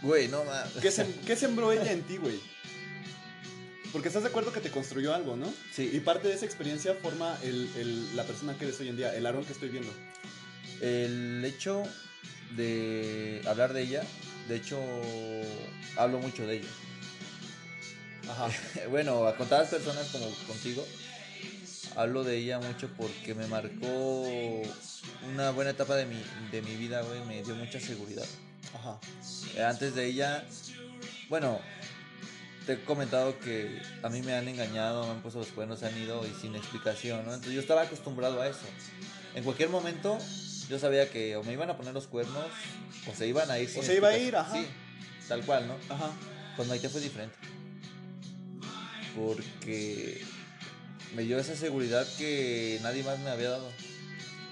Güey, 0.02 0.28
no 0.28 0.44
mames. 0.44 0.74
¿Qué, 0.82 0.90
sem- 0.90 1.14
qué 1.26 1.36
sembró 1.36 1.72
ella 1.72 1.92
en 1.92 2.04
ti, 2.04 2.18
güey? 2.18 2.40
Porque 3.96 4.10
estás 4.10 4.24
de 4.24 4.30
acuerdo 4.30 4.52
que 4.52 4.60
te 4.60 4.70
construyó 4.72 5.16
algo, 5.16 5.38
¿no? 5.38 5.54
Sí. 5.72 5.90
Y 5.94 6.02
parte 6.02 6.28
de 6.28 6.34
esa 6.34 6.44
experiencia 6.46 6.96
forma 6.96 7.38
el- 7.44 7.70
el- 7.78 8.14
la 8.18 8.26
persona 8.26 8.54
que 8.58 8.66
eres 8.66 8.78
hoy 8.82 8.90
en 8.90 8.98
día, 8.98 9.16
el 9.16 9.26
Aarón 9.26 9.46
que 9.46 9.54
estoy 9.54 9.70
viendo. 9.70 9.90
El 10.82 11.42
hecho 11.46 11.82
de 12.58 13.42
hablar 13.48 13.72
de 13.72 13.84
ella, 13.84 14.04
de 14.50 14.58
hecho, 14.58 14.78
hablo 15.96 16.20
mucho 16.20 16.46
de 16.46 16.58
ella. 16.58 16.68
Ajá. 18.30 18.50
Bueno, 18.90 19.26
a 19.28 19.38
contadas 19.38 19.70
personas 19.70 20.10
como 20.10 20.30
contigo, 20.46 20.86
hablo 21.96 22.26
de 22.26 22.36
ella 22.36 22.60
mucho 22.60 22.90
porque 22.98 23.34
me 23.34 23.48
marcó 23.48 24.28
una 25.34 25.52
buena 25.52 25.72
etapa 25.72 25.96
de 25.96 26.06
mi, 26.06 26.22
de 26.52 26.62
mi 26.64 26.76
vida, 26.76 27.02
güey, 27.02 27.24
me 27.28 27.42
dio 27.44 27.56
mucha 27.56 27.80
seguridad. 27.80 28.26
Ajá. 28.78 29.00
Eh, 29.56 29.64
Antes 29.64 29.96
de 29.96 30.06
ella, 30.06 30.44
bueno, 31.30 31.62
te 32.66 32.74
he 32.74 32.84
comentado 32.84 33.38
que 33.40 33.82
a 34.02 34.10
mí 34.10 34.22
me 34.22 34.34
han 34.34 34.48
engañado, 34.48 35.06
me 35.06 35.12
han 35.12 35.22
puesto 35.22 35.40
los 35.40 35.50
cuernos, 35.50 35.80
se 35.80 35.88
han 35.88 35.98
ido 35.98 36.26
y 36.26 36.34
sin 36.40 36.56
explicación, 36.56 37.26
¿no? 37.26 37.34
Entonces 37.34 37.54
yo 37.54 37.62
estaba 37.62 37.84
acostumbrado 37.84 38.42
a 38.42 38.48
eso. 38.48 38.66
En 39.36 39.44
cualquier 39.44 39.70
momento 39.70 40.18
yo 40.70 40.80
sabía 40.80 41.10
que 41.10 41.36
o 41.36 41.44
me 41.44 41.54
iban 41.54 41.70
a 41.70 41.78
poner 41.78 41.94
los 41.94 42.08
cuernos 42.08 42.46
o 43.10 43.16
se 43.16 43.28
iban 43.28 43.50
a 43.52 43.60
ir. 43.60 43.70
sin 43.70 43.84
se 43.84 43.96
iba 43.96 44.10
a 44.10 44.18
ir, 44.18 44.36
ajá. 44.36 44.54
Sí, 44.54 44.66
tal 45.28 45.46
cual, 45.46 45.68
¿no? 45.68 45.76
Ajá. 45.94 46.12
Con 46.58 46.68
Maite 46.68 46.90
fue 46.90 47.02
diferente. 47.02 47.36
Porque 49.16 50.24
me 51.16 51.24
dio 51.24 51.38
esa 51.38 51.56
seguridad 51.56 52.06
que 52.18 52.80
nadie 52.82 53.04
más 53.04 53.20
me 53.20 53.30
había 53.30 53.52
dado. 53.52 53.70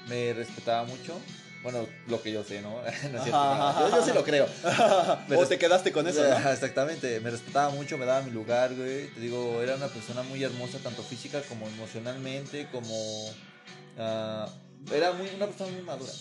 Me 0.07 0.34
respetaba 0.34 0.84
mucho. 0.86 1.20
Bueno, 1.64 1.88
lo 2.07 2.22
que 2.22 2.32
yo 2.32 2.43
sé, 2.43 2.61
¿no? 2.61 2.82
No 2.82 2.88
es 2.88 3.24
cierto. 3.24 3.80
Yo, 3.80 3.89
yo 3.89 4.05
sí 4.05 4.11
lo 4.14 4.24
creo. 4.24 4.47
Me 5.30 5.38
o 5.38 5.47
te 5.47 5.57
quedaste 5.57 5.91
con 5.93 6.05
eso, 6.07 6.22
¿no? 6.22 6.49
Exactamente, 6.51 7.22
me 7.22 7.32
respetaba 7.32 7.70
mucho, 7.70 7.97
me 7.97 8.05
daba 8.05 8.22
mi 8.22 8.32
lugar, 8.32 8.76
güey. 8.76 9.07
Te 9.07 9.22
digo, 9.22 9.61
era 9.61 9.76
una 9.76 9.88
persona 9.88 10.24
muy 10.24 10.43
hermosa, 10.43 10.78
tanto 10.80 11.01
física 11.03 11.41
como 11.43 11.68
emocionalmente, 11.68 12.68
como... 12.72 12.93
ah, 13.97 14.47
era 14.93 15.14
muy, 15.14 15.30
una 15.36 15.47
persona 15.47 15.72
muy 15.72 15.84
madura. 15.84 16.11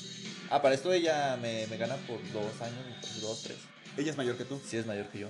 Ah, 0.49 0.63
para 0.63 0.75
esto 0.75 0.93
ella 0.93 1.37
me, 1.43 1.67
me 1.67 1.77
gana 1.77 1.97
por 2.07 2.19
dos 2.33 2.61
años, 2.61 2.85
dos, 3.21 3.43
tres. 3.43 3.57
Ella 3.97 4.11
es 4.13 4.17
mayor 4.17 4.37
que 4.37 4.45
tú. 4.45 4.61
Sí 4.65 4.77
es 4.77 4.87
mayor 4.87 5.07
que 5.09 5.19
yo. 5.21 5.29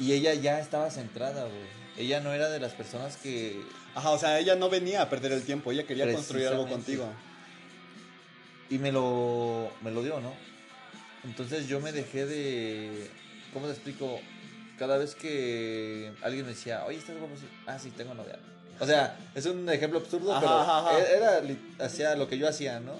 Y 0.00 0.12
ella 0.12 0.32
ya 0.34 0.58
estaba 0.60 0.90
centrada, 0.90 1.42
güey. 1.44 1.82
Ella 1.98 2.20
no 2.20 2.32
era 2.32 2.48
de 2.48 2.58
las 2.58 2.72
personas 2.72 3.16
que... 3.18 3.62
Ajá, 3.94 4.10
o 4.10 4.18
sea, 4.18 4.38
ella 4.38 4.56
no 4.56 4.70
venía 4.70 5.02
a 5.02 5.10
perder 5.10 5.32
el 5.32 5.42
tiempo, 5.42 5.70
ella 5.72 5.84
quería 5.84 6.10
construir 6.10 6.48
algo 6.48 6.66
contigo. 6.66 7.06
Y 8.72 8.78
me 8.78 8.90
lo, 8.90 9.70
me 9.82 9.90
lo 9.90 10.02
dio, 10.02 10.18
¿no? 10.20 10.32
Entonces 11.24 11.68
yo 11.68 11.78
me 11.78 11.92
dejé 11.92 12.24
de... 12.24 13.06
¿Cómo 13.52 13.66
te 13.66 13.72
explico? 13.72 14.18
Cada 14.78 14.96
vez 14.96 15.14
que 15.14 16.10
alguien 16.22 16.46
me 16.46 16.52
decía, 16.52 16.84
oye, 16.86 16.96
¿estás 16.96 17.18
guapo? 17.18 17.34
Ah, 17.66 17.78
sí, 17.78 17.90
tengo 17.90 18.14
novia. 18.14 18.38
O 18.80 18.86
sea, 18.86 19.18
es 19.34 19.44
un 19.44 19.68
ejemplo 19.68 19.98
absurdo, 19.98 20.32
Ajá, 20.32 20.40
pero 20.40 20.52
ajá, 20.60 20.78
ajá. 20.78 21.00
era 21.06 21.42
hacía 21.84 22.16
lo 22.16 22.26
que 22.28 22.38
yo 22.38 22.48
hacía, 22.48 22.80
¿no? 22.80 22.94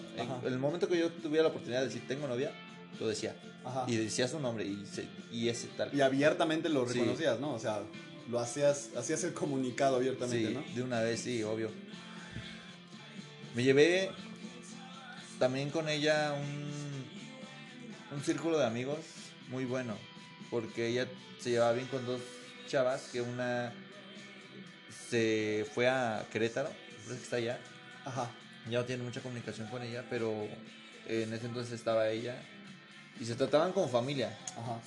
En 0.44 0.52
el 0.52 0.58
momento 0.58 0.86
que 0.88 0.98
yo 0.98 1.08
tuviera 1.10 1.44
la 1.44 1.48
oportunidad 1.48 1.80
de 1.80 1.86
decir, 1.86 2.06
tengo 2.06 2.28
novia, 2.28 2.52
lo 3.00 3.08
decía. 3.08 3.34
Ajá. 3.64 3.84
Y 3.88 3.96
decía 3.96 4.28
su 4.28 4.38
nombre 4.40 4.66
y, 4.66 4.84
se- 4.84 5.06
y 5.32 5.48
ese 5.48 5.68
tal. 5.68 5.88
Y 5.94 6.02
abiertamente 6.02 6.68
lo 6.68 6.86
Sí. 6.86 6.98
reconocías, 6.98 7.40
¿no? 7.40 7.54
O 7.54 7.58
sea, 7.58 7.80
lo 8.30 8.38
hacías, 8.38 8.90
hacías 8.96 9.24
el 9.24 9.32
comunicado 9.32 9.96
abiertamente, 9.96 10.48
Sí, 10.48 10.54
¿no? 10.54 10.62
de 10.76 10.82
una 10.82 11.00
vez, 11.00 11.20
sí, 11.20 11.42
obvio. 11.42 11.70
Me 13.54 13.64
llevé 13.64 14.10
también 15.43 15.70
con 15.70 15.88
ella 15.88 16.34
un, 16.34 17.05
un 18.16 18.22
círculo 18.22 18.59
de 18.59 18.64
amigos 18.64 19.01
muy 19.49 19.64
bueno, 19.64 19.99
porque 20.53 20.86
ella 20.86 21.09
se 21.40 21.51
llevaba 21.51 21.72
bien 21.72 21.88
con 21.88 22.07
dos 22.07 22.20
chavas, 22.68 23.09
que 23.11 23.20
una 23.20 23.72
se 25.11 25.66
fue 25.74 25.88
a 25.88 26.24
Querétaro, 26.30 26.70
creo 27.07 27.16
que 27.16 27.22
está 27.24 27.36
allá, 27.38 27.59
Ajá. 28.05 28.30
ya 28.70 28.78
no 28.78 28.84
tiene 28.84 29.03
mucha 29.03 29.20
comunicación 29.20 29.66
con 29.66 29.82
ella, 29.82 30.05
pero 30.09 30.32
en 31.09 31.32
ese 31.32 31.47
entonces 31.47 31.72
estaba 31.72 32.09
ella 32.09 32.36
y 33.18 33.24
se 33.24 33.34
trataban 33.34 33.72
como 33.72 33.88
familia. 33.88 34.38
Ajá. 34.57 34.78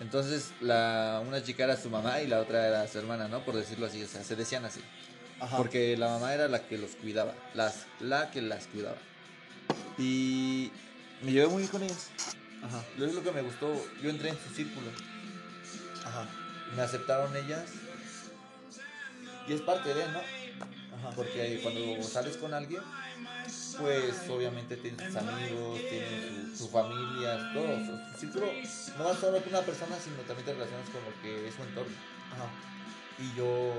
Entonces, 0.00 0.50
la, 0.60 1.22
una 1.24 1.44
chica 1.44 1.62
era 1.62 1.76
su 1.76 1.90
mamá 1.90 2.20
y 2.22 2.26
la 2.26 2.40
otra 2.40 2.66
era 2.66 2.88
su 2.88 2.98
hermana, 2.98 3.28
¿no? 3.28 3.44
Por 3.44 3.54
decirlo 3.54 3.86
así, 3.86 4.02
o 4.02 4.08
sea, 4.08 4.24
se 4.24 4.34
decían 4.34 4.64
así. 4.64 4.80
Ajá. 5.38 5.56
Porque 5.58 5.96
la 5.96 6.08
mamá 6.08 6.34
era 6.34 6.48
la 6.48 6.66
que 6.66 6.76
los 6.76 6.90
cuidaba, 6.96 7.34
las, 7.54 7.86
la 8.00 8.32
que 8.32 8.42
las 8.42 8.66
cuidaba. 8.66 8.96
Y 9.98 10.70
me 11.22 11.32
llevé 11.32 11.46
muy 11.48 11.58
bien 11.58 11.70
con 11.70 11.82
ellas. 11.82 12.10
Ajá. 12.62 12.84
Es 12.98 13.14
lo 13.14 13.22
que 13.22 13.32
me 13.32 13.42
gustó. 13.42 13.74
Yo 14.02 14.10
entré 14.10 14.30
en 14.30 14.38
su 14.38 14.54
círculo. 14.54 14.88
Ajá. 16.04 16.26
Me 16.76 16.82
aceptaron 16.82 17.34
ellas. 17.36 17.64
Y 19.48 19.52
es 19.52 19.60
parte 19.60 19.92
de, 19.94 20.08
¿no? 20.08 20.18
Ajá. 20.18 21.10
Porque 21.16 21.60
cuando 21.62 22.02
sales 22.02 22.36
con 22.36 22.54
alguien, 22.54 22.82
pues 23.78 24.28
obviamente 24.28 24.76
tiene 24.76 25.04
sus 25.04 25.16
amigos, 25.16 25.80
tiene 25.88 26.50
su, 26.52 26.64
su 26.64 26.68
familia, 26.68 27.52
todo. 27.52 27.76
Su, 27.78 28.12
su 28.12 28.20
círculo, 28.20 28.46
no 28.98 29.04
vas 29.04 29.18
solo 29.18 29.38
con 29.40 29.48
una 29.48 29.62
persona, 29.62 29.96
sino 30.02 30.16
también 30.18 30.46
te 30.46 30.54
relacionas 30.54 30.88
con 30.90 31.02
lo 31.04 31.22
que 31.22 31.48
es 31.48 31.54
su 31.54 31.62
entorno. 31.62 31.96
Ajá. 32.32 32.48
Y 33.18 33.36
yo 33.36 33.72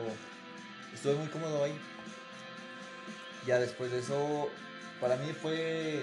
estuve 0.93 1.15
muy 1.15 1.27
cómodo 1.27 1.63
ahí. 1.63 1.77
Ya 3.47 3.59
después 3.59 3.91
de 3.91 3.99
eso, 3.99 4.49
para 5.03 5.17
mí 5.17 5.33
fue 5.33 6.01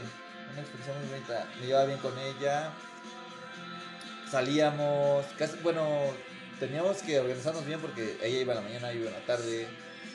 una 0.53 0.61
experiencia 0.61 0.94
muy 1.01 1.09
bonita. 1.09 1.46
Me 1.59 1.66
llevaba 1.66 1.86
bien 1.86 1.98
con 1.98 2.12
ella. 2.18 2.70
Salíamos, 4.30 5.24
casi, 5.38 5.57
bueno, 5.62 5.88
teníamos 6.61 6.98
que 6.98 7.18
organizarnos 7.18 7.64
bien 7.64 7.80
porque 7.80 8.18
ella 8.22 8.40
iba 8.40 8.53
en 8.53 8.59
la 8.62 8.68
mañana, 8.68 8.92
yo 8.92 9.01
iba 9.01 9.09
en 9.09 9.14
la 9.14 9.26
tarde. 9.26 9.66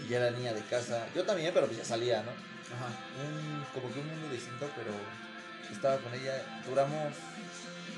Y 0.06 0.10
ya 0.10 0.18
era 0.18 0.32
niña 0.32 0.54
de 0.54 0.62
casa. 0.62 1.08
Yo 1.16 1.24
también, 1.24 1.52
pero 1.54 1.66
pues 1.68 1.78
ya 1.80 1.86
salía, 1.86 2.22
¿no? 2.24 2.30
Ajá. 2.76 2.88
un, 3.24 3.66
como 3.74 3.92
que 3.94 4.00
un 4.00 4.08
mundo 4.08 4.30
distinto, 4.30 4.70
pero 4.76 4.92
estaba 5.72 5.98
con 5.98 6.14
ella. 6.14 6.44
Duramos, 6.68 7.14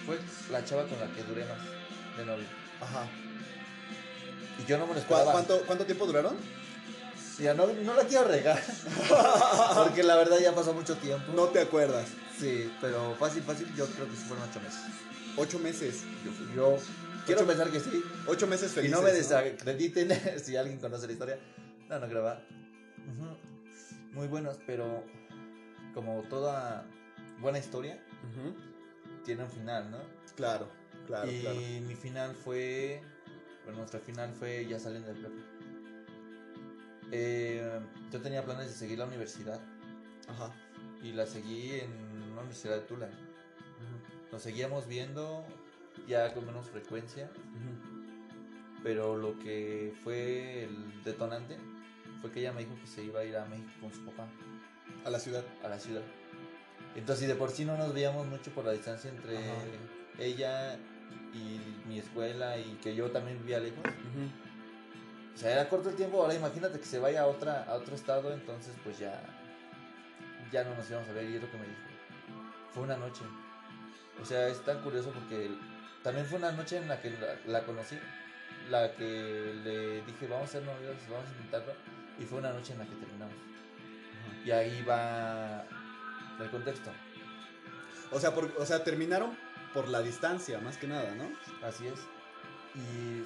fue 0.05 0.19
la 0.51 0.63
chava 0.63 0.83
con 0.83 0.99
la 0.99 1.07
que 1.07 1.23
duré 1.23 1.43
más 1.45 1.57
de 2.17 2.25
novio. 2.25 2.45
Ajá. 2.81 3.07
Y 4.63 4.65
yo 4.69 4.77
no 4.77 4.85
me 4.88 4.93
lo 4.93 4.99
¿Cu- 4.99 5.01
esperaba. 5.01 5.31
¿Cuánto, 5.33 5.61
¿Cuánto 5.65 5.85
tiempo 5.85 6.05
duraron? 6.05 6.38
Ya 7.39 7.53
no, 7.53 7.67
no 7.67 7.93
la 7.93 8.03
quiero 8.03 8.27
regar. 8.27 8.59
Porque 9.75 10.01
la 10.03 10.15
verdad 10.15 10.39
ya 10.39 10.53
pasó 10.55 10.73
mucho 10.73 10.95
tiempo. 10.97 11.31
No 11.33 11.45
te 11.45 11.59
acuerdas. 11.61 12.07
Sí, 12.39 12.71
pero 12.81 13.15
fácil, 13.15 13.43
fácil, 13.43 13.67
yo 13.75 13.85
creo 13.88 14.05
que 14.07 14.15
sí 14.15 14.23
fueron 14.27 14.47
ocho 14.49 14.59
meses. 14.59 14.79
Ocho 15.38 15.59
meses. 15.59 16.03
Yo, 16.25 16.31
yo 16.55 16.77
quiero 17.25 17.41
Ocho- 17.41 17.47
pensar 17.47 17.69
que 17.71 17.79
sí. 17.79 18.03
Ocho 18.27 18.47
meses 18.47 18.71
Y 18.71 18.75
felices. 18.75 18.97
no 18.97 19.03
me 19.03 19.11
desacrediten 19.13 20.09
si 20.43 20.55
alguien 20.55 20.79
conoce 20.79 21.05
la 21.07 21.13
historia. 21.13 21.39
No, 21.89 21.99
no 21.99 22.07
graba. 22.07 22.41
Muy 24.13 24.27
buenos, 24.27 24.57
pero 24.65 25.03
como 25.93 26.21
toda 26.23 26.85
buena 27.39 27.59
historia, 27.59 28.01
tiene 29.25 29.43
un 29.43 29.49
final, 29.51 29.91
¿no? 29.91 29.99
Claro, 30.35 30.67
claro, 31.05 31.31
y 31.31 31.41
claro. 31.41 31.59
mi 31.88 31.95
final 31.95 32.35
fue. 32.35 33.01
Bueno, 33.63 33.79
nuestro 33.79 33.99
final 33.99 34.33
fue 34.33 34.65
ya 34.67 34.79
saliendo 34.79 35.09
del 35.09 35.17
prepa. 35.21 35.35
Eh, 37.12 37.80
yo 38.12 38.22
tenía 38.22 38.43
planes 38.43 38.68
de 38.68 38.74
seguir 38.74 38.97
la 38.99 39.05
universidad 39.05 39.60
Ajá. 40.28 40.53
y 41.01 41.14
la 41.14 41.26
seguí 41.26 41.72
en 41.80 41.91
una 42.32 42.41
universidad 42.41 42.76
de 42.76 42.82
Tula. 42.82 43.10
Nos 44.32 44.41
seguíamos 44.41 44.88
viendo 44.88 45.45
ya 46.08 46.34
con 46.34 46.45
menos 46.45 46.70
frecuencia, 46.70 47.30
pero 48.84 49.18
lo 49.18 49.38
que 49.39 49.93
fue 50.03 50.66
el 50.66 51.03
detonante 51.03 51.58
fue 52.22 52.32
que 52.32 52.41
ella 52.41 52.51
me 52.53 52.62
dijo 52.62 52.76
que 52.82 52.88
se 52.88 53.03
iba 53.03 53.22
a 53.22 53.24
ir 53.26 53.38
a 53.38 53.45
México 53.45 53.70
con 53.82 53.93
su 53.93 54.03
papá, 54.05 54.28
A 55.05 55.10
la 55.10 55.20
ciudad. 55.20 55.43
a 55.64 55.70
la 55.70 55.80
ciudad. 55.80 56.01
Entonces, 56.95 57.26
y 57.26 57.28
de 57.28 57.36
por 57.36 57.51
sí 57.51 57.64
no 57.64 57.78
nos 57.78 57.93
veíamos 57.93 58.28
mucho 58.28 58.51
por 58.51 58.66
la 58.66 58.72
distancia 58.74 59.10
entre 59.10 59.38
Ajá. 59.38 59.64
ella 60.20 60.78
y 61.34 61.60
mi 61.88 61.99
escuela 61.99 62.58
y 62.58 62.78
que 62.82 62.95
yo 62.95 63.10
también 63.12 63.38
vivía 63.39 63.60
lejos. 63.60 63.80
O 65.38 65.39
sea, 65.39 65.51
era 65.51 65.69
corto 65.69 65.89
el 65.89 65.95
tiempo, 65.95 66.19
ahora 66.19 66.33
imagínate 66.33 66.79
que 66.79 66.85
se 66.88 66.97
vaya 66.97 67.21
a 67.21 67.27
otra 67.27 67.63
a 67.65 67.75
otro 67.75 67.93
estado, 67.93 68.33
entonces 68.33 68.73
pues 68.83 68.97
ya 68.97 69.21
ya 70.51 70.63
no 70.63 70.73
nos 70.73 70.89
íbamos 70.89 71.07
a 71.09 71.13
ver 71.13 71.29
y 71.29 71.35
es 71.35 71.41
lo 71.43 71.51
que 71.51 71.57
me 71.59 71.67
dijo. 71.67 71.79
Fue 72.73 72.81
una 72.81 72.97
noche. 72.97 73.21
O 74.19 74.25
sea, 74.25 74.47
es 74.47 74.65
tan 74.65 74.81
curioso 74.81 75.11
porque 75.11 75.51
también 76.01 76.25
fue 76.25 76.39
una 76.39 76.51
noche 76.53 76.77
en 76.77 76.88
la 76.88 76.99
que 76.99 77.11
la, 77.11 77.35
la 77.45 77.63
conocí, 77.67 77.99
la 78.71 78.95
que 78.95 79.53
le 79.63 80.01
dije, 80.01 80.27
vamos 80.27 80.49
a 80.49 80.53
ser 80.53 80.63
novios, 80.63 80.97
vamos 81.07 81.27
a 81.27 81.31
intentarlo, 81.33 81.73
y 82.17 82.23
fue 82.25 82.39
una 82.39 82.51
noche 82.51 82.73
en 82.73 82.79
la 82.79 82.85
que 82.85 82.95
terminamos. 82.95 83.35
Y 84.43 84.49
ahí 84.49 84.83
va 84.89 85.65
el 86.39 86.49
contexto. 86.49 86.89
O 88.09 88.19
sea, 88.19 88.33
por, 88.33 88.51
o 88.57 88.65
sea, 88.65 88.83
terminaron 88.83 89.38
por 89.71 89.88
la 89.88 90.01
distancia, 90.01 90.57
más 90.61 90.77
que 90.77 90.88
nada, 90.88 91.13
¿no? 91.13 91.29
Así 91.63 91.85
es. 91.85 91.99
Y. 92.73 93.23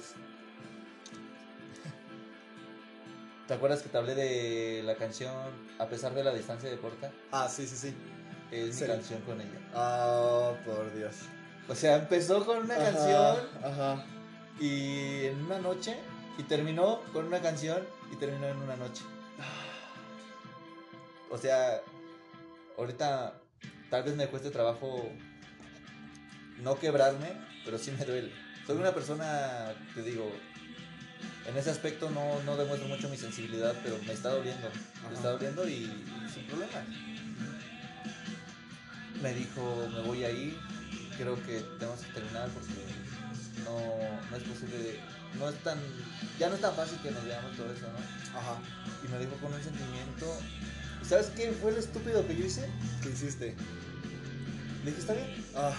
¿Te 3.52 3.56
acuerdas 3.56 3.82
que 3.82 3.90
te 3.90 3.98
hablé 3.98 4.14
de 4.14 4.82
la 4.82 4.94
canción 4.94 5.30
A 5.78 5.86
pesar 5.86 6.14
de 6.14 6.24
la 6.24 6.32
distancia 6.32 6.70
de 6.70 6.78
Porta? 6.78 7.12
Ah, 7.32 7.50
sí, 7.50 7.66
sí, 7.66 7.76
sí. 7.76 7.94
Es 8.50 8.76
Sí. 8.76 8.84
mi 8.84 8.88
canción 8.88 9.20
con 9.20 9.38
ella. 9.42 9.60
Ah, 9.74 10.54
por 10.64 10.90
Dios. 10.94 11.16
O 11.68 11.74
sea, 11.74 11.96
empezó 11.96 12.46
con 12.46 12.60
una 12.60 12.76
Ajá, 12.76 12.84
canción 12.84 13.36
Ajá. 13.62 14.04
y 14.58 15.26
en 15.26 15.44
una 15.44 15.58
noche 15.58 15.98
y 16.38 16.44
terminó 16.44 17.02
con 17.12 17.26
una 17.26 17.40
canción 17.42 17.86
y 18.10 18.16
terminó 18.16 18.46
en 18.46 18.56
una 18.56 18.76
noche. 18.76 19.02
O 21.28 21.36
sea, 21.36 21.82
ahorita 22.78 23.34
tal 23.90 24.02
vez 24.02 24.16
me 24.16 24.28
cueste 24.28 24.48
trabajo 24.50 25.10
no 26.62 26.78
quebrarme, 26.78 27.32
pero 27.66 27.76
sí 27.76 27.90
me 27.90 28.02
duele. 28.06 28.32
Soy 28.66 28.78
una 28.78 28.94
persona, 28.94 29.74
te 29.94 30.02
digo, 30.02 30.32
en 31.46 31.56
ese 31.56 31.70
aspecto 31.70 32.10
no, 32.10 32.42
no 32.44 32.56
demuestro 32.56 32.88
mucho 32.88 33.08
mi 33.08 33.16
sensibilidad, 33.16 33.74
pero 33.82 33.98
me 34.06 34.12
está 34.12 34.30
doliendo. 34.30 34.68
Me 35.08 35.14
está 35.14 35.30
doliendo 35.30 35.68
y, 35.68 35.72
y 35.72 36.30
sin 36.32 36.44
problemas. 36.46 36.84
Me 39.20 39.32
dijo, 39.34 39.88
me 39.94 40.02
voy 40.02 40.24
a 40.24 40.30
ir, 40.30 40.58
creo 41.16 41.36
que 41.44 41.60
tenemos 41.78 42.00
que 42.00 42.12
terminar 42.12 42.48
porque 42.50 42.72
no, 43.64 43.78
no 44.30 44.36
es 44.36 44.42
posible, 44.42 44.98
no 45.38 45.48
es 45.48 45.56
tan, 45.62 45.78
ya 46.38 46.48
no 46.48 46.56
es 46.56 46.60
tan 46.60 46.74
fácil 46.74 46.98
que 47.02 47.10
nos 47.12 47.24
veamos 47.24 47.56
todo 47.56 47.72
eso, 47.72 47.86
¿no? 47.86 48.38
Ajá. 48.38 48.58
Y 49.04 49.08
me 49.08 49.18
dijo 49.20 49.32
con 49.36 49.52
un 49.54 49.62
sentimiento, 49.62 50.36
¿y 51.00 51.04
¿sabes 51.04 51.26
qué 51.36 51.52
fue 51.52 51.70
lo 51.72 51.78
estúpido 51.78 52.26
que 52.26 52.36
yo 52.36 52.46
hice? 52.46 52.68
¿Qué 53.02 53.10
hiciste? 53.10 53.54
Le 54.84 54.90
dije, 54.90 55.00
está 55.00 55.12
bien. 55.14 55.44
Ah. 55.54 55.72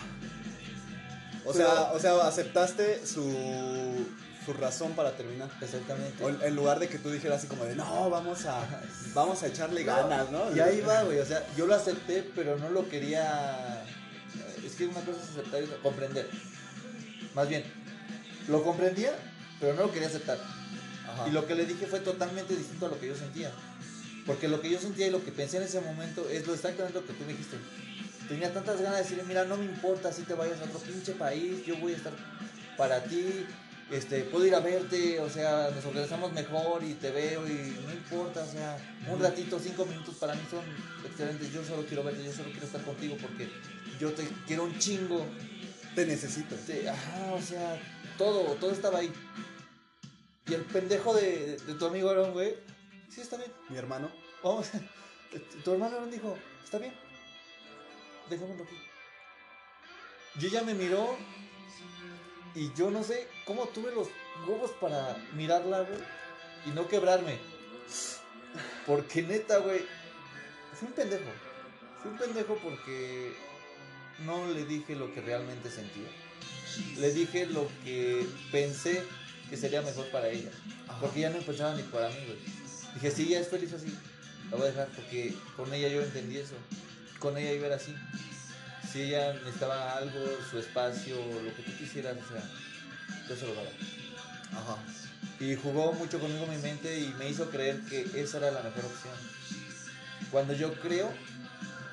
O 1.45 1.51
Pero- 1.51 1.65
sea, 1.69 1.91
o 1.91 1.99
sea, 1.99 2.27
aceptaste 2.27 3.05
su, 3.05 4.05
su 4.45 4.53
razón 4.53 4.93
para 4.93 5.15
terminar. 5.15 5.49
Exactamente. 5.61 6.23
O 6.23 6.29
en, 6.29 6.55
lugar 6.55 6.79
de 6.79 6.87
que 6.87 6.97
tú 6.97 7.09
dijeras 7.11 7.39
así 7.39 7.47
como 7.47 7.65
de, 7.65 7.75
no, 7.75 8.09
vamos 8.09 8.45
a, 8.45 8.61
vamos 9.13 9.43
a 9.43 9.47
echarle 9.47 9.83
ganas, 9.83 10.29
¿no? 10.31 10.55
Y 10.55 10.59
ahí 10.59 10.81
va, 10.81 11.03
güey. 11.03 11.19
O 11.19 11.25
sea, 11.25 11.45
yo 11.55 11.65
lo 11.65 11.75
acepté, 11.75 12.29
pero 12.35 12.57
no 12.57 12.69
lo 12.69 12.87
quería. 12.89 13.83
Es 14.65 14.73
que 14.73 14.85
una 14.85 15.01
cosa 15.01 15.19
es 15.21 15.29
aceptar 15.29 15.63
y 15.63 15.67
comprender. 15.81 16.29
Más 17.35 17.49
bien, 17.49 17.63
lo 18.47 18.63
comprendía, 18.63 19.13
pero 19.59 19.73
no 19.73 19.83
lo 19.83 19.91
quería 19.91 20.07
aceptar. 20.07 20.37
Ajá. 20.37 21.27
Y 21.27 21.31
lo 21.31 21.45
que 21.47 21.55
le 21.55 21.65
dije 21.65 21.85
fue 21.85 21.99
totalmente 21.99 22.55
distinto 22.55 22.85
a 22.85 22.89
lo 22.89 22.99
que 22.99 23.07
yo 23.07 23.15
sentía. 23.15 23.51
Porque 24.25 24.47
lo 24.47 24.61
que 24.61 24.69
yo 24.69 24.79
sentía 24.79 25.07
y 25.07 25.11
lo 25.11 25.23
que 25.23 25.31
pensé 25.31 25.57
en 25.57 25.63
ese 25.63 25.81
momento 25.81 26.29
es 26.29 26.47
lo 26.47 26.53
exactamente 26.53 26.99
lo 26.99 27.05
que 27.05 27.13
tú 27.13 27.23
me 27.25 27.33
dijiste. 27.33 27.57
Tenía 28.27 28.53
tantas 28.53 28.77
ganas 28.77 28.97
de 28.97 29.03
decirle, 29.03 29.23
mira, 29.23 29.43
no 29.43 29.57
me 29.57 29.65
importa 29.65 30.13
si 30.13 30.23
te 30.23 30.33
vayas 30.33 30.61
a 30.61 30.63
otro 30.63 30.79
pinche 30.79 31.11
país, 31.13 31.65
yo 31.65 31.75
voy 31.77 31.93
a 31.93 31.97
estar 31.97 32.13
para 32.77 33.03
ti, 33.03 33.45
este, 33.91 34.21
puedo 34.23 34.45
ir 34.45 34.55
a 34.55 34.59
verte, 34.59 35.19
o 35.19 35.29
sea, 35.29 35.69
nos 35.75 35.85
organizamos 35.85 36.31
mejor 36.33 36.83
y 36.83 36.93
te 36.95 37.11
veo 37.11 37.45
y 37.47 37.75
no 37.85 37.91
importa, 37.93 38.43
o 38.43 38.47
sea, 38.51 38.77
un 39.09 39.19
ratito, 39.21 39.59
cinco 39.59 39.85
minutos 39.85 40.15
para 40.15 40.33
mí 40.35 40.41
son 40.49 40.63
excelentes, 41.05 41.51
yo 41.53 41.63
solo 41.63 41.85
quiero 41.85 42.03
verte, 42.03 42.23
yo 42.23 42.31
solo 42.31 42.49
quiero 42.51 42.65
estar 42.65 42.81
contigo 42.83 43.17
porque 43.21 43.49
yo 43.99 44.11
te 44.13 44.27
quiero 44.47 44.63
un 44.63 44.77
chingo, 44.79 45.25
Te 45.95 46.05
necesito. 46.07 46.55
te- 46.55 46.89
ajá, 46.89 47.33
o 47.33 47.41
sea, 47.41 47.79
todo, 48.17 48.53
todo 48.55 48.71
estaba 48.71 48.99
ahí. 48.99 49.11
Y 50.47 50.53
el 50.55 50.61
pendejo 50.61 51.13
de, 51.13 51.57
de 51.57 51.73
tu 51.75 51.85
amigo 51.85 52.09
Aaron, 52.09 52.33
güey, 52.33 52.55
sí, 53.09 53.21
está 53.21 53.37
bien, 53.37 53.51
Mi 53.69 53.77
hermano. 53.77 54.09
vamos, 54.43 54.67
tu 55.63 55.71
hermano 55.73 55.95
Aaron 55.97 56.09
dijo, 56.11 56.35
está 56.63 56.79
bien, 56.79 56.93
dejémoslo 58.29 58.63
aquí. 58.63 58.75
Y 60.41 60.47
ella 60.47 60.63
me 60.63 60.73
miró 60.73 61.15
y 62.55 62.71
yo 62.73 62.91
no 62.91 63.03
sé 63.03 63.27
cómo 63.45 63.67
tuve 63.67 63.93
los 63.93 64.07
huevos 64.47 64.71
para 64.79 65.17
mirarla, 65.33 65.81
güey, 65.81 65.99
y 66.65 66.69
no 66.69 66.87
quebrarme. 66.87 67.37
Porque 68.85 69.21
neta, 69.21 69.57
güey, 69.57 69.81
fui 70.73 70.87
un 70.87 70.93
pendejo. 70.93 71.31
Fui 72.01 72.11
un 72.11 72.17
pendejo 72.17 72.57
porque 72.61 73.33
no 74.25 74.47
le 74.47 74.65
dije 74.65 74.95
lo 74.95 75.13
que 75.13 75.21
realmente 75.21 75.69
sentía. 75.69 76.07
Le 76.97 77.11
dije 77.11 77.45
lo 77.47 77.67
que 77.83 78.25
pensé 78.51 79.03
que 79.49 79.57
sería 79.57 79.81
mejor 79.81 80.09
para 80.11 80.29
ella. 80.29 80.51
Porque 80.99 81.19
ella 81.19 81.31
no 81.31 81.39
pensaba 81.39 81.75
ni 81.75 81.83
para 81.83 82.09
mí, 82.09 82.17
güey. 82.25 82.39
Dije, 82.95 83.11
si 83.11 83.23
ella 83.23 83.39
es 83.39 83.47
feliz 83.47 83.73
así, 83.73 83.93
la 84.51 84.57
voy 84.57 84.67
a 84.67 84.69
dejar 84.69 84.87
porque 84.89 85.33
con 85.55 85.73
ella 85.73 85.87
yo 85.87 86.01
entendí 86.01 86.37
eso. 86.37 86.55
Con 87.19 87.37
ella 87.37 87.53
iba 87.53 87.73
a 87.73 87.79
ser 87.79 87.95
así. 87.95 87.95
Si 88.93 89.01
ella 89.01 89.33
necesitaba 89.33 89.97
algo, 89.97 90.37
su 90.51 90.59
espacio, 90.59 91.15
lo 91.17 91.55
que 91.55 91.63
tú 91.63 91.71
quisieras, 91.79 92.15
o 92.15 92.31
sea, 92.31 92.43
yo 93.27 93.35
se 93.35 93.47
lo 93.47 93.55
daba. 93.55 93.69
Ajá. 94.51 94.77
Y 95.39 95.55
jugó 95.55 95.93
mucho 95.93 96.19
conmigo 96.19 96.45
mi 96.45 96.57
mente 96.57 96.99
y 96.99 97.07
me 97.17 97.27
hizo 97.27 97.49
creer 97.49 97.79
que 97.89 98.01
esa 98.21 98.37
era 98.37 98.51
la 98.51 98.61
mejor 98.61 98.85
opción. 98.85 99.13
Cuando 100.31 100.53
yo 100.53 100.73
creo 100.75 101.11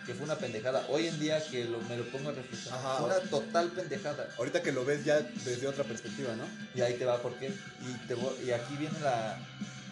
que 0.06 0.14
fue 0.14 0.24
una 0.24 0.36
pendejada. 0.36 0.84
Hoy 0.88 1.06
en 1.06 1.18
día 1.20 1.42
que 1.50 1.64
lo- 1.66 1.80
me 1.82 1.96
lo 1.96 2.04
pongo 2.10 2.30
a 2.30 2.32
reflexionar, 2.32 2.80
Ajá. 2.80 2.96
fue 2.98 3.06
una 3.06 3.20
total 3.30 3.68
pendejada. 3.68 4.28
Ahorita 4.38 4.62
que 4.62 4.72
lo 4.72 4.84
ves 4.84 5.04
ya 5.04 5.20
desde 5.20 5.68
otra 5.68 5.84
perspectiva, 5.84 6.34
¿no? 6.36 6.44
Y 6.74 6.80
ahí 6.82 6.94
te 6.98 7.04
va 7.04 7.20
por 7.22 7.34
qué. 7.38 7.46
Y, 7.48 8.06
te 8.08 8.16
y 8.44 8.50
aquí 8.50 8.76
viene 8.76 8.98
la, 9.00 9.38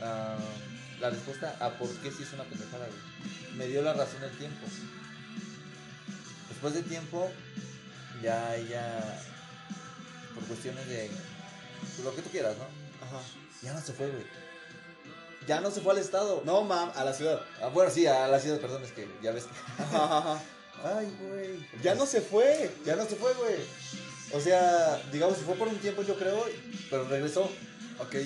la- 0.01 0.39
la 1.01 1.11
respuesta 1.11 1.57
a 1.61 1.71
por 1.71 1.89
qué 2.01 2.11
sí 2.11 2.23
es 2.23 2.33
una 2.33 2.45
pendejada, 2.45 2.87
güey. 2.87 3.57
Me 3.57 3.67
dio 3.67 3.81
la 3.83 3.93
razón 3.95 4.23
el 4.25 4.37
tiempo. 4.39 4.67
Después 6.59 6.75
de 6.75 6.83
tiempo, 6.83 7.31
ya 8.21 8.57
ella, 8.57 9.23
por 10.35 10.43
cuestiones 10.43 10.89
de 10.89 11.09
pues, 11.79 12.05
lo 12.05 12.13
que 12.17 12.21
tú 12.21 12.31
quieras, 12.31 12.57
¿no? 12.57 12.65
Ajá. 13.07 13.23
Ya 13.63 13.73
no 13.73 13.81
se 13.81 13.93
fue, 13.93 14.09
güey. 14.09 14.25
Ya 15.47 15.61
no 15.61 15.71
se 15.71 15.81
fue 15.81 15.93
al 15.93 16.01
estado. 16.01 16.43
No, 16.45 16.65
mam, 16.65 16.91
a 16.97 17.05
la 17.05 17.13
ciudad. 17.13 17.41
Ah, 17.63 17.69
bueno, 17.69 17.93
sí, 17.93 18.09
a 18.09 18.27
la 18.27 18.41
ciudad, 18.41 18.59
perdón, 18.59 18.83
es 18.83 18.91
que 18.91 19.09
ya 19.23 19.31
ves. 19.31 19.45
Ay, 20.83 21.17
güey. 21.21 21.65
Ya 21.81 21.95
no 21.95 22.07
se 22.07 22.21
fue. 22.21 22.75
Ya 22.85 22.97
no 22.97 23.05
se 23.05 23.15
fue, 23.15 23.33
güey. 23.35 23.55
O 24.33 24.41
sea, 24.41 25.01
digamos, 25.13 25.39
se 25.39 25.45
fue 25.45 25.55
por 25.55 25.69
un 25.69 25.79
tiempo, 25.79 26.03
yo 26.03 26.19
creo, 26.19 26.45
pero 26.91 27.07
regresó. 27.07 27.49
Ok. 28.01 28.17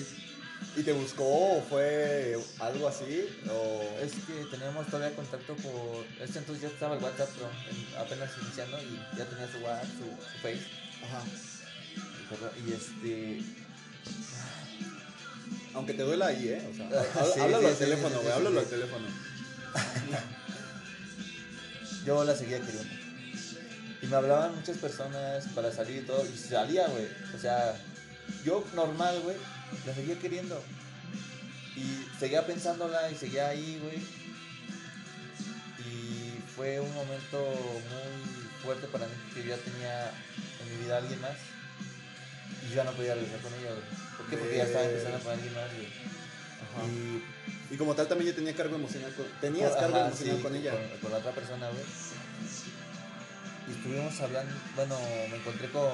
¿Y 0.75 0.81
te 0.81 0.91
buscó 0.91 1.57
o 1.57 1.61
fue 1.61 2.35
algo 2.59 2.87
así? 2.87 3.27
O... 3.47 3.83
Es 4.01 4.11
que 4.13 4.43
teníamos 4.49 4.87
todavía 4.87 5.15
contacto 5.15 5.55
por. 5.57 6.03
Este 6.19 6.39
entonces 6.39 6.63
ya 6.63 6.69
estaba 6.69 6.95
el 6.97 7.03
WhatsApp, 7.03 7.29
pero 7.35 7.47
en- 7.69 7.95
apenas 7.99 8.31
iniciando 8.41 8.81
y 8.81 8.99
ya 9.17 9.25
tenía 9.25 9.47
su 9.51 9.59
WhatsApp, 9.59 9.85
su, 9.85 10.05
su 10.31 10.37
Face. 10.39 10.65
Ajá. 11.03 11.21
Y 12.65 12.71
este. 12.73 13.43
Aunque 15.75 15.93
te 15.93 16.01
duela 16.03 16.25
ahí, 16.27 16.47
¿eh? 16.49 16.67
O 16.71 16.75
sea, 16.75 16.89
sí, 17.33 17.39
háblalo 17.39 17.61
sí, 17.61 17.65
al 17.67 17.73
sí, 17.73 17.79
teléfono, 17.79 18.19
güey. 18.21 18.31
háblalo 18.33 18.59
al 18.59 18.65
teléfono. 18.65 19.07
Yo 22.05 22.23
la 22.23 22.35
seguía 22.35 22.59
queriendo. 22.59 22.93
Y 24.01 24.07
me 24.07 24.15
hablaban 24.17 24.55
muchas 24.55 24.77
personas 24.77 25.45
para 25.55 25.71
salir 25.71 26.03
y 26.03 26.05
todo. 26.05 26.25
Y 26.25 26.37
salía, 26.37 26.87
güey. 26.87 27.07
O 27.35 27.39
sea, 27.39 27.75
yo 28.43 28.65
normal, 28.75 29.19
güey. 29.23 29.37
La 29.85 29.93
seguía 29.93 30.17
queriendo. 30.19 30.61
Y 31.75 32.07
seguía 32.19 32.45
pensándola 32.45 33.09
y 33.11 33.15
seguía 33.15 33.47
ahí, 33.47 33.79
güey. 33.83 33.97
Y 35.79 36.39
fue 36.55 36.79
un 36.79 36.93
momento 36.93 37.37
muy 37.37 38.47
fuerte 38.63 38.87
para 38.87 39.07
mí 39.07 39.13
porque 39.25 39.47
yo 39.47 39.55
ya 39.55 39.61
tenía 39.63 40.11
en 40.61 40.69
mi 40.69 40.83
vida 40.83 40.95
a 40.95 40.97
alguien 40.99 41.21
más. 41.21 41.37
Y 42.63 42.69
yo 42.69 42.75
ya 42.75 42.83
no 42.83 42.91
podía 42.93 43.15
regresar 43.15 43.39
con 43.41 43.53
ella, 43.53 43.71
güey. 43.71 44.17
¿Por 44.17 44.25
qué? 44.27 44.37
Porque 44.37 44.57
ya 44.57 44.63
estaba 44.63 44.85
empezando 44.85 45.19
con 45.19 45.31
alguien 45.33 45.53
más, 45.53 45.73
güey. 45.73 45.87
Ajá. 45.87 46.85
Y 46.87 47.23
Y 47.73 47.77
como 47.77 47.95
tal 47.95 48.07
también 48.07 48.29
ya 48.31 48.35
tenía 48.35 48.53
cargo 48.53 48.75
emocional 48.75 49.11
con... 49.15 49.25
Tenías 49.41 49.73
cargo 49.73 49.95
Ajá, 49.95 50.07
emocional 50.07 50.37
sí, 50.37 50.43
con 50.43 50.55
ella. 50.55 50.71
Con, 50.71 50.99
con 50.99 51.11
la 51.11 51.17
otra 51.17 51.31
persona, 51.31 51.69
güey. 51.69 51.83
Y 53.67 53.71
estuvimos 53.71 54.21
hablando, 54.21 54.53
bueno, 54.75 54.95
me 55.31 55.37
encontré 55.37 55.69
con 55.69 55.89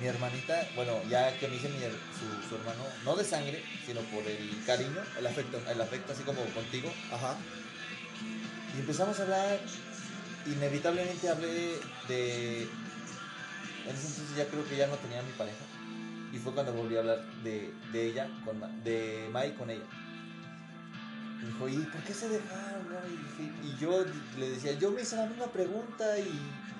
mi 0.00 0.06
hermanita, 0.06 0.66
bueno, 0.74 1.02
ya 1.08 1.36
que 1.38 1.48
me 1.48 1.56
hice 1.56 1.68
mi, 1.68 1.78
su, 1.78 2.48
su 2.48 2.54
hermano, 2.56 2.82
no 3.04 3.14
de 3.16 3.24
sangre, 3.24 3.62
sino 3.86 4.00
por 4.02 4.26
el 4.26 4.62
cariño, 4.64 5.00
El 5.18 5.26
afecto. 5.26 5.60
el 5.70 5.80
afecto, 5.80 6.12
así 6.12 6.22
como 6.22 6.42
contigo. 6.46 6.92
Ajá. 7.12 7.36
Y 8.74 8.80
empezamos 8.80 9.18
a 9.20 9.22
hablar, 9.22 9.60
inevitablemente 10.46 11.28
hablé 11.28 11.78
de... 12.08 12.62
En 13.84 13.96
ese 13.96 14.06
entonces 14.06 14.36
ya 14.36 14.46
creo 14.46 14.66
que 14.68 14.76
ya 14.76 14.86
no 14.86 14.94
tenía 14.96 15.22
mi 15.22 15.32
pareja. 15.32 15.58
Y 16.32 16.38
fue 16.38 16.54
cuando 16.54 16.72
volví 16.72 16.96
a 16.96 17.00
hablar 17.00 17.22
de, 17.44 17.74
de 17.92 18.06
ella, 18.06 18.28
con, 18.44 18.60
de 18.84 19.28
Mai 19.30 19.52
con 19.54 19.68
ella. 19.70 19.84
Y 21.42 21.46
dijo, 21.46 21.68
¿y 21.68 21.76
por 21.86 22.00
qué 22.04 22.14
se 22.14 22.28
dejaron? 22.28 22.88
no?" 22.88 22.98
Y, 23.08 23.42
dije- 23.42 23.52
y 23.64 23.76
yo 23.78 24.04
le 24.38 24.50
decía, 24.50 24.72
yo 24.78 24.90
me 24.92 25.02
hice 25.02 25.16
la 25.16 25.26
misma 25.26 25.46
pregunta 25.46 26.18
y, 26.18 26.22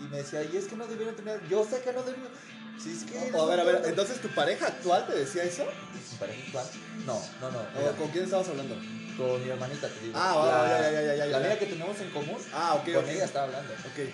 y 0.01 0.09
me 0.11 0.19
decía, 0.19 0.43
y 0.45 0.57
es 0.57 0.67
que 0.67 0.77
no 0.77 0.87
debieron 0.87 1.15
tener, 1.17 1.47
yo 1.49 1.65
sé 1.65 1.83
que 1.83 1.93
no 1.93 2.03
debieron. 2.03 2.31
Si 2.79 2.91
es 2.93 3.05
que 3.05 3.31
O, 3.33 3.43
a 3.43 3.47
ver, 3.51 3.61
a 3.61 3.65
ver, 3.65 3.83
entonces 3.87 4.21
tu 4.21 4.29
pareja 4.29 4.67
actual 4.67 5.07
te 5.07 5.15
decía 5.15 5.45
eso? 5.45 5.65
¿Mi 5.65 6.19
pareja 6.19 6.43
actual? 6.47 6.67
No, 7.07 7.21
no, 7.41 7.51
no. 7.51 7.59
¿O 7.59 7.79
mira, 7.79 7.93
con 7.93 8.09
quién 8.11 8.25
estabas 8.25 8.49
hablando? 8.49 8.77
con 9.17 9.43
mi 9.45 9.51
hermanita, 9.51 9.89
te 9.89 10.01
digo. 10.01 10.15
Ah, 10.17 10.35
va, 10.35 10.69
ya, 10.69 10.91
ya, 10.91 11.03
ya, 11.03 11.15
ya, 11.17 11.27
La 11.27 11.37
amiga 11.39 11.59
que 11.59 11.67
tenemos 11.67 12.01
en 12.01 12.11
común, 12.11 12.39
Ah, 12.53 12.75
ok, 12.75 12.95
con 12.95 13.09
ella 13.09 13.25
estaba 13.25 13.47
hablando. 13.47 13.73
Ok. 13.75 14.09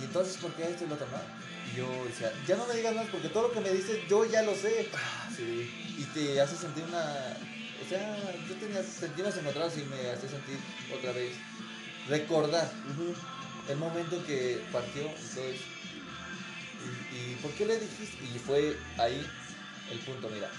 Y 0.00 0.04
entonces, 0.04 0.36
¿por 0.36 0.52
qué 0.52 0.64
esto 0.64 0.84
y 0.84 0.88
lo 0.88 0.94
otro 0.94 1.06
no? 1.06 1.18
Y 1.72 1.76
yo 1.76 2.04
decía, 2.04 2.32
ya 2.46 2.56
no 2.56 2.66
me 2.66 2.74
digas 2.74 2.94
más 2.94 3.06
porque 3.06 3.28
todo 3.28 3.48
lo 3.48 3.52
que 3.52 3.60
me 3.60 3.70
dices 3.70 3.98
yo 4.08 4.24
ya 4.24 4.42
lo 4.42 4.54
sé. 4.54 4.88
Ah, 4.94 5.28
sí. 5.34 5.70
Y 5.98 6.04
te 6.14 6.40
hace 6.40 6.56
sentir 6.56 6.84
una. 6.84 7.36
O 7.84 7.88
sea, 7.88 8.16
yo 8.48 8.54
tenía 8.56 8.82
sentimientos 8.82 9.40
encontrados 9.40 9.74
y 9.76 9.84
me 9.84 10.10
hace 10.10 10.28
sentir 10.28 10.58
otra 10.96 11.12
vez. 11.12 11.32
Recordar 12.08 12.70
Ujú. 12.92 13.14
el 13.68 13.76
momento 13.76 14.24
que 14.26 14.62
partió 14.72 15.02
y 15.02 15.60
por 17.42 17.50
qué 17.52 17.66
le 17.66 17.78
dijiste? 17.78 18.24
Y 18.24 18.38
fue 18.38 18.76
ahí 18.98 19.26
el 19.90 19.98
punto, 20.00 20.28
mira. 20.30 20.50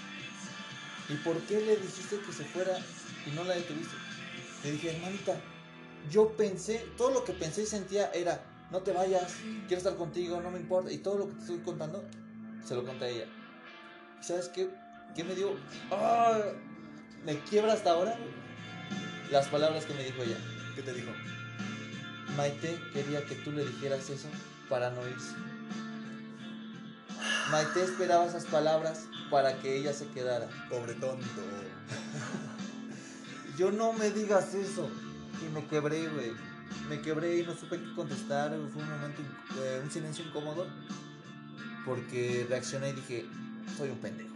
¿Y 1.09 1.13
por 1.15 1.37
qué 1.41 1.61
le 1.61 1.75
dijiste 1.77 2.19
que 2.19 2.31
se 2.31 2.45
fuera 2.45 2.77
y 3.25 3.31
no 3.31 3.43
la 3.43 3.55
detuviste? 3.55 3.95
Le 4.63 4.71
dije, 4.71 4.95
hermanita, 4.95 5.39
yo 6.11 6.29
pensé, 6.37 6.85
todo 6.97 7.11
lo 7.11 7.23
que 7.23 7.33
pensé 7.33 7.63
y 7.63 7.65
sentía 7.65 8.11
era, 8.11 8.43
no 8.71 8.79
te 8.79 8.91
vayas, 8.91 9.33
quiero 9.67 9.77
estar 9.77 9.95
contigo, 9.95 10.41
no 10.41 10.51
me 10.51 10.59
importa. 10.59 10.91
Y 10.91 10.99
todo 10.99 11.17
lo 11.17 11.27
que 11.27 11.33
te 11.33 11.41
estoy 11.41 11.59
contando, 11.59 12.03
se 12.65 12.75
lo 12.75 12.85
conté 12.85 13.05
a 13.05 13.09
ella. 13.09 13.25
¿Y 14.21 14.23
sabes 14.23 14.49
qué? 14.49 14.69
¿Qué 15.15 15.23
me 15.23 15.35
dio? 15.35 15.55
¡Ah! 15.91 16.39
Me 17.25 17.39
quiebra 17.39 17.73
hasta 17.73 17.91
ahora 17.91 18.15
las 19.31 19.47
palabras 19.47 19.85
que 19.85 19.93
me 19.93 20.03
dijo 20.03 20.23
ella. 20.23 20.37
¿Qué 20.75 20.81
te 20.81 20.93
dijo? 20.93 21.11
Maite 22.37 22.79
quería 22.93 23.25
que 23.25 23.35
tú 23.35 23.51
le 23.51 23.65
dijeras 23.65 24.09
eso 24.09 24.27
para 24.69 24.91
no 24.91 25.07
irse. 25.07 25.33
Maite 27.51 27.83
esperaba 27.83 28.25
esas 28.25 28.45
palabras 28.45 29.05
para 29.29 29.59
que 29.59 29.77
ella 29.77 29.93
se 29.93 30.07
quedara. 30.07 30.47
Pobre 30.69 30.93
tonto. 30.93 31.25
Yo 33.57 33.71
no 33.71 33.93
me 33.93 34.09
digas 34.11 34.53
eso. 34.53 34.89
Y 35.45 35.53
me 35.53 35.65
quebré, 35.67 36.07
güey. 36.09 36.31
Me 36.89 37.01
quebré 37.01 37.39
y 37.39 37.45
no 37.45 37.55
supe 37.55 37.79
qué 37.79 37.93
contestar. 37.95 38.51
Fue 38.73 38.83
un 38.83 38.89
momento, 38.89 39.21
eh, 39.61 39.81
un 39.83 39.91
silencio 39.91 40.25
incómodo. 40.25 40.67
Porque 41.85 42.45
reaccioné 42.49 42.89
y 42.89 42.93
dije, 42.93 43.25
soy 43.77 43.89
un 43.89 43.97
pendejo. 43.97 44.33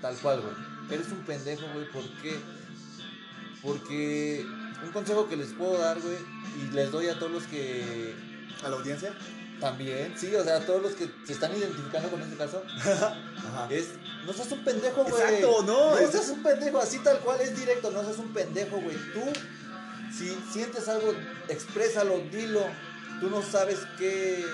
Tal 0.00 0.16
cual, 0.16 0.40
güey. 0.40 0.54
Eres 0.90 1.10
un 1.12 1.24
pendejo, 1.24 1.62
güey. 1.74 1.88
¿Por 1.90 2.04
qué? 2.22 2.36
Porque 3.62 4.44
un 4.84 4.92
consejo 4.92 5.28
que 5.28 5.36
les 5.36 5.52
puedo 5.52 5.78
dar, 5.78 6.00
güey, 6.00 6.16
y 6.60 6.74
les 6.74 6.90
doy 6.90 7.08
a 7.08 7.18
todos 7.18 7.30
los 7.30 7.44
que 7.44 8.14
¿A 8.64 8.68
la 8.68 8.76
audiencia? 8.76 9.12
También, 9.62 10.12
sí, 10.18 10.34
o 10.34 10.44
sea, 10.44 10.60
todos 10.66 10.82
los 10.82 10.92
que 10.92 11.08
se 11.26 11.32
están 11.32 11.56
identificando 11.56 12.10
con 12.10 12.20
este 12.20 12.36
caso, 12.36 12.62
Ajá. 12.78 13.68
es, 13.70 13.88
no 14.26 14.32
seas 14.32 14.52
un 14.52 14.64
pendejo, 14.64 15.04
güey. 15.04 15.22
Exacto, 15.22 15.62
no, 15.64 15.90
No 15.92 15.98
es- 15.98 16.10
seas 16.10 16.28
un 16.28 16.42
pendejo, 16.42 16.78
así 16.80 16.98
tal 16.98 17.18
cual 17.20 17.40
es 17.40 17.56
directo, 17.58 17.90
no 17.90 18.02
seas 18.04 18.18
un 18.18 18.32
pendejo, 18.34 18.76
güey. 18.80 18.96
Tú, 19.14 19.22
si 20.16 20.36
sientes 20.52 20.88
algo, 20.88 21.14
exprésalo, 21.48 22.18
dilo. 22.30 22.66
Tú 23.20 23.30
no 23.30 23.40
sabes 23.42 23.78
qué, 23.98 24.44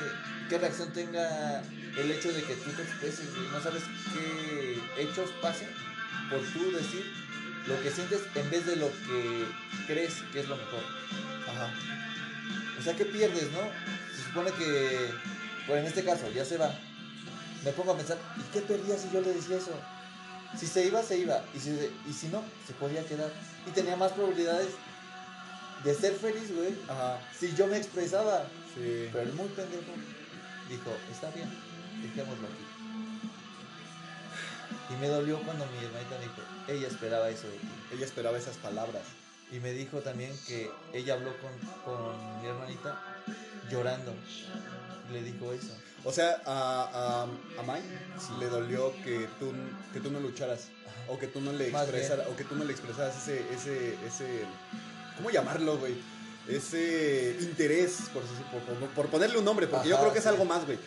qué 0.48 0.58
reacción 0.58 0.92
tenga 0.92 1.62
el 1.96 2.10
hecho 2.12 2.30
de 2.32 2.42
que 2.42 2.54
tú 2.54 2.70
te 2.70 2.82
expreses, 2.82 3.34
güey. 3.34 3.48
No 3.48 3.60
sabes 3.62 3.82
qué 4.14 5.02
hechos 5.02 5.30
pasen 5.40 5.68
por 6.30 6.40
tú 6.52 6.70
decir 6.72 7.04
lo 7.66 7.80
que 7.82 7.90
sientes 7.90 8.20
en 8.34 8.50
vez 8.50 8.66
de 8.66 8.76
lo 8.76 8.88
que 8.88 9.46
crees 9.86 10.14
que 10.32 10.40
es 10.40 10.48
lo 10.48 10.56
mejor. 10.56 10.80
Ajá. 11.48 11.72
O 12.78 12.82
sea, 12.82 12.94
¿qué 12.94 13.04
pierdes, 13.06 13.50
no? 13.52 13.60
Supone 14.38 14.56
que, 14.56 15.10
bueno, 15.66 15.82
en 15.82 15.88
este 15.88 16.04
caso, 16.04 16.30
ya 16.30 16.44
se 16.44 16.56
va. 16.58 16.72
Me 17.64 17.72
pongo 17.72 17.90
a 17.90 17.96
pensar, 17.96 18.16
¿y 18.36 18.42
qué 18.52 18.60
perdía 18.60 18.96
si 18.96 19.10
yo 19.10 19.20
le 19.20 19.32
decía 19.32 19.56
eso? 19.56 19.72
Si 20.56 20.64
se 20.64 20.86
iba, 20.86 21.02
se 21.02 21.18
iba. 21.18 21.42
Y 21.56 21.58
si, 21.58 21.70
y 22.08 22.12
si 22.12 22.28
no, 22.28 22.44
se 22.64 22.72
podía 22.74 23.04
quedar. 23.04 23.32
Y 23.66 23.70
tenía 23.70 23.96
más 23.96 24.12
probabilidades 24.12 24.68
de 25.82 25.92
ser 25.92 26.14
feliz, 26.14 26.54
güey. 26.54 26.72
Ajá. 26.88 27.18
Si 27.36 27.52
yo 27.56 27.66
me 27.66 27.78
expresaba. 27.78 28.44
Sí. 28.76 29.08
Pero 29.12 29.22
el 29.22 29.32
muy 29.32 29.48
pendejo 29.48 29.92
dijo, 30.68 30.96
está 31.10 31.30
bien, 31.30 31.50
dejémoslo 32.00 32.46
aquí. 32.46 32.64
Y 34.94 35.00
me 35.00 35.08
dolió 35.08 35.42
cuando 35.42 35.66
mi 35.66 35.84
hermanita 35.84 36.16
me 36.16 36.26
dijo, 36.26 36.42
ella 36.68 36.86
esperaba 36.86 37.28
eso 37.28 37.48
de 37.48 37.58
ti. 37.58 37.68
Ella 37.92 38.04
esperaba 38.04 38.38
esas 38.38 38.56
palabras. 38.58 39.02
Y 39.50 39.58
me 39.58 39.72
dijo 39.72 39.98
también 39.98 40.32
que 40.46 40.70
ella 40.92 41.14
habló 41.14 41.32
con, 41.40 41.50
con 41.84 42.40
mi 42.40 42.46
hermanita 42.46 43.02
llorando. 43.70 44.14
Y 45.08 45.12
le 45.12 45.22
dijo 45.22 45.52
eso. 45.52 45.74
O 46.04 46.12
sea, 46.12 46.40
a, 46.46 47.24
a, 47.56 47.60
a 47.60 47.62
Mai 47.64 47.82
le 48.38 48.46
dolió 48.46 48.92
que 49.04 49.28
tú, 49.40 49.52
que 49.92 50.00
tú 50.00 50.10
no 50.10 50.20
lucharas. 50.20 50.68
O 51.08 51.18
que 51.18 51.26
tú 51.26 51.40
no 51.40 51.52
le 51.52 51.68
expresaras, 51.68 52.26
o 52.28 52.36
que 52.36 52.44
tú 52.44 52.54
no 52.54 52.64
le 52.64 52.72
expresaras 52.72 53.16
ese, 53.16 53.42
ese, 53.54 53.94
ese, 54.06 54.42
¿cómo 55.16 55.30
llamarlo, 55.30 55.78
güey? 55.78 55.94
Ese 56.46 57.36
interés, 57.40 58.10
por, 58.12 58.22
por, 58.62 58.88
por- 58.90 59.06
ponerle 59.08 59.38
un 59.38 59.44
nombre, 59.44 59.66
porque 59.66 59.88
yo 59.88 59.98
creo 59.98 60.12
que 60.12 60.18
es 60.18 60.26
algo 60.26 60.44
más, 60.44 60.64
güey. 60.66 60.78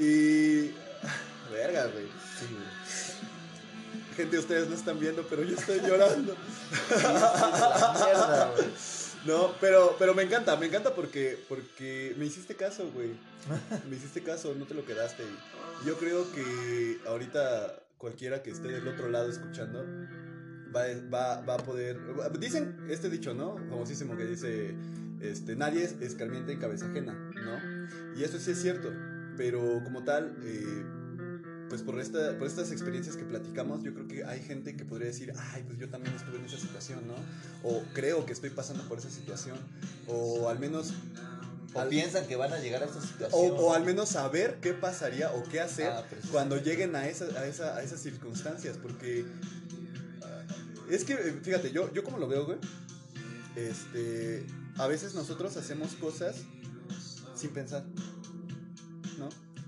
Y... 0.00 0.70
Verga, 1.52 1.86
güey. 1.86 2.06
Sí, 2.38 2.46
güey. 2.50 4.16
Gente, 4.16 4.38
ustedes 4.38 4.68
no 4.68 4.74
están 4.74 4.98
viendo, 4.98 5.22
pero 5.28 5.42
yo 5.44 5.56
estoy 5.56 5.80
llorando. 5.80 6.34
La 7.02 7.92
mierda, 8.04 8.52
güey. 8.56 8.68
No, 9.26 9.54
pero, 9.60 9.96
pero 9.98 10.14
me 10.14 10.22
encanta, 10.22 10.56
me 10.56 10.66
encanta 10.66 10.94
porque, 10.94 11.38
porque 11.48 12.14
me 12.18 12.26
hiciste 12.26 12.54
caso, 12.54 12.90
güey. 12.92 13.10
Me 13.88 13.96
hiciste 13.96 14.22
caso, 14.22 14.54
no 14.54 14.66
te 14.66 14.74
lo 14.74 14.84
quedaste. 14.84 15.24
Yo 15.84 15.96
creo 15.98 16.30
que 16.32 16.98
ahorita 17.06 17.82
cualquiera 17.98 18.42
que 18.42 18.50
esté 18.50 18.68
del 18.68 18.86
otro 18.88 19.08
lado 19.08 19.30
escuchando 19.30 19.84
va, 20.74 20.82
va, 21.12 21.40
va 21.42 21.54
a 21.54 21.58
poder... 21.58 21.98
Dicen 22.38 22.86
este 22.88 23.08
dicho, 23.08 23.34
¿no? 23.34 23.56
Famosísimo 23.68 24.16
que 24.16 24.26
dice, 24.26 24.74
este, 25.20 25.56
nadie 25.56 25.84
es 25.84 25.92
escarmienta 26.00 26.52
en 26.52 26.58
cabeza 26.58 26.86
ajena, 26.86 27.12
¿no? 27.12 28.18
Y 28.18 28.24
eso 28.24 28.38
sí 28.38 28.52
es 28.52 28.60
cierto, 28.60 28.92
pero 29.36 29.80
como 29.84 30.04
tal, 30.04 30.36
eh, 30.42 30.84
pues 31.68 31.82
por, 31.82 31.98
esta, 32.00 32.38
por 32.38 32.46
estas 32.46 32.70
experiencias 32.70 33.16
que 33.16 33.24
platicamos, 33.24 33.82
yo 33.82 33.92
creo 33.92 34.06
que 34.06 34.24
hay 34.24 34.40
gente 34.40 34.76
que 34.76 34.84
podría 34.84 35.08
decir, 35.08 35.32
ay, 35.52 35.64
pues 35.66 35.78
yo 35.78 35.88
también 35.88 36.14
estuve 36.14 36.36
en 36.38 36.44
esa 36.44 36.58
situación, 36.58 37.00
¿no? 37.06 37.14
O 37.68 37.82
creo 37.92 38.24
que 38.24 38.32
estoy 38.32 38.50
pasando 38.50 38.82
por 38.88 38.98
esa 38.98 39.10
situación, 39.10 39.58
o 40.06 40.48
al 40.48 40.58
menos... 40.58 40.92
O 41.74 41.80
al- 41.80 41.88
piensan 41.88 42.26
que 42.26 42.36
van 42.36 42.52
a 42.52 42.58
llegar 42.58 42.82
a 42.82 42.86
esta 42.86 42.98
o, 42.98 43.02
situación. 43.02 43.54
o 43.58 43.74
al 43.74 43.84
menos 43.84 44.08
saber 44.10 44.58
qué 44.62 44.72
pasaría 44.74 45.32
o 45.32 45.42
qué 45.44 45.60
hacer 45.60 45.88
Ah, 45.90 46.04
precisamente. 46.08 46.28
cuando 46.32 46.56
lleguen 46.62 46.94
a, 46.96 47.06
esa, 47.08 47.24
a, 47.38 47.46
esa, 47.46 47.76
a 47.76 47.82
esas 47.82 48.00
circunstancias. 48.00 48.78
Porque 48.80 49.26
ah, 50.22 50.42
es 50.88 51.04
que, 51.04 51.14
eh, 51.14 51.38
fíjate, 51.42 51.72
yo, 51.72 51.92
yo 51.92 52.02
como 52.04 52.16
lo 52.18 52.28
veo, 52.28 52.46
güey, 52.46 52.58
este, 53.56 54.46
a 54.78 54.86
veces 54.86 55.14
nosotros 55.14 55.56
hacemos 55.56 55.94
cosas 55.96 56.36
sin 57.34 57.50
pensar. 57.50 57.84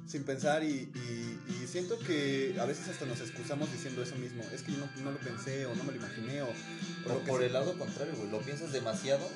Sin 0.09 0.25
pensar 0.25 0.65
y, 0.65 0.89
y- 0.95 1.39
y 1.63 1.67
siento 1.71 1.99
que 1.99 2.57
a 2.59 2.65
veces 2.65 2.89
hasta 2.89 3.05
nos 3.05 3.21
excusamos 3.21 3.71
diciendo 3.71 4.03
eso 4.03 4.17
mismo. 4.17 4.43
Es 4.55 4.63
que 4.63 4.73
yo 4.73 4.79
no, 4.79 4.89
no 5.05 5.11
lo 5.13 5.19
pensé 5.19 5.67
o 5.67 5.75
no 5.75 5.85
me 5.85 5.93
lo 5.93 5.99
imaginé 5.99 6.41
o, 6.43 6.47
o 6.47 6.51
O 7.07 7.09
lo 7.15 7.19
por 7.21 7.39
sea. 7.39 7.47
el 7.49 7.53
lado 7.53 7.77
contrario, 7.79 8.15
güey. 8.17 8.31
Lo 8.31 8.41
piensas 8.41 8.73
demasiado 8.73 9.29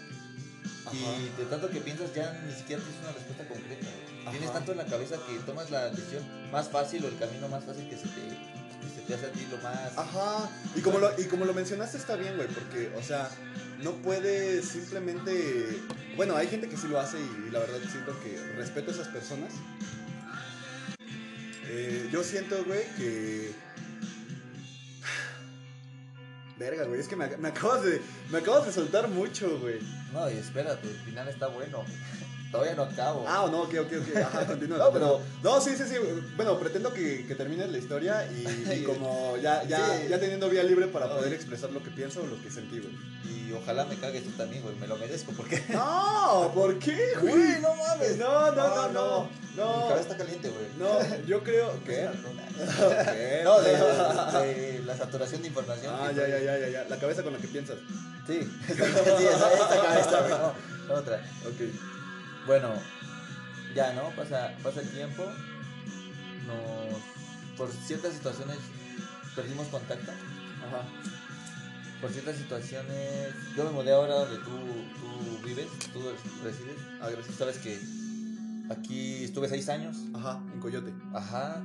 Ajá. 0.87 0.95
y 0.97 1.39
de 1.39 1.45
tanto 1.51 1.69
que 1.69 1.81
piensas 1.81 2.15
ya 2.15 2.33
ni 2.47 2.55
siquiera 2.55 2.83
tienes 2.83 3.01
una 3.03 3.13
respuesta 3.13 3.47
concreta. 3.49 3.87
Tienes 4.31 4.53
tanto 4.53 4.73
en 4.73 4.79
la 4.79 4.87
cabeza 4.87 5.17
que 5.27 5.35
tomas 5.45 5.71
la 5.71 5.91
decisión 5.91 6.23
más 6.51 6.69
fácil 6.71 7.05
o 7.05 7.09
el 7.09 7.19
camino 7.19 7.49
más 7.49 7.65
fácil 7.65 7.87
que 7.91 7.97
se 7.97 8.05
te, 8.05 8.23
que 8.23 8.95
se 8.95 9.01
te 9.07 9.15
hace 9.15 9.27
a 9.27 9.33
ti 9.33 9.47
lo 9.51 9.59
más. 9.59 9.99
Ajá, 9.99 10.49
y 10.75 10.81
como, 10.81 10.99
lo, 11.01 11.21
y 11.21 11.25
como 11.25 11.45
lo 11.45 11.53
mencionaste 11.53 11.99
está 11.99 12.17
bien, 12.17 12.37
güey, 12.37 12.49
porque, 12.49 12.91
o 12.97 13.03
sea, 13.03 13.29
no 13.83 13.93
puedes 13.97 14.65
simplemente... 14.69 15.83
Bueno, 16.17 16.37
hay 16.37 16.47
gente 16.47 16.69
que 16.69 16.77
sí 16.77 16.87
lo 16.89 16.99
hace 17.01 17.19
y, 17.19 17.51
la 17.51 17.59
verdad 17.59 17.79
siento 17.91 18.19
que 18.23 18.39
respeto 18.57 18.91
a 18.91 18.95
esas 18.95 19.09
personas. 19.09 19.53
Eh, 21.75 22.11
yo 22.13 22.23
siento, 22.23 22.63
güey, 22.67 22.85
que... 22.99 23.51
Verga, 26.59 26.85
güey, 26.85 27.01
es 27.01 27.09
que 27.09 27.17
me, 27.17 27.25
acabas 27.25 27.83
de, 27.83 28.03
me 28.31 28.39
acabas 28.39 28.67
de 28.67 28.73
soltar 28.75 29.09
mucho, 29.09 29.59
güey. 29.59 29.81
No, 30.13 30.31
y 30.31 30.35
espérate, 30.35 30.87
el 30.87 30.97
final 30.97 31.29
está 31.29 31.47
bueno. 31.47 31.83
Todavía 32.53 32.75
no 32.75 32.83
acabo. 32.83 33.25
Ah, 33.27 33.49
no, 33.51 33.63
ok, 33.63 33.75
ok, 33.81 33.93
ok, 34.03 34.17
ajá, 34.19 34.47
continúa. 34.47 34.77
No, 34.79 34.93
pero- 34.93 35.21
No, 35.43 35.59
sí, 35.61 35.71
sí, 35.75 35.85
sí, 35.89 35.95
bueno, 36.37 36.59
pretendo 36.59 36.93
que, 36.93 37.27
que 37.27 37.35
termines 37.35 37.71
la 37.73 37.79
historia 37.79 38.29
y, 38.31 38.47
y 38.73 38.83
como 38.85 39.37
ya, 39.39 39.65
ya, 39.65 39.79
Sí. 39.99 40.09
ya 40.11 40.21
teniendo 40.21 40.51
vía 40.51 40.63
libre 40.63 40.87
para 40.89 41.07
No, 41.07 41.17
poder 41.17 41.33
expresar 41.33 41.71
lo 41.73 41.83
que 41.83 41.91
pienso 41.91 42.21
o 42.23 42.27
lo 42.27 42.41
que 42.43 42.51
sentí, 42.51 42.79
güey. 42.79 42.93
Y 43.25 43.53
ojalá 43.55 43.87
me 43.87 43.97
cagues 43.97 44.25
tú 44.25 44.31
también, 44.33 44.63
güey. 44.63 44.75
Me 44.77 44.87
lo 44.87 44.97
merezco 44.99 45.33
porque. 45.33 45.63
No, 45.71 46.51
¿por 46.55 46.79
qué, 46.79 47.15
güey? 47.21 47.35
Güey, 47.35 47.61
no 47.63 47.75
mames. 47.75 48.19
No, 48.19 48.53
no, 48.53 48.69
no, 48.69 48.89
No, 48.93 49.29
no. 49.57 49.77
Mi 49.83 49.89
cabeza 49.89 50.01
está 50.01 50.17
caliente, 50.19 50.51
güey. 50.51 50.67
no, 50.79 51.27
yo 51.27 51.43
creo 51.43 51.73
que. 51.87 52.07
¿Qué? 52.57 53.41
No, 53.45 53.61
de, 53.63 53.71
de- 53.73 54.55
de 54.77 54.83
la 54.85 54.97
saturación 54.97 55.41
de 55.41 55.49
información. 55.49 55.95
Ah, 55.99 56.13
ya, 56.13 56.29
ya, 56.29 56.39
ya, 56.39 56.59
ya, 56.59 56.69
ya. 56.69 56.85
La 56.89 56.99
cabeza 56.99 57.23
con 57.23 57.33
la 57.33 57.39
que 57.39 57.49
piensas. 57.49 57.77
Sí, 58.27 58.41
sí, 58.67 58.73
esa, 58.75 59.53
esa 59.55 59.69
cabeza, 59.83 60.21
güey. 60.21 60.31
No, 60.89 60.95
otra. 60.95 61.17
Ok. 61.47 61.92
Bueno, 62.47 62.69
ya, 63.75 63.93
¿no? 63.93 64.11
Pasa, 64.11 64.53
pasa 64.63 64.81
el 64.81 64.89
tiempo. 64.91 65.25
Nos. 66.47 67.01
Por 67.57 67.71
ciertas 67.71 68.15
situaciones 68.15 68.59
perdimos 69.37 69.69
contacto. 69.69 70.11
Ajá. 70.11 70.83
Por 72.01 72.11
ciertas 72.11 72.37
situaciones. 72.37 73.35
Yo 73.57 73.65
me 73.65 73.71
mudé 73.71 73.93
ahora 73.93 74.15
donde 74.15 74.37
tú, 74.39 74.51
tú 74.51 75.47
vives, 75.47 75.69
tú 75.93 76.01
resides. 76.43 76.77
Ah, 77.01 77.11
gracias. 77.11 77.37
Sabes 77.37 77.59
que 77.59 77.79
aquí 78.71 79.25
estuve 79.25 79.49
seis 79.49 79.69
años. 79.69 79.97
Ajá, 80.15 80.43
en 80.53 80.61
Coyote. 80.61 80.93
Ajá. 81.13 81.63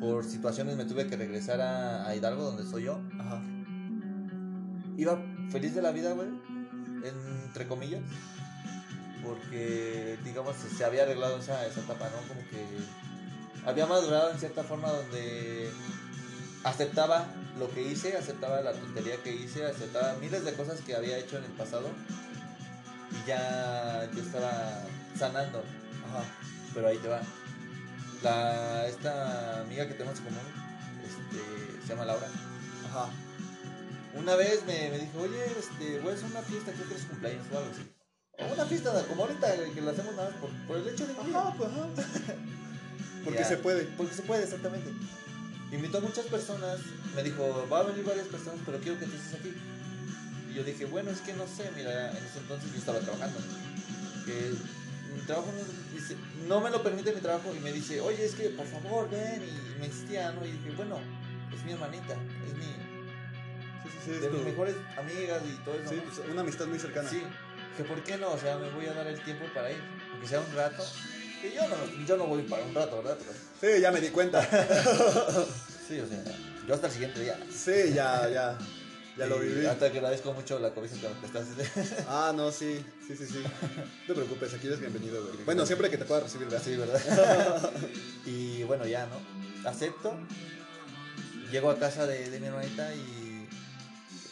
Por 0.00 0.24
situaciones 0.24 0.76
me 0.76 0.84
tuve 0.84 1.06
que 1.06 1.16
regresar 1.16 1.60
a, 1.60 2.08
a 2.08 2.16
Hidalgo, 2.16 2.42
donde 2.42 2.64
soy 2.64 2.84
yo. 2.84 3.00
Ajá. 3.20 3.40
Iba 4.96 5.22
feliz 5.50 5.74
de 5.74 5.82
la 5.82 5.92
vida, 5.92 6.12
güey. 6.12 6.28
Entre 7.04 7.68
comillas. 7.68 8.02
Porque, 9.24 10.18
digamos, 10.24 10.56
se, 10.56 10.84
había 10.84 11.04
arreglado 11.04 11.38
esa, 11.38 11.66
esa 11.66 11.80
etapa, 11.80 12.10
¿no? 12.10 12.28
Como 12.28 12.40
que 12.48 12.66
había 13.64 13.86
madurado 13.86 14.30
en 14.30 14.38
cierta 14.38 14.64
forma 14.64 14.90
donde 14.90 15.70
aceptaba 16.64 17.26
lo 17.58 17.70
que 17.70 17.82
hice, 17.82 18.16
aceptaba 18.16 18.60
la 18.60 18.72
tontería 18.72 19.16
que 19.22 19.32
hice, 19.32 19.64
aceptaba 19.64 20.14
miles 20.20 20.44
de 20.44 20.54
cosas 20.54 20.80
que 20.80 20.94
había 20.94 21.18
hecho 21.18 21.38
en 21.38 21.44
el 21.44 21.52
pasado. 21.52 21.88
Y 23.10 23.28
ya 23.28 24.08
yo 24.12 24.22
estaba 24.22 24.82
sanando. 25.16 25.62
Ajá. 26.08 26.24
Pero 26.74 26.88
ahí 26.88 26.98
te 26.98 27.08
va. 27.08 27.20
La, 28.22 28.86
esta 28.86 29.60
amiga 29.60 29.86
que 29.86 29.94
tenemos 29.94 30.18
en 30.18 30.24
común 30.26 30.40
este, 31.04 31.82
se 31.82 31.88
llama 31.88 32.04
Laura. 32.06 32.26
Ajá. 32.88 33.10
Una 34.14 34.36
vez 34.36 34.64
me, 34.66 34.90
me 34.90 34.98
dijo, 34.98 35.20
oye, 35.20 35.44
este, 35.58 35.98
voy 36.00 36.12
a 36.12 36.14
hacer 36.14 36.30
una 36.30 36.42
fiesta, 36.42 36.72
creo 36.72 36.88
que 36.88 36.94
es 36.94 37.04
cumpleaños 37.04 37.46
o 37.52 37.58
algo 37.58 37.70
así. 37.70 38.01
Una 38.38 38.64
fiesta 38.66 39.04
como 39.08 39.24
ahorita, 39.24 39.54
que 39.74 39.80
la 39.80 39.90
hacemos 39.92 40.14
nada 40.16 40.30
más 40.30 40.38
por, 40.40 40.50
por 40.66 40.76
el 40.78 40.88
hecho 40.88 41.06
de 41.06 41.12
vivir. 41.14 41.36
Ajá, 41.36 41.54
pues 41.56 41.68
ajá. 41.70 41.86
Porque 43.24 43.38
Ya. 43.40 43.44
se 43.44 43.56
puede. 43.58 43.84
Porque 43.96 44.14
se 44.14 44.22
puede, 44.22 44.42
exactamente. 44.44 44.90
Invitó 45.70 45.98
a 45.98 46.00
muchas 46.00 46.26
personas, 46.26 46.78
me 47.14 47.22
dijo, 47.22 47.66
va 47.72 47.80
a 47.80 47.82
venir 47.84 48.04
varias 48.04 48.26
personas, 48.26 48.58
pero 48.66 48.78
quiero 48.78 48.98
que 48.98 49.06
tú 49.06 49.12
estés 49.16 49.38
aquí. 49.40 49.54
Y 50.50 50.54
yo 50.54 50.64
dije, 50.64 50.86
bueno, 50.86 51.10
es 51.10 51.20
que 51.20 51.32
no 51.34 51.46
sé, 51.46 51.70
mira, 51.76 52.10
en 52.10 52.16
ese 52.16 52.38
entonces 52.40 52.70
yo 52.72 52.78
estaba 52.78 52.98
trabajando. 53.00 53.38
Que 54.26 54.52
mi 55.14 55.20
trabajo 55.26 55.48
no, 55.52 55.94
dice, 55.98 56.16
no 56.48 56.60
me 56.60 56.70
lo 56.70 56.82
permite 56.82 57.12
mi 57.14 57.20
trabajo 57.20 57.54
y 57.54 57.60
me 57.60 57.72
dice, 57.72 58.00
oye, 58.00 58.24
es 58.24 58.34
que 58.34 58.48
por 58.50 58.66
favor 58.66 59.08
ven. 59.10 59.42
Y 59.42 59.78
me 59.80 59.86
insistía, 59.86 60.32
¿no? 60.32 60.44
Y 60.44 60.50
dije, 60.52 60.72
bueno, 60.76 60.98
es 61.54 61.64
mi 61.64 61.72
hermanita, 61.72 62.14
es 62.14 62.54
mi, 62.56 62.64
Sí, 63.82 63.88
sí, 63.90 63.98
sí. 64.04 64.10
es 64.12 64.20
de 64.22 64.30
mis 64.30 64.40
tu- 64.40 64.48
mejores 64.48 64.76
amigas 64.98 65.42
y 65.48 65.64
todo 65.64 65.74
eso. 65.76 65.90
Sí, 65.90 65.96
¿no? 65.96 66.02
pues, 66.04 66.28
una 66.30 66.40
amistad 66.42 66.66
muy 66.66 66.78
cercana. 66.78 67.08
Sí, 67.08 67.22
que 67.76 67.84
por 67.84 68.02
qué 68.04 68.16
no, 68.18 68.32
o 68.32 68.38
sea, 68.38 68.56
me 68.58 68.70
voy 68.70 68.86
a 68.86 68.92
dar 68.94 69.06
el 69.06 69.22
tiempo 69.22 69.44
para 69.54 69.70
ir, 69.70 69.80
aunque 70.12 70.26
sea 70.28 70.40
un 70.40 70.54
rato. 70.54 70.84
Que 71.40 71.52
yo 71.54 71.62
no, 71.68 72.06
yo 72.06 72.16
no 72.16 72.26
voy 72.26 72.42
para 72.42 72.64
un 72.64 72.74
rato, 72.74 73.02
¿verdad? 73.02 73.18
Pero, 73.18 73.74
Sí, 73.74 73.80
ya 73.80 73.90
me 73.90 74.00
di 74.00 74.08
cuenta. 74.08 74.42
sí, 75.88 75.98
o 76.00 76.06
sea, 76.06 76.22
yo 76.66 76.74
hasta 76.74 76.86
el 76.86 76.92
siguiente 76.92 77.20
día. 77.20 77.38
Sí, 77.50 77.92
ya, 77.94 78.28
ya. 78.28 78.58
Ya 79.16 79.26
lo 79.26 79.42
Y 79.44 79.48
viví. 79.48 79.66
Hasta 79.66 79.90
que 79.92 79.98
agradezco 79.98 80.32
mucho 80.32 80.58
la 80.58 80.70
cobija 80.70 80.94
que 80.96 81.06
me 81.08 81.14
prestaste. 81.16 82.04
Ah, 82.08 82.32
no, 82.34 82.50
sí, 82.50 82.84
sí, 83.06 83.14
sí, 83.16 83.26
sí. 83.26 83.42
No 83.42 84.06
te 84.06 84.14
preocupes, 84.14 84.54
aquí 84.54 84.68
eres 84.68 84.80
bienvenido, 84.80 85.22
güey. 85.22 85.44
Bueno, 85.44 85.66
siempre 85.66 85.90
que 85.90 85.98
te 85.98 86.04
pueda 86.06 86.20
recibir, 86.22 86.48
¿verdad? 86.48 86.62
Sí, 86.64 86.76
¿verdad? 86.76 87.70
y 88.26 88.62
bueno, 88.62 88.86
ya, 88.86 89.06
¿no? 89.06 89.68
Acepto. 89.68 90.14
Llego 91.50 91.70
a 91.70 91.78
casa 91.78 92.06
de, 92.06 92.30
de 92.30 92.40
mi 92.40 92.46
hermanita 92.46 92.94
y 92.94 93.46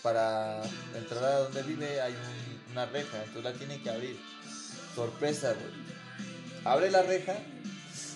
para 0.03 0.62
entrar 0.95 1.23
a 1.25 1.39
donde 1.41 1.62
vive 1.65 2.01
hay 2.01 2.12
un- 2.15 2.49
una 2.73 2.87
reja, 2.87 3.19
entonces 3.25 3.45
la 3.45 3.53
tiene 3.55 3.83
que 3.83 3.91
abrir. 3.91 4.17
Sorpresa, 4.95 5.53
güey. 5.55 5.91
Abre 6.65 6.91
la 6.91 7.03
reja, 7.03 7.37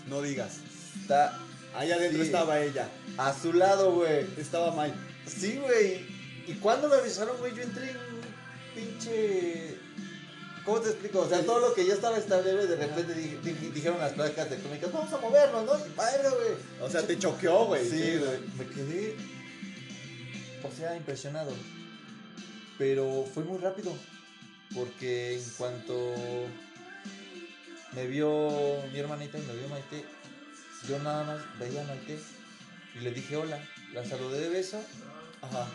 No 0.09 0.21
digas. 0.23 0.59
está 1.01 1.39
Ahí 1.75 1.91
adentro 1.91 2.21
Sí. 2.21 2.27
estaba 2.27 2.61
ella. 2.61 2.89
a 3.19 3.35
su 3.35 3.53
lado, 3.53 3.93
güey. 3.95 4.27
Estaba 4.39 4.71
Mike. 4.81 4.97
Sí, 5.27 5.57
güey. 5.61 6.07
Y 6.47 6.53
cuando 6.61 6.89
me 6.89 6.95
avisaron, 6.97 7.37
güey, 7.39 7.53
yo 7.55 7.63
entré 7.63 7.91
en 7.91 7.97
un 7.97 8.21
pinche. 8.75 9.77
¿Cómo 10.65 10.81
te 10.81 10.91
explico? 10.91 11.21
O 11.21 11.29
sea, 11.29 11.43
todo 11.43 11.59
lo 11.61 11.75
que 11.75 11.85
ya 11.85 11.95
estaba 11.95 12.17
estable, 12.17 12.55
güey, 12.55 12.69
de 12.69 12.77
repente 12.77 13.13
di- 13.15 13.37
di- 13.43 13.71
dijeron 13.71 13.99
las 13.99 14.13
placas 14.13 14.49
tectónicas, 14.49 14.93
vamos 14.93 15.13
a 15.13 15.19
movernos, 15.19 15.65
¿no? 15.67 15.73
Y 15.87 15.91
madre, 15.97 16.29
güey. 16.31 16.57
O 16.81 16.89
sea, 16.89 17.03
te 17.03 17.19
choqueó, 17.19 17.67
güey. 17.67 17.85
Sí, 17.91 18.19
güey. 18.19 18.39
Me 18.57 18.67
quedé. 18.73 19.17
O 20.63 20.71
sea, 20.75 20.97
impresionado. 20.97 21.53
Pero 22.79 23.25
fue 23.35 23.43
muy 23.45 23.59
rápido. 23.59 23.93
Porque 24.73 25.35
en 25.37 25.51
cuanto 25.57 26.15
me 27.93 28.07
vio 28.07 28.49
mi 28.93 28.99
hermanita 28.99 29.39
y 29.39 29.43
me 29.43 29.55
vio 29.55 29.69
Maite, 29.69 30.05
yo 30.89 30.99
nada 31.01 31.25
más 31.25 31.59
veía 31.59 31.83
a 31.83 31.87
Maite 31.87 32.19
y 32.95 32.99
le 33.01 33.13
dije 33.13 33.37
hola. 33.37 33.61
La 33.93 34.05
saludé 34.05 34.41
de 34.41 34.49
beso 34.49 34.83
Ajá. 35.41 35.69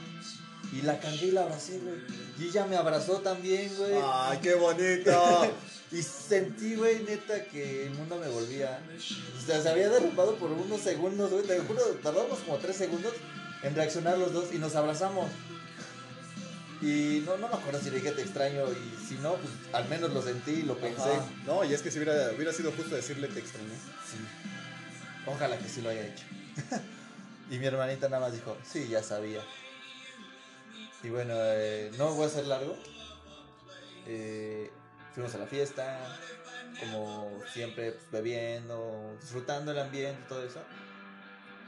y 0.74 0.82
la 0.82 1.00
cargué 1.00 1.28
y 1.28 1.32
la 1.32 1.44
abracé, 1.44 1.80
güey. 1.80 1.96
Y 2.38 2.50
ella 2.50 2.66
me 2.66 2.76
abrazó 2.76 3.20
también, 3.20 3.72
güey. 3.78 3.94
Ay, 4.04 4.40
qué 4.42 4.56
bonito. 4.56 5.56
Y 5.92 6.04
sentí, 6.04 6.76
güey, 6.76 7.02
neta, 7.02 7.46
que 7.46 7.88
el 7.88 7.96
mundo 7.96 8.16
me 8.18 8.28
volvía. 8.28 8.80
O 9.36 9.42
sea, 9.44 9.60
se 9.60 9.70
había 9.70 9.90
derrumbado 9.90 10.36
por 10.36 10.52
unos 10.52 10.82
segundos, 10.82 11.32
güey. 11.32 11.44
Te 11.46 11.58
juro, 11.62 11.82
tardamos 12.04 12.38
como 12.42 12.58
tres 12.58 12.76
segundos 12.76 13.12
en 13.64 13.74
reaccionar 13.74 14.20
los 14.20 14.32
dos 14.32 14.54
y 14.54 14.60
nos 14.60 14.76
abrazamos. 14.76 15.32
Y 16.82 17.24
no, 17.26 17.38
no 17.38 17.50
me 17.50 17.56
acuerdo 17.56 17.80
si 17.82 17.90
le 17.90 17.98
dije 17.98 18.12
te 18.14 18.22
extraño 18.22 18.64
y 18.72 19.06
si 19.06 19.16
no, 19.16 19.36
pues 19.36 19.54
al 19.74 19.90
menos 19.90 20.14
lo 20.14 20.22
sentí 20.22 20.52
y 20.52 20.62
lo 20.64 20.78
pensé. 20.78 21.12
Ajá. 21.12 21.26
No, 21.46 21.64
y 21.66 21.74
es 21.74 21.82
que 21.82 21.92
si 21.92 22.00
hubiera, 22.00 22.32
hubiera 22.32 22.54
sido 22.54 22.72
justo 22.72 22.96
decirle 22.96 23.28
te 23.28 23.40
extrañé. 23.40 23.76
Sí. 24.10 24.18
Ojalá 25.26 25.58
que 25.58 25.68
sí 25.68 25.82
lo 25.82 25.90
haya 25.90 26.06
hecho. 26.06 26.24
y 27.52 27.60
mi 27.60 27.66
hermanita 27.66 28.08
nada 28.08 28.22
más 28.22 28.34
dijo, 28.34 28.58
sí, 28.64 28.88
ya 28.88 29.04
sabía. 29.04 29.42
Y 31.04 31.10
bueno, 31.10 31.34
eh, 31.38 31.92
no 31.98 32.14
voy 32.14 32.28
a 32.28 32.30
ser 32.30 32.48
largo. 32.48 32.78
Eh, 34.08 34.72
fuimos 35.14 35.36
a 35.36 35.40
la 35.40 35.48
fiesta, 35.48 36.18
como 36.80 37.42
siempre, 37.52 37.92
pues, 37.92 38.12
bebiendo, 38.12 39.18
disfrutando 39.20 39.72
el 39.72 39.80
ambiente, 39.80 40.22
todo 40.30 40.44
eso. 40.46 40.62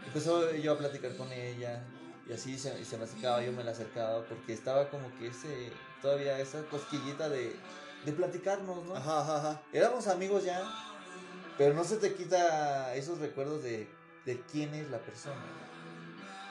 Empezó 0.05 0.55
yo 0.55 0.73
a 0.73 0.77
platicar 0.77 1.15
con 1.17 1.31
ella 1.33 1.83
y 2.31 2.33
así 2.33 2.57
se, 2.57 2.85
se 2.85 2.97
me 2.97 3.03
acercaba, 3.03 3.43
yo 3.43 3.51
me 3.51 3.61
la 3.61 3.71
acercaba 3.71 4.23
porque 4.23 4.53
estaba 4.53 4.89
como 4.89 5.13
que 5.17 5.27
ese, 5.27 5.69
todavía 6.01 6.39
esa 6.39 6.63
cosquillita 6.63 7.27
de, 7.27 7.53
de 8.05 8.11
platicarnos, 8.13 8.85
¿no? 8.85 8.95
Ajá, 8.95 9.19
ajá, 9.19 9.37
ajá. 9.37 9.61
Éramos 9.73 10.07
amigos 10.07 10.45
ya, 10.45 10.63
pero 11.57 11.73
no 11.73 11.83
se 11.83 11.97
te 11.97 12.13
quita 12.13 12.95
esos 12.95 13.19
recuerdos 13.19 13.63
de, 13.63 13.89
de 14.25 14.41
quién 14.49 14.73
es 14.73 14.89
la 14.89 14.99
persona. 14.99 15.43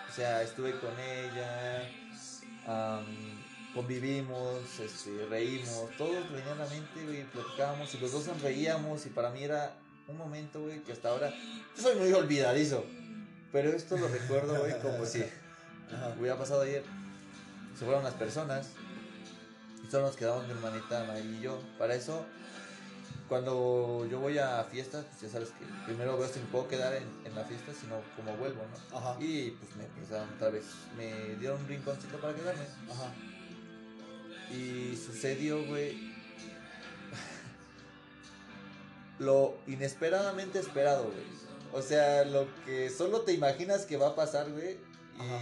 O 0.06 0.12
sea, 0.12 0.42
estuve 0.42 0.78
con 0.80 0.90
ella, 1.00 1.88
convivimos, 3.72 4.80
este, 4.80 5.24
reímos, 5.30 5.88
todos 5.96 6.30
venían 6.30 6.60
a 6.60 6.64
la 6.64 6.70
mente, 6.70 7.06
güey, 7.06 7.24
platicábamos 7.24 7.94
y 7.94 7.98
los 8.00 8.12
dos 8.12 8.24
sonreíamos 8.24 9.06
y 9.06 9.08
para 9.08 9.30
mí 9.30 9.44
era 9.44 9.76
un 10.08 10.18
momento, 10.18 10.60
güey, 10.60 10.80
que 10.82 10.92
hasta 10.92 11.08
ahora, 11.08 11.32
yo 11.74 11.82
soy 11.82 11.96
muy 11.96 12.12
olvidadizo, 12.12 12.84
pero 13.50 13.70
esto 13.70 13.96
lo 13.96 14.08
recuerdo, 14.08 14.58
güey, 14.58 14.78
como 14.80 15.06
si 15.06 15.24
Ajá. 15.94 16.14
hubiera 16.18 16.36
pasado 16.36 16.62
ayer. 16.62 16.84
Se 17.78 17.84
fueron 17.84 18.04
las 18.04 18.14
personas 18.14 18.68
y 19.86 19.90
solo 19.90 20.06
nos 20.06 20.16
quedamos 20.16 20.46
mi 20.46 20.52
hermanita 20.52 21.04
May 21.04 21.36
y 21.38 21.40
yo. 21.40 21.60
Para 21.78 21.94
eso, 21.94 22.24
cuando 23.28 24.06
yo 24.10 24.20
voy 24.20 24.38
a 24.38 24.62
fiestas, 24.64 25.04
pues 25.06 25.22
ya 25.22 25.28
sabes 25.28 25.50
que 25.50 25.64
primero 25.86 26.18
veo 26.18 26.28
si 26.28 26.40
me 26.40 26.46
puedo 26.46 26.68
quedar 26.68 26.94
en, 26.94 27.04
en 27.24 27.34
la 27.34 27.44
fiesta, 27.44 27.72
sino 27.72 28.00
como 28.16 28.36
vuelvo, 28.36 28.62
¿no? 28.62 28.98
Ajá. 28.98 29.16
Y 29.20 29.52
pues 29.52 29.76
me 29.76 29.84
prestaron 29.84 30.28
otra 30.34 30.50
vez, 30.50 30.64
me 30.96 31.36
dieron 31.36 31.60
un 31.60 31.68
rinconcito 31.68 32.20
para 32.20 32.34
quedarme. 32.34 32.64
Ajá. 32.90 33.12
Y 34.52 34.96
sucedió, 34.96 35.64
güey. 35.64 35.92
Lo 39.18 39.58
inesperadamente 39.66 40.58
esperado, 40.58 41.04
güey. 41.04 41.40
O 41.72 41.82
sea, 41.82 42.24
lo 42.24 42.48
que 42.64 42.90
solo 42.90 43.20
te 43.20 43.32
imaginas 43.32 43.86
que 43.86 43.96
va 43.96 44.08
a 44.08 44.14
pasar, 44.16 44.50
güey. 44.50 44.78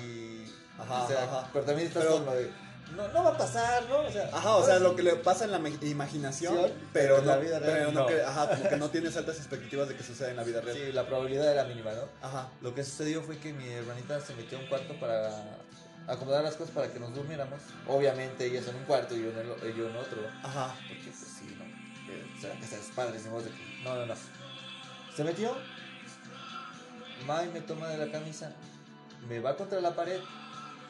Y. 0.04 0.44
Ajá, 0.78 1.02
o 1.04 1.08
sea, 1.08 1.24
ajá. 1.24 1.50
pero 1.52 1.64
también 1.64 1.88
estás 1.88 2.02
Pero- 2.04 2.16
con 2.16 2.26
lo 2.26 2.34
de. 2.34 2.68
No, 2.96 3.06
no 3.08 3.22
va 3.22 3.30
a 3.32 3.36
pasar, 3.36 3.84
¿no? 3.86 3.98
O 3.98 4.10
sea, 4.10 4.30
Ajá, 4.32 4.56
o 4.56 4.64
sea, 4.64 4.78
lo 4.78 4.96
que 4.96 5.02
le 5.02 5.14
pasa 5.16 5.44
en 5.44 5.50
la 5.52 5.58
imaginación, 5.58 6.56
Sí, 6.68 6.72
pero 6.90 7.18
en 7.18 7.26
la 7.26 7.36
no, 7.36 7.42
vida 7.42 7.58
real, 7.58 7.72
pero 7.80 7.92
no 7.92 8.06
que, 8.06 8.22
ajá, 8.22 8.48
como 8.48 8.66
que 8.70 8.76
no 8.78 8.88
tienes 8.88 9.14
altas 9.18 9.36
expectativas 9.36 9.88
de 9.90 9.94
que 9.94 10.02
suceda 10.02 10.30
en 10.30 10.36
la 10.36 10.42
vida 10.42 10.62
real. 10.62 10.74
Sí, 10.74 10.92
la 10.92 11.06
probabilidad 11.06 11.52
era 11.52 11.64
mínima, 11.64 11.90
¿no? 11.92 12.04
Ajá. 12.26 12.48
Lo 12.62 12.74
que 12.74 12.82
sucedió 12.84 13.20
fue 13.22 13.36
que 13.36 13.52
mi 13.52 13.68
hermanita 13.68 14.18
se 14.22 14.34
metió 14.36 14.56
a 14.56 14.62
un 14.62 14.68
cuarto 14.68 14.98
para 14.98 15.30
acomodar 16.06 16.42
las 16.42 16.54
cosas 16.54 16.74
para 16.74 16.90
que 16.90 16.98
nos 16.98 17.14
durmiéramos. 17.14 17.60
Obviamente 17.86 18.46
ellas 18.46 18.66
en 18.68 18.76
un 18.76 18.84
cuarto 18.84 19.14
y 19.14 19.20
yo 19.22 19.30
en, 19.32 19.38
el, 19.38 19.76
yo 19.76 19.86
en 19.90 19.94
otro. 19.96 20.22
Ajá. 20.42 20.74
Porque 20.88 21.10
pues 21.10 21.30
sí, 21.38 21.56
¿no? 21.58 21.64
O 22.38 22.40
sea, 22.40 22.58
casa 22.58 22.76
de 22.76 22.82
sus 22.82 22.94
padres, 22.94 23.22
de 23.24 23.30
que- 23.50 23.84
No, 23.84 23.96
no, 23.96 24.06
no. 24.06 24.14
Se 25.14 25.24
metió. 25.24 25.54
Mai 27.26 27.50
me 27.52 27.60
toma 27.60 27.88
de 27.88 27.98
la 27.98 28.10
camisa. 28.10 28.50
Me 29.28 29.40
va 29.40 29.56
contra 29.56 29.80
la 29.80 29.94
pared. 29.94 30.20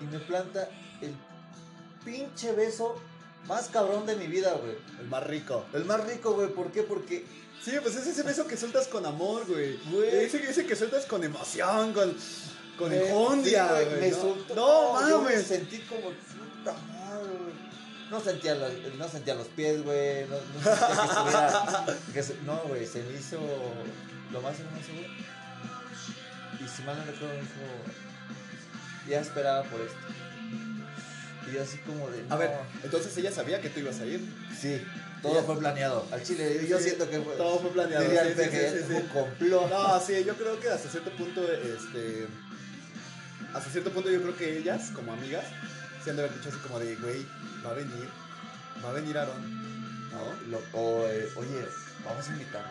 Y 0.01 0.05
me 0.05 0.19
planta 0.21 0.69
el 1.01 1.15
pinche 2.05 2.53
beso 2.53 3.01
más 3.47 3.69
cabrón 3.69 4.07
de 4.07 4.17
mi 4.17 4.27
vida, 4.27 4.53
güey. 4.55 4.77
El 5.01 5.09
más 5.09 5.25
rico. 5.27 5.65
El 5.73 5.85
más 5.85 6.05
rico, 6.07 6.33
güey. 6.35 6.49
¿Por 6.49 6.71
qué? 6.73 6.83
Porque, 6.83 7.25
Sí, 7.63 7.73
pues 7.83 7.97
es 7.97 8.07
ese 8.07 8.23
beso 8.23 8.47
que 8.47 8.57
sueltas 8.57 8.87
con 8.87 9.05
amor, 9.05 9.45
güey. 9.47 9.77
Güey. 9.91 10.25
Ese, 10.25 10.49
ese 10.49 10.65
que 10.65 10.77
sueltas 10.77 11.07
con 11.07 11.25
emoción, 11.25 11.93
con, 11.93 12.17
con 12.79 12.93
eh, 12.93 13.09
enjundia, 13.09 13.67
sí, 13.69 13.85
güey. 13.85 14.01
Me 14.01 14.11
no, 14.11 14.17
soltó. 14.17 14.55
no 14.55 15.09
yo 15.09 15.19
me 15.23 15.31
mames. 15.31 15.47
sentí 15.47 15.79
como 15.81 16.11
puta 16.11 16.73
madre, 16.73 17.27
güey. 17.27 17.69
No 18.11 18.21
sentía, 18.21 18.55
los, 18.55 18.73
no 18.97 19.09
sentía 19.09 19.35
los 19.35 19.49
pies, 19.49 19.83
güey. 19.83 20.25
No, 20.29 20.37
no 20.37 20.63
sentía 20.63 20.87
que 20.97 21.03
estuviera. 21.09 21.87
que 22.15 22.23
se- 22.23 22.37
no, 22.47 22.57
güey. 22.69 22.87
Se 22.87 23.03
me 23.03 23.19
hizo 23.19 23.39
lo 24.33 24.41
más 24.41 24.59
hermoso, 24.61 24.93
güey. 24.95 25.07
Y 26.65 26.69
si 26.69 26.83
mal 26.85 26.97
no 26.97 27.05
recuerdo, 27.05 27.35
me 27.35 27.41
dijo. 27.41 28.08
Ya 29.09 29.21
esperaba 29.21 29.63
por 29.65 29.81
esto. 29.81 29.97
Y 31.49 31.55
yo 31.55 31.63
así 31.63 31.79
como 31.79 32.11
de. 32.11 32.25
A 32.29 32.37
ver, 32.37 32.51
entonces 32.85 33.17
ella 33.17 33.33
sabía 33.33 33.61
que 33.61 33.71
tú 33.71 33.81
ibas 33.81 33.99
a 34.01 34.07
ir. 34.07 34.21
Sí, 34.59 34.83
todo 35.23 35.33
Ella- 35.33 35.43
fue 35.45 35.59
planeado. 35.59 36.07
Al 36.13 36.23
chile, 36.23 36.67
yo 36.69 36.77
Sí, 36.79 36.85
siento 36.85 37.09
que 37.09 37.21
fue. 37.21 37.37
Todo 37.37 37.59
fue 37.61 37.71
planeado. 37.71 38.05
Sí, 38.05 38.17
sí, 38.37 38.51
sí. 38.87 38.93
un 38.95 39.03
complot. 39.09 39.71
No, 39.71 40.01
sí, 40.01 40.25
yo 40.25 40.35
creo 40.37 40.61
que 40.61 40.69
hasta 40.69 40.89
cierto 40.91 41.11
punto, 41.13 41.41
este. 41.53 42.27
Hasta 43.55 43.71
cierto 43.71 43.91
punto, 43.93 44.11
yo 44.11 44.21
creo 44.21 44.37
que 44.37 44.59
ellas, 44.59 44.91
como 44.95 45.13
amigas, 45.15 45.45
se 46.05 46.11
han 46.11 46.17
de 46.17 46.25
haber 46.25 46.37
dicho 46.37 46.51
así 46.51 46.59
como 46.59 46.79
de, 46.81 46.95
güey, 46.97 47.27
va 47.65 47.71
a 47.71 47.75
venir, 47.75 48.09
va 48.85 48.91
a 48.91 48.93
venir 48.93 49.17
Aaron, 49.17 50.11
¿no? 50.13 50.35
Lo- 50.51 50.63
o, 50.79 51.07
eh, 51.09 51.29
oye, 51.37 51.67
vamos 52.05 52.29
a 52.29 52.33
invitarlo. 52.33 52.69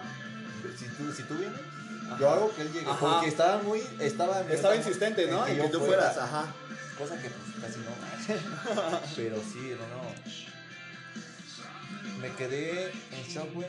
Si 0.78 0.86
tú, 0.86 1.12
si 1.12 1.24
tú 1.24 1.34
vienes, 1.36 1.60
Ajá. 2.08 2.18
yo 2.20 2.30
hago 2.30 2.56
que 2.56 2.62
él 2.64 2.74
llegue. 2.74 2.90
Ajá. 2.90 3.00
Porque 3.00 3.28
estaba 3.28 3.62
muy. 3.62 3.82
Estaba, 4.00 4.42
Estaba 4.42 4.76
insistente, 4.76 5.28
¿no? 5.28 5.46
en 5.48 5.56
que 5.56 5.64
yo 5.64 5.70
tú 5.72 5.80
fuera. 5.80 6.12
fueras, 6.12 6.18
ajá. 6.18 6.54
Cosa 6.98 7.16
que 7.22 7.30
pues 7.30 7.62
casi 7.62 7.80
no. 7.80 7.92
Pero 9.16 9.38
sí, 9.38 9.76
no, 9.78 9.88
no. 9.88 10.04
Me 12.22 12.32
quedé 12.34 12.92
en 13.12 13.24
shock, 13.28 13.54
güey. 13.54 13.68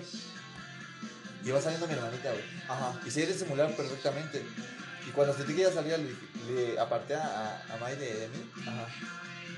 Iba 1.44 1.60
saliendo 1.60 1.86
mi 1.86 1.93
hermanita, 1.94 2.31
güey. 2.31 2.44
Ajá. 2.69 2.98
Y 3.06 3.10
se 3.10 3.23
iba 3.23 3.35
a 3.35 3.39
simular 3.39 3.77
perfectamente. 3.77 4.44
Y 5.06 5.10
cuando 5.10 5.35
sentí 5.35 5.55
que 5.55 5.62
ella 5.62 5.73
salía, 5.73 5.97
le, 5.98 6.78
aparté 6.81 7.15
a, 7.15 7.62
a 7.73 7.77
May 7.81 7.97
de, 7.97 8.15
de 8.15 8.28
mí. 8.28 8.51
Ajá. 8.66 8.86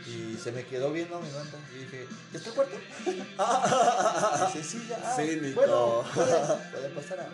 Y 0.07 0.37
se 0.37 0.51
me 0.53 0.65
quedó 0.65 0.93
viendo 0.93 1.21
mi 1.21 1.29
hermanita. 1.29 1.57
Y 1.75 1.79
dije, 1.79 2.07
¿ya 2.33 2.39
está 2.39 2.51
el 2.51 2.55
cuarto? 2.57 2.77
Y 4.55 4.59
dice, 4.59 4.69
sí, 4.69 4.87
ya. 4.89 5.15
Cínico. 5.17 5.61
Bueno, 5.61 6.05
pueden 6.73 6.95
pasar 6.95 7.21
a, 7.21 7.29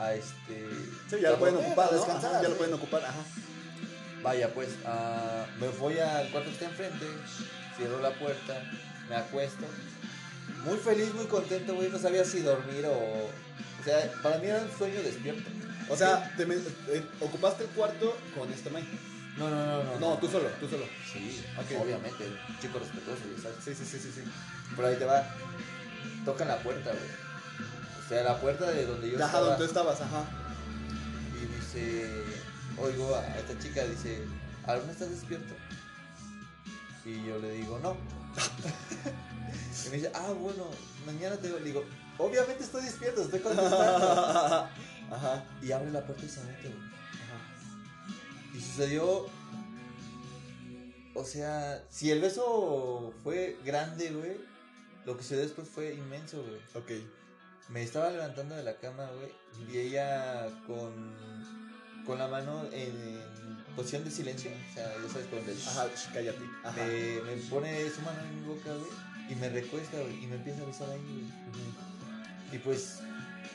a 0.00 0.14
este. 0.14 0.68
Sí, 1.08 1.16
ya 1.20 1.30
lo 1.30 1.38
pueden 1.38 1.56
ocupar, 1.56 1.92
¿no? 1.92 1.98
descansar, 1.98 2.32
Ajá, 2.32 2.42
ya 2.42 2.48
lo 2.48 2.56
pueden 2.56 2.74
ocupar, 2.74 3.04
ajá. 3.04 3.20
Vaya, 4.22 4.52
pues, 4.52 4.68
ah, 4.84 5.46
me 5.60 5.68
voy 5.68 5.98
al 5.98 6.28
cuarto 6.30 6.48
que 6.48 6.54
está 6.54 6.66
enfrente, 6.66 7.06
cierro 7.76 8.00
la 8.00 8.10
puerta, 8.18 8.62
me 9.08 9.16
acuesto. 9.16 9.64
Muy 10.64 10.76
feliz, 10.78 11.14
muy 11.14 11.26
contento, 11.26 11.74
güey. 11.74 11.88
No 11.90 11.98
sabía 11.98 12.24
si 12.24 12.40
dormir 12.40 12.84
o. 12.86 12.90
O 12.92 13.82
sea, 13.84 14.12
para 14.22 14.36
mí 14.38 14.46
era 14.46 14.60
un 14.60 14.70
sueño 14.76 15.00
despierto. 15.02 15.48
O 15.88 15.96
sea, 15.96 16.34
te 16.36 16.44
me- 16.44 16.56
eh, 16.56 17.02
ocupaste 17.20 17.64
el 17.64 17.70
cuarto 17.70 18.14
con 18.36 18.52
este 18.52 18.68
May. 18.68 18.86
No, 19.38 19.48
no, 19.48 19.64
no, 19.64 19.84
no. 19.84 19.98
No, 20.00 20.18
tú 20.18 20.28
solo, 20.28 20.48
tú 20.60 20.68
solo. 20.68 20.84
Sí, 21.10 21.42
Ok. 21.56 21.80
obviamente, 21.80 22.24
chico 22.60 22.78
respetuoso, 22.78 23.22
sabes. 23.42 23.56
Sí, 23.64 23.74
sí, 23.74 23.84
sí, 23.90 23.98
sí, 23.98 24.12
sí. 24.16 24.22
Por 24.76 24.84
ahí 24.84 24.96
te 24.96 25.04
va. 25.06 25.24
Tocan 26.26 26.48
la 26.48 26.58
puerta, 26.58 26.90
güey. 26.90 27.29
O 28.10 28.12
sea, 28.12 28.24
la 28.24 28.40
puerta 28.40 28.68
de 28.68 28.86
donde 28.86 29.08
yo 29.08 29.18
Ajá, 29.18 29.26
estaba. 29.26 29.46
donde 29.46 29.58
tú 29.58 29.64
estabas, 29.66 30.00
ajá. 30.00 30.24
Y 31.40 31.46
dice, 31.46 32.24
oigo 32.76 33.14
a 33.14 33.24
esta 33.38 33.56
chica, 33.60 33.84
dice, 33.84 34.24
¿aún 34.66 34.90
estás 34.90 35.10
despierto? 35.10 35.54
Y 37.04 37.24
yo 37.24 37.38
le 37.38 37.52
digo, 37.52 37.78
no. 37.78 37.92
y 39.86 39.90
me 39.90 39.96
dice, 39.98 40.10
ah, 40.12 40.32
bueno, 40.36 40.64
mañana 41.06 41.36
te 41.36 41.46
digo, 41.46 41.60
le 41.60 41.66
digo, 41.66 41.84
obviamente 42.18 42.64
estoy 42.64 42.82
despierto, 42.82 43.22
estoy 43.22 43.38
contestando. 43.38 43.78
Ajá. 45.12 45.44
y 45.62 45.70
abre 45.70 45.92
la 45.92 46.04
puerta 46.04 46.26
y 46.26 46.28
se 46.28 46.42
mete, 46.42 46.62
güey. 46.68 46.80
Ajá. 46.82 48.56
Y 48.56 48.60
sucedió, 48.60 49.28
o 51.14 51.24
sea, 51.24 51.84
si 51.90 52.10
el 52.10 52.20
beso 52.20 53.14
fue 53.22 53.56
grande, 53.64 54.10
güey, 54.10 54.36
lo 55.06 55.16
que 55.16 55.22
sucedió 55.22 55.44
después 55.44 55.68
fue 55.68 55.94
inmenso, 55.94 56.42
güey. 56.42 56.58
Ok. 56.74 57.19
Me 57.70 57.82
estaba 57.82 58.10
levantando 58.10 58.56
de 58.56 58.62
la 58.64 58.74
cama, 58.76 59.08
güey, 59.16 59.32
y 59.72 59.78
ella 59.78 60.46
con, 60.66 60.92
con 62.04 62.18
la 62.18 62.26
mano 62.26 62.64
en 62.72 63.20
posición 63.76 64.04
de 64.04 64.10
silencio, 64.10 64.50
o 64.50 64.74
sea, 64.74 64.92
ya 65.00 65.08
sabes, 65.12 65.26
con 65.28 65.38
el... 65.38 65.56
Ajá, 65.68 65.86
cállate. 66.12 66.40
Ajá. 66.64 66.76
Me, 66.84 67.20
me 67.22 67.36
pone 67.48 67.88
su 67.90 68.00
mano 68.02 68.18
en 68.22 68.40
mi 68.40 68.46
boca, 68.48 68.70
güey, 68.70 68.90
y 69.30 69.34
me 69.36 69.48
recuesta, 69.50 69.98
güey, 70.00 70.24
y 70.24 70.26
me 70.26 70.36
empieza 70.36 70.62
a 70.62 70.66
besar 70.66 70.90
ahí, 70.90 70.98
güey. 71.52 72.56
Y 72.56 72.58
pues, 72.58 72.98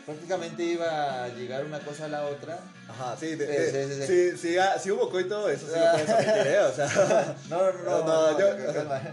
prácticamente 0.06 0.64
iba 0.64 1.26
a 1.26 1.28
llegar 1.28 1.66
una 1.66 1.80
cosa 1.80 2.06
a 2.06 2.08
la 2.08 2.26
otra. 2.28 2.58
Ajá, 2.88 3.18
sí, 3.20 3.36
de- 3.36 3.46
Sí, 3.46 3.72
de- 3.78 3.88
sí, 3.88 4.06
sí, 4.08 4.08
sí, 4.32 4.38
sí, 4.38 4.58
ah, 4.58 4.80
sí 4.82 4.92
hubo 4.92 5.10
coito, 5.10 5.50
eso 5.50 5.68
sí 5.68 5.74
lo 5.78 5.92
puedes 5.92 6.10
omitir, 6.10 6.48
¿eh? 6.54 6.60
O 6.62 6.74
sea, 6.74 7.36
No, 7.50 7.58
no, 7.58 7.74
no, 7.74 8.06
no, 8.06 8.32
no, 8.32 8.40
yo, 8.40 8.48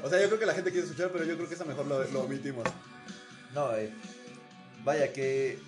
o 0.05 0.09
sea, 0.09 0.21
yo 0.21 0.29
creo 0.29 0.39
que 0.39 0.47
la 0.47 0.55
gente 0.55 0.71
quiere 0.71 0.87
escuchar, 0.87 1.11
pero 1.11 1.25
yo 1.25 1.35
creo 1.37 1.49
que 1.49 1.55
eso 1.57 1.65
mejor 1.65 1.87
lo, 1.87 2.05
lo 2.05 2.21
omitimos. 2.21 2.65
No, 3.53 3.75
eh, 3.75 3.93
vaya 4.85 5.13
que 5.13 5.59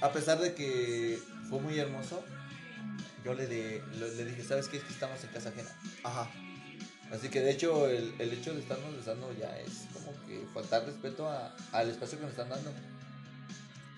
a 0.00 0.12
pesar 0.12 0.38
de 0.40 0.54
que 0.54 1.18
fue 1.48 1.60
muy 1.60 1.78
hermoso, 1.78 2.22
yo 3.24 3.34
le, 3.34 3.46
de- 3.46 3.82
le, 3.98 4.14
le 4.14 4.24
dije, 4.26 4.44
¿sabes 4.44 4.68
qué? 4.68 4.76
Es 4.76 4.84
que 4.84 4.92
estamos 4.92 5.22
en 5.24 5.30
casa 5.30 5.48
ajena. 5.48 5.70
Ajá. 6.04 6.30
Así 7.12 7.28
que 7.28 7.40
de 7.40 7.50
hecho 7.52 7.88
el, 7.88 8.14
el 8.18 8.32
hecho 8.32 8.52
de 8.52 8.60
estarnos 8.60 8.96
besando 8.96 9.32
ya 9.38 9.56
es 9.60 9.86
como 9.92 10.12
que 10.26 10.44
faltar 10.52 10.84
respeto 10.84 11.28
a- 11.28 11.54
al 11.72 11.90
espacio 11.90 12.18
que 12.18 12.24
nos 12.24 12.32
están 12.32 12.48
dando. 12.48 12.70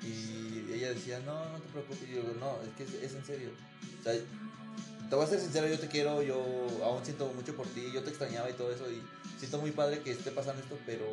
Y 0.03 0.73
ella 0.73 0.91
decía, 0.91 1.19
no, 1.21 1.45
no 1.51 1.59
te 1.59 1.69
preocupes. 1.71 2.09
Y 2.09 2.15
yo 2.15 2.23
no, 2.39 2.57
es 2.63 2.71
que 2.77 2.85
es, 2.85 3.03
es 3.03 3.15
en 3.17 3.25
serio. 3.25 3.51
O 4.01 4.03
sea, 4.05 4.13
te 5.09 5.15
voy 5.17 5.25
a 5.25 5.29
ser 5.29 5.41
sincero, 5.41 5.67
yo 5.69 5.79
te 5.79 5.89
quiero, 5.89 6.23
yo 6.23 6.37
aún 6.85 7.05
siento 7.05 7.33
mucho 7.35 7.55
por 7.57 7.67
ti, 7.69 7.91
yo 7.93 8.03
te 8.03 8.11
extrañaba 8.11 8.49
y 8.51 8.53
todo 8.53 8.71
eso, 8.73 8.85
y 8.91 9.03
siento 9.39 9.59
muy 9.59 9.71
padre 9.71 10.01
que 10.01 10.11
esté 10.13 10.31
pasando 10.31 10.63
esto, 10.63 10.79
pero 10.85 11.11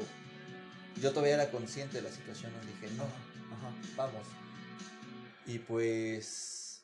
yo 1.02 1.12
todavía 1.12 1.36
era 1.36 1.52
consciente 1.52 1.98
de 1.98 2.04
la 2.04 2.12
situación, 2.12 2.52
y 2.64 2.68
dije, 2.82 2.94
no, 2.98 3.04
Ajá. 3.04 3.72
vamos. 3.98 4.28
Y 5.48 5.60
pues 5.60 6.82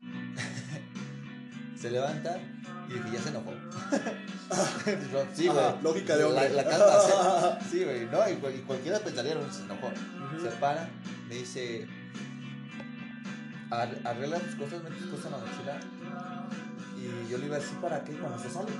se 1.80 1.90
levanta 1.90 2.38
y 2.88 2.92
dije, 2.94 3.10
ya 3.12 3.22
se 3.22 3.28
enojó. 3.30 3.52
sí, 5.34 5.46
güey. 5.48 5.58
Ajá, 5.58 5.78
lógica 5.82 6.16
de 6.16 6.22
La- 6.22 6.28
hombre. 6.28 6.50
La, 6.50 6.64
calma, 6.64 7.58
sí, 7.62 7.68
sí, 7.78 7.84
güey, 7.84 8.06
no, 8.06 8.28
y, 8.30 8.34
cual- 8.36 8.54
y 8.54 8.58
cualquiera 8.60 8.98
pensaría, 9.00 9.34
no, 9.34 9.52
se 9.52 9.62
enojó. 9.62 9.90
Se 10.42 10.48
para, 10.56 10.88
me 11.28 11.36
dice, 11.36 11.86
"Ar- 13.70 14.00
arregla 14.04 14.38
tus 14.40 14.54
cosas, 14.56 14.82
mete 14.82 14.96
tus 14.96 15.10
cosas 15.10 15.26
en 15.26 15.32
la 15.32 15.38
mochila. 15.38 15.80
Y 16.98 17.30
yo 17.30 17.38
le 17.38 17.46
iba 17.46 17.56
a 17.56 17.58
decir, 17.60 17.76
¿para 17.78 18.02
qué? 18.04 18.12
Cuando 18.14 18.38
se 18.42 18.50
sale. 18.50 18.70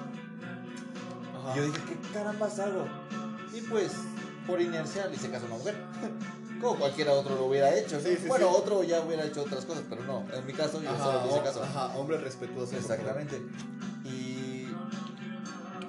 Ajá. 1.37 1.53
Y 1.55 1.57
yo 1.59 1.67
dije, 1.67 1.79
¿qué 1.89 1.97
carambas 2.13 2.59
hago? 2.59 2.87
Y 3.55 3.61
pues, 3.63 3.93
por 4.47 4.61
inercia 4.61 5.07
le 5.07 5.17
hice 5.17 5.31
caso 5.31 5.45
a 5.45 5.49
una 5.49 5.59
mujer. 5.59 5.77
Como 6.61 6.79
cualquiera 6.79 7.13
otro 7.13 7.35
lo 7.35 7.47
hubiera 7.47 7.75
hecho. 7.75 7.97
¿no? 7.97 8.03
Sí, 8.03 8.17
sí, 8.17 8.29
bueno, 8.29 8.49
sí. 8.49 8.55
otro 8.57 8.83
ya 8.85 9.01
hubiera 9.01 9.25
hecho 9.25 9.43
otras 9.43 9.65
cosas, 9.65 9.85
pero 9.89 10.03
no. 10.05 10.25
En 10.33 10.47
mi 10.47 10.53
caso, 10.53 10.81
yo 10.81 10.97
solo 10.97 11.25
le 11.25 11.31
hice 11.31 11.43
caso. 11.43 11.63
ajá, 11.63 11.87
hombre 11.97 12.19
respetuoso. 12.19 12.77
Exactamente. 12.77 13.43
Y 14.05 14.69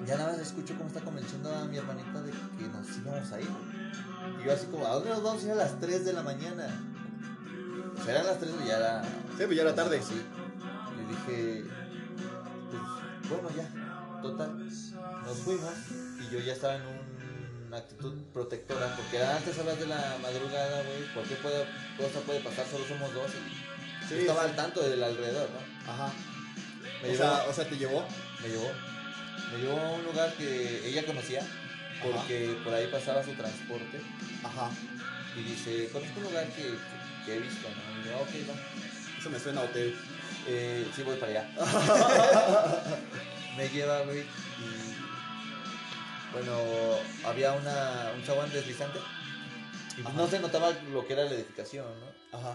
ya 0.06 0.16
nada 0.16 0.32
más 0.32 0.40
escucho 0.40 0.74
cómo 0.76 0.88
está 0.88 1.00
convenciendo 1.00 1.54
a 1.54 1.64
mi 1.64 1.78
hermanita 1.78 2.20
de 2.22 2.30
que 2.30 2.68
nos 2.68 2.98
íbamos 2.98 3.32
a 3.32 3.40
ir. 3.40 3.48
Y 4.40 4.46
yo 4.46 4.52
así 4.52 4.66
como, 4.66 4.86
¿a 4.86 4.94
dónde 4.94 5.10
nos 5.10 5.22
vamos 5.22 5.42
a 5.42 5.46
ir 5.46 5.52
a 5.52 5.56
las 5.56 5.80
3 5.80 6.04
de 6.04 6.12
la 6.12 6.22
mañana? 6.22 6.68
O 7.98 8.04
sea, 8.04 8.14
eran 8.14 8.26
las 8.26 8.38
3 8.38 8.52
y 8.64 8.68
ya 8.68 8.76
era... 8.76 9.02
Sí, 9.02 9.44
pues 9.44 9.56
ya 9.56 9.62
era 9.62 9.74
tarde. 9.74 10.02
Sí. 10.02 10.20
Y 10.94 11.08
dije, 11.08 11.64
pues 12.70 13.42
bueno, 13.42 13.48
ya, 13.56 14.20
total. 14.22 14.58
Nos 14.58 15.38
fuimos 15.38 15.72
y 16.20 16.32
yo 16.32 16.38
ya 16.40 16.52
estaba 16.52 16.76
en 16.76 16.82
una 17.76 17.84
actitud 17.84 18.14
protectora 18.32 18.96
porque 18.96 19.16
eran 19.18 19.36
altas 19.36 19.58
horas 19.58 19.78
de 19.78 19.86
la 19.86 20.16
madrugada, 20.22 20.82
güey. 20.82 21.12
Cualquier 21.12 21.38
cosa 21.40 22.20
puede 22.24 22.40
pasar, 22.40 22.66
solo 22.70 22.84
somos 22.86 23.12
dos. 23.12 23.30
Y 23.32 24.08
Sí, 24.08 24.14
yo 24.14 24.20
estaba 24.20 24.42
sí. 24.44 24.48
al 24.50 24.56
tanto 24.56 24.88
del 24.88 25.02
alrededor, 25.02 25.48
¿no? 25.50 25.92
Ajá. 25.92 26.12
Me 27.02 27.08
o, 27.08 27.12
llevó, 27.12 27.16
sea, 27.24 27.44
o 27.48 27.52
sea, 27.52 27.68
te 27.68 27.76
llevó. 27.76 28.06
me 28.42 28.48
llevó, 28.48 28.70
me 29.52 29.58
llevó 29.58 29.78
a 29.80 29.90
un 29.92 30.04
lugar 30.04 30.32
que 30.34 30.88
ella 30.88 31.04
conocía 31.04 31.42
porque 32.02 32.56
por 32.64 32.72
ahí 32.72 32.86
pasaba 32.88 33.22
su 33.24 33.32
transporte 33.32 34.00
Ajá. 34.44 34.70
y 35.36 35.42
dice, 35.42 35.88
conozco 35.92 36.18
un 36.18 36.24
lugar 36.24 36.46
que, 36.48 36.62
que- 36.62 36.96
que 37.26 37.36
he 37.36 37.40
visto, 37.40 37.68
¿no? 37.68 38.00
Y 38.00 38.08
yo, 38.08 38.16
ok, 38.20 38.48
va. 38.48 39.18
Eso 39.18 39.30
me 39.30 39.38
suena 39.40 39.60
a 39.62 39.64
hotel. 39.64 39.96
Eh, 40.46 40.86
sí, 40.94 41.02
voy 41.02 41.16
para 41.16 41.32
allá. 41.32 41.48
me 43.56 43.68
lleva, 43.68 44.02
güey, 44.02 44.20
y 44.20 44.85
bueno, 46.36 46.98
había 47.24 47.52
una, 47.52 48.12
un 48.14 48.22
chabón 48.24 48.50
deslizante 48.52 48.98
y 49.96 50.02
pues 50.02 50.14
no 50.14 50.26
se 50.28 50.38
notaba 50.38 50.70
lo 50.92 51.06
que 51.06 51.14
era 51.14 51.24
la 51.24 51.30
edificación, 51.30 51.86
¿no? 52.00 52.38
Ajá. 52.38 52.54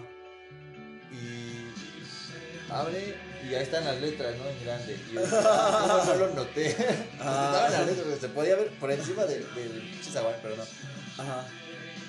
Y 1.11 2.71
abre 2.71 3.15
y 3.43 3.55
ahí 3.55 3.63
están 3.63 3.83
las 3.85 3.99
letras, 3.99 4.35
¿no? 4.37 4.47
En 4.47 4.63
grande. 4.63 4.99
Y 5.09 5.13
yo, 5.15 5.21
¿cómo 5.21 6.05
no 6.05 6.15
lo 6.15 6.33
noté? 6.35 6.75
Ah. 7.19 7.53
Estaban 7.67 7.71
las 7.71 7.85
letras, 7.87 8.19
se 8.19 8.29
podía 8.29 8.55
ver 8.55 8.69
por 8.79 8.91
encima 8.91 9.25
de- 9.25 9.39
del 9.55 9.99
zaguán, 10.03 10.35
pero 10.43 10.55
no. 10.57 10.63
Ajá. 11.17 11.47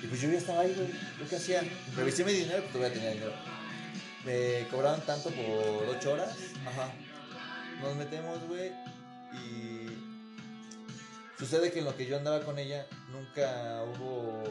Y 0.03 0.07
pues 0.07 0.21
yo 0.21 0.29
ya 0.29 0.37
estaba 0.37 0.61
ahí, 0.61 0.73
güey. 0.75 0.87
¿Yo 1.19 1.27
qué 1.29 1.35
hacía? 1.37 1.63
Revisé 1.95 2.23
mi 2.23 2.33
dinero, 2.33 2.59
pues 2.61 2.73
todavía 2.73 2.93
tenía 2.93 3.11
dinero. 3.11 3.33
Me 4.25 4.67
cobraban 4.69 5.01
tanto 5.01 5.29
por 5.31 5.95
8 5.97 6.11
horas. 6.13 6.29
Ajá. 6.67 6.89
Nos 7.81 7.95
metemos, 7.95 8.39
güey. 8.47 8.71
Y 9.33 9.82
sucede 11.43 11.71
que 11.71 11.79
en 11.79 11.85
lo 11.85 11.95
que 11.95 12.05
yo 12.05 12.17
andaba 12.17 12.41
con 12.41 12.57
ella, 12.59 12.85
nunca 13.11 13.83
hubo 13.83 14.43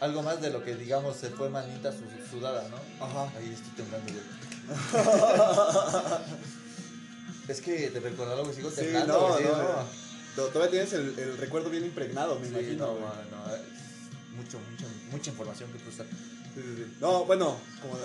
algo 0.00 0.22
más 0.22 0.40
de 0.40 0.50
lo 0.50 0.62
que, 0.64 0.74
digamos, 0.76 1.16
se 1.16 1.30
fue 1.30 1.48
manita 1.48 1.92
su- 1.92 2.04
sudada, 2.30 2.66
¿no? 2.68 2.76
Ajá. 3.04 3.30
Ahí 3.38 3.52
estoy 3.52 3.70
temblando, 3.76 4.12
güey. 4.12 4.24
es 7.48 7.60
que 7.60 7.90
te 7.90 8.00
recordó 8.00 8.32
algo 8.32 8.48
que 8.48 8.54
sigo 8.56 8.70
Sí, 8.70 8.76
temblando, 8.76 9.28
no, 9.30 9.36
sí, 9.38 9.44
no. 9.44 10.00
To- 10.36 10.46
Todavía 10.48 10.70
tienes 10.70 10.92
el, 10.92 11.18
el 11.18 11.36
recuerdo 11.38 11.70
bien 11.70 11.84
impregnado, 11.84 12.38
me 12.38 12.46
Sí, 12.46 12.52
imagino. 12.52 12.86
no, 12.86 12.92
no, 12.94 13.00
no, 13.00 14.36
mucho, 14.36 14.58
mucho, 14.70 14.86
mucha 15.10 15.30
información 15.30 15.72
que 15.72 15.78
procesar. 15.80 16.06
Sí, 16.54 16.62
sí, 16.62 16.74
sí. 16.76 16.96
No, 17.00 17.24
bueno, 17.24 17.56
como. 17.82 17.94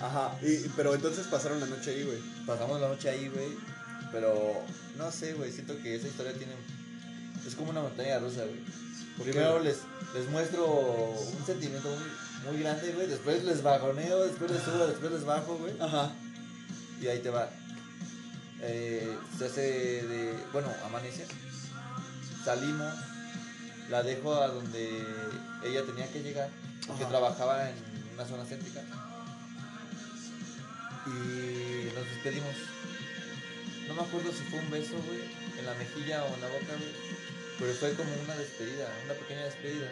Ajá. 0.00 0.38
Y, 0.42 0.68
pero 0.76 0.94
entonces 0.94 1.26
pasaron 1.26 1.60
la 1.60 1.66
noche 1.66 1.90
ahí, 1.90 2.04
güey. 2.04 2.18
Pasamos 2.46 2.80
la 2.80 2.88
noche 2.88 3.10
ahí, 3.10 3.28
güey. 3.28 3.48
Pero 4.12 4.62
no 4.96 5.10
sé, 5.12 5.34
güey. 5.34 5.52
Siento 5.52 5.76
que 5.82 5.96
esa 5.96 6.08
historia 6.08 6.32
tiene. 6.34 6.52
Es 7.46 7.54
como 7.54 7.70
una 7.70 7.82
montaña 7.82 8.18
rusa, 8.18 8.42
güey. 8.44 8.60
Primero 9.22 9.58
les, 9.60 9.78
les 10.14 10.28
muestro 10.30 10.66
un 10.66 11.46
sentimiento 11.46 11.88
muy, 11.88 12.52
muy 12.52 12.62
grande, 12.62 12.92
güey. 12.92 13.06
Después 13.08 13.42
les 13.44 13.62
bajoneo, 13.62 14.24
después 14.24 14.50
les 14.50 14.62
subo, 14.62 14.86
después 14.86 15.12
les 15.12 15.24
bajo, 15.24 15.56
güey. 15.56 15.74
Ajá. 15.80 16.12
Y 17.00 17.06
ahí 17.08 17.18
te 17.20 17.30
va. 17.30 17.48
Eh, 18.60 19.16
se 19.36 19.46
hace 19.46 19.60
de. 19.60 20.34
Bueno, 20.52 20.68
amanece. 20.84 21.26
Salimos. 22.44 22.94
La 23.90 24.02
dejo 24.02 24.34
a 24.34 24.48
donde 24.48 25.02
ella 25.64 25.82
tenía 25.86 26.06
que 26.12 26.22
llegar. 26.22 26.50
Porque 26.86 27.04
Ajá. 27.04 27.10
trabajaba 27.10 27.70
en 27.70 27.76
una 28.14 28.24
zona 28.26 28.44
céntrica. 28.44 28.82
Y 31.06 31.94
nos 31.94 32.04
despedimos. 32.04 32.54
No 33.88 33.94
me 33.94 34.02
acuerdo 34.02 34.30
si 34.32 34.44
fue 34.50 34.58
un 34.60 34.70
beso, 34.70 34.94
güey. 35.06 35.20
En 35.58 35.66
la 35.66 35.74
mejilla 35.74 36.24
o 36.24 36.34
en 36.34 36.40
la 36.40 36.48
boca, 36.48 36.66
güey. 36.78 36.92
Pero 37.58 37.72
fue 37.74 37.94
como 37.94 38.10
una 38.24 38.36
despedida, 38.36 38.88
una 39.04 39.14
pequeña 39.14 39.44
despedida. 39.46 39.90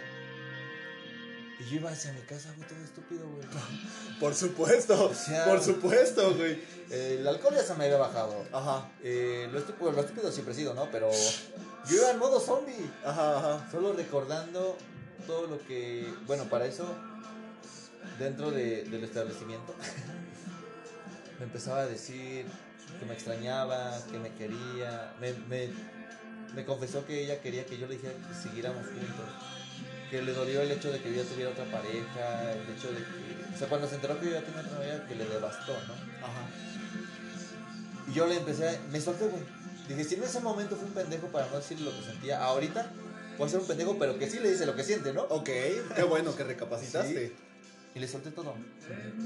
Y 1.59 1.65
yo 1.71 1.77
iba 1.77 1.91
hacia 1.91 2.13
mi 2.13 2.21
casa, 2.21 2.53
güey, 2.57 2.69
todo 2.69 2.79
estúpido, 2.85 3.27
güey. 3.29 3.47
Por 4.21 4.35
supuesto. 4.35 5.07
O 5.11 5.15
sea- 5.15 5.47
por 5.47 5.63
supuesto, 5.63 6.35
güey. 6.37 6.63
El 6.91 7.27
alcohol 7.27 7.55
ya 7.55 7.63
se 7.65 7.75
me 7.75 7.85
había 7.87 7.97
bajado. 7.97 8.45
Ajá. 8.53 8.89
Eh, 9.03 9.49
lo, 9.51 9.59
estúpido, 9.59 9.91
lo 9.93 10.01
estúpido 10.01 10.31
siempre 10.31 10.53
he 10.55 10.57
sido, 10.57 10.75
¿no? 10.75 10.89
Pero 10.93 11.11
yo 11.89 11.97
iba 11.97 12.11
en 12.11 12.19
modo 12.19 12.39
zombie. 12.41 12.91
Ajá, 13.05 13.39
ajá. 13.39 13.69
Solo 13.73 13.93
recordando 13.95 14.77
todo 15.27 15.47
lo 15.49 15.59
que. 15.67 16.13
Bueno, 16.27 16.45
para 16.45 16.67
eso, 16.67 16.87
dentro 18.19 18.51
de- 18.51 18.85
del 18.85 19.03
establecimiento, 19.05 19.75
me 21.39 21.45
empezaba 21.47 21.81
a 21.81 21.87
decir 21.87 22.47
que 22.99 23.07
me 23.07 23.15
extrañaba, 23.15 23.99
que 24.11 24.19
me 24.19 24.33
quería. 24.33 25.13
Me, 25.21 25.33
me, 25.49 25.69
me 26.55 26.65
confesó 26.65 27.05
que 27.07 27.25
ella 27.25 27.41
quería 27.41 27.65
que 27.67 27.79
yo 27.79 27.87
le 27.87 27.95
dijera 27.97 28.15
que 28.15 28.35
siguiéramos 28.35 28.85
juntos. 28.87 29.27
Que 30.11 30.23
le 30.23 30.33
dolió 30.33 30.63
el 30.63 30.71
hecho 30.71 30.91
de 30.93 31.01
que 31.01 31.11
yo 31.15 31.23
ya 31.23 31.29
tuviera 31.29 31.51
otra 31.51 31.65
pareja, 31.65 32.53
el 32.53 32.77
hecho 32.77 32.89
de 32.93 32.99
que. 32.99 33.55
O 33.55 33.59
sea, 33.59 33.69
cuando 33.69 33.89
se 33.89 33.97
enteró 33.97 34.19
que 34.21 34.27
yo 34.27 34.33
ya 34.33 34.43
tenía 34.43 34.61
otra 34.61 34.73
novia, 34.79 35.07
que 35.07 35.15
le 35.17 35.25
devastó, 35.27 35.73
¿no? 35.73 35.95
Ajá. 36.25 36.47
Y 38.09 38.13
yo 38.15 38.27
le 38.27 38.37
empecé, 38.37 38.69
a- 38.69 38.81
me 38.93 39.01
solté, 39.01 39.27
güey. 39.27 39.43
Dije, 39.89 40.05
si 40.05 40.15
en 40.17 40.25
ese 40.25 40.41
momento 40.41 40.77
fue 40.77 40.87
un 40.87 40.95
pendejo 40.95 41.27
para 41.29 41.49
no 41.49 41.57
decirle 41.57 41.91
lo 41.91 41.97
que 41.99 42.05
sentía, 42.05 42.43
ahorita 42.45 42.91
a 43.45 43.49
ser 43.49 43.61
un 43.61 43.67
pendejo, 43.67 43.99
pero 43.99 44.19
que 44.19 44.31
sí 44.31 44.39
le 44.41 44.51
dice 44.51 44.65
lo 44.67 44.75
que 44.75 44.83
siente, 44.83 45.13
¿no? 45.13 45.23
Ok, 45.25 45.45
qué 45.45 46.03
bueno 46.09 46.35
que 46.35 46.45
recapacitaste. 46.45 47.35
Y 47.95 47.99
le 47.99 48.09
solté 48.09 48.31
todo. 48.31 48.55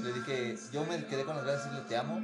Le 0.03 0.13
dije, 0.13 0.57
yo 0.71 0.85
me 0.85 1.05
quedé 1.05 1.23
con 1.23 1.35
las 1.35 1.45
ganas 1.45 1.63
de 1.63 1.69
decirle 1.69 1.89
te 1.89 1.97
amo. 1.97 2.19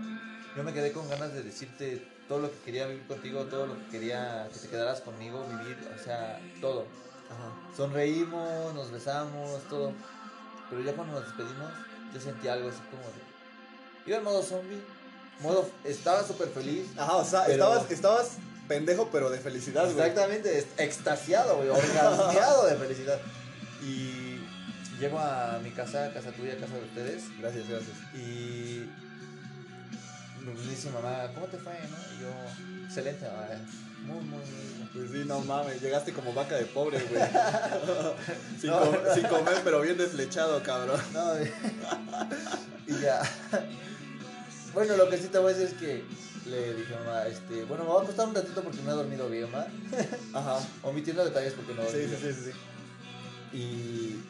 Yo 0.57 0.63
me 0.63 0.73
quedé 0.73 0.91
con 0.91 1.07
ganas 1.07 1.31
de 1.33 1.43
decirte 1.43 2.03
todo 2.27 2.39
lo 2.39 2.51
que 2.51 2.57
quería 2.65 2.87
vivir 2.87 3.05
contigo, 3.05 3.43
todo 3.43 3.67
lo 3.67 3.77
que 3.77 3.85
quería 3.91 4.49
que 4.51 4.57
te 4.59 4.67
quedaras 4.69 5.01
conmigo, 5.01 5.45
vivir, 5.47 5.77
o 5.95 6.03
sea, 6.03 6.41
todo. 6.59 6.85
Ajá. 7.29 7.75
Sonreímos, 7.77 8.73
nos 8.73 8.89
besamos, 8.89 9.61
todo. 9.69 9.93
Pero 10.67 10.81
ya 10.81 10.93
cuando 10.93 11.13
nos 11.13 11.25
despedimos, 11.25 11.71
yo 12.11 12.19
sentí 12.19 12.47
algo 12.47 12.69
así 12.69 12.79
como 12.89 13.03
de... 13.03 14.09
Iba 14.09 14.17
en 14.17 14.23
modo 14.23 14.41
zombie, 14.41 14.81
modo... 15.41 15.69
Estaba 15.83 16.23
súper 16.23 16.47
feliz. 16.49 16.87
Ajá, 16.97 17.17
o 17.17 17.23
sea, 17.23 17.43
Pero- 17.45 17.53
estabas, 17.63 17.91
estabas 17.91 18.31
pendejo, 18.67 19.09
pero 19.11 19.29
de 19.29 19.37
felicidad, 19.37 19.83
güey. 19.83 19.95
Exactamente, 19.99 20.67
extasiado, 20.79 21.57
güey, 21.57 21.69
orgasmeado 21.69 22.65
de 22.65 22.75
felicidad. 22.77 23.19
Y 23.83 24.39
llego 24.99 25.19
a 25.19 25.59
mi 25.63 25.69
casa, 25.69 26.11
casa 26.13 26.31
tuya, 26.31 26.57
casa 26.57 26.73
de 26.73 26.83
ustedes, 26.83 27.25
Gracias, 27.39 27.69
gracias. 27.69 27.95
y 28.15 28.89
me 30.53 30.61
dice 30.69 30.89
mamá, 30.91 31.29
¿cómo 31.33 31.47
te 31.47 31.57
fue? 31.57 31.73
No? 31.73 31.97
Y 32.17 32.21
yo, 32.21 32.85
excelente, 32.85 33.25
mamá, 33.25 33.47
muy, 34.05 34.19
muy, 34.21 34.39
muy. 34.39 34.89
Pues 34.93 35.11
sí, 35.11 35.23
no 35.27 35.41
mames, 35.41 35.81
llegaste 35.81 36.13
como 36.13 36.33
vaca 36.33 36.55
de 36.55 36.65
pobre, 36.65 36.99
güey. 37.09 37.21
sin, 38.61 38.69
No. 38.69 38.79
com- 38.79 38.95
sin 39.13 39.23
comer, 39.27 39.61
pero 39.63 39.81
bien 39.81 39.97
deslechado, 39.97 40.61
cabrón. 40.63 41.01
No, 41.13 41.33
y 42.87 43.01
ya. 43.01 43.21
Bueno, 44.73 44.95
lo 44.95 45.09
que 45.09 45.17
sí 45.17 45.27
te 45.27 45.37
voy 45.39 45.53
a 45.53 45.57
decir 45.57 45.75
es 45.75 45.81
que 45.81 46.03
le 46.49 46.73
dije 46.75 46.95
a 46.95 46.99
mamá, 46.99 47.25
este, 47.27 47.65
bueno, 47.65 47.83
me 47.83 47.89
va 47.89 48.01
a 48.01 48.05
costar 48.05 48.27
un 48.27 48.35
ratito 48.35 48.63
porque 48.63 48.81
no 48.81 48.91
he 48.91 48.95
dormido 48.95 49.29
bien, 49.29 49.51
mamá. 49.51 49.67
Ajá. 50.33 50.59
Omitiendo 50.83 51.25
detalles 51.25 51.53
porque 51.53 51.73
no 51.73 51.83
he 51.83 51.91
Sí, 51.91 51.97
dormido. 51.97 52.19
sí, 52.19 52.33
sí, 52.33 52.41
sí. 52.45 52.51
sí. 53.51 53.57
Y 53.57 54.23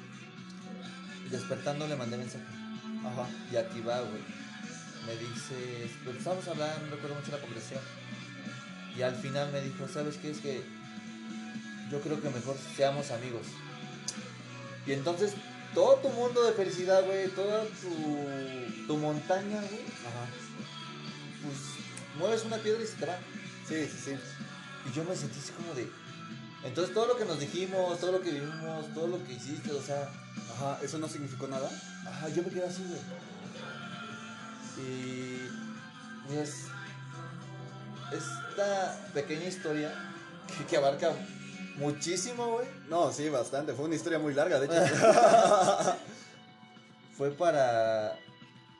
despertando 1.30 1.88
le 1.88 1.96
mandé 1.96 2.18
mensaje. 2.18 2.44
Ajá. 3.06 3.28
Y 3.52 3.56
aquí 3.58 3.82
va, 3.82 4.00
güey. 4.02 4.37
Me 5.08 5.16
dice, 5.16 5.90
pues 6.04 6.18
estábamos 6.18 6.48
hablando, 6.48 6.86
no 6.86 6.96
recuerdo 6.96 7.16
mucho 7.16 7.32
la 7.32 7.40
conversación. 7.40 7.80
Y 8.96 9.02
al 9.02 9.16
final 9.16 9.52
me 9.52 9.62
dijo, 9.62 9.88
¿sabes 9.88 10.18
qué? 10.18 10.32
Es 10.32 10.40
que 10.40 10.62
yo 11.90 12.02
creo 12.02 12.22
que 12.22 12.30
mejor 12.30 12.58
seamos 12.76 13.12
amigos. 13.12 13.48
Y 14.86 14.92
entonces 14.92 15.34
todo 15.74 15.96
tu 15.96 16.10
mundo 16.10 16.44
de 16.44 16.54
felicidad, 16.54 17.06
güey, 17.06 17.30
toda 17.30 17.64
tu, 17.64 18.88
tu 18.88 18.98
montaña, 18.98 19.62
güey, 19.62 19.86
pues 21.42 21.58
mueves 22.20 22.44
una 22.46 22.58
piedra 22.58 22.84
y 22.84 22.88
se 22.88 22.96
te 22.98 23.06
va. 23.06 23.18
Sí, 23.68 23.86
sí, 23.86 23.98
sí. 24.06 24.12
Y 24.90 24.96
yo 24.96 25.04
me 25.06 25.16
sentí 25.16 25.40
así 25.40 25.52
como 25.54 25.74
de... 25.74 25.90
Entonces 26.64 26.94
todo 26.94 27.08
lo 27.08 27.18
que 27.18 27.26
nos 27.26 27.40
dijimos, 27.40 28.00
todo 28.00 28.14
lo 28.14 28.22
que 28.22 28.32
vivimos, 28.32 28.94
todo 28.94 29.08
lo 29.08 29.24
que 29.24 29.34
hiciste, 29.34 29.72
o 29.72 29.82
sea, 29.82 30.10
Ajá, 30.54 30.80
¿eso 30.84 30.98
no 30.98 31.08
significó 31.08 31.48
nada? 31.48 31.70
Ajá, 32.06 32.30
yo 32.30 32.44
me 32.44 32.50
quedé 32.50 32.66
así, 32.66 32.84
güey. 32.84 33.00
Y 34.78 35.42
esta 38.12 39.10
pequeña 39.14 39.46
historia 39.46 39.94
que, 40.58 40.66
que 40.66 40.78
abarca 40.78 41.12
muchísimo, 41.78 42.54
güey, 42.54 42.68
No, 42.90 43.12
sí, 43.12 43.30
bastante. 43.30 43.74
Fue 43.74 43.86
una 43.86 43.96
historia 43.96 44.20
muy 44.20 44.34
larga, 44.34 44.60
de 44.60 44.66
hecho. 44.66 44.76
fue 47.18 47.32
para 47.32 48.18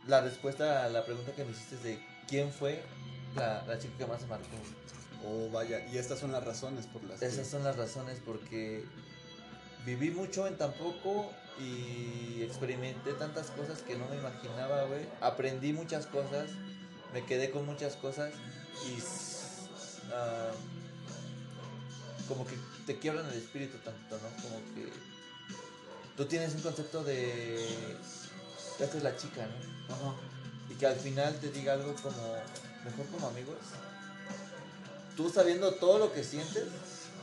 la 0.08 0.22
respuesta 0.22 0.86
a 0.86 0.90
la 0.90 1.04
pregunta 1.06 1.32
que 1.34 1.44
me 1.44 1.52
hiciste 1.52 1.78
de 1.78 2.00
quién 2.28 2.52
fue 2.52 2.84
la, 3.36 3.64
la 3.66 3.78
chica 3.80 3.98
que 3.98 4.06
más 4.06 4.22
se 4.22 4.28
marcó. 4.28 4.46
oh, 5.26 5.50
vaya. 5.52 5.86
Y 5.88 5.98
estas 5.98 6.20
son 6.20 6.32
las 6.32 6.44
razones 6.44 6.86
por 6.88 7.04
las 7.04 7.20
que- 7.20 7.26
Esas 7.28 7.48
son 7.48 7.64
las 7.64 7.76
razones 7.76 8.20
porque 8.26 8.86
viví 9.88 10.12
mucho 10.12 10.46
en 10.48 10.58
tan 10.58 10.74
poco 10.74 11.32
y 11.58 12.44
experimenté 12.44 13.14
tantas 13.14 13.50
cosas 13.52 13.82
que 13.84 13.98
no 13.98 14.06
me 14.10 14.18
imaginaba, 14.18 14.84
güey. 14.84 15.06
Aprendí 15.22 15.72
muchas 15.72 16.06
cosas, 16.08 16.50
me 17.14 17.26
quedé 17.26 17.52
con 17.52 17.66
muchas 17.66 17.96
cosas 17.96 18.34
y 18.86 19.02
ah, 20.12 20.52
como 22.28 22.46
que 22.46 22.58
te 22.86 23.00
quiebran 23.00 23.26
el 23.28 23.38
espíritu 23.38 23.78
tanto, 23.78 24.18
¿no? 24.18 24.44
Como 24.44 24.58
que 24.76 24.92
tú 26.18 26.26
tienes 26.26 26.54
un 26.54 26.62
concepto 26.62 27.06
de 27.06 27.66
esta 28.80 28.98
es 28.98 29.04
la 29.04 29.16
chica, 29.16 29.48
¿no? 29.48 29.96
Ajá. 29.96 30.16
y 30.70 30.76
que 30.76 30.86
al 30.86 30.98
final 30.98 31.34
te 31.40 31.50
diga 31.50 31.74
algo 31.74 31.96
como 31.96 32.36
mejor 32.84 33.06
como 33.08 33.28
amigos 33.28 33.56
tú 35.16 35.30
sabiendo 35.30 35.76
todo 35.76 35.98
lo 35.98 36.12
que 36.12 36.26
sientes 36.26 36.66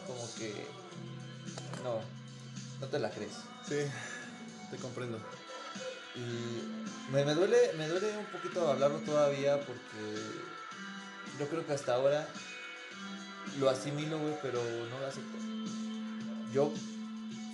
como 0.07 0.27
que 0.39 0.66
no 1.85 2.14
no 2.85 2.90
te 2.90 2.98
la 2.98 3.11
crees 3.11 3.32
Sí, 3.66 3.77
te 4.70 4.77
comprendo. 4.77 5.19
y 6.15 7.11
me, 7.12 7.24
me 7.24 7.35
duele 7.35 7.56
me 7.78 7.89
duele 7.89 8.16
un 8.19 8.27
poquito 8.27 8.70
hablarlo 8.70 8.98
todavía 9.01 9.59
porque 9.61 10.15
yo 11.39 11.48
creo 11.48 11.66
que 11.66 11.73
hasta 11.73 11.94
ahora 11.94 12.28
lo 13.59 13.69
asimilo 13.70 14.19
güey 14.19 14.35
pero 14.43 14.62
no 14.90 14.98
lo 15.01 15.06
acepto 15.06 15.39
yo 16.52 16.73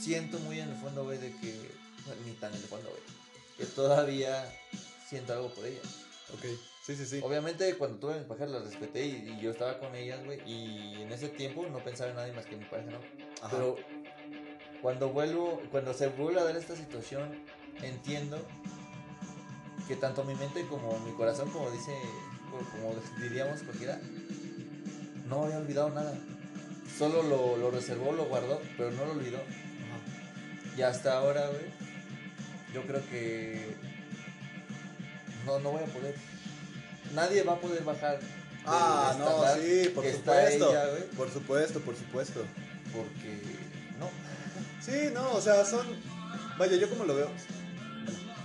siento 0.00 0.38
muy 0.40 0.58
en 0.60 0.70
el 0.70 0.76
fondo 0.76 1.04
güey 1.04 1.18
de 1.18 1.30
que 1.36 1.70
ni 2.26 2.32
tan 2.32 2.52
en 2.52 2.60
el 2.60 2.64
fondo 2.68 2.88
güey 2.90 3.02
que 3.56 3.66
todavía 3.66 4.44
siento 5.08 5.32
algo 5.32 5.50
por 5.54 5.64
ella 5.64 5.80
Ok, 6.32 6.44
sí, 6.86 6.94
sí, 6.94 7.06
sí. 7.06 7.20
Obviamente 7.24 7.76
cuando 7.76 7.98
tuve 7.98 8.14
a 8.14 8.18
mis 8.18 8.26
parejas 8.26 8.50
las 8.50 8.62
respeté 8.62 9.04
y, 9.04 9.34
y 9.36 9.40
yo 9.42 9.50
estaba 9.50 9.80
con 9.80 9.92
ellas, 9.96 10.24
güey, 10.24 10.38
y 10.48 11.02
en 11.02 11.10
ese 11.10 11.28
tiempo 11.28 11.66
no 11.66 11.82
pensaba 11.82 12.10
en 12.10 12.16
nadie 12.16 12.32
más 12.32 12.46
que 12.46 12.54
en 12.54 12.60
mi 12.60 12.66
pareja, 12.66 12.90
¿no? 12.92 12.98
Ajá. 13.42 13.48
Pero 13.50 13.76
cuando 14.82 15.10
vuelvo, 15.10 15.60
cuando 15.70 15.94
se 15.94 16.08
vuelve 16.08 16.40
a 16.40 16.44
dar 16.44 16.56
esta 16.56 16.76
situación, 16.76 17.28
entiendo 17.82 18.38
que 19.86 19.96
tanto 19.96 20.24
mi 20.24 20.34
mente 20.34 20.66
como 20.66 20.98
mi 21.00 21.12
corazón, 21.12 21.50
como 21.50 21.70
dice, 21.70 21.92
como 22.50 22.94
diríamos 23.20 23.62
cualquiera, 23.62 24.00
no 25.28 25.44
había 25.44 25.58
olvidado 25.58 25.90
nada. 25.90 26.14
Solo 26.98 27.22
lo, 27.22 27.56
lo 27.56 27.70
reservó, 27.70 28.12
lo 28.12 28.24
guardó, 28.26 28.60
pero 28.76 28.90
no 28.90 29.04
lo 29.06 29.12
olvidó. 29.12 29.38
Ajá. 29.38 30.76
Y 30.76 30.82
hasta 30.82 31.18
ahora, 31.18 31.48
güey, 31.48 31.64
yo 32.74 32.82
creo 32.82 33.00
que 33.08 33.74
no, 35.46 35.58
no 35.60 35.72
voy 35.72 35.82
a 35.82 35.86
poder. 35.86 36.14
Nadie 37.14 37.42
va 37.42 37.54
a 37.54 37.60
poder 37.60 37.82
bajar. 37.82 38.20
Ah, 38.66 39.16
no, 39.18 39.54
sí, 39.54 39.88
por 39.94 40.04
supuesto. 40.04 40.70
ella, 40.70 40.84
por 41.16 41.30
supuesto, 41.30 41.80
por 41.80 41.96
supuesto. 41.96 42.44
porque. 42.94 43.69
Sí, 44.80 45.10
no, 45.12 45.32
o 45.32 45.40
sea, 45.40 45.64
son. 45.64 45.86
Vaya, 46.58 46.76
yo 46.76 46.88
como 46.88 47.04
lo 47.04 47.14
veo. 47.14 47.30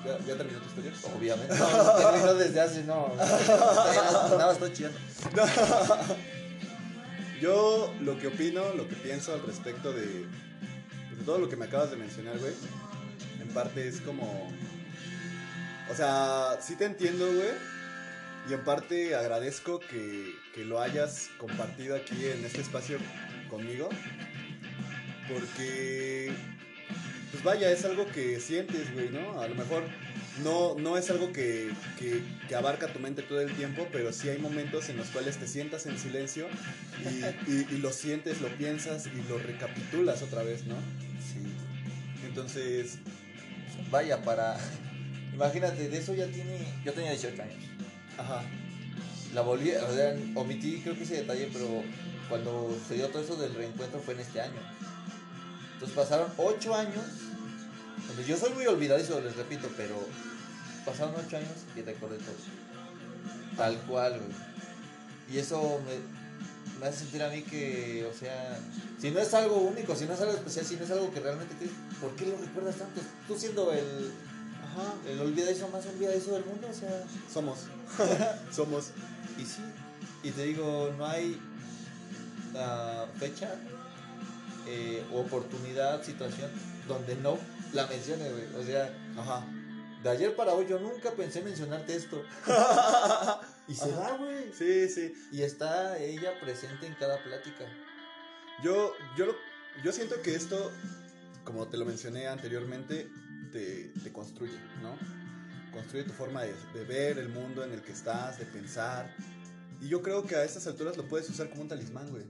¿Ya, 0.06 0.20
ya 0.20 0.38
terminó 0.38 0.60
tu 0.60 0.68
historia? 0.68 0.94
Obviamente. 1.18 1.56
No, 1.60 2.12
terminó 2.12 2.34
desde 2.36 2.62
hace, 2.62 2.84
no. 2.84 3.12
Nada, 3.16 4.54
estoy 4.54 4.74
chillando. 4.74 5.00
Yo 7.42 7.94
lo 8.02 8.18
que 8.18 8.28
opino, 8.28 8.74
lo 8.76 8.88
que 8.88 8.96
pienso 8.96 9.34
al 9.34 9.44
respecto 9.44 9.92
de, 9.92 10.06
de 10.06 11.24
todo 11.26 11.38
lo 11.38 11.50
que 11.50 11.58
me 11.58 11.66
acabas 11.66 11.92
de 11.92 11.98
mencionar, 11.98 12.38
güey, 12.38 12.54
en 13.42 13.48
parte 13.50 13.88
es 13.88 14.00
como... 14.02 14.50
O 15.92 15.96
sea, 15.96 16.58
sí 16.62 16.76
te 16.76 16.86
entiendo, 16.86 17.26
güey, 17.26 17.52
y 18.50 18.54
en 18.54 18.64
parte 18.64 19.16
agradezco 19.16 19.80
que, 19.80 20.34
que 20.54 20.64
lo 20.64 20.80
hayas 20.82 21.30
compartido 21.38 21.96
aquí 21.96 22.26
en 22.26 22.46
este 22.46 22.62
espacio 22.62 22.98
conmigo, 23.50 23.90
porque, 25.32 26.32
pues 27.32 27.44
vaya, 27.44 27.72
es 27.72 27.84
algo 27.86 28.06
que 28.08 28.40
sientes, 28.40 28.94
güey, 28.94 29.10
¿no? 29.10 29.42
A 29.42 29.48
lo 29.48 29.56
mejor 29.56 29.84
no, 30.44 30.76
no 30.78 30.98
es 30.98 31.10
algo 31.10 31.32
que, 31.32 31.70
que, 32.00 32.22
que 32.48 32.56
abarca 32.56 32.88
tu 32.88 33.00
mente 33.00 33.22
todo 33.22 33.42
el 33.42 33.54
tiempo, 33.56 33.88
pero 33.92 34.12
sí 34.14 34.30
hay 34.30 34.38
momentos 34.38 34.90
en 34.90 34.98
los 34.98 35.08
cuales 35.08 35.38
te 35.38 35.48
sientas 35.48 35.86
en 35.86 35.98
silencio 35.98 36.48
y, 37.04 37.52
y- 37.52 37.68
y 37.72 37.78
lo 37.78 37.92
sientes, 37.92 38.42
lo 38.42 38.50
piensas 38.50 39.08
y 39.08 39.30
lo 39.30 39.38
recapitulas 39.38 40.22
otra 40.22 40.44
vez, 40.44 40.66
¿no? 40.66 40.76
Sí. 41.20 41.40
Entonces, 42.28 42.98
Vaya, 43.92 44.22
para. 44.24 44.58
Imagínate, 45.34 45.90
de 45.90 45.98
eso 45.98 46.14
ya 46.16 46.26
tiene. 46.28 46.58
Yo 46.86 46.94
tenía 46.94 47.12
18 47.12 47.42
años. 47.44 47.56
ajá, 48.18 48.42
La 49.34 49.42
volví, 49.42 49.70
o 49.72 49.94
sea, 49.94 50.16
omití 50.34 50.80
creo 50.82 50.96
que 50.98 51.04
ese 51.04 51.18
detalle, 51.18 51.50
pero 51.52 51.84
cuando 52.30 52.76
se 52.88 52.96
dio 52.96 53.10
todo 53.10 53.22
eso 53.22 53.36
del 53.36 53.54
reencuentro 53.54 54.00
fue 54.00 54.14
en 54.16 54.22
este 54.22 54.40
año. 54.42 54.54
Entonces 55.76 55.96
pasaron 55.96 56.32
8 56.38 56.76
años. 56.76 57.04
Yo 58.28 58.38
soy 58.38 58.54
muy 58.54 58.66
olvidadizo, 58.66 59.20
les 59.20 59.36
repito, 59.36 59.70
pero 59.78 59.96
pasaron 60.86 61.14
8 61.16 61.38
años 61.38 61.52
y 61.76 61.82
recordé 61.82 62.18
todo. 62.18 62.36
Tal 63.58 63.78
cual, 63.82 64.20
güey. 64.20 64.32
Y 65.32 65.40
eso 65.40 65.82
me, 65.86 66.80
me 66.80 66.88
hace 66.88 67.00
sentir 67.00 67.24
a 67.24 67.30
mí 67.30 67.42
que, 67.42 68.08
o 68.10 68.18
sea, 68.18 68.60
si 69.00 69.12
no 69.12 69.20
es 69.20 69.34
algo 69.34 69.58
único, 69.58 69.96
si 69.96 70.06
no 70.06 70.14
es 70.14 70.22
algo 70.22 70.34
especial, 70.34 70.66
si 70.66 70.76
no 70.76 70.84
es 70.84 70.92
algo 70.92 71.12
que 71.12 71.20
realmente 71.20 71.56
crees, 71.56 71.72
¿por 72.00 72.16
qué 72.16 72.26
lo 72.28 72.38
recuerdas 72.38 72.76
tanto? 72.76 73.02
Tú 73.28 73.38
siendo 73.38 73.72
el, 73.72 74.12
ajá, 74.64 74.94
el 75.10 75.20
olvidadizo 75.20 75.68
más 75.70 75.86
olvidadizo 75.86 76.34
del 76.34 76.46
mundo, 76.46 76.68
o 76.70 76.74
sea. 76.74 77.04
somos, 77.32 77.60
somos, 78.52 78.92
Y 79.38 79.46
sí, 79.46 79.62
y 80.24 80.32
te 80.32 80.44
digo, 80.44 80.94
no 80.98 81.06
hay 81.06 81.40
ah, 82.56 83.06
fecha, 83.20 83.56
eh, 84.68 85.04
oportunidad, 85.14 86.04
situación 86.04 86.50
donde 86.88 87.16
no 87.16 87.38
la 87.74 87.88
mencione, 87.88 88.30
güey. 88.30 88.46
O 88.56 88.64
sea, 88.66 88.94
ajá. 89.18 89.46
de 90.04 90.10
ayer 90.10 90.36
para 90.36 90.54
hoy 90.54 90.66
yo 90.68 90.80
nunca 90.80 91.12
pensé 91.12 91.42
mencionarte 91.42 91.96
esto. 91.96 92.24
Y 93.68 93.74
se 93.74 93.90
da, 93.92 94.16
güey. 94.18 94.52
Sí, 94.56 94.88
sí. 94.90 95.12
Y 95.32 95.42
está 95.42 95.98
ella 95.98 96.40
presente 96.40 96.86
en 96.86 96.94
cada 96.96 97.18
plática. 97.24 97.66
Yo, 98.64 98.94
yo, 99.18 99.26
lo- 99.26 99.36
yo 99.84 99.92
siento 99.92 100.22
que 100.22 100.36
esto, 100.36 100.72
como 101.44 101.68
te 101.68 101.76
lo 101.78 101.84
mencioné 101.86 102.28
anteriormente, 102.28 103.10
te, 103.52 103.92
te 104.04 104.14
construye, 104.14 104.54
¿no? 104.84 104.96
Construye 105.72 106.04
tu 106.04 106.14
forma 106.14 106.44
de, 106.44 106.54
de 106.76 106.84
ver 106.84 107.18
el 107.18 107.30
mundo 107.30 107.64
en 107.64 107.74
el 107.74 107.82
que 107.82 107.92
estás, 107.92 108.38
de 108.38 108.46
pensar. 108.46 109.12
Y 109.82 109.88
yo 109.90 110.04
creo 110.04 110.28
que 110.28 110.36
a 110.36 110.44
estas 110.44 110.68
alturas 110.68 110.96
lo 110.96 111.08
puedes 111.08 111.28
usar 111.30 111.50
como 111.50 111.64
un 111.64 111.68
talismán, 111.68 112.08
güey. 112.12 112.24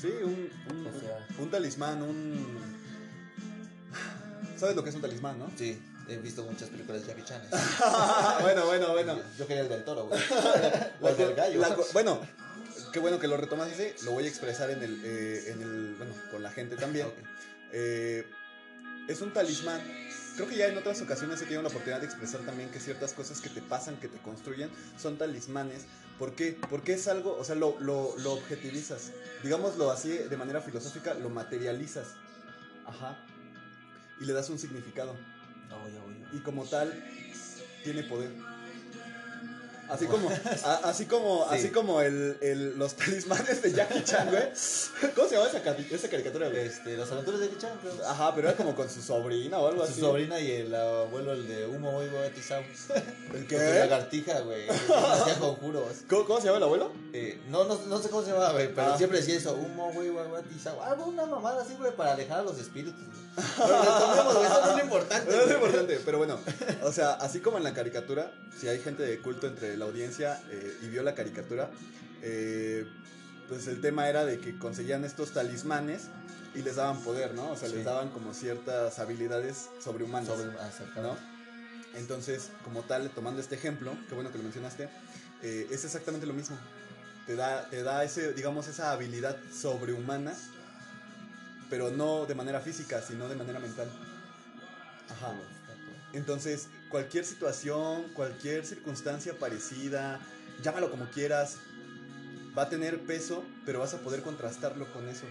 Sí, 0.00 0.12
un, 0.22 0.50
un, 0.70 0.86
O 0.86 1.00
sea. 1.00 1.26
un 1.38 1.50
talismán, 1.50 2.02
un... 2.02 2.58
¿Sabes 4.56 4.76
lo 4.76 4.82
que 4.82 4.90
es 4.90 4.96
un 4.96 5.02
talismán, 5.02 5.38
no? 5.38 5.50
Sí, 5.56 5.80
he 6.08 6.16
visto 6.16 6.42
muchas 6.44 6.68
películas 6.68 7.02
de 7.02 7.08
Jackie 7.08 7.24
Chan. 7.24 7.42
bueno, 8.42 8.66
bueno, 8.66 8.92
bueno. 8.92 9.18
Yo, 9.38 9.46
quería 9.46 9.62
el 9.62 9.68
del 9.68 9.84
toro, 9.84 10.06
güey. 10.06 10.20
O 11.00 11.08
el 11.08 11.16
del 11.16 11.34
gallo. 11.34 11.60
la 11.60 11.76
bueno, 11.92 12.20
qué 12.92 12.98
bueno 12.98 13.18
que 13.18 13.28
lo 13.28 13.36
retomas 13.36 13.72
así. 13.72 13.92
Lo 14.04 14.12
voy 14.12 14.24
a 14.24 14.28
expresar 14.28 14.70
en 14.70 14.82
el, 14.82 15.00
eh, 15.04 15.52
en 15.52 15.62
el 15.62 15.94
bueno, 15.96 16.12
con 16.30 16.42
la 16.42 16.50
gente 16.50 16.76
también. 16.76 17.06
Ok. 17.06 17.14
Eh, 17.72 18.26
es 19.08 19.20
un 19.20 19.32
talismán. 19.32 19.80
Creo 20.36 20.48
que 20.48 20.56
ya 20.56 20.68
en 20.68 20.78
otras 20.78 21.00
ocasiones 21.02 21.40
he 21.40 21.44
tenido 21.44 21.62
la 21.62 21.68
oportunidad 21.68 22.00
de 22.00 22.06
expresar 22.06 22.42
también 22.42 22.70
que 22.70 22.78
ciertas 22.78 23.12
cosas 23.12 23.40
que 23.40 23.48
te 23.48 23.60
pasan, 23.60 23.98
que 23.98 24.06
te 24.06 24.18
construyen, 24.18 24.70
son 24.96 25.18
talismanes. 25.18 25.86
¿Por 26.18 26.34
qué? 26.34 26.56
Porque 26.70 26.92
es 26.92 27.08
algo, 27.08 27.36
o 27.36 27.44
sea, 27.44 27.56
lo, 27.56 27.76
lo, 27.80 28.16
lo 28.18 28.32
objetivizas. 28.34 29.10
Digámoslo 29.42 29.90
así 29.90 30.10
de 30.10 30.36
manera 30.36 30.60
filosófica, 30.60 31.14
lo 31.14 31.30
materializas. 31.30 32.08
Ajá. 32.86 33.18
Y 34.20 34.26
le 34.26 34.32
das 34.32 34.48
un 34.50 34.58
significado. 34.58 35.16
Voy. 35.70 36.38
Y 36.38 36.42
como 36.42 36.64
tal, 36.64 36.92
tiene 37.82 38.02
poder. 38.04 38.30
Así 39.88 40.06
como, 40.06 40.28
a- 40.30 40.74
así 40.84 41.06
como, 41.06 41.46
Sí. 41.48 41.54
así 41.56 41.68
como 41.70 42.00
el, 42.02 42.36
el- 42.40 42.78
los 42.78 42.94
talismanes 42.94 43.62
de 43.62 43.72
Jackie 43.72 44.04
Chan, 44.04 44.28
güey. 44.30 44.42
¿Cómo 45.14 45.28
se 45.28 45.34
llama 45.36 45.48
esa, 45.48 45.58
esa 45.94 46.08
caricatura, 46.08 46.48
güey? 46.48 46.66
Este, 46.66 46.96
los 46.96 47.10
aventuras 47.10 47.40
de 47.40 47.48
Kichan, 47.48 47.78
creo. 47.80 47.92
Ajá, 48.06 48.34
pero 48.34 48.48
era 48.48 48.56
como 48.56 48.74
con 48.74 48.88
su 48.90 49.00
sobrina 49.02 49.58
o 49.58 49.68
algo 49.68 49.84
Su 49.86 49.92
así. 49.92 50.00
sobrina 50.00 50.38
y 50.40 50.50
el 50.50 50.74
abuelo, 50.74 51.32
el 51.32 51.48
de 51.48 51.66
humo 51.66 51.92
muy 51.92 52.06
bautizado. 52.08 52.62
¿El 52.62 53.30
Con 53.30 53.40
su 53.42 53.46
qué? 53.48 53.78
lagartija, 53.80 54.40
güey. 54.40 54.68
Hacía 54.68 55.38
conjuros. 55.38 55.92
¿Cómo, 56.08 56.24
cómo 56.26 56.40
se 56.40 56.46
llama 56.46 56.58
el 56.58 56.64
abuelo? 56.64 56.92
Eh, 57.12 57.40
no, 57.48 57.64
no, 57.64 57.78
no 57.86 57.98
sé 57.98 58.10
cómo 58.10 58.22
se 58.22 58.32
llama, 58.32 58.52
güey, 58.52 58.74
pero 58.74 58.92
Ah. 58.92 58.98
siempre 58.98 59.18
decía 59.20 59.36
eso, 59.36 59.54
humo, 59.54 59.90
güey, 59.92 60.10
bautizado. 60.10 60.82
Algo, 60.82 61.06
una 61.06 61.24
mamada 61.26 61.62
así, 61.62 61.74
güey, 61.78 61.92
para 61.96 62.12
alejar 62.12 62.40
a 62.40 62.42
los 62.42 62.58
espíritus. 62.58 62.94
güey. 63.06 63.27
Retomemos, 63.38 64.44
eso 64.44 64.60
no 64.64 64.70
es 64.70 64.76
lo 64.76 64.82
importante. 64.84 65.30
No 65.30 65.36
es 65.40 65.44
güey. 65.46 65.56
importante, 65.56 66.00
pero 66.04 66.18
bueno, 66.18 66.38
o 66.82 66.92
sea, 66.92 67.12
así 67.14 67.40
como 67.40 67.58
en 67.58 67.64
la 67.64 67.74
caricatura, 67.74 68.32
si 68.58 68.68
hay 68.68 68.80
gente 68.80 69.02
de 69.02 69.18
culto 69.20 69.46
entre 69.46 69.76
la 69.76 69.84
audiencia 69.84 70.40
eh, 70.50 70.78
y 70.82 70.88
vio 70.88 71.02
la 71.02 71.14
caricatura, 71.14 71.70
eh, 72.22 72.86
pues 73.48 73.66
el 73.66 73.80
tema 73.80 74.08
era 74.08 74.24
de 74.24 74.38
que 74.38 74.58
conseguían 74.58 75.04
estos 75.04 75.32
talismanes 75.32 76.08
y 76.54 76.62
les 76.62 76.76
daban 76.76 77.00
poder, 77.02 77.34
¿no? 77.34 77.50
O 77.52 77.56
sea, 77.56 77.68
Sí. 77.68 77.76
les 77.76 77.84
daban 77.84 78.10
como 78.10 78.34
ciertas 78.34 78.98
habilidades 78.98 79.68
sobrehumanas, 79.82 80.28
Sobre, 80.28 80.50
ah. 80.58 80.70
¿no? 81.02 81.16
Entonces, 81.94 82.50
como 82.64 82.82
tal, 82.82 83.10
tomando 83.10 83.40
este 83.40 83.54
ejemplo, 83.54 83.96
qué 84.08 84.14
bueno 84.14 84.30
que 84.30 84.38
lo 84.38 84.44
mencionaste, 84.44 84.88
eh, 85.42 85.66
es 85.70 85.84
exactamente 85.84 86.26
lo 86.26 86.34
mismo. 86.34 86.56
Te 87.26 87.36
da, 87.36 87.68
te 87.68 87.82
da 87.82 88.04
ese, 88.04 88.32
digamos, 88.32 88.68
esa 88.68 88.90
habilidad 88.92 89.36
sobrehumana, 89.52 90.34
pero 91.70 91.90
no 91.90 92.26
de 92.26 92.34
manera 92.34 92.60
física, 92.60 93.00
sino 93.02 93.28
de 93.28 93.36
manera 93.36 93.58
mental. 93.58 93.88
Ajá. 95.10 95.34
Entonces, 96.12 96.68
cualquier 96.88 97.24
situación, 97.24 98.04
cualquier 98.14 98.64
circunstancia 98.64 99.38
parecida, 99.38 100.20
llámalo 100.62 100.90
como 100.90 101.06
quieras, 101.10 101.58
va 102.56 102.62
a 102.62 102.68
tener 102.68 103.00
peso, 103.00 103.44
pero 103.66 103.80
vas 103.80 103.94
a 103.94 103.98
poder 103.98 104.22
contrastarlo 104.22 104.90
con 104.92 105.08
eso. 105.08 105.26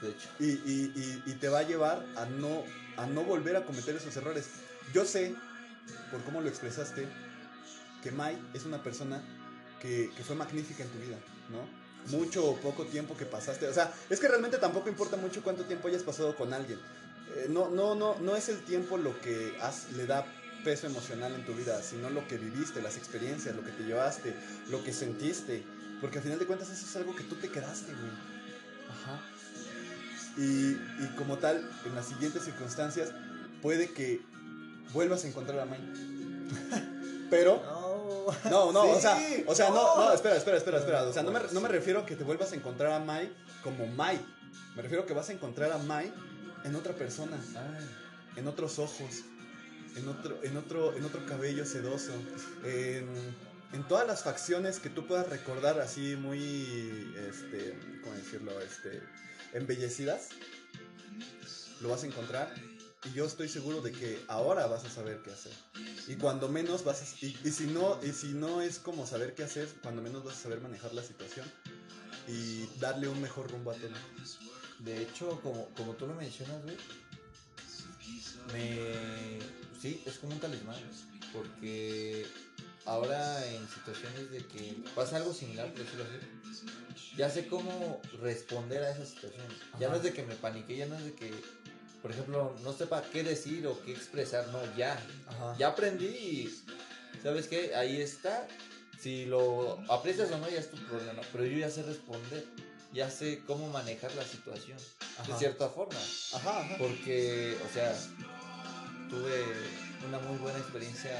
De 0.00 0.10
hecho. 0.10 0.28
Y, 0.38 0.46
y- 0.46 0.92
y- 0.94 1.22
y 1.30 1.34
te 1.34 1.48
va 1.48 1.60
a 1.60 1.62
llevar 1.62 2.04
a 2.16 2.26
no, 2.26 2.62
a 2.96 3.06
no 3.06 3.24
volver 3.24 3.56
a 3.56 3.64
cometer 3.64 3.96
esos 3.96 4.16
errores. 4.16 4.46
Yo 4.92 5.04
sé, 5.04 5.34
por 6.10 6.22
cómo 6.22 6.40
lo 6.40 6.48
expresaste, 6.48 7.08
que 8.02 8.12
Mai 8.12 8.38
es 8.54 8.64
una 8.66 8.82
persona 8.82 9.20
que, 9.80 10.10
que 10.16 10.22
fue 10.22 10.36
magnífica 10.36 10.84
en 10.84 10.90
tu 10.90 10.98
vida, 10.98 11.16
¿no? 11.50 11.85
Mucho 12.10 12.44
o 12.44 12.56
poco 12.56 12.84
tiempo 12.84 13.16
que 13.16 13.26
pasaste. 13.26 13.66
O 13.68 13.74
sea, 13.74 13.92
es 14.10 14.20
que 14.20 14.28
realmente 14.28 14.58
tampoco 14.58 14.88
importa 14.88 15.16
mucho 15.16 15.42
cuánto 15.42 15.64
tiempo 15.64 15.88
hayas 15.88 16.02
pasado 16.02 16.36
con 16.36 16.52
alguien. 16.52 16.78
Eh, 17.36 17.46
no, 17.48 17.68
no, 17.68 17.94
no, 17.94 18.16
no 18.20 18.36
es 18.36 18.48
el 18.48 18.62
tiempo 18.64 18.96
lo 18.96 19.20
que 19.20 19.56
has- 19.60 19.90
le 19.92 20.06
da 20.06 20.24
peso 20.64 20.86
emocional 20.86 21.32
en 21.34 21.44
tu 21.44 21.54
vida, 21.54 21.82
sino 21.82 22.10
lo 22.10 22.26
que 22.28 22.38
viviste, 22.38 22.80
las 22.82 22.96
experiencias, 22.96 23.54
lo 23.54 23.64
que 23.64 23.70
te 23.72 23.84
llevaste, 23.84 24.34
lo 24.70 24.82
que 24.84 24.92
sentiste. 24.92 25.62
Porque 26.00 26.18
al 26.18 26.24
final 26.24 26.38
de 26.38 26.46
cuentas 26.46 26.70
eso 26.70 26.84
es 26.86 26.96
algo 26.96 27.14
que 27.16 27.24
tú 27.24 27.34
te 27.36 27.48
quedaste, 27.50 27.92
güey. 27.92 28.10
Ajá. 28.90 29.20
Y, 30.36 30.42
y 31.02 31.14
como 31.16 31.38
tal, 31.38 31.68
en 31.84 31.94
las 31.94 32.06
siguientes 32.08 32.44
circunstancias, 32.44 33.10
puede 33.62 33.90
que 33.92 34.20
vuelvas 34.92 35.24
a 35.24 35.28
encontrar 35.28 35.58
a 35.60 35.64
Mai. 35.66 35.80
Pero, 37.30 37.62
No. 38.50 38.72
no, 38.72 38.82
o 38.90 39.00
sea, 39.00 39.18
o 39.46 39.54
sea, 39.54 39.70
no, 39.70 39.96
no, 39.96 40.12
espera, 40.12 40.36
espera, 40.36 40.56
espera, 40.56 40.78
espera. 40.78 41.02
O 41.04 41.12
sea, 41.12 41.22
no 41.22 41.30
me, 41.30 41.40
no 41.52 41.60
me 41.60 41.68
refiero 41.68 42.00
a 42.00 42.06
que 42.06 42.16
te 42.16 42.24
vuelvas 42.24 42.52
a 42.52 42.56
encontrar 42.56 42.92
a 42.92 42.98
Mai 42.98 43.32
como 43.62 43.86
Mai. 43.86 44.20
Me 44.74 44.82
refiero 44.82 45.04
a 45.04 45.06
que 45.06 45.14
vas 45.14 45.28
a 45.28 45.32
encontrar 45.32 45.72
a 45.72 45.78
Mai 45.78 46.12
en 46.64 46.74
otra 46.74 46.92
persona, 46.94 47.38
Ah, 47.56 47.78
en 48.36 48.48
otros 48.48 48.78
ojos, 48.78 49.22
en 49.96 50.08
otro, 50.08 50.38
en 50.42 50.56
otro, 50.56 50.96
en 50.96 51.04
otro 51.04 51.24
cabello 51.26 51.64
sedoso, 51.64 52.12
en, 52.64 53.08
en 53.72 53.88
todas 53.88 54.06
las 54.06 54.24
facciones 54.24 54.80
que 54.80 54.90
tú 54.90 55.06
puedas 55.06 55.28
recordar 55.28 55.80
así 55.80 56.16
muy, 56.16 57.14
este, 57.28 57.78
¿cómo 58.02 58.16
decirlo? 58.16 58.60
Este, 58.60 59.02
embellecidas, 59.52 60.30
lo 61.80 61.88
vas 61.88 62.02
a 62.02 62.06
encontrar 62.06 62.52
y 63.06 63.12
yo 63.14 63.24
estoy 63.24 63.48
seguro 63.48 63.80
de 63.80 63.92
que 63.92 64.22
ahora 64.28 64.66
vas 64.66 64.84
a 64.84 64.90
saber 64.90 65.22
qué 65.22 65.30
hacer. 65.32 65.52
Y 66.08 66.16
cuando 66.16 66.48
menos 66.48 66.84
vas 66.84 67.02
a, 67.02 67.24
y, 67.24 67.36
y 67.44 67.50
si 67.50 67.66
no, 67.66 67.98
y 68.02 68.12
si 68.12 68.28
no 68.28 68.60
es 68.62 68.78
como 68.78 69.06
saber 69.06 69.34
qué 69.34 69.44
hacer, 69.44 69.68
cuando 69.82 70.02
menos 70.02 70.24
vas 70.24 70.36
a 70.36 70.42
saber 70.42 70.60
manejar 70.60 70.92
la 70.94 71.02
situación 71.02 71.50
y 72.28 72.66
darle 72.80 73.08
un 73.08 73.20
mejor 73.20 73.50
rumbo 73.50 73.70
a 73.70 73.74
todo. 73.74 73.90
De 74.80 75.02
hecho, 75.02 75.40
como, 75.42 75.68
como 75.74 75.94
tú 75.94 76.06
lo 76.06 76.14
mencionas, 76.14 76.62
güey, 76.62 76.76
me... 78.52 79.38
Sí, 79.80 80.02
es 80.06 80.18
como 80.18 80.32
un 80.34 80.40
talismán, 80.40 80.80
porque 81.32 82.26
ahora 82.86 83.44
en 83.46 83.68
situaciones 83.68 84.30
de 84.30 84.38
que 84.46 84.82
pasa 84.94 85.16
algo 85.16 85.34
similar, 85.34 85.70
por 85.72 85.84
decirlo 85.84 86.04
así, 86.04 87.16
ya 87.16 87.30
sé 87.30 87.46
cómo 87.46 88.00
responder 88.20 88.82
a 88.82 88.90
esa 88.90 89.04
situación. 89.06 89.46
Ya 89.78 89.88
no 89.88 89.96
es 89.96 90.02
de 90.02 90.12
que 90.12 90.22
me 90.22 90.34
panique, 90.34 90.76
ya 90.76 90.86
no 90.86 90.96
es 90.96 91.04
de 91.04 91.14
que, 91.14 91.30
por 92.06 92.14
ejemplo, 92.14 92.54
no 92.62 92.72
sepa 92.72 93.02
qué 93.02 93.24
decir 93.24 93.66
o 93.66 93.82
qué 93.82 93.90
expresar, 93.90 94.46
no, 94.52 94.60
ya. 94.76 94.92
Ajá. 95.26 95.56
Ya 95.58 95.66
aprendí 95.66 96.06
y, 96.06 96.64
¿sabes 97.20 97.48
qué? 97.48 97.74
Ahí 97.74 98.00
está. 98.00 98.46
Si 98.96 99.26
lo 99.26 99.80
aprecias 99.90 100.30
o 100.30 100.38
no, 100.38 100.48
ya 100.48 100.60
es 100.60 100.70
tu 100.70 100.76
problema. 100.86 101.20
Pero 101.32 101.44
yo 101.46 101.58
ya 101.58 101.68
sé 101.68 101.82
responder. 101.82 102.44
Ya 102.92 103.10
sé 103.10 103.42
cómo 103.44 103.68
manejar 103.70 104.14
la 104.14 104.22
situación. 104.22 104.78
Ajá. 105.18 105.32
De 105.32 105.36
cierta 105.36 105.68
forma. 105.68 105.98
Ajá, 106.34 106.60
ajá. 106.60 106.76
Porque, 106.78 107.58
o 107.68 107.74
sea, 107.74 107.92
tuve 109.10 109.42
una 110.06 110.20
muy 110.20 110.38
buena 110.38 110.60
experiencia 110.60 111.10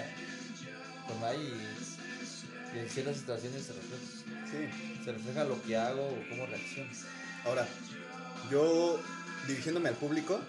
con 1.09 1.21
Mai 1.21 1.37
y, 1.37 2.77
y 2.77 2.79
en 2.79 2.89
ciertas 2.89 3.17
situaciones 3.17 3.65
se 3.65 3.73
refleja. 3.73 4.05
Sí. 4.53 5.03
Se 5.05 5.11
refleja 5.11 5.43
lo 5.43 5.61
que 5.65 5.77
hago 5.77 6.07
o 6.07 6.29
cómo 6.31 6.47
reacciono. 6.47 6.93
Ahora, 7.45 7.67
yo 8.53 9.01
dirigiéndome 9.47 9.89
al 9.89 9.95
público, 9.95 10.41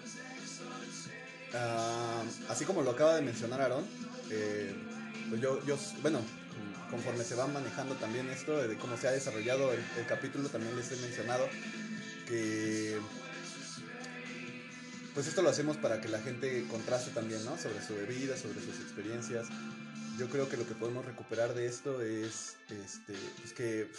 ah, 1.54 2.22
así 2.48 2.64
como 2.64 2.82
lo 2.82 2.90
acaba 2.90 3.14
de 3.16 3.22
mencionar 3.22 3.60
Aarón, 3.60 3.84
eh, 4.30 4.74
pues 5.28 5.40
yo, 5.40 5.60
bueno, 6.02 6.20
conforme 6.90 7.24
se 7.24 7.34
va 7.34 7.46
manejando 7.46 7.94
también 7.96 8.28
esto, 8.30 8.56
de 8.56 8.76
cómo 8.76 8.96
se 8.96 9.08
ha 9.08 9.12
desarrollado 9.12 9.72
el, 9.72 10.06
capítulo, 10.06 10.48
también 10.48 10.76
les 10.76 10.90
he 10.92 10.96
mencionado 10.96 11.46
que 12.26 12.98
pues 15.14 15.26
esto 15.26 15.42
lo 15.42 15.48
hacemos 15.48 15.76
para 15.76 16.00
que 16.00 16.08
la 16.08 16.20
gente 16.20 16.64
contraste 16.70 17.10
también, 17.10 17.44
¿no? 17.44 17.58
Sobre 17.58 17.84
su 17.84 17.94
vida, 18.06 18.36
sobre 18.36 18.60
sus 18.60 18.76
experiencias. 18.80 19.48
Yo 20.16 20.28
creo 20.28 20.48
que 20.48 20.56
lo 20.56 20.66
que 20.66 20.74
podemos 20.74 21.04
recuperar 21.04 21.54
de 21.54 21.66
esto 21.66 22.02
es, 22.02 22.56
este, 22.70 23.14
pues 23.40 23.52
que, 23.52 23.90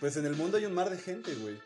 pues 0.00 0.16
en 0.16 0.24
el 0.24 0.34
mundo 0.34 0.56
hay 0.56 0.64
un 0.64 0.74
mar 0.74 0.88
de 0.88 0.98
gente, 0.98 1.34
güey, 1.34 1.56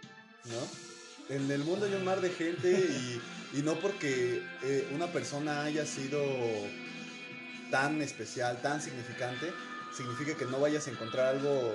¿no? 0.47 1.35
En 1.35 1.51
el 1.51 1.63
mundo 1.63 1.87
hay 1.87 1.95
un 1.95 2.05
mar 2.05 2.21
de 2.21 2.31
gente 2.31 2.73
y, 2.73 3.21
y 3.53 3.63
no 3.63 3.79
porque 3.81 4.43
eh, 4.63 4.89
una 4.93 5.07
persona 5.09 5.65
haya 5.65 5.85
sido 5.85 6.23
tan 7.71 8.01
especial, 8.03 8.61
tan 8.63 8.81
significante, 8.81 9.53
significa 9.97 10.37
que 10.37 10.45
no 10.45 10.61
vayas 10.61 10.87
a 10.87 10.91
encontrar 10.91 11.27
algo, 11.27 11.75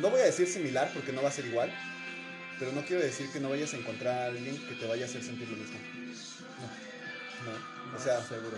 no 0.00 0.10
voy 0.10 0.20
a 0.20 0.24
decir 0.24 0.46
similar 0.46 0.90
porque 0.94 1.12
no 1.12 1.22
va 1.22 1.28
a 1.28 1.32
ser 1.32 1.46
igual, 1.46 1.72
pero 2.58 2.72
no 2.72 2.84
quiero 2.84 3.02
decir 3.02 3.30
que 3.32 3.40
no 3.40 3.50
vayas 3.50 3.74
a 3.74 3.76
encontrar 3.76 4.18
a 4.18 4.26
alguien 4.26 4.56
que 4.68 4.74
te 4.74 4.86
vaya 4.86 5.06
a 5.06 5.08
hacer 5.08 5.22
sentir 5.22 5.48
lo 5.48 5.56
mismo. 5.56 5.78
No. 7.44 7.90
No. 7.90 7.96
O 7.96 8.00
sea, 8.00 8.22
seguro. 8.22 8.56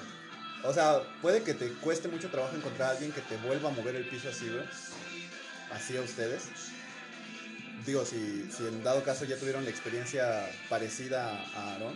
o 0.63 0.73
sea, 0.73 1.03
puede 1.21 1.43
que 1.43 1.55
te 1.55 1.69
cueste 1.75 2.09
mucho 2.09 2.29
trabajo 2.29 2.57
encontrar 2.57 2.91
a 2.91 2.93
alguien 2.93 3.13
que 3.13 3.21
te 3.23 3.37
vuelva 3.39 3.71
a 3.71 3.73
mover 3.73 3.97
el 3.97 4.09
piso 4.09 4.29
así, 4.29 4.49
güey. 4.49 4.65
Así 5.73 5.97
a 5.97 6.03
ustedes. 6.03 6.45
Digo, 7.87 8.05
si, 8.05 8.51
si 8.51 8.67
en 8.67 8.83
dado 8.83 9.05
caso 9.05 9.25
ya 9.25 9.37
tuvieron 9.37 9.65
la 9.65 9.71
experiencia 9.71 10.51
parecida 10.69 11.41
a 11.55 11.75
Aaron, 11.75 11.95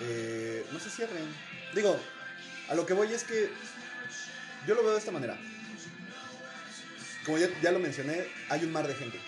eh, 0.00 0.64
no 0.72 0.78
se 0.78 0.90
cierren. 0.90 1.26
Digo, 1.74 1.98
a 2.68 2.74
lo 2.76 2.86
que 2.86 2.94
voy 2.94 3.12
es 3.12 3.24
que 3.24 3.50
yo 4.66 4.74
lo 4.76 4.82
veo 4.82 4.92
de 4.92 4.98
esta 4.98 5.10
manera. 5.10 5.36
Como 7.26 7.38
ya, 7.38 7.48
ya 7.60 7.72
lo 7.72 7.80
mencioné, 7.80 8.28
hay 8.48 8.64
un 8.64 8.72
mar 8.72 8.86
de 8.86 8.94
gente. 8.94 9.18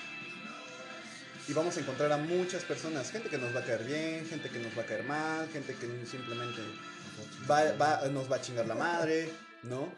Y 1.48 1.52
vamos 1.52 1.76
a 1.76 1.80
encontrar 1.80 2.12
a 2.12 2.18
muchas 2.18 2.64
personas, 2.64 3.10
gente 3.10 3.28
que 3.28 3.38
nos 3.38 3.54
va 3.54 3.60
a 3.60 3.64
caer 3.64 3.84
bien, 3.84 4.26
gente 4.28 4.48
que 4.48 4.58
nos 4.58 4.76
va 4.76 4.82
a 4.82 4.86
caer 4.86 5.04
mal, 5.04 5.48
gente 5.52 5.74
que 5.74 5.86
simplemente 6.06 6.60
va, 7.50 8.08
nos 8.08 8.30
va 8.30 8.36
a 8.36 8.40
chingar 8.40 8.66
la 8.66 8.74
madre, 8.74 9.30
¿no? 9.62 9.92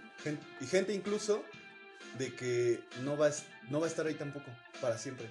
Y 0.61 0.67
gente 0.67 0.93
incluso 0.93 1.45
de 2.19 2.35
que 2.35 2.81
no 3.03 3.17
va, 3.17 3.31
no 3.71 3.81
va 3.81 3.87
a 3.87 3.89
estar 3.89 4.07
ahí 4.07 4.15
tampoco, 4.15 4.47
para 4.81 4.99
siempre. 4.99 5.27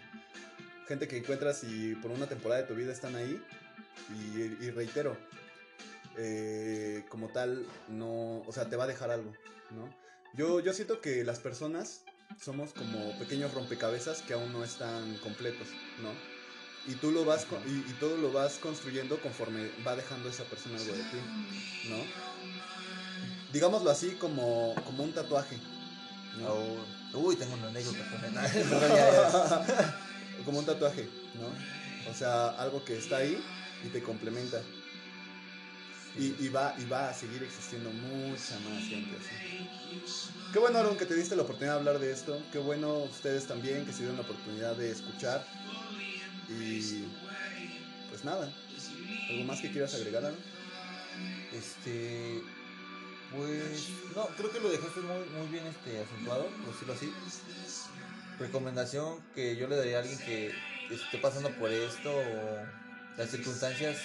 Gente 0.88 1.08
que 1.08 1.18
encuentras 1.18 1.64
y 1.64 1.96
por 1.96 2.12
una 2.12 2.28
temporada 2.28 2.62
de 2.62 2.68
tu 2.68 2.76
vida 2.76 2.92
están 2.94 3.16
ahí. 3.16 3.42
Y, 4.16 4.64
y 4.66 4.72
reitero, 4.72 5.18
eh, 6.18 7.04
como 7.10 7.28
tal, 7.30 7.66
no, 7.90 8.40
o 8.40 8.52
sea, 8.52 8.70
te 8.70 8.76
va 8.76 8.86
a 8.86 8.88
dejar 8.88 9.12
algo, 9.12 9.34
¿no? 9.72 9.94
Yo, 10.34 10.60
yo 10.62 10.74
siento 10.74 11.02
que 11.02 11.24
las 11.24 11.40
personas 11.40 12.04
somos 12.40 12.74
como 12.74 13.18
pequeños 13.20 13.54
rompecabezas 13.54 14.22
que 14.22 14.34
aún 14.34 14.52
no 14.54 14.64
están 14.64 15.18
completos, 15.18 15.68
¿no? 16.02 16.12
Y 16.92 16.96
tú 16.96 17.12
lo 17.12 17.26
vas, 17.26 17.46
con- 17.46 17.62
y, 17.68 17.80
y 17.90 17.94
todo 18.00 18.16
lo 18.18 18.32
vas 18.32 18.58
construyendo 18.60 19.20
conforme 19.20 19.70
va 19.86 19.96
dejando 19.96 20.30
esa 20.30 20.44
persona 20.46 20.78
algo 20.78 20.94
de 20.94 21.04
ti, 21.04 21.18
¿no? 21.90 21.98
Digámoslo 23.52 23.90
así 23.90 24.12
como, 24.12 24.76
como 24.86 25.04
un 25.04 25.14
tatuaje, 25.14 25.58
¿no? 26.38 27.20
Uy, 27.20 27.36
tengo 27.36 27.56
una 27.56 27.68
anécdota 27.68 28.00
ya. 28.34 29.98
Como 30.46 30.60
un 30.60 30.66
tatuaje, 30.66 31.08
¿no? 31.36 32.12
O 32.12 32.14
sea, 32.16 32.50
algo 32.50 32.84
que 32.84 32.98
está 32.98 33.18
ahí 33.18 33.42
y 33.84 33.90
te 33.90 34.02
complementa. 34.02 34.62
Y, 36.18 36.36
y 36.40 36.50
va, 36.50 36.74
y 36.80 36.86
va 36.86 37.10
a 37.10 37.14
seguir 37.14 37.44
existiendo 37.44 37.92
mucha 37.92 38.60
más 38.62 38.84
gente 38.84 39.16
así. 39.20 39.70
Qué 40.52 40.60
bueno, 40.60 40.80
Aaron, 40.80 40.98
que 40.98 41.06
te 41.06 41.14
diste 41.14 41.36
la 41.36 41.44
oportunidad 41.44 41.74
de 41.74 41.80
hablar 41.80 42.00
de 42.00 42.12
esto. 42.12 42.42
Qué 42.52 42.58
bueno 42.58 43.00
ustedes 43.04 43.46
también 43.46 43.86
que 43.86 43.92
se 43.92 44.00
dieron 44.00 44.16
la 44.16 44.24
oportunidad 44.24 44.76
de 44.76 44.92
escuchar. 44.92 45.46
Y 46.50 47.04
pues 48.10 48.24
nada. 48.24 48.52
¿Algo 49.30 49.44
más 49.44 49.62
que 49.62 49.72
quieras 49.72 49.94
agregar, 49.94 50.26
Aaron? 50.26 50.40
Este. 51.54 52.42
Pues. 53.36 53.90
No, 54.16 54.28
creo 54.38 54.52
que 54.52 54.60
lo 54.60 54.70
dejaste 54.70 55.02
muy, 55.02 55.30
muy 55.30 55.48
bien 55.48 55.66
este, 55.68 56.00
acentuado, 56.00 56.48
por 56.48 56.74
decirlo 56.74 56.94
así. 56.94 57.14
Recomendación 58.40 59.22
que 59.34 59.56
yo 59.56 59.68
le 59.68 59.76
daría 59.76 59.98
a 59.98 60.02
alguien 60.02 60.20
que 60.20 60.54
esté 60.92 61.18
pasando 61.18 61.50
por 61.52 61.72
esto 61.72 62.10
o 62.16 63.18
las 63.18 63.30
circunstancias 63.30 63.98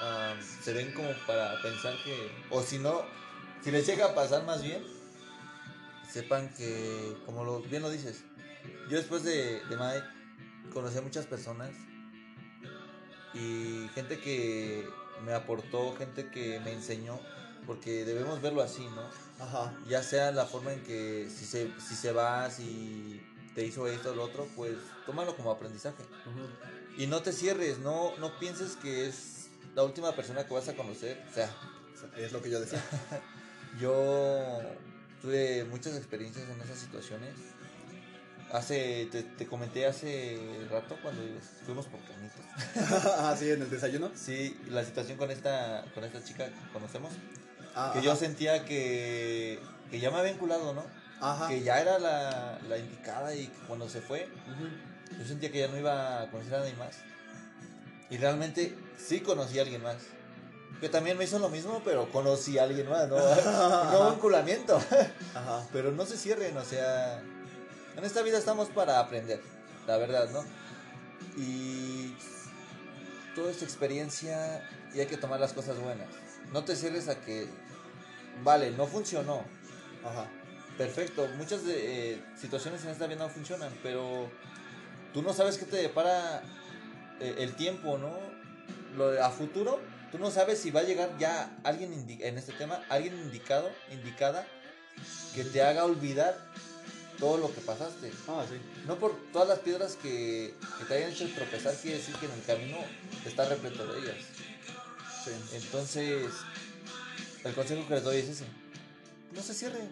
ah, 0.00 0.34
se 0.62 0.72
ven 0.72 0.92
como 0.92 1.10
para 1.26 1.60
pensar 1.62 1.94
que. 2.02 2.30
O 2.50 2.62
si 2.62 2.78
no, 2.78 3.04
si 3.62 3.70
les 3.70 3.86
llega 3.86 4.06
a 4.06 4.14
pasar 4.14 4.44
más 4.44 4.62
bien, 4.62 4.82
sepan 6.10 6.52
que, 6.54 7.16
como 7.26 7.44
lo, 7.44 7.60
bien 7.60 7.82
lo 7.82 7.90
dices, 7.90 8.24
yo 8.88 8.96
después 8.96 9.24
de, 9.24 9.64
de 9.66 9.76
Mike 9.76 10.06
conocí 10.72 10.98
a 10.98 11.02
muchas 11.02 11.26
personas 11.26 11.70
y 13.34 13.88
gente 13.94 14.18
que 14.20 14.88
me 15.24 15.32
aportó, 15.32 15.96
gente 15.96 16.28
que 16.30 16.60
me 16.60 16.72
enseñó, 16.72 17.18
porque 17.66 18.04
debemos 18.04 18.40
verlo 18.40 18.62
así, 18.62 18.86
¿no? 18.86 19.44
Ajá. 19.44 19.72
Ya 19.88 20.02
sea 20.02 20.32
la 20.32 20.46
forma 20.46 20.72
en 20.72 20.82
que 20.82 21.28
si 21.30 21.44
se, 21.44 21.70
si 21.80 21.94
se 21.94 22.12
va, 22.12 22.50
si 22.50 23.20
te 23.54 23.64
hizo 23.64 23.86
esto 23.86 24.12
o 24.12 24.14
lo 24.14 24.24
otro, 24.24 24.46
pues 24.56 24.76
tómalo 25.06 25.36
como 25.36 25.50
aprendizaje. 25.50 26.02
Y 26.96 27.06
no 27.06 27.22
te 27.22 27.32
cierres, 27.32 27.78
no, 27.78 28.16
no 28.18 28.38
pienses 28.38 28.76
que 28.76 29.06
es 29.06 29.48
la 29.74 29.82
última 29.82 30.14
persona 30.14 30.46
que 30.46 30.54
vas 30.54 30.68
a 30.68 30.74
conocer. 30.74 31.22
O 31.30 31.34
sea, 31.34 31.50
Es 32.16 32.32
lo 32.32 32.42
que 32.42 32.50
yo 32.50 32.60
decía. 32.60 32.82
yo 33.80 34.60
tuve 35.22 35.64
muchas 35.64 35.96
experiencias 35.96 36.48
en 36.48 36.60
esas 36.60 36.78
situaciones. 36.78 37.34
Hace, 38.52 39.08
te, 39.10 39.24
te 39.24 39.46
comenté 39.46 39.84
hace 39.86 40.38
rato 40.70 40.96
cuando 41.02 41.22
fuimos 41.64 41.86
por 41.86 42.00
canitas. 42.02 43.04
ah, 43.18 43.34
sí, 43.36 43.50
en 43.50 43.62
el 43.62 43.70
desayuno. 43.70 44.12
Sí, 44.14 44.56
la 44.68 44.84
situación 44.84 45.18
con 45.18 45.30
esta, 45.30 45.84
con 45.94 46.04
esta 46.04 46.22
chica 46.22 46.46
que 46.46 46.72
conocemos. 46.72 47.10
Ah, 47.74 47.90
que 47.92 47.98
ajá. 47.98 48.06
yo 48.06 48.16
sentía 48.16 48.64
que, 48.64 49.58
que 49.90 50.00
ya 50.00 50.10
me 50.10 50.18
había 50.18 50.32
vinculado, 50.32 50.74
¿no? 50.74 50.84
Ajá. 51.20 51.48
Que 51.48 51.62
ya 51.62 51.80
era 51.80 51.98
la, 51.98 52.58
la 52.68 52.78
indicada 52.78 53.34
y 53.34 53.46
que 53.46 53.58
cuando 53.66 53.88
se 53.88 54.00
fue, 54.00 54.28
yo 55.18 55.24
sentía 55.24 55.50
que 55.50 55.60
ya 55.60 55.68
no 55.68 55.78
iba 55.78 56.22
a 56.22 56.30
conocer 56.30 56.54
a 56.54 56.58
nadie 56.60 56.74
más. 56.74 56.96
Y 58.10 58.18
realmente 58.18 58.76
sí 58.98 59.20
conocí 59.20 59.58
a 59.58 59.62
alguien 59.62 59.82
más. 59.82 59.96
Que 60.80 60.88
también 60.88 61.16
me 61.16 61.24
hizo 61.24 61.38
lo 61.38 61.48
mismo, 61.48 61.80
pero 61.84 62.10
conocí 62.10 62.58
a 62.58 62.64
alguien 62.64 62.88
más, 62.88 63.08
¿no? 63.08 63.16
no 63.92 64.10
vinculamiento. 64.10 64.76
Ajá. 65.34 65.66
Pero 65.72 65.92
no 65.92 66.04
se 66.04 66.16
cierren, 66.16 66.56
o 66.56 66.64
sea, 66.64 67.22
en 67.96 68.04
esta 68.04 68.22
vida 68.22 68.38
estamos 68.38 68.68
para 68.68 68.98
aprender, 68.98 69.40
la 69.86 69.96
verdad, 69.96 70.28
¿no? 70.30 70.44
Y 71.36 72.14
toda 73.34 73.50
esta 73.50 73.64
experiencia 73.64 74.68
y 74.94 75.00
hay 75.00 75.06
que 75.06 75.16
tomar 75.16 75.40
las 75.40 75.52
cosas 75.52 75.78
buenas. 75.78 76.08
No 76.52 76.64
te 76.64 76.76
cierres 76.76 77.08
a 77.08 77.20
que, 77.20 77.48
vale, 78.42 78.70
no 78.70 78.86
funcionó, 78.86 79.44
Ajá. 80.04 80.28
perfecto, 80.78 81.26
muchas 81.36 81.64
de, 81.64 82.12
eh, 82.14 82.24
situaciones 82.40 82.84
en 82.84 82.90
esta 82.90 83.06
vida 83.06 83.18
no 83.18 83.28
funcionan, 83.28 83.72
pero 83.82 84.30
tú 85.12 85.22
no 85.22 85.32
sabes 85.32 85.58
qué 85.58 85.64
te 85.64 85.76
depara 85.78 86.42
eh, 87.20 87.34
el 87.38 87.54
tiempo, 87.54 87.98
¿no? 87.98 88.12
Lo 88.96 89.10
de- 89.10 89.20
a 89.20 89.30
futuro, 89.30 89.80
tú 90.12 90.18
no 90.18 90.30
sabes 90.30 90.60
si 90.60 90.70
va 90.70 90.80
a 90.80 90.84
llegar 90.84 91.16
ya 91.18 91.56
alguien 91.64 91.92
en 91.92 92.38
este 92.38 92.52
tema, 92.52 92.80
alguien 92.88 93.14
indicado, 93.18 93.70
indicada, 93.90 94.46
que 95.34 95.42
te 95.44 95.62
haga 95.62 95.84
olvidar 95.84 96.36
todo 97.18 97.38
lo 97.38 97.52
que 97.54 97.60
pasaste. 97.60 98.12
Ah, 98.28 98.44
sí. 98.48 98.56
No 98.86 98.96
por 98.96 99.16
todas 99.32 99.48
las 99.48 99.58
piedras 99.60 99.96
que, 100.00 100.54
que 100.78 100.84
te 100.84 100.94
hayan 100.94 101.10
hecho 101.10 101.28
tropezar, 101.34 101.74
quiere 101.76 101.98
decir 101.98 102.14
que 102.16 102.26
en 102.26 102.32
el 102.32 102.42
camino 102.44 102.76
está 103.24 103.48
repleto 103.48 103.86
de 103.92 103.98
ellas. 104.00 104.16
Sí. 105.24 105.30
Entonces, 105.54 106.26
el 107.44 107.54
consejo 107.54 107.86
que 107.88 107.94
les 107.94 108.04
doy 108.04 108.16
es 108.18 108.28
ese. 108.28 108.44
No 109.32 109.42
se 109.42 109.54
cierren. 109.54 109.88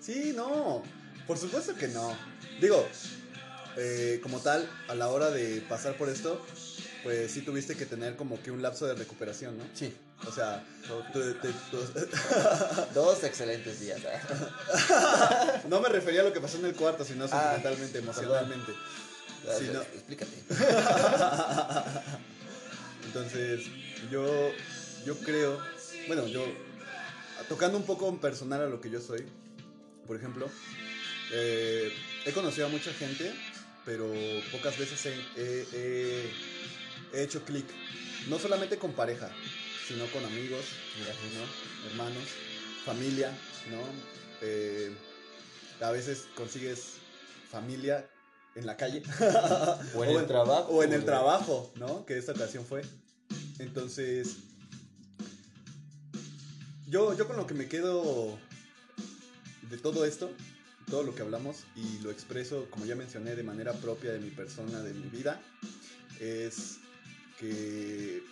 Sí, 0.00 0.32
no. 0.36 0.82
Por 1.26 1.38
supuesto 1.38 1.74
que 1.74 1.88
no. 1.88 2.16
Digo, 2.60 2.86
eh, 3.76 4.20
como 4.22 4.40
tal, 4.40 4.68
a 4.88 4.94
la 4.94 5.08
hora 5.08 5.30
de 5.30 5.60
pasar 5.68 5.96
por 5.96 6.08
esto, 6.08 6.44
pues 7.02 7.30
sí 7.32 7.42
tuviste 7.42 7.76
que 7.76 7.84
tener 7.86 8.16
como 8.16 8.40
que 8.42 8.50
un 8.50 8.62
lapso 8.62 8.86
de 8.86 8.94
recuperación, 8.94 9.58
¿no? 9.58 9.64
Sí. 9.74 9.94
O 10.26 10.32
sea, 10.32 10.64
tú- 11.12 11.34
te- 11.34 11.52
tú- 11.70 11.84
Dos 12.94 13.22
excelentes 13.24 13.80
días. 13.80 14.00
¿eh? 14.00 14.20
no 15.68 15.80
me 15.80 15.88
refería 15.90 16.22
a 16.22 16.24
lo 16.24 16.32
que 16.32 16.40
pasó 16.40 16.56
en 16.58 16.64
el 16.66 16.74
cuarto, 16.74 17.04
sino 17.04 17.24
Ah, 17.26 17.28
sentimentalmente, 17.28 17.98
emocionalmente. 17.98 18.72
Sí, 19.58 19.68
no. 19.72 19.82
Explícate. 19.82 20.42
Entonces, 23.06 23.66
yo, 24.10 24.50
yo 25.06 25.16
creo, 25.20 25.58
bueno, 26.08 26.26
yo, 26.26 26.44
tocando 27.48 27.78
un 27.78 27.84
poco 27.86 28.08
en 28.08 28.18
personal 28.18 28.60
a 28.62 28.66
lo 28.66 28.80
que 28.80 28.90
yo 28.90 29.00
soy, 29.00 29.24
por 30.06 30.16
ejemplo, 30.16 30.50
eh, 31.32 31.92
he 32.24 32.32
conocido 32.32 32.66
a 32.66 32.70
mucha 32.70 32.92
gente, 32.92 33.32
pero 33.84 34.12
pocas 34.52 34.76
veces 34.78 35.06
he, 35.06 35.14
he- 35.40 35.66
he- 35.72 36.30
he 37.18 37.22
hecho 37.22 37.42
clic, 37.44 37.64
no 38.28 38.38
solamente 38.38 38.78
con 38.78 38.92
pareja, 38.92 39.30
sino 39.86 40.06
con 40.06 40.24
amigos, 40.24 40.64
¿no? 40.98 41.88
hermanos, 41.90 42.24
familia, 42.84 43.30
¿no? 43.70 43.78
Eh, 44.42 44.92
a 45.80 45.90
veces 45.92 46.26
consigues 46.34 46.94
familia 47.50 48.10
en 48.56 48.66
la 48.66 48.76
calle. 48.76 49.02
O 49.94 50.04
en 50.04 50.10
el 50.16 50.26
trabajo. 50.26 50.68
O 50.72 50.82
en 50.82 50.92
el 50.92 51.04
trabajo, 51.04 51.72
¿no? 51.76 52.04
Que 52.06 52.18
esta 52.18 52.32
ocasión 52.32 52.64
fue. 52.66 52.82
Entonces, 53.58 54.36
yo, 56.88 57.16
yo 57.16 57.26
con 57.26 57.36
lo 57.36 57.46
que 57.46 57.54
me 57.54 57.68
quedo 57.68 58.38
de 59.70 59.78
todo 59.78 60.04
esto, 60.04 60.30
todo 60.88 61.02
lo 61.02 61.14
que 61.14 61.22
hablamos, 61.22 61.64
y 61.74 61.98
lo 62.00 62.10
expreso, 62.10 62.68
como 62.70 62.86
ya 62.86 62.94
mencioné, 62.94 63.34
de 63.34 63.42
manera 63.42 63.72
propia 63.72 64.12
de 64.12 64.20
mi 64.20 64.30
persona, 64.30 64.80
de 64.80 64.94
mi 64.94 65.08
vida, 65.08 65.40
es 66.20 66.78
que... 67.38 68.22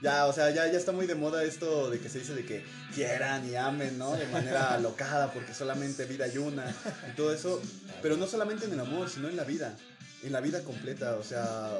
Ya, 0.00 0.26
o 0.26 0.32
sea, 0.32 0.50
ya, 0.50 0.70
ya 0.70 0.78
está 0.78 0.92
muy 0.92 1.08
de 1.08 1.16
moda 1.16 1.42
esto 1.42 1.90
de 1.90 1.98
que 1.98 2.08
se 2.08 2.20
dice 2.20 2.32
de 2.32 2.44
que 2.44 2.62
quieran 2.94 3.48
y 3.50 3.56
amen, 3.56 3.98
¿no? 3.98 4.14
De 4.14 4.28
manera 4.28 4.74
alocada, 4.74 5.32
porque 5.32 5.52
solamente 5.54 6.04
vida 6.04 6.26
hay 6.26 6.38
una 6.38 6.72
y 7.10 7.16
todo 7.16 7.34
eso. 7.34 7.60
Pero 8.00 8.16
no 8.16 8.28
solamente 8.28 8.66
en 8.66 8.74
el 8.74 8.78
amor, 8.78 9.10
sino 9.10 9.28
en 9.28 9.36
la 9.36 9.42
vida. 9.42 9.76
En 10.22 10.30
la 10.30 10.40
vida 10.40 10.62
completa, 10.62 11.16
o 11.16 11.24
sea, 11.24 11.72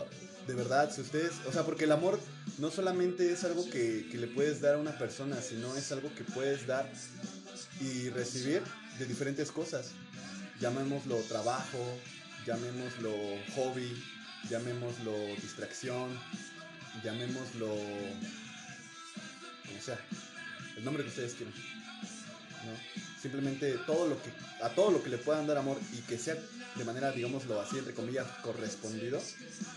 de 0.49 0.55
verdad, 0.55 0.91
si 0.91 1.03
ustedes, 1.03 1.33
o 1.47 1.53
sea, 1.53 1.65
porque 1.65 1.85
el 1.85 1.93
amor 1.93 2.19
no 2.57 2.71
solamente 2.71 3.31
es 3.31 3.45
algo 3.45 3.69
que, 3.69 4.09
que 4.11 4.17
le 4.17 4.27
puedes 4.27 4.63
dar 4.63 4.77
a 4.77 4.79
una 4.79 4.97
persona, 4.97 5.43
sino 5.43 5.77
es 5.77 5.93
algo 5.93 6.13
que 6.15 6.25
puedes 6.25 6.67
dar 6.67 6.91
y 7.83 8.09
recibir 8.09 8.63
de 8.99 9.05
diferentes 9.05 9.53
cosas. 9.53 9.91
Llamémoslo 10.59 11.17
trabajo, 11.29 11.79
llamémoslo 12.47 13.13
hobby, 13.55 14.03
llamémoslo 14.49 15.13
distracción, 15.43 16.19
llamémoslo 17.05 17.69
como 19.67 19.83
sea, 19.83 20.01
el 20.79 20.85
nombre 20.85 21.03
que 21.03 21.11
ustedes 21.11 21.35
quieran. 21.35 21.55
¿no? 22.65 23.08
Simplemente 23.21 23.77
todo 23.87 24.07
lo 24.07 24.23
que, 24.23 24.31
a 24.63 24.69
todo 24.71 24.91
lo 24.91 25.03
que 25.03 25.11
le 25.11 25.19
puedan 25.19 25.47
dar 25.47 25.59
amor 25.59 25.77
y 25.93 25.99
que 26.03 26.17
sea 26.19 26.37
de 26.77 26.85
manera, 26.85 27.11
digámoslo 27.11 27.61
así, 27.61 27.79
entre 27.79 27.93
comillas, 27.93 28.27
correspondido. 28.43 29.21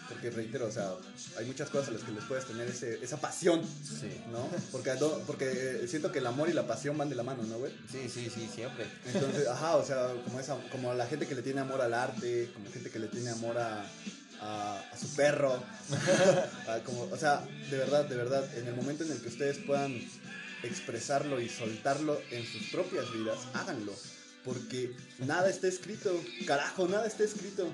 Porque 0.08 0.30
reitero, 0.30 0.68
o 0.68 0.72
sea, 0.72 0.92
hay 1.38 1.46
muchas 1.46 1.70
cosas 1.70 1.90
a 1.90 1.92
las 1.94 2.04
que 2.04 2.12
les 2.12 2.24
puedes 2.26 2.46
tener 2.46 2.68
ese, 2.68 3.04
esa 3.04 3.18
pasión, 3.20 3.62
Sí. 3.84 4.22
¿no? 4.32 4.48
Porque, 4.72 4.92
porque 5.26 5.82
eh, 5.84 5.88
siento 5.88 6.12
que 6.12 6.20
el 6.20 6.28
amor 6.28 6.50
y 6.50 6.54
la 6.54 6.68
pasión 6.68 6.98
van 6.98 7.10
de 7.10 7.16
la 7.16 7.24
mano, 7.24 7.44
¿no, 7.44 7.58
güey? 7.58 7.72
Sí, 7.92 8.10
sí, 8.10 8.30
sí, 8.34 8.48
siempre. 8.54 8.86
Entonces, 9.12 9.48
ajá, 9.48 9.76
o 9.78 9.86
sea, 9.86 10.14
como, 10.26 10.40
esa, 10.40 10.58
como 10.72 10.94
la 10.94 11.08
gente 11.08 11.28
que 11.28 11.34
le 11.36 11.42
tiene 11.42 11.62
amor 11.62 11.82
al 11.82 11.94
arte, 11.94 12.52
como 12.54 12.70
gente 12.72 12.90
que 12.92 13.00
le 13.00 13.08
tiene 13.08 13.32
amor 13.32 13.58
a, 13.58 13.84
a, 14.42 14.80
a 14.92 14.98
su 14.98 15.08
perro. 15.16 15.64
a 16.68 16.80
como, 16.86 17.04
o 17.04 17.18
sea, 17.18 17.44
de 17.70 17.78
verdad, 17.78 18.06
de 18.06 18.16
verdad, 18.16 18.46
en 18.58 18.68
el 18.68 18.76
momento 18.76 19.04
en 19.04 19.12
el 19.12 19.22
que 19.22 19.30
ustedes 19.30 19.58
puedan 19.60 20.00
expresarlo 20.64 21.40
y 21.42 21.50
soltarlo 21.50 22.20
en 22.32 22.46
sus 22.46 22.64
propias 22.70 23.12
vidas, 23.14 23.40
háganlo. 23.54 23.94
Porque 24.44 24.92
nada 25.20 25.50
está 25.50 25.68
escrito, 25.68 26.12
carajo, 26.48 26.88
nada 26.88 27.06
está 27.08 27.24
escrito. 27.24 27.70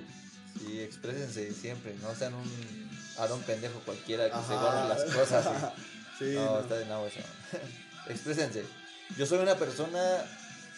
Sí, 0.59 0.79
exprésense 0.81 1.53
siempre. 1.53 1.93
No 2.01 2.13
sean 2.15 2.33
un 2.33 2.89
Aaron 3.17 3.41
pendejo 3.43 3.79
cualquiera 3.85 4.25
que 4.29 4.47
se 4.47 4.53
guarde 4.53 4.89
las 4.89 5.03
cosas. 5.13 5.45
sí. 5.45 5.81
Sí, 6.19 6.33
no, 6.33 6.45
no. 6.45 6.59
está 6.61 6.75
de 6.79 6.85
nuevo 6.85 7.05
eso. 7.05 7.19
Exprésense. 8.09 8.65
Yo 9.19 9.25
soy 9.27 9.37
una 9.37 9.53
persona, 9.55 10.25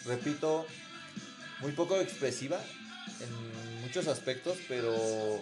repito, 0.04 0.66
muy 1.60 1.72
poco 1.72 1.98
expresiva 1.98 2.60
en 3.20 3.80
muchos 3.80 4.06
aspectos, 4.06 4.58
pero 4.68 5.40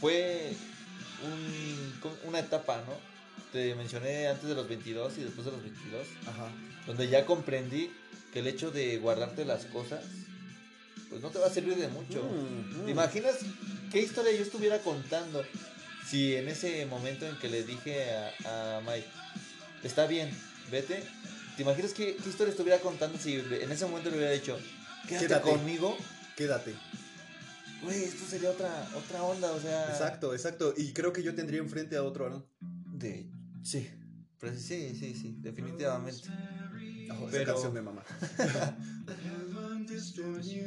fue 0.00 0.56
un- 1.22 2.18
una 2.24 2.40
etapa, 2.40 2.78
¿no? 2.78 3.15
Te 3.52 3.74
mencioné 3.74 4.28
antes 4.28 4.48
de 4.48 4.54
los 4.54 4.68
22 4.68 5.18
y 5.18 5.22
después 5.22 5.44
de 5.44 5.52
los 5.52 5.62
22, 5.62 6.06
Ajá. 6.26 6.48
donde 6.86 7.08
ya 7.08 7.24
comprendí 7.24 7.90
que 8.32 8.40
el 8.40 8.46
hecho 8.48 8.70
de 8.70 8.98
guardarte 8.98 9.44
las 9.44 9.64
cosas, 9.66 10.04
pues 11.08 11.22
no 11.22 11.30
te 11.30 11.38
va 11.38 11.46
a 11.46 11.50
servir 11.50 11.76
de 11.76 11.88
mucho. 11.88 12.22
Mm, 12.22 12.82
mm. 12.82 12.84
¿Te 12.84 12.90
imaginas 12.90 13.36
qué 13.92 14.00
historia 14.00 14.32
yo 14.32 14.42
estuviera 14.42 14.80
contando 14.80 15.44
si 16.08 16.34
en 16.34 16.48
ese 16.48 16.84
momento 16.86 17.26
en 17.26 17.36
que 17.38 17.48
le 17.48 17.62
dije 17.62 18.04
a, 18.44 18.78
a 18.78 18.80
Mike, 18.80 19.08
está 19.82 20.06
bien, 20.06 20.30
vete? 20.70 21.02
¿Te 21.56 21.62
imaginas 21.62 21.92
qué, 21.94 22.16
qué 22.22 22.28
historia 22.28 22.50
estuviera 22.50 22.78
contando 22.80 23.16
si 23.18 23.36
en 23.36 23.70
ese 23.72 23.86
momento 23.86 24.10
le 24.10 24.16
hubiera 24.16 24.32
dicho, 24.32 24.58
quédate, 25.08 25.26
Quédate. 25.28 25.50
conmigo? 25.50 25.96
Quédate. 26.36 26.74
Güey, 27.82 28.04
esto 28.04 28.26
sería 28.28 28.50
otra, 28.50 28.88
otra 28.94 29.22
onda, 29.22 29.52
o 29.52 29.60
sea... 29.60 29.88
Exacto, 29.90 30.34
exacto. 30.34 30.74
Y 30.76 30.92
creo 30.92 31.12
que 31.12 31.22
yo 31.22 31.34
tendría 31.34 31.60
enfrente 31.60 31.96
a 31.96 32.02
otro 32.02 32.26
Aaron. 32.26 32.46
De, 32.60 33.26
sí, 33.66 33.90
pues 34.38 34.62
sí, 34.62 34.94
sí, 34.98 35.14
sí, 35.14 35.36
definitivamente. 35.40 36.28
Oh, 37.10 37.28
esa 37.28 37.30
Pero- 37.30 37.52
canción 37.52 37.74
de 37.74 37.82
mamá. 37.82 38.02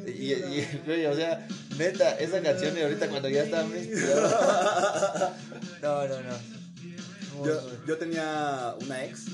Y, 0.07 0.33
y, 0.33 1.05
o 1.05 1.15
sea, 1.15 1.47
neta, 1.77 2.17
esa 2.19 2.41
canción 2.41 2.75
y 2.77 2.81
ahorita 2.81 3.09
cuando 3.09 3.29
ya 3.29 3.43
está. 3.43 3.63
No, 5.81 6.07
no, 6.07 6.21
no. 6.21 7.45
Yo, 7.45 7.85
yo 7.85 7.97
tenía 7.97 8.75
una 8.81 9.05
ex 9.05 9.25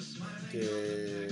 que, 0.51 1.27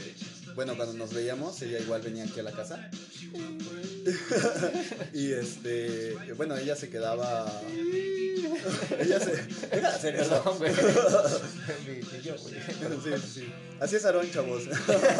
bueno, 0.55 0.76
cuando 0.76 0.93
nos 0.93 1.14
veíamos, 1.14 1.61
ella 1.61 1.80
igual 1.80 2.01
venía 2.01 2.23
aquí 2.26 2.39
a 2.39 2.43
la 2.43 2.51
casa. 2.51 2.89
y 5.14 5.31
este, 5.34 6.15
bueno, 6.35 6.55
ella 6.57 6.76
se 6.76 6.89
quedaba. 6.89 7.61
ella 8.99 9.19
se. 9.19 9.31
Deja 9.35 9.89
de 9.89 9.95
hacer 9.95 10.15
eso. 10.15 10.57
Sí, 13.03 13.11
sí. 13.33 13.53
Así 13.79 13.95
es 13.95 14.05
Aarón, 14.05 14.29
chavos. 14.31 14.63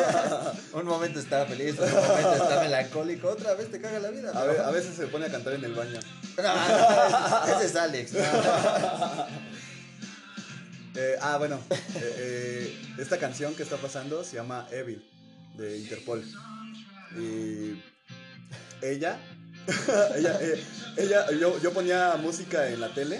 Un 0.73 0.85
momento 0.85 1.19
está 1.19 1.45
feliz, 1.45 1.75
un 1.79 1.91
momento 1.91 2.33
está 2.33 2.61
melancólico, 2.61 3.29
otra 3.29 3.53
vez 3.55 3.69
te 3.71 3.79
caga 3.81 3.99
la 3.99 4.09
vida. 4.09 4.31
A, 4.33 4.45
ve- 4.45 4.59
a 4.59 4.71
veces 4.71 4.95
se 4.95 5.07
pone 5.07 5.25
a 5.25 5.31
cantar 5.31 5.53
en 5.53 5.63
el 5.65 5.73
baño. 5.73 5.99
No, 6.37 6.43
no, 6.43 7.55
ese 7.57 7.65
es 7.65 7.75
Alex. 7.75 8.13
no. 8.13 8.19
Eh, 10.95 11.17
ah, 11.21 11.37
bueno, 11.39 11.59
eh, 11.71 11.79
eh, 11.95 12.77
esta 12.99 13.17
canción 13.17 13.55
que 13.55 13.63
está 13.63 13.77
pasando 13.77 14.23
se 14.23 14.35
llama 14.35 14.67
Evil 14.71 15.03
de 15.57 15.79
Interpol. 15.79 16.23
Y 17.17 17.81
ella, 18.79 19.17
ella, 20.18 20.38
eh, 20.41 20.64
ella 20.98 21.31
yo, 21.40 21.60
yo 21.61 21.72
ponía 21.72 22.15
música 22.22 22.68
en 22.69 22.81
la 22.81 22.94
tele 22.94 23.19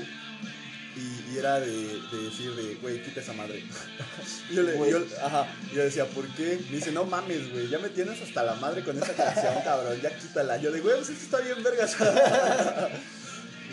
y, 0.96 1.34
y 1.34 1.38
era 1.38 1.60
de, 1.60 1.68
de 1.68 2.24
decir 2.24 2.54
de, 2.56 2.76
güey, 2.76 3.02
quita 3.02 3.22
esa 3.22 3.34
madre. 3.34 3.64
Yo, 4.52 4.62
le, 4.62 4.78
yo, 4.90 5.04
ajá, 5.24 5.48
yo 5.74 5.84
decía, 5.84 6.06
¿por 6.06 6.28
qué? 6.36 6.60
Me 6.70 6.76
dice, 6.76 6.92
no 6.92 7.06
mames, 7.06 7.52
güey, 7.52 7.68
ya 7.68 7.80
me 7.80 7.90
tienes 7.90 8.22
hasta 8.22 8.44
la 8.44 8.54
madre 8.56 8.84
con 8.84 8.96
esa 9.02 9.14
canción, 9.14 9.56
cabrón, 9.64 10.00
ya 10.02 10.16
quítala. 10.16 10.58
Yo 10.58 10.72
de, 10.72 10.82
güey, 10.82 10.96
pues 10.98 11.10
esto 11.10 11.24
está 11.24 11.40
bien 11.40 11.64
vergas. 11.64 11.96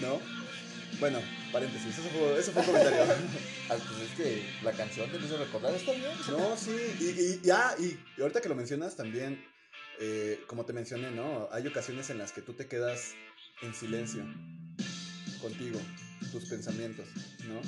¿No? 0.00 0.20
Bueno, 0.98 1.18
paréntesis, 1.52 1.98
eso 1.98 2.08
fue, 2.08 2.38
eso 2.38 2.52
fue 2.52 2.62
un 2.62 2.68
comentario. 2.68 3.14
Ah, 3.68 3.76
pues 3.76 4.10
es 4.10 4.16
que 4.16 4.46
la 4.62 4.72
canción 4.72 5.10
te 5.10 5.18
hizo 5.18 5.36
recordar, 5.36 5.74
está 5.74 5.92
bien. 5.92 6.12
No, 6.28 6.56
sí, 6.56 6.76
y, 6.98 7.04
y, 7.04 7.40
y, 7.44 7.50
ah, 7.50 7.74
y 7.78 8.20
ahorita 8.20 8.40
que 8.40 8.48
lo 8.48 8.54
mencionas 8.54 8.96
también, 8.96 9.44
eh, 10.00 10.42
como 10.46 10.64
te 10.64 10.72
mencioné, 10.72 11.10
¿no? 11.10 11.48
Hay 11.52 11.66
ocasiones 11.66 12.08
en 12.10 12.18
las 12.18 12.32
que 12.32 12.40
tú 12.40 12.54
te 12.54 12.66
quedas 12.66 13.12
en 13.62 13.74
silencio 13.74 14.24
contigo, 15.42 15.78
tus 16.32 16.46
pensamientos, 16.46 17.06
¿no? 17.46 17.60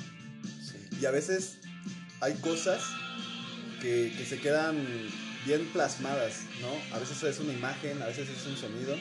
Y 0.99 1.05
a 1.05 1.11
veces 1.11 1.59
hay 2.21 2.33
cosas 2.35 2.83
que, 3.81 4.11
que 4.17 4.25
se 4.25 4.39
quedan 4.39 4.83
bien 5.45 5.65
plasmadas, 5.73 6.41
¿no? 6.61 6.95
A 6.95 6.99
veces 6.99 7.21
es 7.21 7.39
una 7.39 7.53
imagen, 7.53 8.01
a 8.01 8.07
veces 8.07 8.27
es 8.29 8.45
un 8.47 8.57
sonido 8.57 8.97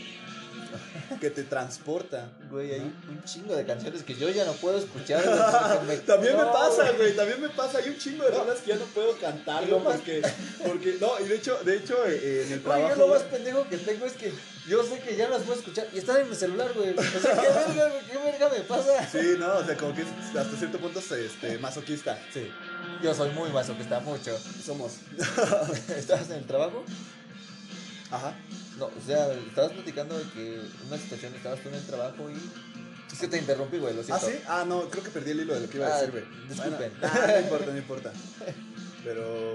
que 1.21 1.31
te 1.31 1.43
transporta. 1.45 2.29
Güey, 2.51 2.73
hay 2.73 2.81
un 2.81 3.23
chingo 3.25 3.55
de 3.57 3.65
canciones 3.65 4.03
que 4.03 4.15
yo 4.15 4.29
ya 4.31 4.45
no 4.45 4.53
puedo 4.55 4.79
escuchar. 4.79 5.23
güey, 5.25 5.87
me- 5.99 6.03
También 6.05 6.37
me 6.37 6.45
pasa, 6.45 6.83
güey. 6.85 6.97
güey, 6.97 7.17
también 7.17 7.41
me 7.41 7.49
pasa. 7.49 7.79
Hay 7.79 7.89
un 7.91 7.99
chingo 7.99 8.25
de 8.25 8.31
rolas 8.31 8.59
que 8.61 8.71
ya 8.71 8.77
no 8.77 8.85
puedo 8.87 9.17
cantar, 9.19 9.63
Y 9.65 9.67
lo 9.67 9.81
más- 9.81 9.97
porque, 9.97 10.23
porque, 10.67 10.97
no, 11.01 11.19
y 11.21 11.29
de 11.29 11.37
hecho, 11.37 11.59
de 11.65 11.77
hecho, 11.77 11.97
eh, 12.07 12.45
en 12.47 12.53
el 12.53 12.61
Güey, 12.61 12.63
trabajo. 12.79 12.89
yo 13.01 13.07
lo 13.07 13.15
más 13.15 13.23
pendejo 13.23 13.69
que 13.69 13.79
tengo 13.79 14.07
es 14.07 14.13
que 14.15 14.33
yo 14.69 14.83
sé 14.85 15.01
que 15.01 15.17
ya 15.17 15.29
las 15.29 15.43
puedo 15.43 15.59
escuchar 15.59 15.89
y 15.93 15.99
están 15.99 16.21
en 16.21 16.31
mi 16.31 16.37
celular, 16.37 16.73
güey. 16.75 16.91
O 16.97 17.03
sea, 17.03 17.35
¿qué 17.35 17.49
verga, 17.49 17.89
güey? 17.89 18.05
¿Qué 18.11 18.19
verga 18.19 18.49
me 18.49 18.61
pasa? 18.61 19.09
Sí, 19.11 19.35
no, 19.39 19.57
o 19.57 19.65
sea, 19.65 19.77
como 19.77 19.95
que 19.95 20.03
es 20.03 20.09
hasta 20.37 20.57
cierto 20.57 20.79
punto 20.79 21.01
este, 21.01 21.59
masoquista. 21.59 22.19
Sí. 22.33 22.49
Yo 23.03 23.13
soy 23.15 23.31
muy 23.31 23.51
masoquista, 23.51 23.99
mucho. 24.01 24.39
Somos. 24.65 24.93
¿Estabas 25.97 26.31
en 26.31 26.37
el 26.37 26.45
trabajo? 26.47 26.85
Ajá. 28.11 28.35
No, 28.83 28.87
o 29.01 29.07
sea, 29.07 29.33
estabas 29.33 29.73
platicando 29.73 30.19
de 30.19 30.25
que 30.31 30.61
una 30.89 30.99
situación 30.99 31.35
estabas 31.35 31.61
tú 31.61 31.69
en 31.69 31.75
el 31.77 31.87
trabajo 31.87 32.29
y. 32.31 32.35
Es 33.13 33.19
que 33.21 33.29
te 33.29 33.39
interrumpí, 33.39 33.79
güey, 33.79 33.95
lo 33.95 34.01
¿Ah, 34.01 34.05
siento. 34.05 34.27
sí? 34.27 34.33
Ah, 34.49 34.65
no, 34.67 34.89
creo 34.89 35.05
que 35.05 35.11
perdí 35.11 35.33
el 35.33 35.41
hilo 35.41 35.55
de 35.55 35.61
lo 35.61 35.69
que 35.71 35.77
iba 35.77 35.87
a 35.87 35.91
Ah, 35.97 36.01
decir, 36.01 36.11
güey. 36.13 36.25
disculpen. 36.49 36.93
Bueno, 37.01 37.15
ah, 37.15 37.27
no 37.33 37.39
importa, 37.41 37.67
no 37.71 37.77
importa. 37.79 38.13
Pero. 39.05 39.55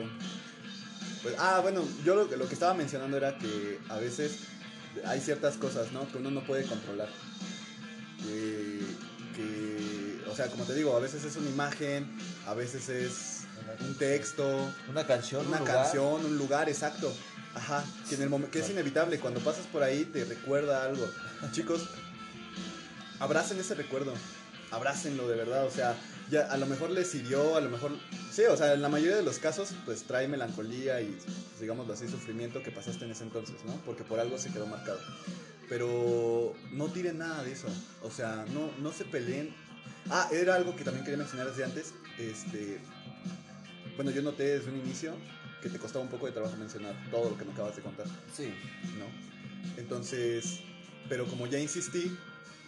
Pues, 1.23 1.35
ah, 1.39 1.59
bueno, 1.61 1.83
yo 2.05 2.15
lo, 2.15 2.29
que- 2.29 2.37
lo 2.37 2.47
que 2.47 2.53
estaba 2.53 2.73
mencionando 2.75 3.17
era 3.17 3.37
que 3.37 3.79
a 3.89 3.97
veces 3.97 4.37
hay 5.05 5.19
ciertas 5.19 5.57
cosas, 5.57 5.91
¿no? 5.91 6.07
Que 6.11 6.19
uno 6.19 6.29
no 6.31 6.45
puede 6.45 6.63
controlar. 6.65 7.09
Que, 8.23 8.79
que, 9.35 10.21
o 10.29 10.35
sea, 10.35 10.47
como 10.47 10.63
te 10.63 10.73
digo, 10.75 10.95
a 10.95 10.99
veces 10.99 11.23
es 11.25 11.35
una 11.35 11.49
imagen, 11.49 12.15
a 12.45 12.53
veces 12.53 12.87
es 12.89 13.41
un 13.81 13.95
texto, 13.95 14.71
Una 14.89 15.05
canción, 15.05 15.45
una 15.47 15.57
un 15.57 15.65
lugar. 15.67 15.83
canción, 15.83 16.25
un 16.25 16.37
lugar 16.37 16.69
exacto. 16.69 17.13
Ajá, 17.57 17.83
que 18.07 18.13
en 18.13 18.21
el 18.21 18.29
momento 18.29 18.51
que 18.51 18.59
es 18.59 18.69
inevitable, 18.69 19.19
cuando 19.19 19.39
pasas 19.39 19.65
por 19.65 19.81
ahí 19.81 20.05
te 20.05 20.23
recuerda 20.25 20.83
algo. 20.83 21.09
Chicos, 21.51 21.89
abracen 23.19 23.59
ese 23.59 23.73
recuerdo. 23.73 24.13
Abrácenlo 24.69 25.27
de 25.27 25.37
verdad, 25.37 25.65
o 25.65 25.71
sea, 25.71 25.95
ya 26.29 26.51
a 26.51 26.57
lo 26.57 26.67
mejor 26.67 26.91
les 26.91 27.15
hirió, 27.15 27.55
a 27.55 27.61
lo 27.61 27.69
mejor 27.71 27.93
sí, 28.31 28.43
o 28.43 28.55
sea, 28.55 28.73
en 28.73 28.83
la 28.83 28.89
mayoría 28.89 29.15
de 29.15 29.23
los 29.23 29.39
casos 29.39 29.73
pues 29.85 30.03
trae 30.03 30.27
melancolía 30.27 31.01
y 31.01 31.05
pues, 31.05 31.59
digámoslo 31.59 31.93
así 31.93 32.07
sufrimiento 32.07 32.61
que 32.61 32.69
pasaste 32.69 33.05
en 33.05 33.11
ese 33.11 33.23
entonces, 33.23 33.55
¿no? 33.65 33.73
Porque 33.85 34.03
por 34.03 34.19
algo 34.19 34.37
se 34.37 34.51
quedó 34.51 34.67
marcado. 34.67 34.99
Pero 35.67 36.53
no 36.73 36.87
tiren 36.89 37.17
nada 37.17 37.43
de 37.43 37.53
eso, 37.53 37.69
o 38.03 38.11
sea, 38.11 38.45
no 38.53 38.69
no 38.79 38.91
se 38.91 39.03
peleen. 39.03 39.55
Ah, 40.11 40.29
era 40.31 40.53
algo 40.53 40.75
que 40.75 40.83
también 40.83 41.03
quería 41.03 41.17
mencionar 41.17 41.49
desde 41.49 41.63
antes, 41.63 41.93
este 42.19 42.79
bueno, 43.95 44.11
yo 44.11 44.21
noté 44.21 44.59
desde 44.59 44.69
un 44.69 44.77
inicio 44.77 45.15
que 45.67 45.73
te 45.73 45.79
costaba 45.79 46.03
un 46.03 46.09
poco 46.09 46.25
de 46.27 46.31
trabajo 46.31 46.55
mencionar 46.57 46.95
todo 47.11 47.29
lo 47.31 47.37
que 47.37 47.45
me 47.45 47.51
acabas 47.51 47.75
de 47.75 47.81
contar, 47.81 48.07
Sí. 48.35 48.53
¿no? 48.97 49.05
Entonces, 49.81 50.59
pero 51.09 51.25
como 51.25 51.47
ya 51.47 51.59
insistí, 51.59 52.15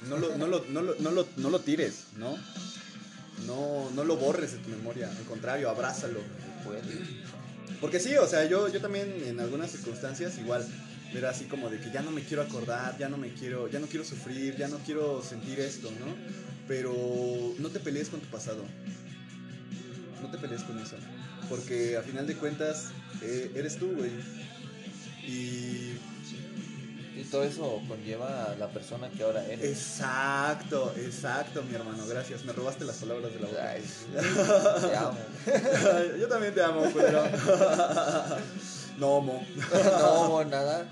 no 0.08 0.18
lo, 0.18 0.36
no 0.38 0.48
lo, 0.48 0.66
no 0.70 0.82
lo, 0.82 0.96
no 1.00 1.12
lo, 1.12 1.28
no 1.38 1.50
lo 1.50 1.60
tires, 1.60 2.08
¿no? 2.18 2.38
No, 3.48 3.90
no 3.92 4.04
lo 4.04 4.18
borres 4.18 4.52
de 4.52 4.58
tu 4.60 4.70
memoria, 4.70 5.10
al 5.10 5.24
contrario, 5.24 5.70
abrázalo. 5.70 6.20
Puede. 6.66 6.82
Porque 7.80 8.00
sí, 8.00 8.16
o 8.16 8.28
sea, 8.28 8.46
yo, 8.46 8.68
yo 8.68 8.82
también 8.82 9.24
en 9.26 9.40
algunas 9.40 9.72
circunstancias 9.72 10.38
igual 10.38 10.68
era 11.16 11.30
así 11.30 11.46
como 11.46 11.70
de 11.70 11.80
que 11.80 11.92
ya 11.92 12.02
no 12.02 12.12
me 12.12 12.22
quiero 12.22 12.44
acordar, 12.44 12.98
ya 12.98 13.08
no 13.08 13.18
me 13.18 13.34
quiero, 13.34 13.70
ya 13.70 13.80
no 13.80 13.88
quiero 13.88 14.04
sufrir, 14.06 14.58
ya 14.58 14.68
no 14.68 14.78
quiero 14.80 15.24
sentir 15.24 15.60
esto, 15.60 15.90
¿no? 15.92 16.06
Pero 16.68 16.94
no 17.58 17.70
te 17.70 17.80
pelees 17.80 18.10
con 18.10 18.20
tu 18.20 18.28
pasado. 18.28 18.64
No 20.22 20.30
te 20.30 20.38
pelees 20.38 20.64
con 20.64 20.78
eso. 20.80 20.98
Porque 21.48 21.98
a 21.98 22.02
final 22.02 22.28
de 22.28 22.36
cuentas, 22.36 22.88
eh, 23.22 23.52
eres 23.56 23.78
tú, 23.78 23.92
güey. 23.96 24.12
Y 25.26 25.94
Y 27.20 27.24
todo 27.24 27.44
eso 27.44 27.82
conlleva 27.88 28.46
a 28.46 28.56
la 28.56 28.70
persona 28.70 29.10
que 29.10 29.24
ahora 29.24 29.44
eres. 29.46 29.66
Exacto, 29.66 30.94
exacto, 30.96 31.62
mi 31.64 31.76
hermano, 31.76 32.06
gracias. 32.08 32.46
Me 32.46 32.54
robaste 32.54 32.86
las 32.86 32.96
palabras 32.96 33.34
de 33.34 33.40
la 33.42 33.48
boca. 33.48 33.70
Ay, 33.70 33.84
te 34.90 34.96
amo. 34.96 35.18
Yo 36.18 36.28
también 36.30 36.54
te 36.54 36.64
amo, 36.64 36.82
culero. 36.92 37.24
No, 39.00 39.22
mo. 39.22 39.42
No, 39.72 40.44
nada. 40.44 40.86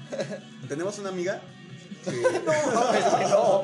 Tenemos 0.69 0.97
una 0.99 1.09
amiga 1.09 1.41
que... 2.05 2.11
No, 2.45 2.87
güey, 2.87 3.29
no. 3.29 3.63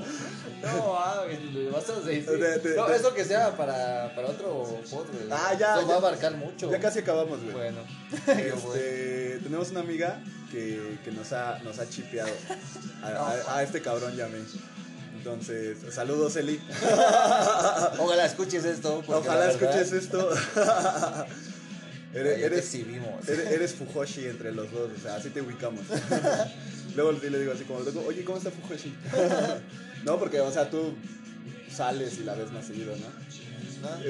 No, 0.63 0.95
ah, 0.97 1.25
vas 1.71 1.89
a 1.89 1.99
decir. 1.99 2.25
De- 2.25 2.57
de- 2.59 2.75
no, 2.75 2.87
de- 2.87 2.95
eso 2.95 3.13
que 3.13 3.25
sea 3.25 3.55
para, 3.57 4.13
para 4.15 4.29
otro 4.29 4.79
güey. 5.11 5.27
Ah, 5.31 5.53
ya, 5.59 5.77
Eso 5.77 5.87
va 5.87 5.95
a 5.95 5.97
abarcar 5.97 6.35
mucho. 6.37 6.71
Ya 6.71 6.79
casi 6.79 6.99
acabamos, 6.99 7.41
güey. 7.41 7.53
Bueno. 7.53 7.79
Este, 8.27 9.39
tenemos 9.43 9.71
una 9.71 9.81
amiga 9.81 10.21
que, 10.51 10.99
que 11.03 11.11
nos, 11.11 11.33
ha, 11.33 11.59
nos 11.63 11.79
ha 11.79 11.89
chipeado 11.89 12.31
a, 13.03 13.07
a- 13.07 13.57
a 13.57 13.63
este 13.63 13.81
cabrón 13.81 14.15
mí. 14.27 14.39
Entonces, 15.17 15.77
saludos, 15.93 16.35
Eli. 16.35 16.59
Ojalá 17.99 18.25
escuches 18.25 18.65
esto. 18.65 19.03
Ojalá 19.07 19.51
escuches 19.51 19.91
esto. 19.93 20.29
eres, 22.13 22.39
eres, 22.43 22.65
eres, 23.27 23.51
eres 23.51 23.73
Fujoshi 23.73 24.25
entre 24.25 24.51
los 24.51 24.71
dos, 24.71 24.89
o 24.97 25.01
sea, 25.01 25.15
así 25.15 25.29
te 25.29 25.41
ubicamos. 25.41 25.81
Luego 26.95 27.11
le 27.13 27.39
digo 27.39 27.53
así 27.53 27.63
como, 27.63 27.79
oye, 28.05 28.23
¿cómo 28.23 28.37
está 28.37 28.51
Fujoshi? 28.51 28.93
No, 30.05 30.19
porque, 30.19 30.39
o 30.41 30.51
sea, 30.51 30.69
tú 30.69 30.93
sales 31.71 32.17
y 32.19 32.23
la 32.23 32.35
ves 32.35 32.51
más 32.51 32.65
seguido, 32.67 32.95
¿no? 32.95 33.23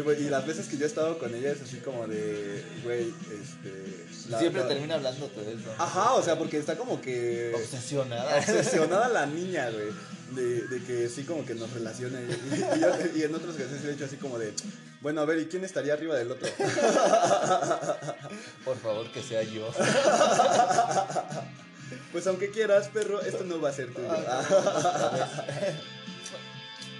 güey, 0.03 0.24
Y 0.26 0.30
las 0.30 0.45
veces 0.45 0.68
que 0.68 0.78
yo 0.78 0.84
he 0.84 0.88
estado 0.88 1.18
con 1.18 1.34
ella 1.34 1.52
es 1.52 1.61
así 1.61 1.78
como 1.78 2.06
de, 2.07 2.64
güey, 2.84 3.07
este... 3.41 4.06
la- 4.30 4.38
Siempre 4.40 4.61
la- 4.61 4.68
termina 4.68 4.95
hablando 4.95 5.28
de 5.30 5.53
eso. 5.53 5.74
Ajá, 5.80 6.14
o 6.14 6.22
sea, 6.22 6.38
porque 6.38 6.57
está 6.60 6.78
como 6.78 7.02
que... 7.02 7.52
Obsesionada. 7.56 8.38
Obsesionada 8.38 9.07
la 9.10 9.26
niña, 9.38 9.70
güey. 9.72 9.88
De, 10.36 10.68
de 10.68 10.84
que 10.84 11.10
sí 11.10 11.24
como 11.24 11.44
que 11.45 11.56
nos 11.56 11.72
relaciona. 11.74 12.20
Y, 12.22 12.26
y- 12.26 12.78
y 12.78 12.80
yo- 12.82 13.18
y 13.20 13.24
en 13.24 13.34
otras 13.34 13.56
ocasiones 13.56 13.84
le 13.84 13.91
he 13.91 13.94
hecho 13.95 14.06
así 14.06 14.18
como 14.18 14.38
de, 14.38 14.53
bueno, 15.02 15.22
a 15.22 15.26
ver, 15.26 15.40
¿y 15.40 15.45
quién 15.45 15.64
estaría 15.64 15.94
arriba 15.94 16.15
del 16.18 16.32
otro? 16.32 16.48
Por 18.65 18.78
favor, 18.78 19.07
que 19.11 19.24
sea 19.24 19.41
yo. 19.44 19.72
Pues 22.11 22.28
aunque 22.28 22.52
quieras, 22.52 22.90
perro, 22.90 23.22
esto 23.22 23.44
no 23.44 23.60
va 23.61 23.70
a 23.70 23.74
ser 23.74 23.94
tuyo. 23.94 24.07
Ah, 24.11 24.44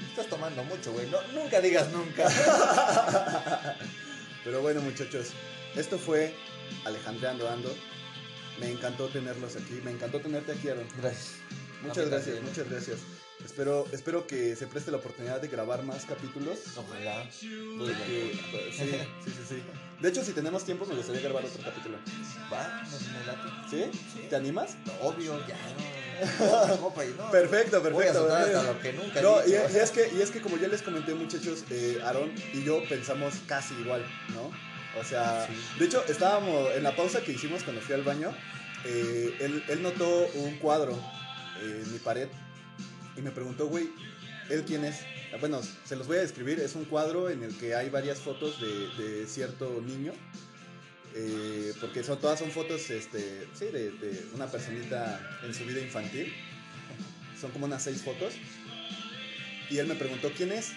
Estás 0.10 0.28
tomando 0.28 0.64
mucho, 0.64 0.92
güey. 0.94 1.10
No, 1.10 1.20
nunca 1.34 1.60
digas 1.60 1.92
nunca. 1.92 2.30
Pero 4.44 4.62
bueno, 4.62 4.82
muchachos, 4.82 5.32
esto 5.76 5.98
fue 5.98 6.36
Alejandreando 6.86 7.50
Ando. 7.50 7.76
Me 8.60 8.70
encantó 8.72 9.08
tenerlos 9.08 9.56
aquí. 9.56 9.82
Me 9.84 9.90
encantó 9.92 10.20
tenerte 10.20 10.52
aquí, 10.52 10.70
Aaron. 10.70 10.88
Gracias. 11.02 11.32
Muchas 11.82 12.10
gracias, 12.10 12.36
también. 12.36 12.46
muchas 12.46 12.70
gracias. 12.70 13.00
Espero, 13.44 13.88
espero 13.92 14.26
que 14.26 14.56
se 14.56 14.68
preste 14.68 14.92
la 14.92 14.98
oportunidad 14.98 15.42
de 15.42 15.48
grabar 15.48 15.84
más 15.84 16.06
capítulos. 16.06 16.60
Ojalá. 16.78 17.24
Porque, 17.78 18.40
pues, 18.52 18.76
sí, 18.76 18.92
sí, 19.26 19.32
sí, 19.32 19.44
sí. 19.50 19.64
De 20.04 20.10
hecho, 20.10 20.22
si 20.22 20.34
tenemos 20.34 20.66
tiempo, 20.66 20.86
me 20.86 20.96
gustaría 20.96 21.22
grabar 21.22 21.46
otro 21.46 21.64
capítulo. 21.64 21.98
Va, 22.52 22.84
no 22.84 23.00
me 23.00 23.26
late. 23.26 23.50
¿Sí? 23.70 24.00
Sí. 24.14 24.28
¿Te 24.30 24.36
animas? 24.36 24.76
Obvio, 25.02 25.40
ya. 25.48 25.56
No, 26.40 26.78
no. 27.18 27.32
Perfecto, 27.32 27.80
Voy 27.82 27.90
a 27.90 27.94
perfecto. 27.96 28.20
soltar 28.20 28.42
güey. 28.44 28.54
hasta 28.54 28.74
lo 28.74 28.80
que 28.82 28.94
nunca 28.94 29.20
he 29.20 29.24
No, 29.24 29.38
y, 29.48 29.54
es 29.54 29.92
que, 29.92 30.12
y 30.14 30.22
es 30.22 30.30
que 30.30 30.42
como 30.42 30.58
ya 30.58 30.68
les 30.68 30.82
comenté, 30.82 31.14
muchachos, 31.16 31.64
eh, 31.70 32.00
Aarón 32.04 32.34
y 32.54 32.64
yo 32.66 32.84
pensamos 32.90 33.34
casi 33.48 33.74
igual, 33.76 34.06
¿no? 34.34 34.52
O 35.00 35.04
sea, 35.06 35.48
Sí. 35.48 35.54
de 35.80 35.86
hecho, 35.86 36.04
estábamos 36.10 36.70
en 36.76 36.84
la 36.84 36.94
pausa 36.98 37.22
que 37.22 37.32
hicimos 37.32 37.64
cuando 37.64 37.82
fui 37.82 37.96
al 37.96 38.04
baño, 38.04 38.36
eh, 38.84 39.38
él, 39.40 39.64
él 39.70 39.82
notó 39.82 40.28
un 40.36 40.58
cuadro 40.58 40.92
eh, 41.62 41.82
en 41.86 41.94
mi 41.94 42.00
pared 42.00 42.28
y 43.16 43.22
me 43.22 43.32
preguntó, 43.32 43.68
güey, 43.68 43.90
¿él 44.50 44.66
quién 44.68 44.84
es? 44.84 44.98
Ah, 45.34 45.38
Bueno, 45.40 45.62
se 45.86 45.96
los 45.96 46.08
voy 46.08 46.18
a 46.18 46.22
describir, 46.22 46.60
es 46.60 46.76
un 46.76 46.86
cuadro 46.86 47.30
en 47.30 47.44
el 47.44 47.56
que 47.58 47.76
hay 47.76 47.90
varias 47.90 48.20
fotos 48.20 48.60
de, 48.62 48.88
de 49.04 49.28
cierto 49.28 49.82
niño. 49.86 50.14
eh, 51.16 51.74
porque 51.80 52.04
son, 52.04 52.20
todas 52.20 52.40
son 52.40 52.50
fotos 52.52 52.90
este, 52.90 53.48
sí, 53.58 53.66
de, 53.66 53.92
de 53.92 54.26
una 54.34 54.48
personita 54.48 55.20
en 55.44 55.54
su 55.54 55.64
vida 55.66 55.80
infantil. 55.80 56.34
Son 57.40 57.52
como 57.52 57.66
unas 57.66 57.84
seis 57.84 58.02
fotos. 58.02 58.34
Y 59.70 59.78
él 59.78 59.88
me 59.88 59.96
preguntó 59.96 60.32
quién 60.36 60.52
es. 60.52 60.72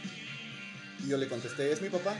Y 1.05 1.09
yo 1.09 1.17
le 1.17 1.29
contesté, 1.29 1.71
es 1.73 1.81
mi 1.81 1.89
papá. 1.89 2.17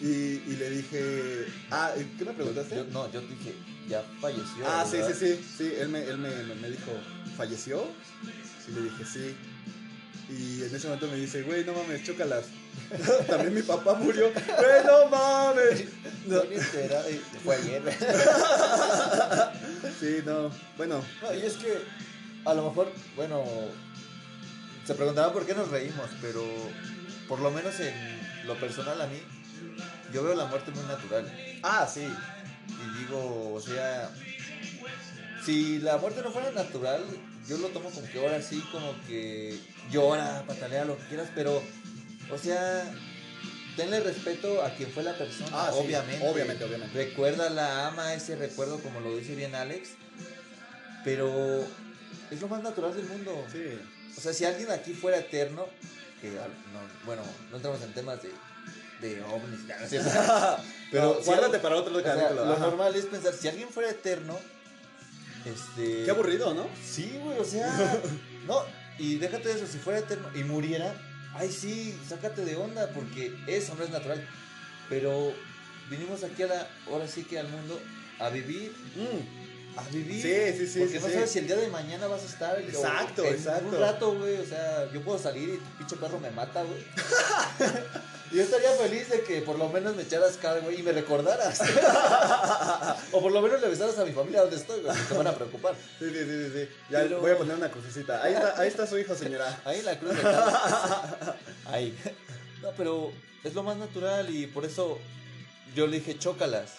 Y, 0.00 0.06
y 0.06 0.56
le 0.58 0.70
dije, 0.70 1.46
ah, 1.70 1.92
¿qué 2.18 2.24
me 2.24 2.32
preguntaste? 2.32 2.74
Yo- 2.76 2.84
no, 2.86 3.10
yo 3.12 3.20
dije, 3.20 3.54
ya 3.88 4.02
falleció. 4.20 4.66
ah, 4.66 4.84
sí, 4.88 4.98
sí, 5.06 5.14
sí, 5.14 5.44
sí, 5.58 5.72
él 5.78 5.88
me, 5.88 6.02
él 6.04 6.18
me, 6.18 6.30
me 6.56 6.70
dijo, 6.70 6.90
¿falleció? 7.36 7.86
Y 8.68 8.72
le 8.72 8.82
dije, 8.82 9.04
sí. 9.04 9.36
Y 10.38 10.62
en 10.62 10.74
ese 10.74 10.86
momento 10.86 11.08
me 11.08 11.16
dice, 11.16 11.42
güey, 11.42 11.64
no 11.64 11.72
mames, 11.74 12.02
chócalas. 12.04 12.44
También 13.28 13.54
mi 13.54 13.62
papá 13.62 13.94
murió. 13.94 14.30
Güey, 14.32 14.84
no 14.84 15.06
mames. 15.08 15.84
No. 16.26 16.42
Fue 17.44 17.56
ayer. 17.56 17.82
Sí, 20.00 20.18
no. 20.24 20.50
Bueno, 20.76 21.02
No, 21.22 21.34
y 21.34 21.42
es 21.42 21.54
que 21.54 21.78
a 22.44 22.54
lo 22.54 22.68
mejor, 22.68 22.90
bueno, 23.16 23.44
se 24.86 24.94
preguntará 24.94 25.32
por 25.32 25.46
qué 25.46 25.54
nos 25.54 25.68
reímos, 25.68 26.08
pero 26.20 26.42
por 27.28 27.40
lo 27.40 27.50
menos 27.50 27.78
en 27.80 27.94
lo 28.46 28.54
personal 28.58 29.00
a 29.00 29.06
mí, 29.06 29.20
yo 30.12 30.24
veo 30.24 30.34
la 30.34 30.46
muerte 30.46 30.70
muy 30.72 30.84
natural. 30.84 31.30
ah, 31.62 31.86
sí. 31.92 32.08
Y 32.68 32.98
digo, 33.00 33.54
o 33.54 33.60
sea, 33.60 34.10
si 35.44 35.78
la 35.80 35.98
muerte 35.98 36.22
no 36.22 36.30
fuera 36.32 36.50
natural, 36.52 37.04
yo 37.48 37.58
lo 37.58 37.68
tomo 37.68 37.90
como 37.90 38.06
que 38.10 38.18
ahora 38.18 38.40
sí, 38.42 38.62
como 38.72 38.94
que 39.06 39.58
llora, 39.90 40.44
patalea, 40.46 40.84
lo 40.84 40.96
que 40.98 41.04
quieras, 41.08 41.28
pero, 41.34 41.62
o 42.30 42.38
sea, 42.38 42.84
tenle 43.76 44.00
respeto 44.00 44.62
a 44.62 44.70
quien 44.70 44.90
fue 44.90 45.02
la 45.02 45.16
persona, 45.16 45.48
Ah, 45.52 45.70
sí, 45.72 45.78
obviamente. 45.84 46.26
obviamente, 46.28 46.64
obviamente. 46.64 46.96
Recuérdala, 47.04 47.88
ama 47.88 48.14
ese 48.14 48.36
recuerdo, 48.36 48.78
como 48.80 49.00
lo 49.00 49.16
dice 49.16 49.34
bien 49.34 49.54
Alex, 49.54 49.90
pero 51.04 51.64
es 52.30 52.40
lo 52.40 52.48
más 52.48 52.62
natural 52.62 52.94
del 52.94 53.06
mundo. 53.06 53.44
Sí. 53.50 53.78
O 54.16 54.20
sea, 54.20 54.32
si 54.32 54.44
alguien 54.44 54.70
aquí 54.70 54.92
fuera 54.92 55.18
eterno, 55.18 55.66
que 56.20 56.28
no, 56.30 56.36
bueno, 57.06 57.22
no 57.50 57.56
entramos 57.56 57.82
en 57.82 57.92
temas 57.94 58.18
de, 58.22 58.30
de 59.00 59.22
ovnis, 59.22 59.60
no. 60.04 60.56
Pero 60.90 61.20
guárdate 61.24 61.56
algo- 61.56 61.62
para 61.62 61.76
otro 61.76 61.96
o 61.96 62.00
sea, 62.02 62.30
lo 62.30 62.58
normal 62.58 62.94
es 62.94 63.06
pensar, 63.06 63.32
si 63.34 63.48
alguien 63.48 63.68
fuera 63.70 63.90
eterno, 63.90 64.38
este... 65.44 66.04
Qué 66.04 66.10
aburrido, 66.10 66.54
¿no? 66.54 66.68
Sí, 66.84 67.18
güey, 67.22 67.38
o 67.38 67.44
sea, 67.44 68.00
no, 68.46 68.62
y 68.98 69.16
déjate 69.16 69.48
de 69.48 69.54
eso, 69.56 69.66
si 69.66 69.78
fuera 69.78 69.98
eterno 70.00 70.28
y 70.34 70.44
muriera, 70.44 70.94
ay 71.34 71.50
sí, 71.50 71.98
sácate 72.08 72.44
de 72.44 72.56
onda, 72.56 72.88
porque 72.90 73.34
eso 73.46 73.74
no 73.74 73.84
es 73.84 73.90
natural. 73.90 74.26
Pero 74.88 75.32
vinimos 75.90 76.22
aquí 76.24 76.42
a 76.42 76.46
la, 76.48 76.68
ahora 76.86 77.08
sí 77.08 77.24
que 77.24 77.38
al 77.38 77.48
mundo, 77.48 77.80
a 78.18 78.28
vivir, 78.28 78.72
Mm. 78.96 79.41
A 79.76 79.82
vivir. 79.90 80.22
Sí, 80.22 80.58
sí, 80.58 80.66
sí, 80.66 80.78
Porque 80.80 80.98
sí, 80.98 81.00
no 81.02 81.08
sí. 81.08 81.14
sabes 81.14 81.30
si 81.30 81.38
el 81.40 81.46
día 81.46 81.56
de 81.56 81.68
mañana 81.68 82.06
vas 82.06 82.22
a 82.22 82.26
estar. 82.26 82.56
o 82.56 82.60
Exacto, 82.60 83.24
en 83.24 83.34
exacto. 83.34 83.68
Un 83.68 83.78
rato, 83.80 84.14
güey, 84.18 84.36
o 84.38 84.46
sea, 84.46 84.90
yo 84.92 85.00
puedo 85.02 85.18
salir 85.18 85.48
y 85.48 85.56
tu 85.58 85.78
pinche 85.78 85.96
perro 85.96 86.18
me 86.20 86.30
mata, 86.30 86.62
güey. 86.62 86.84
Y 88.32 88.36
yo 88.36 88.44
estaría 88.44 88.70
feliz 88.70 89.10
de 89.10 89.20
que 89.24 89.42
por 89.42 89.58
lo 89.58 89.68
menos 89.68 89.94
me 89.94 90.04
echaras 90.04 90.38
cara, 90.38 90.60
güey, 90.60 90.80
y 90.80 90.82
me 90.82 90.92
recordaras. 90.92 91.60
o 93.12 93.20
por 93.20 93.30
lo 93.30 93.42
menos 93.42 93.60
le 93.60 93.66
avisaras 93.66 93.98
a 93.98 94.06
mi 94.06 94.12
familia 94.12 94.40
donde 94.40 94.56
estoy, 94.56 94.80
güey, 94.80 94.96
se 95.06 95.14
van 95.14 95.26
a 95.26 95.34
preocupar. 95.34 95.74
Sí, 95.98 96.06
sí, 96.08 96.14
sí, 96.18 96.46
sí, 96.46 96.50
sí. 96.54 96.68
Ya 96.88 97.00
Pero- 97.00 97.20
voy 97.20 97.32
a 97.32 97.36
poner 97.36 97.56
una 97.56 97.70
crucecita. 97.70 98.22
Ahí 98.22 98.32
está, 98.32 98.58
ahí 98.58 98.68
está 98.68 98.86
su 98.86 98.98
hijo, 98.98 99.14
señora. 99.14 99.60
Ahí 99.66 99.80
en 99.80 99.84
la 99.84 99.98
cruz. 99.98 100.14
Ahí. 101.66 101.94
No, 102.62 102.70
pero 102.76 103.12
es 103.44 103.52
lo 103.52 103.62
más 103.64 103.76
natural 103.76 104.34
y 104.34 104.46
por 104.46 104.64
eso 104.64 104.98
yo 105.74 105.86
le 105.86 105.98
dije 105.98 106.18
chócalas. 106.18 106.70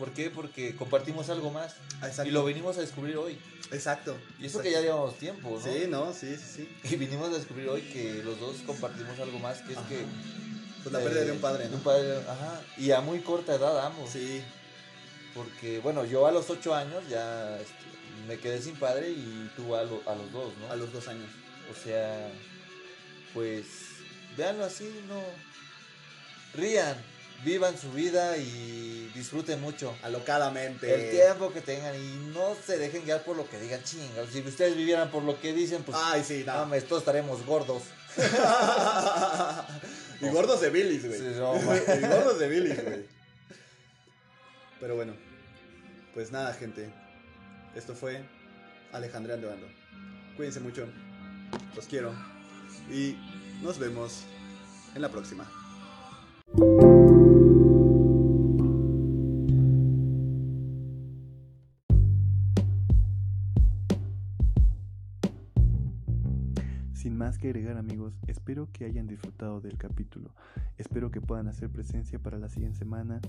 ¿Por 0.00 0.10
qué? 0.12 0.30
Porque 0.30 0.74
compartimos 0.74 1.28
algo 1.28 1.50
más. 1.50 1.74
Exacto. 2.02 2.24
Y 2.24 2.30
lo 2.32 2.42
vinimos 2.44 2.76
a 2.78 2.80
descubrir 2.80 3.16
hoy. 3.18 3.38
Exacto. 3.70 4.16
Y 4.40 4.46
eso 4.46 4.60
que 4.62 4.72
ya 4.72 4.80
llevamos 4.80 5.16
tiempo, 5.18 5.50
¿no? 5.50 5.60
Sí, 5.62 5.84
no, 5.88 6.12
sí, 6.14 6.34
sí, 6.36 6.66
sí. 6.82 6.92
Y 6.92 6.96
vinimos 6.96 7.28
a 7.28 7.34
descubrir 7.34 7.68
hoy 7.68 7.82
que 7.82 8.22
los 8.24 8.40
dos 8.40 8.56
compartimos 8.66 9.16
algo 9.20 9.38
más, 9.38 9.58
que 9.58 9.72
es 9.72 9.78
Ajá. 9.78 9.88
que... 9.88 10.04
Pues 10.82 10.92
la 10.94 11.00
eh, 11.00 11.04
pérdida 11.04 11.24
de 11.26 11.32
un 11.32 11.38
padre, 11.40 11.64
de 11.64 11.68
¿no? 11.70 11.76
un 11.76 11.82
padre, 11.82 12.16
ajá. 12.26 12.62
Y 12.78 12.90
a 12.92 13.02
muy 13.02 13.20
corta 13.20 13.54
edad 13.54 13.84
ambos. 13.86 14.08
Sí. 14.10 14.42
Porque, 15.34 15.78
bueno, 15.80 16.06
yo 16.06 16.26
a 16.26 16.32
los 16.32 16.48
ocho 16.48 16.74
años 16.74 17.04
ya 17.10 17.56
este, 17.60 17.74
me 18.26 18.38
quedé 18.38 18.60
sin 18.62 18.76
padre 18.76 19.10
y 19.10 19.50
tú 19.54 19.76
a, 19.76 19.84
lo- 19.84 20.02
a 20.06 20.14
los 20.14 20.32
dos, 20.32 20.52
¿no? 20.58 20.72
A 20.72 20.76
los 20.76 20.90
dos 20.92 21.06
años. 21.08 21.28
O 21.70 21.84
sea, 21.84 22.28
pues, 23.34 23.66
véanlo 24.38 24.64
así, 24.64 24.90
no. 25.06 25.20
Rían, 26.58 26.96
vivan 27.44 27.76
su 27.78 27.90
vida 27.92 28.36
y 28.36 29.10
disfruten 29.14 29.60
mucho. 29.60 29.94
Alocadamente. 30.02 30.92
El 30.92 31.10
tiempo 31.10 31.52
que 31.52 31.60
tengan 31.60 31.94
y 31.94 32.32
no 32.34 32.54
se 32.54 32.78
dejen 32.78 33.04
guiar 33.04 33.22
por 33.22 33.36
lo 33.36 33.48
que 33.48 33.58
digan, 33.58 33.82
chingados. 33.82 34.30
Si 34.30 34.40
ustedes 34.40 34.76
vivieran 34.76 35.10
por 35.10 35.22
lo 35.22 35.40
que 35.40 35.52
dicen, 35.52 35.82
pues, 35.82 35.96
Ay, 36.00 36.24
sí, 36.24 36.44
no. 36.46 36.54
mames, 36.54 36.86
todos 36.86 37.02
estaremos 37.02 37.44
gordos. 37.44 37.82
y 40.20 40.28
gordos 40.28 40.60
de 40.60 40.70
bilis, 40.70 41.06
güey. 41.06 41.18
Sí, 41.18 41.26
no, 41.36 41.54
y 41.56 42.00
gordos 42.00 42.38
de 42.38 42.48
bilis, 42.48 42.82
güey. 42.82 43.06
Pero 44.80 44.96
bueno, 44.96 45.14
pues 46.14 46.32
nada, 46.32 46.52
gente. 46.54 46.90
Esto 47.74 47.94
fue 47.94 48.22
Alejandría 48.92 49.36
Andando. 49.36 49.68
Cuídense 50.36 50.60
mucho. 50.60 50.88
Los 51.76 51.86
quiero. 51.86 52.12
Y 52.90 53.16
nos 53.62 53.78
vemos 53.78 54.22
en 54.94 55.02
la 55.02 55.08
próxima. 55.08 55.48
Más 67.30 67.38
que 67.38 67.46
agregar 67.46 67.76
amigos, 67.76 68.18
espero 68.26 68.68
que 68.72 68.84
hayan 68.84 69.06
disfrutado 69.06 69.60
del 69.60 69.78
capítulo. 69.78 70.34
Espero 70.78 71.12
que 71.12 71.20
puedan 71.20 71.46
hacer 71.46 71.70
presencia 71.70 72.18
para 72.18 72.38
la 72.38 72.48
siguiente 72.48 72.78
semana. 72.78 73.20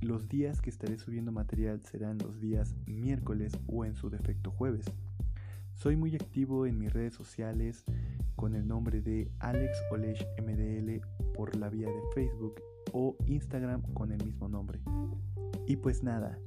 Los 0.00 0.30
días 0.30 0.62
que 0.62 0.70
estaré 0.70 0.96
subiendo 0.96 1.30
material 1.30 1.82
serán 1.82 2.16
los 2.16 2.40
días 2.40 2.74
miércoles 2.86 3.52
o 3.66 3.84
en 3.84 3.94
su 3.96 4.08
defecto 4.08 4.50
jueves. 4.50 4.86
Soy 5.74 5.94
muy 5.94 6.14
activo 6.14 6.64
en 6.64 6.78
mis 6.78 6.90
redes 6.90 7.12
sociales 7.12 7.84
con 8.34 8.54
el 8.54 8.66
nombre 8.66 9.02
de 9.02 9.30
Alex 9.40 9.76
Olesh 9.90 10.24
MDL 10.38 11.06
por 11.34 11.54
la 11.54 11.68
vía 11.68 11.88
de 11.88 12.00
Facebook 12.14 12.62
o 12.94 13.14
Instagram 13.26 13.82
con 13.92 14.10
el 14.10 14.24
mismo 14.24 14.48
nombre. 14.48 14.80
Y 15.66 15.76
pues 15.76 16.02
nada, 16.02 16.38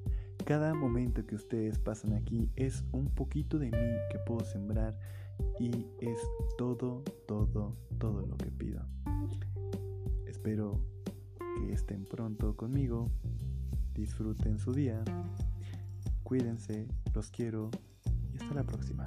Cada 0.45 0.73
momento 0.73 1.26
que 1.26 1.35
ustedes 1.35 1.77
pasan 1.77 2.14
aquí 2.14 2.49
es 2.56 2.84
un 2.91 3.11
poquito 3.11 3.60
de 3.60 3.68
mí 3.68 3.94
que 4.11 4.18
puedo 4.26 4.44
sembrar 4.44 4.98
y 5.60 5.86
es 6.00 6.20
todo, 6.58 7.04
todo, 7.28 7.76
todo 8.00 8.26
lo 8.26 8.38
que 8.38 8.52
pido. 8.52 8.86
Espero 10.28 10.80
que 11.38 11.74
estén 11.74 12.06
pronto 12.06 12.56
conmigo, 12.56 13.12
disfruten 13.94 14.58
su 14.58 14.74
día, 14.74 15.04
cuídense, 16.24 16.88
los 17.14 17.30
quiero 17.30 17.70
y 18.34 18.38
hasta 18.38 18.56
la 18.56 18.64
próxima. 18.64 19.06